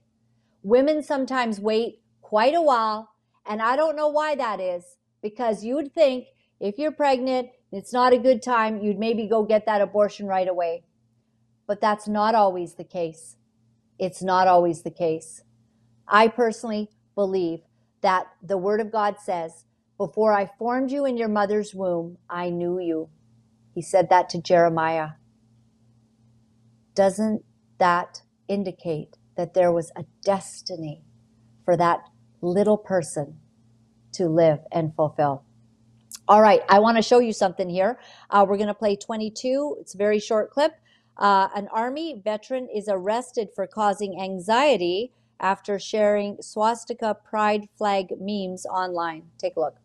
Women 0.62 1.02
sometimes 1.04 1.62
wait 1.62 2.02
quite 2.22 2.54
a 2.54 2.62
while 2.62 3.12
and 3.46 3.62
i 3.62 3.78
don't 3.78 3.96
know 3.96 4.10
why 4.10 4.36
that 4.36 4.60
is 4.60 4.98
because 5.22 5.64
you 5.64 5.76
would 5.76 5.94
think 5.94 6.26
if 6.60 6.78
you're 6.78 6.92
pregnant 6.92 7.48
it's 7.72 7.94
not 7.94 8.12
a 8.12 8.18
good 8.18 8.42
time 8.44 8.82
you'd 8.82 9.00
maybe 9.00 9.26
go 9.26 9.46
get 9.46 9.66
that 9.66 9.82
abortion 9.82 10.28
right 10.28 10.50
away. 10.50 10.84
But 11.66 11.80
that's 11.80 12.10
not 12.10 12.36
always 12.36 12.76
the 12.76 12.84
case. 12.84 13.38
It's 13.98 14.22
not 14.22 14.50
always 14.50 14.82
the 14.82 14.92
case. 14.92 15.44
I 16.10 16.28
personally 16.28 16.90
believe 17.16 17.62
that 18.02 18.26
the 18.42 18.58
Word 18.58 18.82
of 18.82 18.92
God 18.92 19.16
says, 19.24 19.64
Before 19.98 20.34
I 20.34 20.50
formed 20.58 20.92
you 20.92 21.06
in 21.06 21.18
your 21.18 21.28
mother's 21.28 21.74
womb, 21.74 22.18
I 22.30 22.50
knew 22.50 22.80
you. 22.80 23.10
He 23.74 23.82
said 23.82 24.10
that 24.10 24.30
to 24.30 24.42
Jeremiah. 24.42 25.10
Doesn't 26.96 27.44
that 27.80 28.22
indicate 28.48 29.18
that 29.38 29.54
there 29.54 29.72
was 29.72 29.92
a 29.96 30.06
destiny 30.24 31.04
for 31.66 31.78
that 31.78 32.02
little 32.42 32.78
person 32.78 33.40
to 34.14 34.28
live 34.28 34.60
and 34.72 34.96
fulfill? 34.96 35.44
All 36.28 36.42
right, 36.42 36.62
I 36.70 36.80
want 36.80 36.98
to 36.98 37.04
show 37.04 37.20
you 37.20 37.34
something 37.34 37.70
here. 37.70 38.00
Uh, 38.30 38.46
we're 38.48 38.58
going 38.58 38.68
to 38.68 38.74
play 38.74 38.96
22. 38.96 39.78
It's 39.80 39.94
a 39.94 39.98
very 39.98 40.20
short 40.20 40.52
clip. 40.52 40.74
Uh, 41.18 41.50
an 41.56 41.68
Army 41.72 42.20
veteran 42.24 42.68
is 42.74 42.88
arrested 42.90 43.50
for 43.56 43.68
causing 43.68 44.20
anxiety 44.22 45.12
after 45.40 45.78
sharing 45.78 46.38
swastika 46.42 47.16
pride 47.16 47.68
flag 47.78 48.08
memes 48.20 48.66
online. 48.66 49.24
Take 49.38 49.56
a 49.58 49.60
look. 49.60 49.76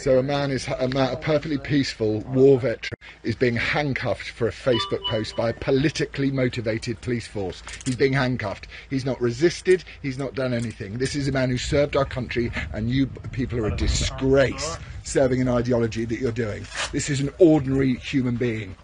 So 0.00 0.18
a 0.18 0.22
man 0.22 0.50
is 0.52 0.68
a, 0.68 0.88
man, 0.88 1.12
a 1.12 1.16
perfectly 1.16 1.58
peaceful 1.58 2.20
war 2.20 2.58
veteran 2.60 2.98
is 3.24 3.34
being 3.34 3.56
handcuffed 3.56 4.30
for 4.30 4.46
a 4.46 4.52
Facebook 4.52 5.04
post 5.08 5.34
by 5.36 5.50
a 5.50 5.52
politically 5.52 6.30
motivated 6.30 7.00
police 7.00 7.26
force. 7.26 7.62
He's 7.84 7.96
being 7.96 8.12
handcuffed. 8.12 8.68
He's 8.90 9.04
not 9.04 9.20
resisted. 9.20 9.82
He's 10.02 10.18
not 10.18 10.34
done 10.34 10.54
anything. 10.54 10.98
This 10.98 11.16
is 11.16 11.26
a 11.26 11.32
man 11.32 11.50
who 11.50 11.58
served 11.58 11.96
our 11.96 12.04
country, 12.04 12.52
and 12.72 12.90
you 12.90 13.06
people 13.32 13.58
are 13.58 13.66
a 13.66 13.76
disgrace 13.76 14.78
serving 15.02 15.40
an 15.40 15.48
ideology 15.48 16.04
that 16.04 16.20
you're 16.20 16.30
doing. 16.30 16.64
This 16.92 17.10
is 17.10 17.20
an 17.20 17.30
ordinary 17.38 17.94
human 17.96 18.36
being. 18.36 18.76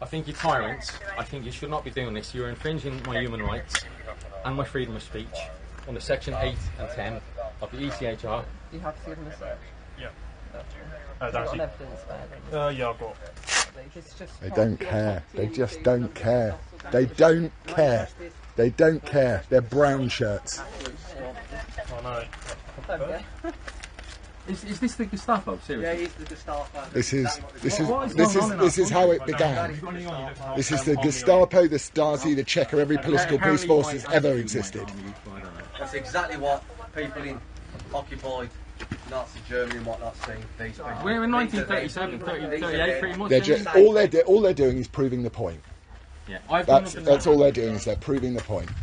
I 0.00 0.06
think 0.06 0.26
you're 0.26 0.36
tyrants. 0.36 0.92
I 1.18 1.24
think 1.24 1.44
you 1.44 1.52
should 1.52 1.70
not 1.70 1.84
be 1.84 1.90
doing 1.90 2.14
this. 2.14 2.34
You're 2.34 2.48
infringing 2.48 3.02
my 3.06 3.20
human 3.20 3.42
rights 3.42 3.84
and 4.44 4.56
my 4.56 4.64
freedom 4.64 4.96
of 4.96 5.02
speech 5.02 5.26
under 5.86 6.00
section 6.00 6.34
8 6.34 6.54
and 6.78 6.88
10 6.88 7.20
of 7.60 7.70
the 7.72 7.76
ECHR. 7.76 8.44
Do 8.70 8.76
you 8.76 8.82
have 8.82 8.96
freedom 8.96 9.26
of 9.26 9.34
speech? 9.34 9.48
Yeah. 9.98 10.08
Uh, 11.20 11.30
got 11.30 11.60
evidence 11.60 12.00
there? 12.50 12.60
Uh, 12.60 12.68
yeah, 12.70 12.90
I've 12.90 13.00
got. 13.00 13.16
They 14.40 14.50
don't 14.50 14.78
care. 14.78 15.24
They 15.34 15.48
just 15.48 15.82
don't 15.82 16.14
care. 16.14 16.56
They 16.92 17.06
don't 17.06 17.52
care. 17.66 18.08
They 18.56 18.70
don't 18.70 19.04
care. 19.04 19.42
They're 19.48 19.60
brown 19.60 20.08
shirts. 20.08 20.60
Oh 21.92 22.24
no. 22.88 23.20
Is, 24.48 24.64
is 24.64 24.80
this 24.80 24.94
the 24.94 25.04
Gestapo? 25.06 25.58
Seriously? 25.64 26.02
Yeah, 26.02 26.06
he's 26.06 26.14
the 26.14 26.24
Gestapo. 26.24 26.84
This 26.92 27.12
is 27.12 27.40
this 27.62 27.78
is 27.78 27.86
What 27.86 28.06
is 28.08 28.14
this 28.14 28.34
going 28.34 28.44
is 28.46 28.50
on 28.50 28.52
in 28.52 28.58
this 28.64 28.78
is 28.78 28.90
how 28.90 29.10
it 29.10 29.24
began. 29.26 29.72
This 30.56 30.72
is 30.72 30.82
the 30.84 30.96
Gestapo, 30.96 31.68
the 31.68 31.76
Stasi, 31.76 32.34
the 32.34 32.44
Cheka, 32.44 32.78
every 32.78 32.98
political 32.98 33.38
police 33.38 33.64
force 33.64 33.92
that's 33.92 34.08
ever 34.10 34.32
existed. 34.32 34.90
That's 35.78 35.94
exactly 35.94 36.36
what 36.38 36.64
people 36.94 37.22
in 37.22 37.40
occupied 37.94 38.50
Nazi 39.10 39.40
Germany 39.48 39.78
and 39.78 39.86
whatnot 39.86 40.16
see. 40.16 40.32
These 40.58 40.76
people. 40.76 40.92
We're 41.04 41.24
in 41.24 41.30
1937, 41.30 42.18
the- 42.18 42.24
30, 42.24 42.60
38 42.60 43.00
pretty 43.00 43.18
much. 43.18 43.28
They're 43.30 43.38
aren't 43.38 43.46
just 43.46 43.76
all 43.76 43.92
they're 43.92 44.08
do- 44.08 44.20
all 44.22 44.40
they're 44.40 44.54
doing 44.54 44.78
is 44.78 44.88
proving 44.88 45.22
the 45.22 45.30
point. 45.30 45.60
Yeah, 46.28 46.38
I've 46.48 46.66
That's 46.66 46.94
that's 46.94 47.26
all 47.26 47.38
they're 47.38 47.50
doing 47.50 47.74
is 47.74 47.84
they're 47.84 47.96
proving 47.96 48.34
the 48.34 48.42
point. 48.42 48.68
point, 48.68 48.76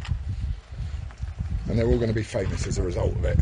and 1.69 1.80
they're 1.80 1.88
all 1.88 1.97
going 1.97 2.09
to 2.09 2.14
be 2.14 2.23
famous 2.23 2.68
as 2.68 2.77
a 2.77 2.84
result 2.84 3.14
of 3.14 3.26
it. 3.26 3.39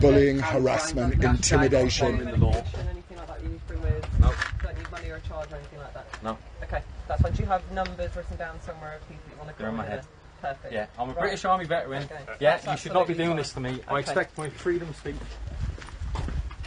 Bullying, 0.00 0.38
harassment, 0.38 1.24
intimidation. 1.24 2.18
following 2.18 2.38
the 2.38 2.46
law. 2.46 2.52
Anything 2.90 3.16
like 3.16 3.26
that 3.28 3.42
you 3.42 3.48
need 3.48 3.60
to 3.60 3.66
bring 3.66 3.82
with? 3.82 4.20
No. 4.20 4.32
Don't 4.62 4.76
need 4.76 4.90
money 4.90 5.08
or 5.08 5.16
a 5.16 5.20
charge 5.20 5.50
or 5.50 5.56
anything 5.56 5.78
like 5.78 5.94
that? 5.94 6.22
No. 6.22 6.36
Okay, 6.62 6.82
that's 7.08 7.22
fine. 7.22 7.32
Do 7.32 7.42
you 7.42 7.48
have 7.48 7.62
numbers 7.72 8.14
written 8.14 8.36
down 8.36 8.60
somewhere 8.60 8.96
of 8.96 9.08
people 9.08 9.22
you 9.30 9.36
want 9.38 9.48
to 9.50 9.58
They're 9.58 9.70
in 9.70 9.76
my 9.76 9.84
call 9.84 9.92
head. 9.92 10.04
Perfect. 10.40 10.72
Yeah, 10.72 10.86
I'm 10.98 11.10
a 11.10 11.12
Right. 11.12 11.20
British 11.22 11.44
Army 11.44 11.64
veteran. 11.64 12.04
Okay. 12.04 12.14
Yeah, 12.40 12.56
That's 12.58 12.66
you 12.66 12.76
should 12.76 12.92
not 12.94 13.06
be 13.08 13.14
doing 13.14 13.28
fine. 13.30 13.36
this 13.38 13.52
to 13.54 13.60
me. 13.60 13.80
I 13.88 13.98
expect 13.98 14.38
my 14.38 14.48
freedom 14.48 14.88
of 14.88 14.96
speech. 14.96 15.16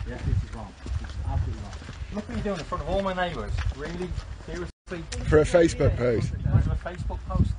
Yeah, 0.08 0.18
this 0.26 0.44
is 0.44 0.56
wrong. 0.56 0.74
This 0.84 1.10
is 1.10 1.16
absolutely 1.28 1.62
wrong. 1.64 1.72
Look 2.14 2.28
what 2.28 2.36
you're 2.38 2.44
doing 2.44 2.60
in 2.60 2.66
front 2.66 2.84
of 2.84 2.90
all 2.90 3.02
my 3.02 3.14
neighbours. 3.14 3.54
Really? 3.78 4.10
Seriously? 4.46 5.04
For 5.30 5.40
a 5.40 5.44
Facebook 5.46 5.96
post. 5.96 6.34
Because 6.34 6.66
of 6.66 6.72
a 6.74 6.76
Facebook 6.76 7.20
post? 7.30 7.52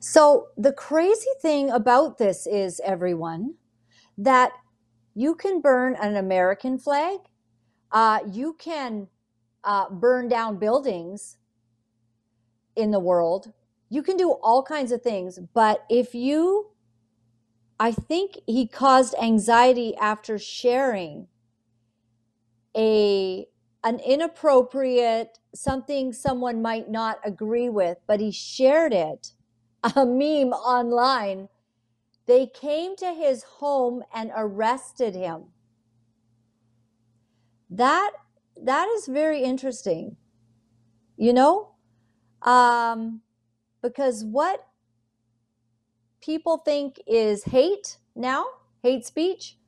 So, 0.00 0.48
the 0.56 0.72
crazy 0.72 1.30
thing 1.40 1.70
about 1.70 2.18
this 2.18 2.44
is, 2.48 2.80
everyone, 2.84 3.54
that 4.18 4.50
you 5.14 5.36
can 5.36 5.60
burn 5.60 5.94
an 5.94 6.16
American 6.16 6.76
flag, 6.76 7.20
uh, 7.92 8.18
you 8.28 8.54
can 8.58 9.06
uh, 9.62 9.88
burn 9.90 10.28
down 10.28 10.58
buildings 10.58 11.36
in 12.76 12.90
the 12.90 13.00
world, 13.00 13.52
you 13.88 14.02
can 14.02 14.16
do 14.16 14.30
all 14.42 14.62
kinds 14.62 14.92
of 14.92 15.02
things. 15.02 15.38
But 15.54 15.84
if 15.90 16.14
you, 16.14 16.70
I 17.78 17.92
think 17.92 18.38
he 18.46 18.66
caused 18.66 19.14
anxiety 19.20 19.94
after 19.96 20.38
sharing 20.38 21.28
a 22.76 23.46
an 23.84 23.98
inappropriate 23.98 25.38
something 25.54 26.12
someone 26.12 26.62
might 26.62 26.88
not 26.90 27.18
agree 27.24 27.68
with, 27.68 27.98
but 28.06 28.20
he 28.20 28.30
shared 28.30 28.92
it 28.92 29.32
a 29.96 30.06
meme 30.06 30.52
online. 30.52 31.48
They 32.26 32.46
came 32.46 32.96
to 32.96 33.12
his 33.12 33.42
home 33.42 34.04
and 34.14 34.30
arrested 34.34 35.14
him. 35.14 35.46
That 37.68 38.12
that 38.62 38.88
is 38.96 39.06
very 39.06 39.42
interesting. 39.42 40.16
You 41.16 41.32
know? 41.32 41.71
Um 42.44 43.22
because 43.82 44.24
what 44.24 44.66
people 46.22 46.58
think 46.58 47.00
is 47.06 47.44
hate 47.44 47.98
now, 48.14 48.44
hate 48.82 49.04
speech, 49.06 49.58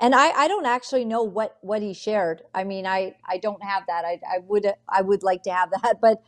and 0.00 0.14
I, 0.14 0.30
I 0.30 0.48
don't 0.48 0.66
actually 0.66 1.04
know 1.04 1.22
what 1.22 1.58
what 1.62 1.82
he 1.82 1.94
shared. 1.94 2.42
I 2.54 2.64
mean, 2.64 2.86
I 2.86 3.16
I 3.26 3.38
don't 3.38 3.62
have 3.62 3.84
that. 3.88 4.04
I 4.04 4.20
I 4.28 4.38
would 4.46 4.66
I 4.88 5.02
would 5.02 5.22
like 5.22 5.42
to 5.44 5.52
have 5.52 5.70
that, 5.82 6.00
but 6.00 6.22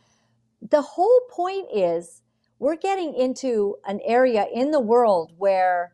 the 0.61 0.81
whole 0.81 1.21
point 1.29 1.67
is 1.73 2.21
we're 2.59 2.75
getting 2.75 3.13
into 3.13 3.77
an 3.87 3.99
area 4.05 4.45
in 4.53 4.71
the 4.71 4.79
world 4.79 5.33
where 5.37 5.93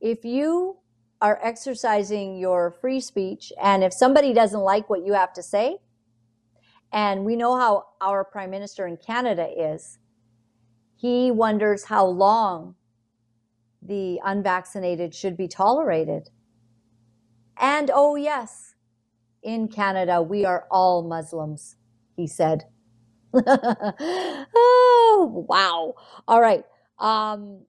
if 0.00 0.24
you 0.24 0.78
are 1.20 1.40
exercising 1.42 2.38
your 2.38 2.70
free 2.70 3.00
speech 3.00 3.52
and 3.62 3.82
if 3.82 3.92
somebody 3.92 4.32
doesn't 4.32 4.60
like 4.60 4.90
what 4.90 5.04
you 5.04 5.14
have 5.14 5.32
to 5.32 5.42
say, 5.42 5.78
and 6.94 7.24
we 7.24 7.34
know 7.34 7.58
how 7.58 7.86
our 8.00 8.24
prime 8.24 8.50
minister 8.50 8.86
in 8.86 8.96
Canada 8.96 9.48
is, 9.54 9.98
he 10.94 11.32
wonders 11.32 11.84
how 11.84 12.06
long 12.06 12.76
the 13.82 14.20
unvaccinated 14.24 15.12
should 15.12 15.36
be 15.36 15.48
tolerated. 15.48 16.30
And 17.58 17.90
oh, 17.92 18.14
yes, 18.14 18.76
in 19.42 19.66
Canada, 19.66 20.22
we 20.22 20.44
are 20.44 20.68
all 20.70 21.02
Muslims, 21.02 21.74
he 22.16 22.28
said. 22.28 22.66
oh, 23.34 24.46
wow. 25.48 25.94
All 26.28 26.40
right. 26.40 26.64
Um, 27.00 27.62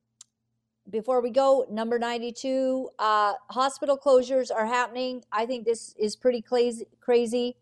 before 0.88 1.20
we 1.20 1.32
go, 1.32 1.66
number 1.72 1.98
92, 1.98 2.90
uh, 3.00 3.34
hospital 3.50 3.98
closures 3.98 4.52
are 4.56 4.68
happening. 4.68 5.24
I 5.32 5.48
think 5.48 5.66
this 5.66 5.96
is 5.98 6.16
pretty 6.16 6.44
crazy. 6.44 7.56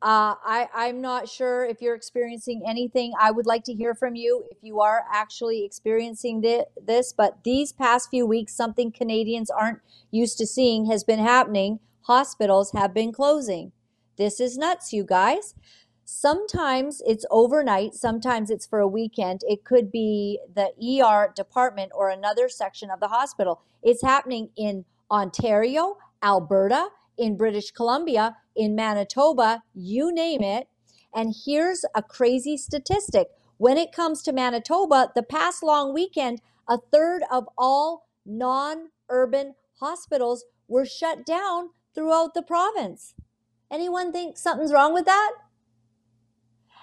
Uh, 0.00 0.34
I, 0.44 0.68
I'm 0.74 1.00
not 1.00 1.28
sure 1.28 1.64
if 1.64 1.82
you're 1.82 1.96
experiencing 1.96 2.62
anything. 2.64 3.12
I 3.20 3.32
would 3.32 3.46
like 3.46 3.64
to 3.64 3.74
hear 3.74 3.96
from 3.96 4.14
you 4.14 4.44
if 4.50 4.58
you 4.62 4.80
are 4.80 5.04
actually 5.12 5.64
experiencing 5.64 6.40
thi- 6.40 6.66
this. 6.80 7.12
But 7.12 7.42
these 7.42 7.72
past 7.72 8.08
few 8.08 8.24
weeks, 8.24 8.54
something 8.54 8.92
Canadians 8.92 9.50
aren't 9.50 9.80
used 10.12 10.38
to 10.38 10.46
seeing 10.46 10.86
has 10.86 11.02
been 11.02 11.18
happening. 11.18 11.80
Hospitals 12.02 12.70
have 12.72 12.94
been 12.94 13.12
closing. 13.12 13.72
This 14.16 14.38
is 14.38 14.56
nuts, 14.56 14.92
you 14.92 15.02
guys. 15.02 15.54
Sometimes 16.04 17.02
it's 17.04 17.26
overnight, 17.30 17.94
sometimes 17.94 18.50
it's 18.50 18.66
for 18.66 18.78
a 18.78 18.88
weekend. 18.88 19.42
It 19.46 19.64
could 19.64 19.92
be 19.92 20.40
the 20.54 20.70
ER 20.80 21.32
department 21.34 21.92
or 21.94 22.08
another 22.08 22.48
section 22.48 22.88
of 22.88 23.00
the 23.00 23.08
hospital. 23.08 23.60
It's 23.82 24.02
happening 24.02 24.50
in 24.56 24.84
Ontario, 25.10 25.98
Alberta, 26.22 26.88
in 27.18 27.36
British 27.36 27.72
Columbia, 27.72 28.36
in 28.58 28.76
Manitoba, 28.76 29.64
you 29.74 30.12
name 30.14 30.42
it. 30.42 30.68
And 31.14 31.34
here's 31.46 31.84
a 31.96 32.02
crazy 32.02 32.58
statistic. 32.58 33.28
When 33.58 33.78
it 33.78 33.92
comes 33.92 34.22
to 34.24 34.32
Manitoba, 34.34 35.12
the 35.16 35.24
past 35.24 35.64
long 35.64 35.94
weekend, 35.94 36.42
a 36.68 36.78
third 36.92 37.22
of 37.32 37.48
all 37.58 38.08
non 38.26 38.90
urban 39.10 39.54
hospitals 39.80 40.44
were 40.68 40.86
shut 40.86 41.26
down 41.26 41.70
throughout 41.94 42.34
the 42.34 42.42
province. 42.42 43.14
Anyone 43.72 44.12
think 44.12 44.38
something's 44.38 44.72
wrong 44.72 44.94
with 44.94 45.06
that? 45.06 45.32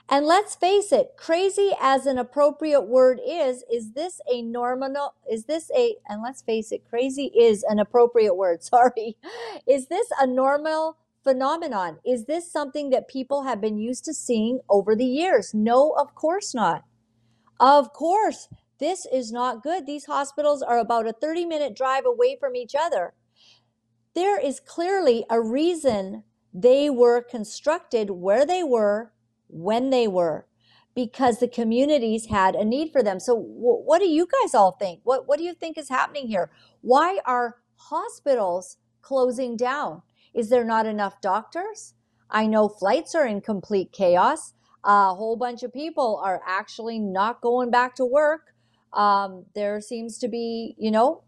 And 0.10 0.28
let's 0.28 0.56
face 0.56 0.92
it, 0.92 1.14
crazy 1.18 1.72
as 1.82 2.06
an 2.06 2.20
appropriate 2.20 2.84
word 2.84 3.20
is, 3.28 3.64
is 3.74 3.94
this 3.94 4.22
a 4.32 4.44
normal, 4.44 5.16
is 5.32 5.46
this 5.46 5.72
a, 5.76 5.96
and 6.08 6.22
let's 6.22 6.44
face 6.44 6.72
it, 6.72 6.86
crazy 6.88 7.32
is 7.38 7.64
an 7.64 7.80
appropriate 7.80 8.36
word, 8.36 8.64
sorry. 8.66 9.18
Is 9.68 9.88
this 9.88 10.08
a 10.20 10.28
normal 10.28 10.98
phenomenon? 11.26 12.00
Is 12.06 12.28
this 12.28 12.50
something 12.52 12.92
that 12.92 13.10
people 13.10 13.44
have 13.44 13.60
been 13.60 13.78
used 13.80 14.06
to 14.06 14.16
seeing 14.16 14.62
over 14.70 14.96
the 14.96 15.06
years? 15.06 15.54
No, 15.54 15.92
of 16.00 16.16
course 16.16 16.56
not. 16.56 16.84
Of 17.60 17.94
course, 17.94 18.50
this 18.80 19.08
is 19.12 19.32
not 19.34 19.64
good. 19.64 19.86
These 19.88 20.06
hospitals 20.06 20.62
are 20.62 20.80
about 20.80 21.08
a 21.08 21.14
30 21.14 21.46
minute 21.46 21.76
drive 21.76 22.06
away 22.06 22.38
from 22.40 22.56
each 22.56 22.76
other. 22.80 23.14
There 24.16 24.40
is 24.40 24.62
clearly 24.62 25.26
a 25.30 25.42
reason 25.42 26.24
they 26.54 26.90
were 26.90 27.22
constructed 27.22 28.12
where 28.12 28.46
they 28.46 28.64
were 28.64 29.14
when 29.50 29.90
they 29.90 30.08
were 30.08 30.48
because 30.96 31.40
the 31.40 31.50
communities 31.50 32.28
had 32.28 32.56
a 32.56 32.66
need 32.66 32.92
for 32.92 33.04
them. 33.04 33.20
So 33.20 33.36
w- 33.36 33.84
what 33.84 34.00
do 34.00 34.08
you 34.08 34.28
guys 34.42 34.56
all 34.56 34.74
think? 34.74 35.02
What 35.04 35.28
what 35.28 35.38
do 35.40 35.46
you 35.46 35.54
think 35.54 35.78
is 35.78 35.90
happening 35.90 36.28
here? 36.28 36.52
Why 36.82 37.20
are 37.26 37.58
hospitals 37.76 38.78
closing 39.02 39.58
down? 39.58 40.02
Is 40.36 40.50
there 40.50 40.66
not 40.66 40.86
enough 40.86 41.22
doctors? 41.22 41.94
I 42.30 42.46
know 42.46 42.68
flights 42.68 43.16
are 43.16 43.26
in 43.26 43.42
complete 43.42 43.92
chaos. 43.94 44.54
A 44.84 45.16
whole 45.16 45.38
bunch 45.38 45.64
of 45.64 45.74
people 45.74 46.22
are 46.24 46.42
actually 46.46 47.00
not 47.00 47.42
going 47.42 47.72
back 47.72 47.96
to 47.96 48.06
work. 48.06 48.54
Um, 48.94 49.46
there 49.56 49.80
seems 49.82 50.18
to 50.20 50.28
be, 50.28 50.76
you 50.78 50.92
know, 50.92 51.24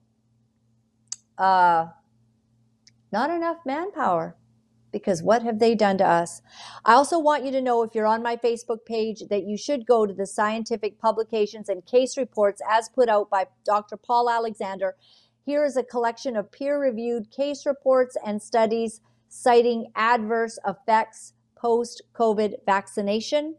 uh, 1.37 1.87
not 3.11 3.29
enough 3.29 3.57
manpower 3.65 4.35
because 4.91 5.21
what 5.21 5.43
have 5.43 5.59
they 5.59 5.75
done 5.75 5.97
to 5.97 6.05
us? 6.05 6.41
I 6.85 6.93
also 6.93 7.19
want 7.19 7.45
you 7.45 7.51
to 7.51 7.61
know 7.61 7.83
if 7.83 7.93
you're 7.93 8.07
on 8.07 8.23
my 8.23 8.35
Facebook 8.35 8.85
page 8.85 9.23
that 9.29 9.45
you 9.45 9.57
should 9.57 9.85
go 9.85 10.05
to 10.05 10.13
the 10.13 10.25
scientific 10.25 10.99
publications 10.99 11.69
and 11.69 11.85
case 11.85 12.17
reports 12.17 12.61
as 12.69 12.89
put 12.89 13.09
out 13.09 13.29
by 13.29 13.47
Dr. 13.65 13.97
Paul 13.97 14.29
Alexander. 14.29 14.95
Here 15.47 15.63
is 15.63 15.77
a 15.77 15.83
collection 15.83 16.35
of 16.35 16.51
peer 16.51 16.77
reviewed 16.77 17.31
case 17.31 17.65
reports 17.65 18.17
and 18.25 18.41
studies 18.41 18.99
citing 19.29 19.89
adverse 19.95 20.59
effects 20.67 21.31
post 21.55 22.01
COVID 22.13 22.55
vaccination. 22.65 23.55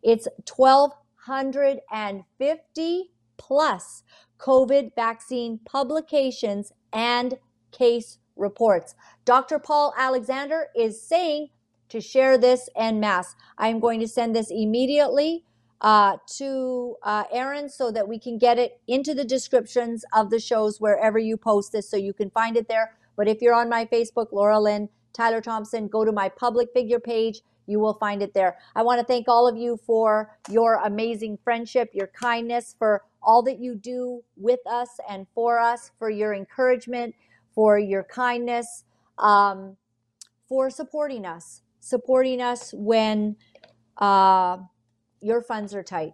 It's 0.00 0.28
1,250 0.54 3.10
plus 3.36 4.04
COVID 4.38 4.94
vaccine 4.94 5.58
publications 5.64 6.70
and 6.92 7.34
case 7.72 8.18
reports. 8.36 8.94
Dr. 9.24 9.58
Paul 9.58 9.92
Alexander 9.98 10.68
is 10.76 11.02
saying 11.02 11.48
to 11.88 12.00
share 12.00 12.38
this 12.38 12.68
en 12.76 13.00
masse. 13.00 13.34
I 13.58 13.66
am 13.66 13.80
going 13.80 13.98
to 13.98 14.06
send 14.06 14.36
this 14.36 14.52
immediately 14.52 15.44
uh, 15.80 16.16
to 16.36 16.96
uh, 17.02 17.24
Aaron 17.30 17.68
so 17.68 17.90
that 17.90 18.08
we 18.08 18.18
can 18.18 18.38
get 18.38 18.58
it 18.58 18.80
into 18.88 19.14
the 19.14 19.24
descriptions 19.24 20.04
of 20.12 20.30
the 20.30 20.40
shows 20.40 20.80
wherever 20.80 21.18
you 21.18 21.36
post 21.36 21.72
this 21.72 21.90
so 21.90 21.96
you 21.96 22.12
can 22.12 22.30
find 22.30 22.56
it 22.56 22.68
there. 22.68 22.96
But 23.16 23.28
if 23.28 23.42
you're 23.42 23.54
on 23.54 23.68
my 23.68 23.84
Facebook, 23.86 24.32
Laura 24.32 24.60
Lynn, 24.60 24.88
Tyler 25.12 25.40
Thompson, 25.40 25.88
go 25.88 26.04
to 26.04 26.12
my 26.12 26.28
public 26.28 26.68
figure 26.72 27.00
page. 27.00 27.42
You 27.66 27.80
will 27.80 27.94
find 27.94 28.22
it 28.22 28.34
there. 28.34 28.58
I 28.74 28.82
want 28.82 29.00
to 29.00 29.06
thank 29.06 29.28
all 29.28 29.48
of 29.48 29.56
you 29.56 29.78
for 29.86 30.36
your 30.50 30.74
amazing 30.84 31.38
friendship, 31.44 31.90
your 31.94 32.08
kindness, 32.08 32.74
for 32.78 33.02
all 33.22 33.42
that 33.44 33.58
you 33.58 33.74
do 33.74 34.22
with 34.36 34.60
us 34.66 34.88
and 35.08 35.26
for 35.34 35.58
us, 35.58 35.90
for 35.98 36.10
your 36.10 36.34
encouragement, 36.34 37.14
for 37.54 37.78
your 37.78 38.02
kindness, 38.02 38.84
um, 39.18 39.76
for 40.48 40.68
supporting 40.68 41.24
us, 41.24 41.62
supporting 41.80 42.42
us 42.42 42.72
when 42.74 43.36
uh, 43.98 44.58
your 45.24 45.40
funds 45.40 45.74
are 45.74 45.82
tight. 45.82 46.12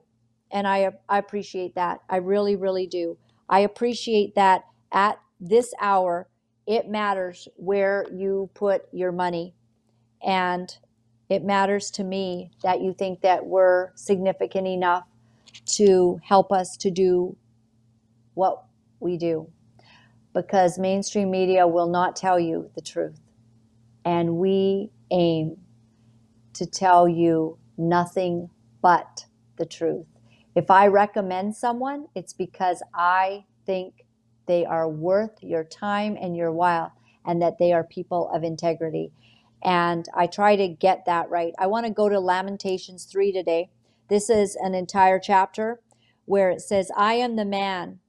And 0.53 0.69
I, 0.69 0.93
I 1.09 1.19
appreciate 1.19 1.75
that. 1.75 1.99
I 2.09 2.19
really, 2.19 2.55
really 2.55 2.87
do. 2.87 3.19
I 3.49 3.61
appreciate 3.61 4.37
that 4.37 4.63
at 4.93 5.19
this 5.41 5.75
hour, 5.81 6.29
it 6.67 6.89
matters 6.89 7.49
where 7.57 8.07
you 8.13 8.51
put 8.55 8.83
your 8.93 9.11
money. 9.11 9.55
And 10.25 10.73
it 11.29 11.43
matters 11.43 11.91
to 11.93 12.05
me 12.05 12.53
that 12.63 12.81
you 12.81 12.95
think 12.95 13.23
that 13.23 13.45
we're 13.45 13.91
significant 13.97 14.69
enough 14.69 15.05
to 15.75 16.21
help 16.23 16.53
us 16.53 16.77
to 16.77 16.91
do 16.91 17.37
what 18.35 18.63
we 19.01 19.17
do 19.17 19.49
because 20.35 20.79
mainstream 20.79 21.33
media 21.33 21.67
will 21.67 21.89
not 21.89 22.15
tell 22.15 22.39
you 22.39 22.71
the 22.77 22.81
truth. 22.81 23.19
And 24.05 24.37
we 24.37 24.91
aim 25.11 25.57
to 26.55 26.67
tell 26.67 27.09
you 27.09 27.59
nothing 27.77 28.51
but 28.83 29.27
the 29.57 29.67
truth. 29.67 30.07
If 30.55 30.71
I 30.71 30.87
recommend 30.87 31.55
someone, 31.55 32.07
it's 32.15 32.33
because 32.33 32.83
I 32.95 33.45
think 33.67 34.07
they 34.47 34.65
are 34.65 34.89
worth 34.89 35.43
your 35.43 35.65
time 35.65 36.17
and 36.21 36.37
your 36.37 36.53
while 36.53 36.93
and 37.25 37.41
that 37.43 37.59
they 37.59 37.73
are 37.73 37.85
people 37.85 38.31
of 38.35 38.43
integrity. 38.43 39.13
And 39.63 40.07
I 40.17 40.27
try 40.27 40.57
to 40.57 40.69
get 40.69 41.05
that 41.07 41.31
right. 41.31 41.53
I 41.59 41.67
want 41.67 41.87
to 41.87 41.93
go 41.93 42.09
to 42.09 42.19
Lamentations 42.19 43.05
3 43.05 43.33
today. 43.33 43.71
This 44.09 44.31
is 44.31 44.57
an 44.57 44.75
entire 44.75 45.19
chapter 45.19 45.81
where 46.25 46.51
it 46.51 46.63
says, 46.63 46.91
I 46.97 47.15
am 47.15 47.37
the 47.37 47.45
man 47.45 48.01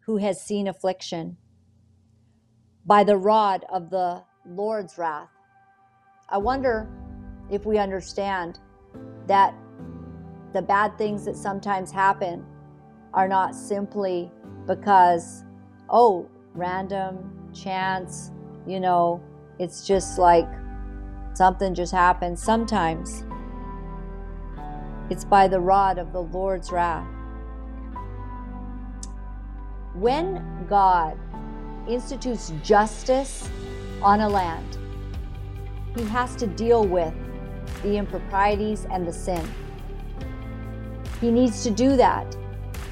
who 0.00 0.16
has 0.18 0.42
seen 0.42 0.66
affliction 0.66 1.36
by 2.84 3.04
the 3.04 3.16
rod 3.16 3.64
of 3.70 3.90
the 3.90 4.24
Lord's 4.46 4.98
wrath. 4.98 5.28
I 6.28 6.38
wonder 6.38 6.88
if 7.50 7.64
we 7.64 7.78
understand 7.78 8.58
that 9.28 9.54
the 10.52 10.62
bad 10.62 10.98
things 10.98 11.24
that 11.26 11.36
sometimes 11.36 11.92
happen 11.92 12.44
are 13.14 13.28
not 13.28 13.54
simply 13.54 14.30
because, 14.66 15.44
oh, 15.88 16.28
random, 16.54 17.50
chance, 17.54 18.32
you 18.66 18.80
know, 18.80 19.22
it's 19.58 19.86
just 19.86 20.18
like 20.18 20.48
something 21.34 21.74
just 21.74 21.92
happens. 21.92 22.42
Sometimes 22.42 23.24
it's 25.10 25.24
by 25.24 25.48
the 25.48 25.60
rod 25.60 25.98
of 25.98 26.12
the 26.12 26.22
Lord's 26.22 26.70
wrath. 26.70 27.06
When 29.94 30.66
God 30.68 31.18
institutes 31.88 32.52
justice 32.62 33.48
on 34.02 34.20
a 34.20 34.28
land, 34.28 34.78
he 35.96 36.04
has 36.04 36.36
to 36.36 36.46
deal 36.46 36.86
with 36.86 37.14
the 37.82 37.96
improprieties 37.96 38.86
and 38.90 39.06
the 39.06 39.12
sin. 39.12 39.46
He 41.20 41.30
needs 41.30 41.62
to 41.64 41.70
do 41.70 41.96
that 41.96 42.36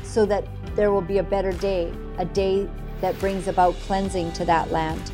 so 0.03 0.27
that 0.27 0.47
there 0.75 0.91
will 0.91 1.03
be 1.03 1.19
a 1.19 1.23
better 1.23 1.53
day, 1.53 1.93
a 2.19 2.25
day 2.25 2.69
that 3.01 3.19
brings 3.19 3.49
about 3.49 3.75
cleansing 3.87 4.33
to 4.33 4.45
that 4.45 4.71
land. 4.71 5.13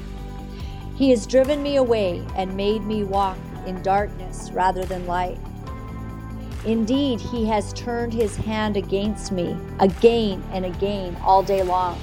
He 0.97 1.11
has 1.11 1.27
driven 1.27 1.63
me 1.63 1.77
away 1.77 2.25
and 2.37 2.57
made 2.57 2.83
me 2.83 3.05
walk 3.05 3.39
in 3.67 3.83
darkness 3.83 4.51
rather 4.53 4.85
than 4.85 5.07
light. 5.07 5.39
Indeed, 6.65 7.21
he 7.21 7.45
has 7.47 7.73
turned 7.73 8.13
his 8.13 8.37
hand 8.37 8.77
against 8.77 9.33
me 9.33 9.57
again 9.81 10.45
and 10.53 10.65
again 10.65 11.17
all 11.25 11.43
day 11.43 11.63
long. 11.63 11.99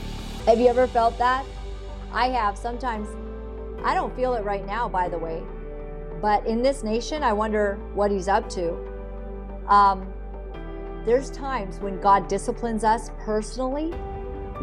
Have 0.46 0.60
you 0.60 0.68
ever 0.68 0.86
felt 0.86 1.18
that? 1.18 1.46
I 2.12 2.28
have. 2.30 2.58
Sometimes 2.58 3.08
I 3.84 3.94
don't 3.94 4.14
feel 4.16 4.34
it 4.34 4.44
right 4.44 4.66
now, 4.66 4.90
by 4.90 5.08
the 5.08 5.18
way. 5.18 5.42
But 6.22 6.46
in 6.46 6.62
this 6.62 6.84
nation, 6.84 7.24
I 7.24 7.34
wonder 7.34 7.80
what 7.94 8.12
he's 8.12 8.28
up 8.28 8.50
to. 8.50 8.76
Um, 9.68 10.12
there's 11.06 11.32
times 11.32 11.80
when 11.80 12.00
God 12.02 12.28
disciplines 12.28 12.84
us 12.84 13.12
personally 13.20 13.92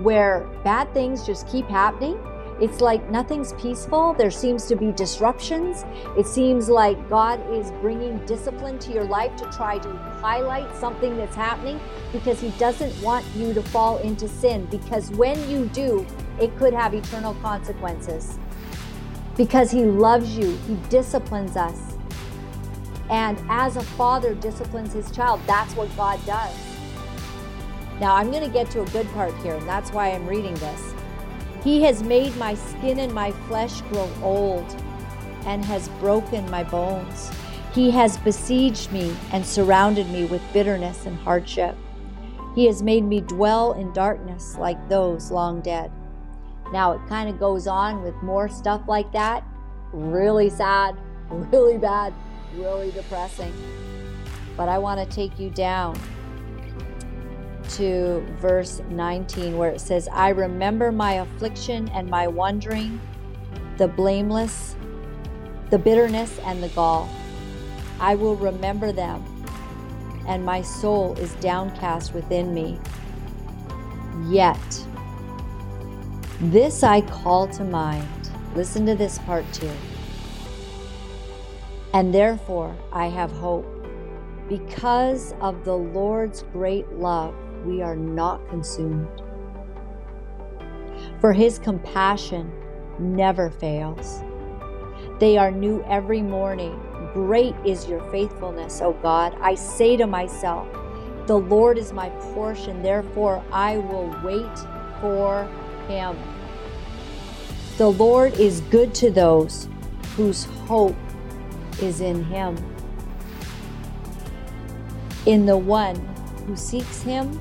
where 0.03 0.47
bad 0.63 0.93
things 0.93 1.25
just 1.25 1.49
keep 1.49 1.67
happening. 1.67 2.19
It's 2.61 2.81
like 2.81 3.11
nothing's 3.11 3.53
peaceful. 3.55 4.15
There 4.15 4.31
seems 4.31 4.67
to 4.67 4.77
be 4.77 4.91
disruptions. 4.93 5.85
It 6.17 6.27
seems 6.27 6.71
like 6.71 7.09
God 7.09 7.39
is 7.53 7.71
bringing 7.83 8.25
discipline 8.25 8.79
to 8.81 8.93
your 8.93 9.05
life 9.05 9.37
to 9.37 9.45
try 9.51 9.79
to 9.79 9.93
highlight 10.21 10.75
something 10.77 11.17
that's 11.19 11.37
happening 11.37 11.79
because 12.13 12.41
He 12.41 12.51
doesn't 12.53 12.99
want 13.03 13.27
you 13.35 13.53
to 13.53 13.63
fall 13.63 13.99
into 13.99 14.27
sin. 14.27 14.67
Because 14.71 15.11
when 15.13 15.51
you 15.51 15.67
do, 15.67 16.07
it 16.41 16.57
could 16.57 16.73
have 16.73 16.95
eternal 16.95 17.35
consequences. 17.43 18.39
Because 19.37 19.71
He 19.71 19.85
loves 19.85 20.37
you, 20.37 20.57
He 20.67 20.77
disciplines 20.89 21.57
us. 21.57 21.97
And 23.11 23.39
as 23.49 23.77
a 23.77 23.83
father 23.83 24.35
disciplines 24.35 24.93
his 24.93 25.11
child, 25.11 25.41
that's 25.47 25.75
what 25.77 25.95
God 25.97 26.25
does. 26.27 26.55
Now, 28.01 28.15
I'm 28.17 28.31
going 28.31 28.43
to 28.43 28.51
get 28.51 28.71
to 28.73 28.83
a 28.83 28.87
good 28.87 29.09
part 29.13 29.35
here, 29.39 29.55
and 29.55 29.69
that's 29.69 29.91
why 29.91 30.11
I'm 30.11 30.27
reading 30.27 30.55
this. 30.55 30.95
He 31.63 31.83
has 31.83 32.03
made 32.03 32.37
my 32.37 32.55
skin 32.55 32.99
and 32.99 33.13
my 33.15 33.33
flesh 33.49 33.81
grow 33.83 34.11
old 34.23 34.83
and 35.47 35.65
has 35.65 35.89
broken 36.01 36.49
my 36.51 36.65
bones. 36.65 37.31
He 37.73 37.91
has 37.93 38.19
besieged 38.19 38.93
me 38.93 39.17
and 39.33 39.45
surrounded 39.47 40.09
me 40.11 40.25
with 40.27 40.43
bitterness 40.53 41.07
and 41.07 41.17
hardship. 41.19 41.77
He 42.55 42.67
has 42.67 42.83
made 42.83 43.05
me 43.05 43.21
dwell 43.21 43.73
in 43.75 43.93
darkness 43.93 44.57
like 44.59 44.89
those 44.89 45.31
long 45.31 45.61
dead. 45.61 45.91
Now 46.73 46.93
it 46.93 47.01
kind 47.09 47.29
of 47.29 47.39
goes 47.39 47.67
on 47.67 48.03
with 48.03 48.15
more 48.23 48.49
stuff 48.49 48.83
like 48.87 49.13
that. 49.13 49.45
Really 49.93 50.51
sad, 50.51 50.97
really 51.31 51.79
bad, 51.79 52.13
really 52.55 52.91
depressing. 52.91 53.53
But 54.57 54.69
I 54.69 54.79
want 54.79 54.99
to 55.01 55.15
take 55.15 55.39
you 55.39 55.51
down 55.51 55.99
to 57.71 58.27
verse 58.41 58.81
19 58.91 59.57
where 59.59 59.71
it 59.71 59.81
says, 59.81 60.09
I 60.13 60.31
remember 60.31 60.93
my 60.93 61.15
affliction 61.15 61.89
and 61.91 62.09
my 62.09 62.27
wandering, 62.27 63.01
the 63.77 63.89
blameless, 63.89 64.77
the 65.71 65.79
bitterness 65.79 66.39
and 66.45 66.63
the 66.63 66.69
gall. 66.69 67.09
I 67.99 68.15
will 68.15 68.37
remember 68.37 68.93
them, 68.93 69.25
and 70.27 70.45
my 70.45 70.63
soul 70.63 71.15
is 71.19 71.35
downcast 71.35 72.15
within 72.15 72.53
me. 72.55 72.79
Yet, 74.27 74.86
this 76.41 76.83
I 76.83 77.01
call 77.01 77.49
to 77.49 77.65
mind. 77.65 78.31
Listen 78.55 78.85
to 78.87 78.95
this 78.95 79.19
part 79.21 79.51
too. 79.53 79.71
And 81.95 82.13
therefore 82.13 82.77
I 82.93 83.07
have 83.07 83.33
hope. 83.33 83.67
Because 84.49 85.35
of 85.41 85.65
the 85.65 85.77
Lord's 85.77 86.43
great 86.53 86.91
love, 86.93 87.35
we 87.65 87.81
are 87.81 87.97
not 87.97 88.47
consumed. 88.49 89.23
For 91.21 91.33
his 91.33 91.59
compassion 91.59 92.53
never 92.99 93.51
fails. 93.51 94.23
They 95.19 95.39
are 95.39 95.51
new 95.51 95.83
every 95.89 96.21
morning. 96.21 96.79
Great 97.15 97.55
is 97.65 97.89
your 97.89 98.03
faithfulness, 98.11 98.83
O 98.83 98.93
God. 98.93 99.35
I 99.41 99.55
say 99.55 99.97
to 99.97 100.07
myself, 100.07 100.69
The 101.27 101.39
Lord 101.39 101.79
is 101.79 101.95
my 101.95 102.11
portion, 102.11 102.83
therefore 102.83 103.43
I 103.51 103.79
will 103.79 104.15
wait 104.23 104.59
for 105.01 105.49
him. 105.89 106.17
The 107.79 107.91
Lord 107.91 108.35
is 108.35 108.61
good 108.63 108.95
to 108.97 109.11
those 109.11 109.69
whose 110.17 110.45
hope 110.67 110.97
is 111.81 112.01
in 112.01 112.25
him. 112.25 112.57
In 115.27 115.45
the 115.45 115.57
one 115.57 115.97
who 116.47 116.57
seeks 116.57 117.03
him, 117.03 117.39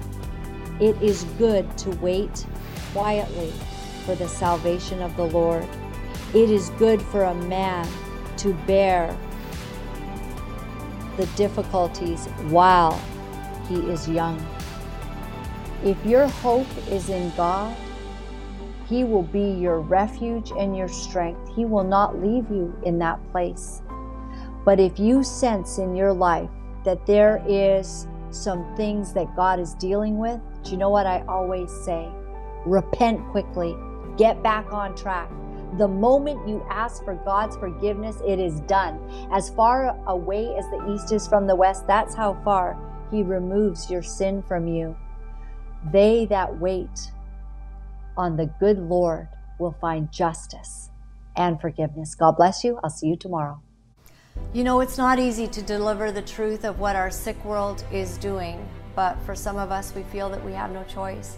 it 0.80 1.02
is 1.02 1.24
good 1.38 1.78
to 1.78 1.92
wait 1.98 2.46
quietly 2.92 3.54
for 4.06 4.16
the 4.16 4.28
salvation 4.28 5.02
of 5.02 5.16
the 5.16 5.26
Lord. 5.26 5.66
It 6.34 6.50
is 6.50 6.70
good 6.72 7.02
for 7.02 7.24
a 7.24 7.34
man 7.34 7.88
to 8.38 8.54
bear 8.68 9.16
the 11.16 11.26
difficulties 11.38 12.26
while 12.50 13.00
he 13.70 13.76
is 13.76 14.10
young. 14.10 14.46
If 15.84 16.04
your 16.06 16.28
hope 16.28 16.68
is 16.90 17.10
in 17.10 17.32
God, 17.38 17.76
He 18.88 19.04
will 19.04 19.24
be 19.24 19.52
your 19.52 19.80
refuge 19.80 20.52
and 20.52 20.78
your 20.78 20.88
strength. 20.88 21.56
He 21.56 21.66
will 21.66 21.84
not 21.84 22.22
leave 22.22 22.50
you 22.50 22.78
in 22.84 23.00
that 23.00 23.20
place. 23.32 23.82
But 24.64 24.80
if 24.80 25.00
you 25.00 25.24
sense 25.24 25.78
in 25.78 25.96
your 25.96 26.14
life 26.14 26.50
that 26.84 27.06
there 27.06 27.44
is 27.48 28.08
some 28.30 28.76
things 28.76 29.14
that 29.14 29.36
God 29.36 29.60
is 29.60 29.74
dealing 29.76 30.18
with, 30.18 30.40
do 30.64 30.72
you 30.72 30.78
know 30.78 30.90
what 30.90 31.08
I 31.08 31.24
always 31.28 31.72
say? 31.84 32.10
Repent 32.66 33.28
quickly, 33.30 33.76
get 34.18 34.44
back 34.44 34.72
on 34.72 34.96
track. 34.96 35.30
The 35.78 35.88
moment 35.88 36.48
you 36.48 36.66
ask 36.70 37.04
for 37.04 37.16
God's 37.16 37.58
forgiveness, 37.58 38.18
it 38.26 38.40
is 38.40 38.60
done. 38.62 39.00
As 39.32 39.50
far 39.50 39.98
away 40.08 40.56
as 40.56 40.66
the 40.66 40.94
east 40.94 41.12
is 41.12 41.28
from 41.28 41.48
the 41.48 41.56
west, 41.56 41.86
that's 41.88 42.16
how 42.16 42.40
far 42.44 42.78
He 43.12 43.24
removes 43.24 43.90
your 43.90 44.04
sin 44.04 44.44
from 44.44 44.68
you. 44.68 44.96
They 45.92 46.26
that 46.28 46.60
wait 46.60 47.12
on 48.18 48.38
the 48.38 48.48
good 48.60 48.80
Lord 48.80 49.28
will 49.60 49.76
find 49.80 50.12
justice 50.12 50.90
and 51.36 51.60
forgiveness. 51.60 52.16
God 52.16 52.38
bless 52.38 52.64
you. 52.64 52.80
I'll 52.84 52.90
see 52.90 53.08
you 53.08 53.16
tomorrow. 53.16 53.62
You 54.54 54.64
know, 54.64 54.80
it's 54.82 54.98
not 54.98 55.20
easy 55.20 55.48
to 55.48 55.62
deliver 55.62 56.12
the 56.12 56.22
truth 56.22 56.66
of 56.66 56.80
what 56.80 56.96
our 56.96 57.12
sick 57.12 57.44
world 57.46 57.84
is 57.92 58.18
doing, 58.18 58.68
but 58.96 59.18
for 59.26 59.36
some 59.36 59.58
of 59.58 59.72
us, 59.72 59.94
we 59.96 60.04
feel 60.04 60.30
that 60.30 60.44
we 60.46 60.54
have 60.54 60.72
no 60.72 60.84
choice. 60.84 61.38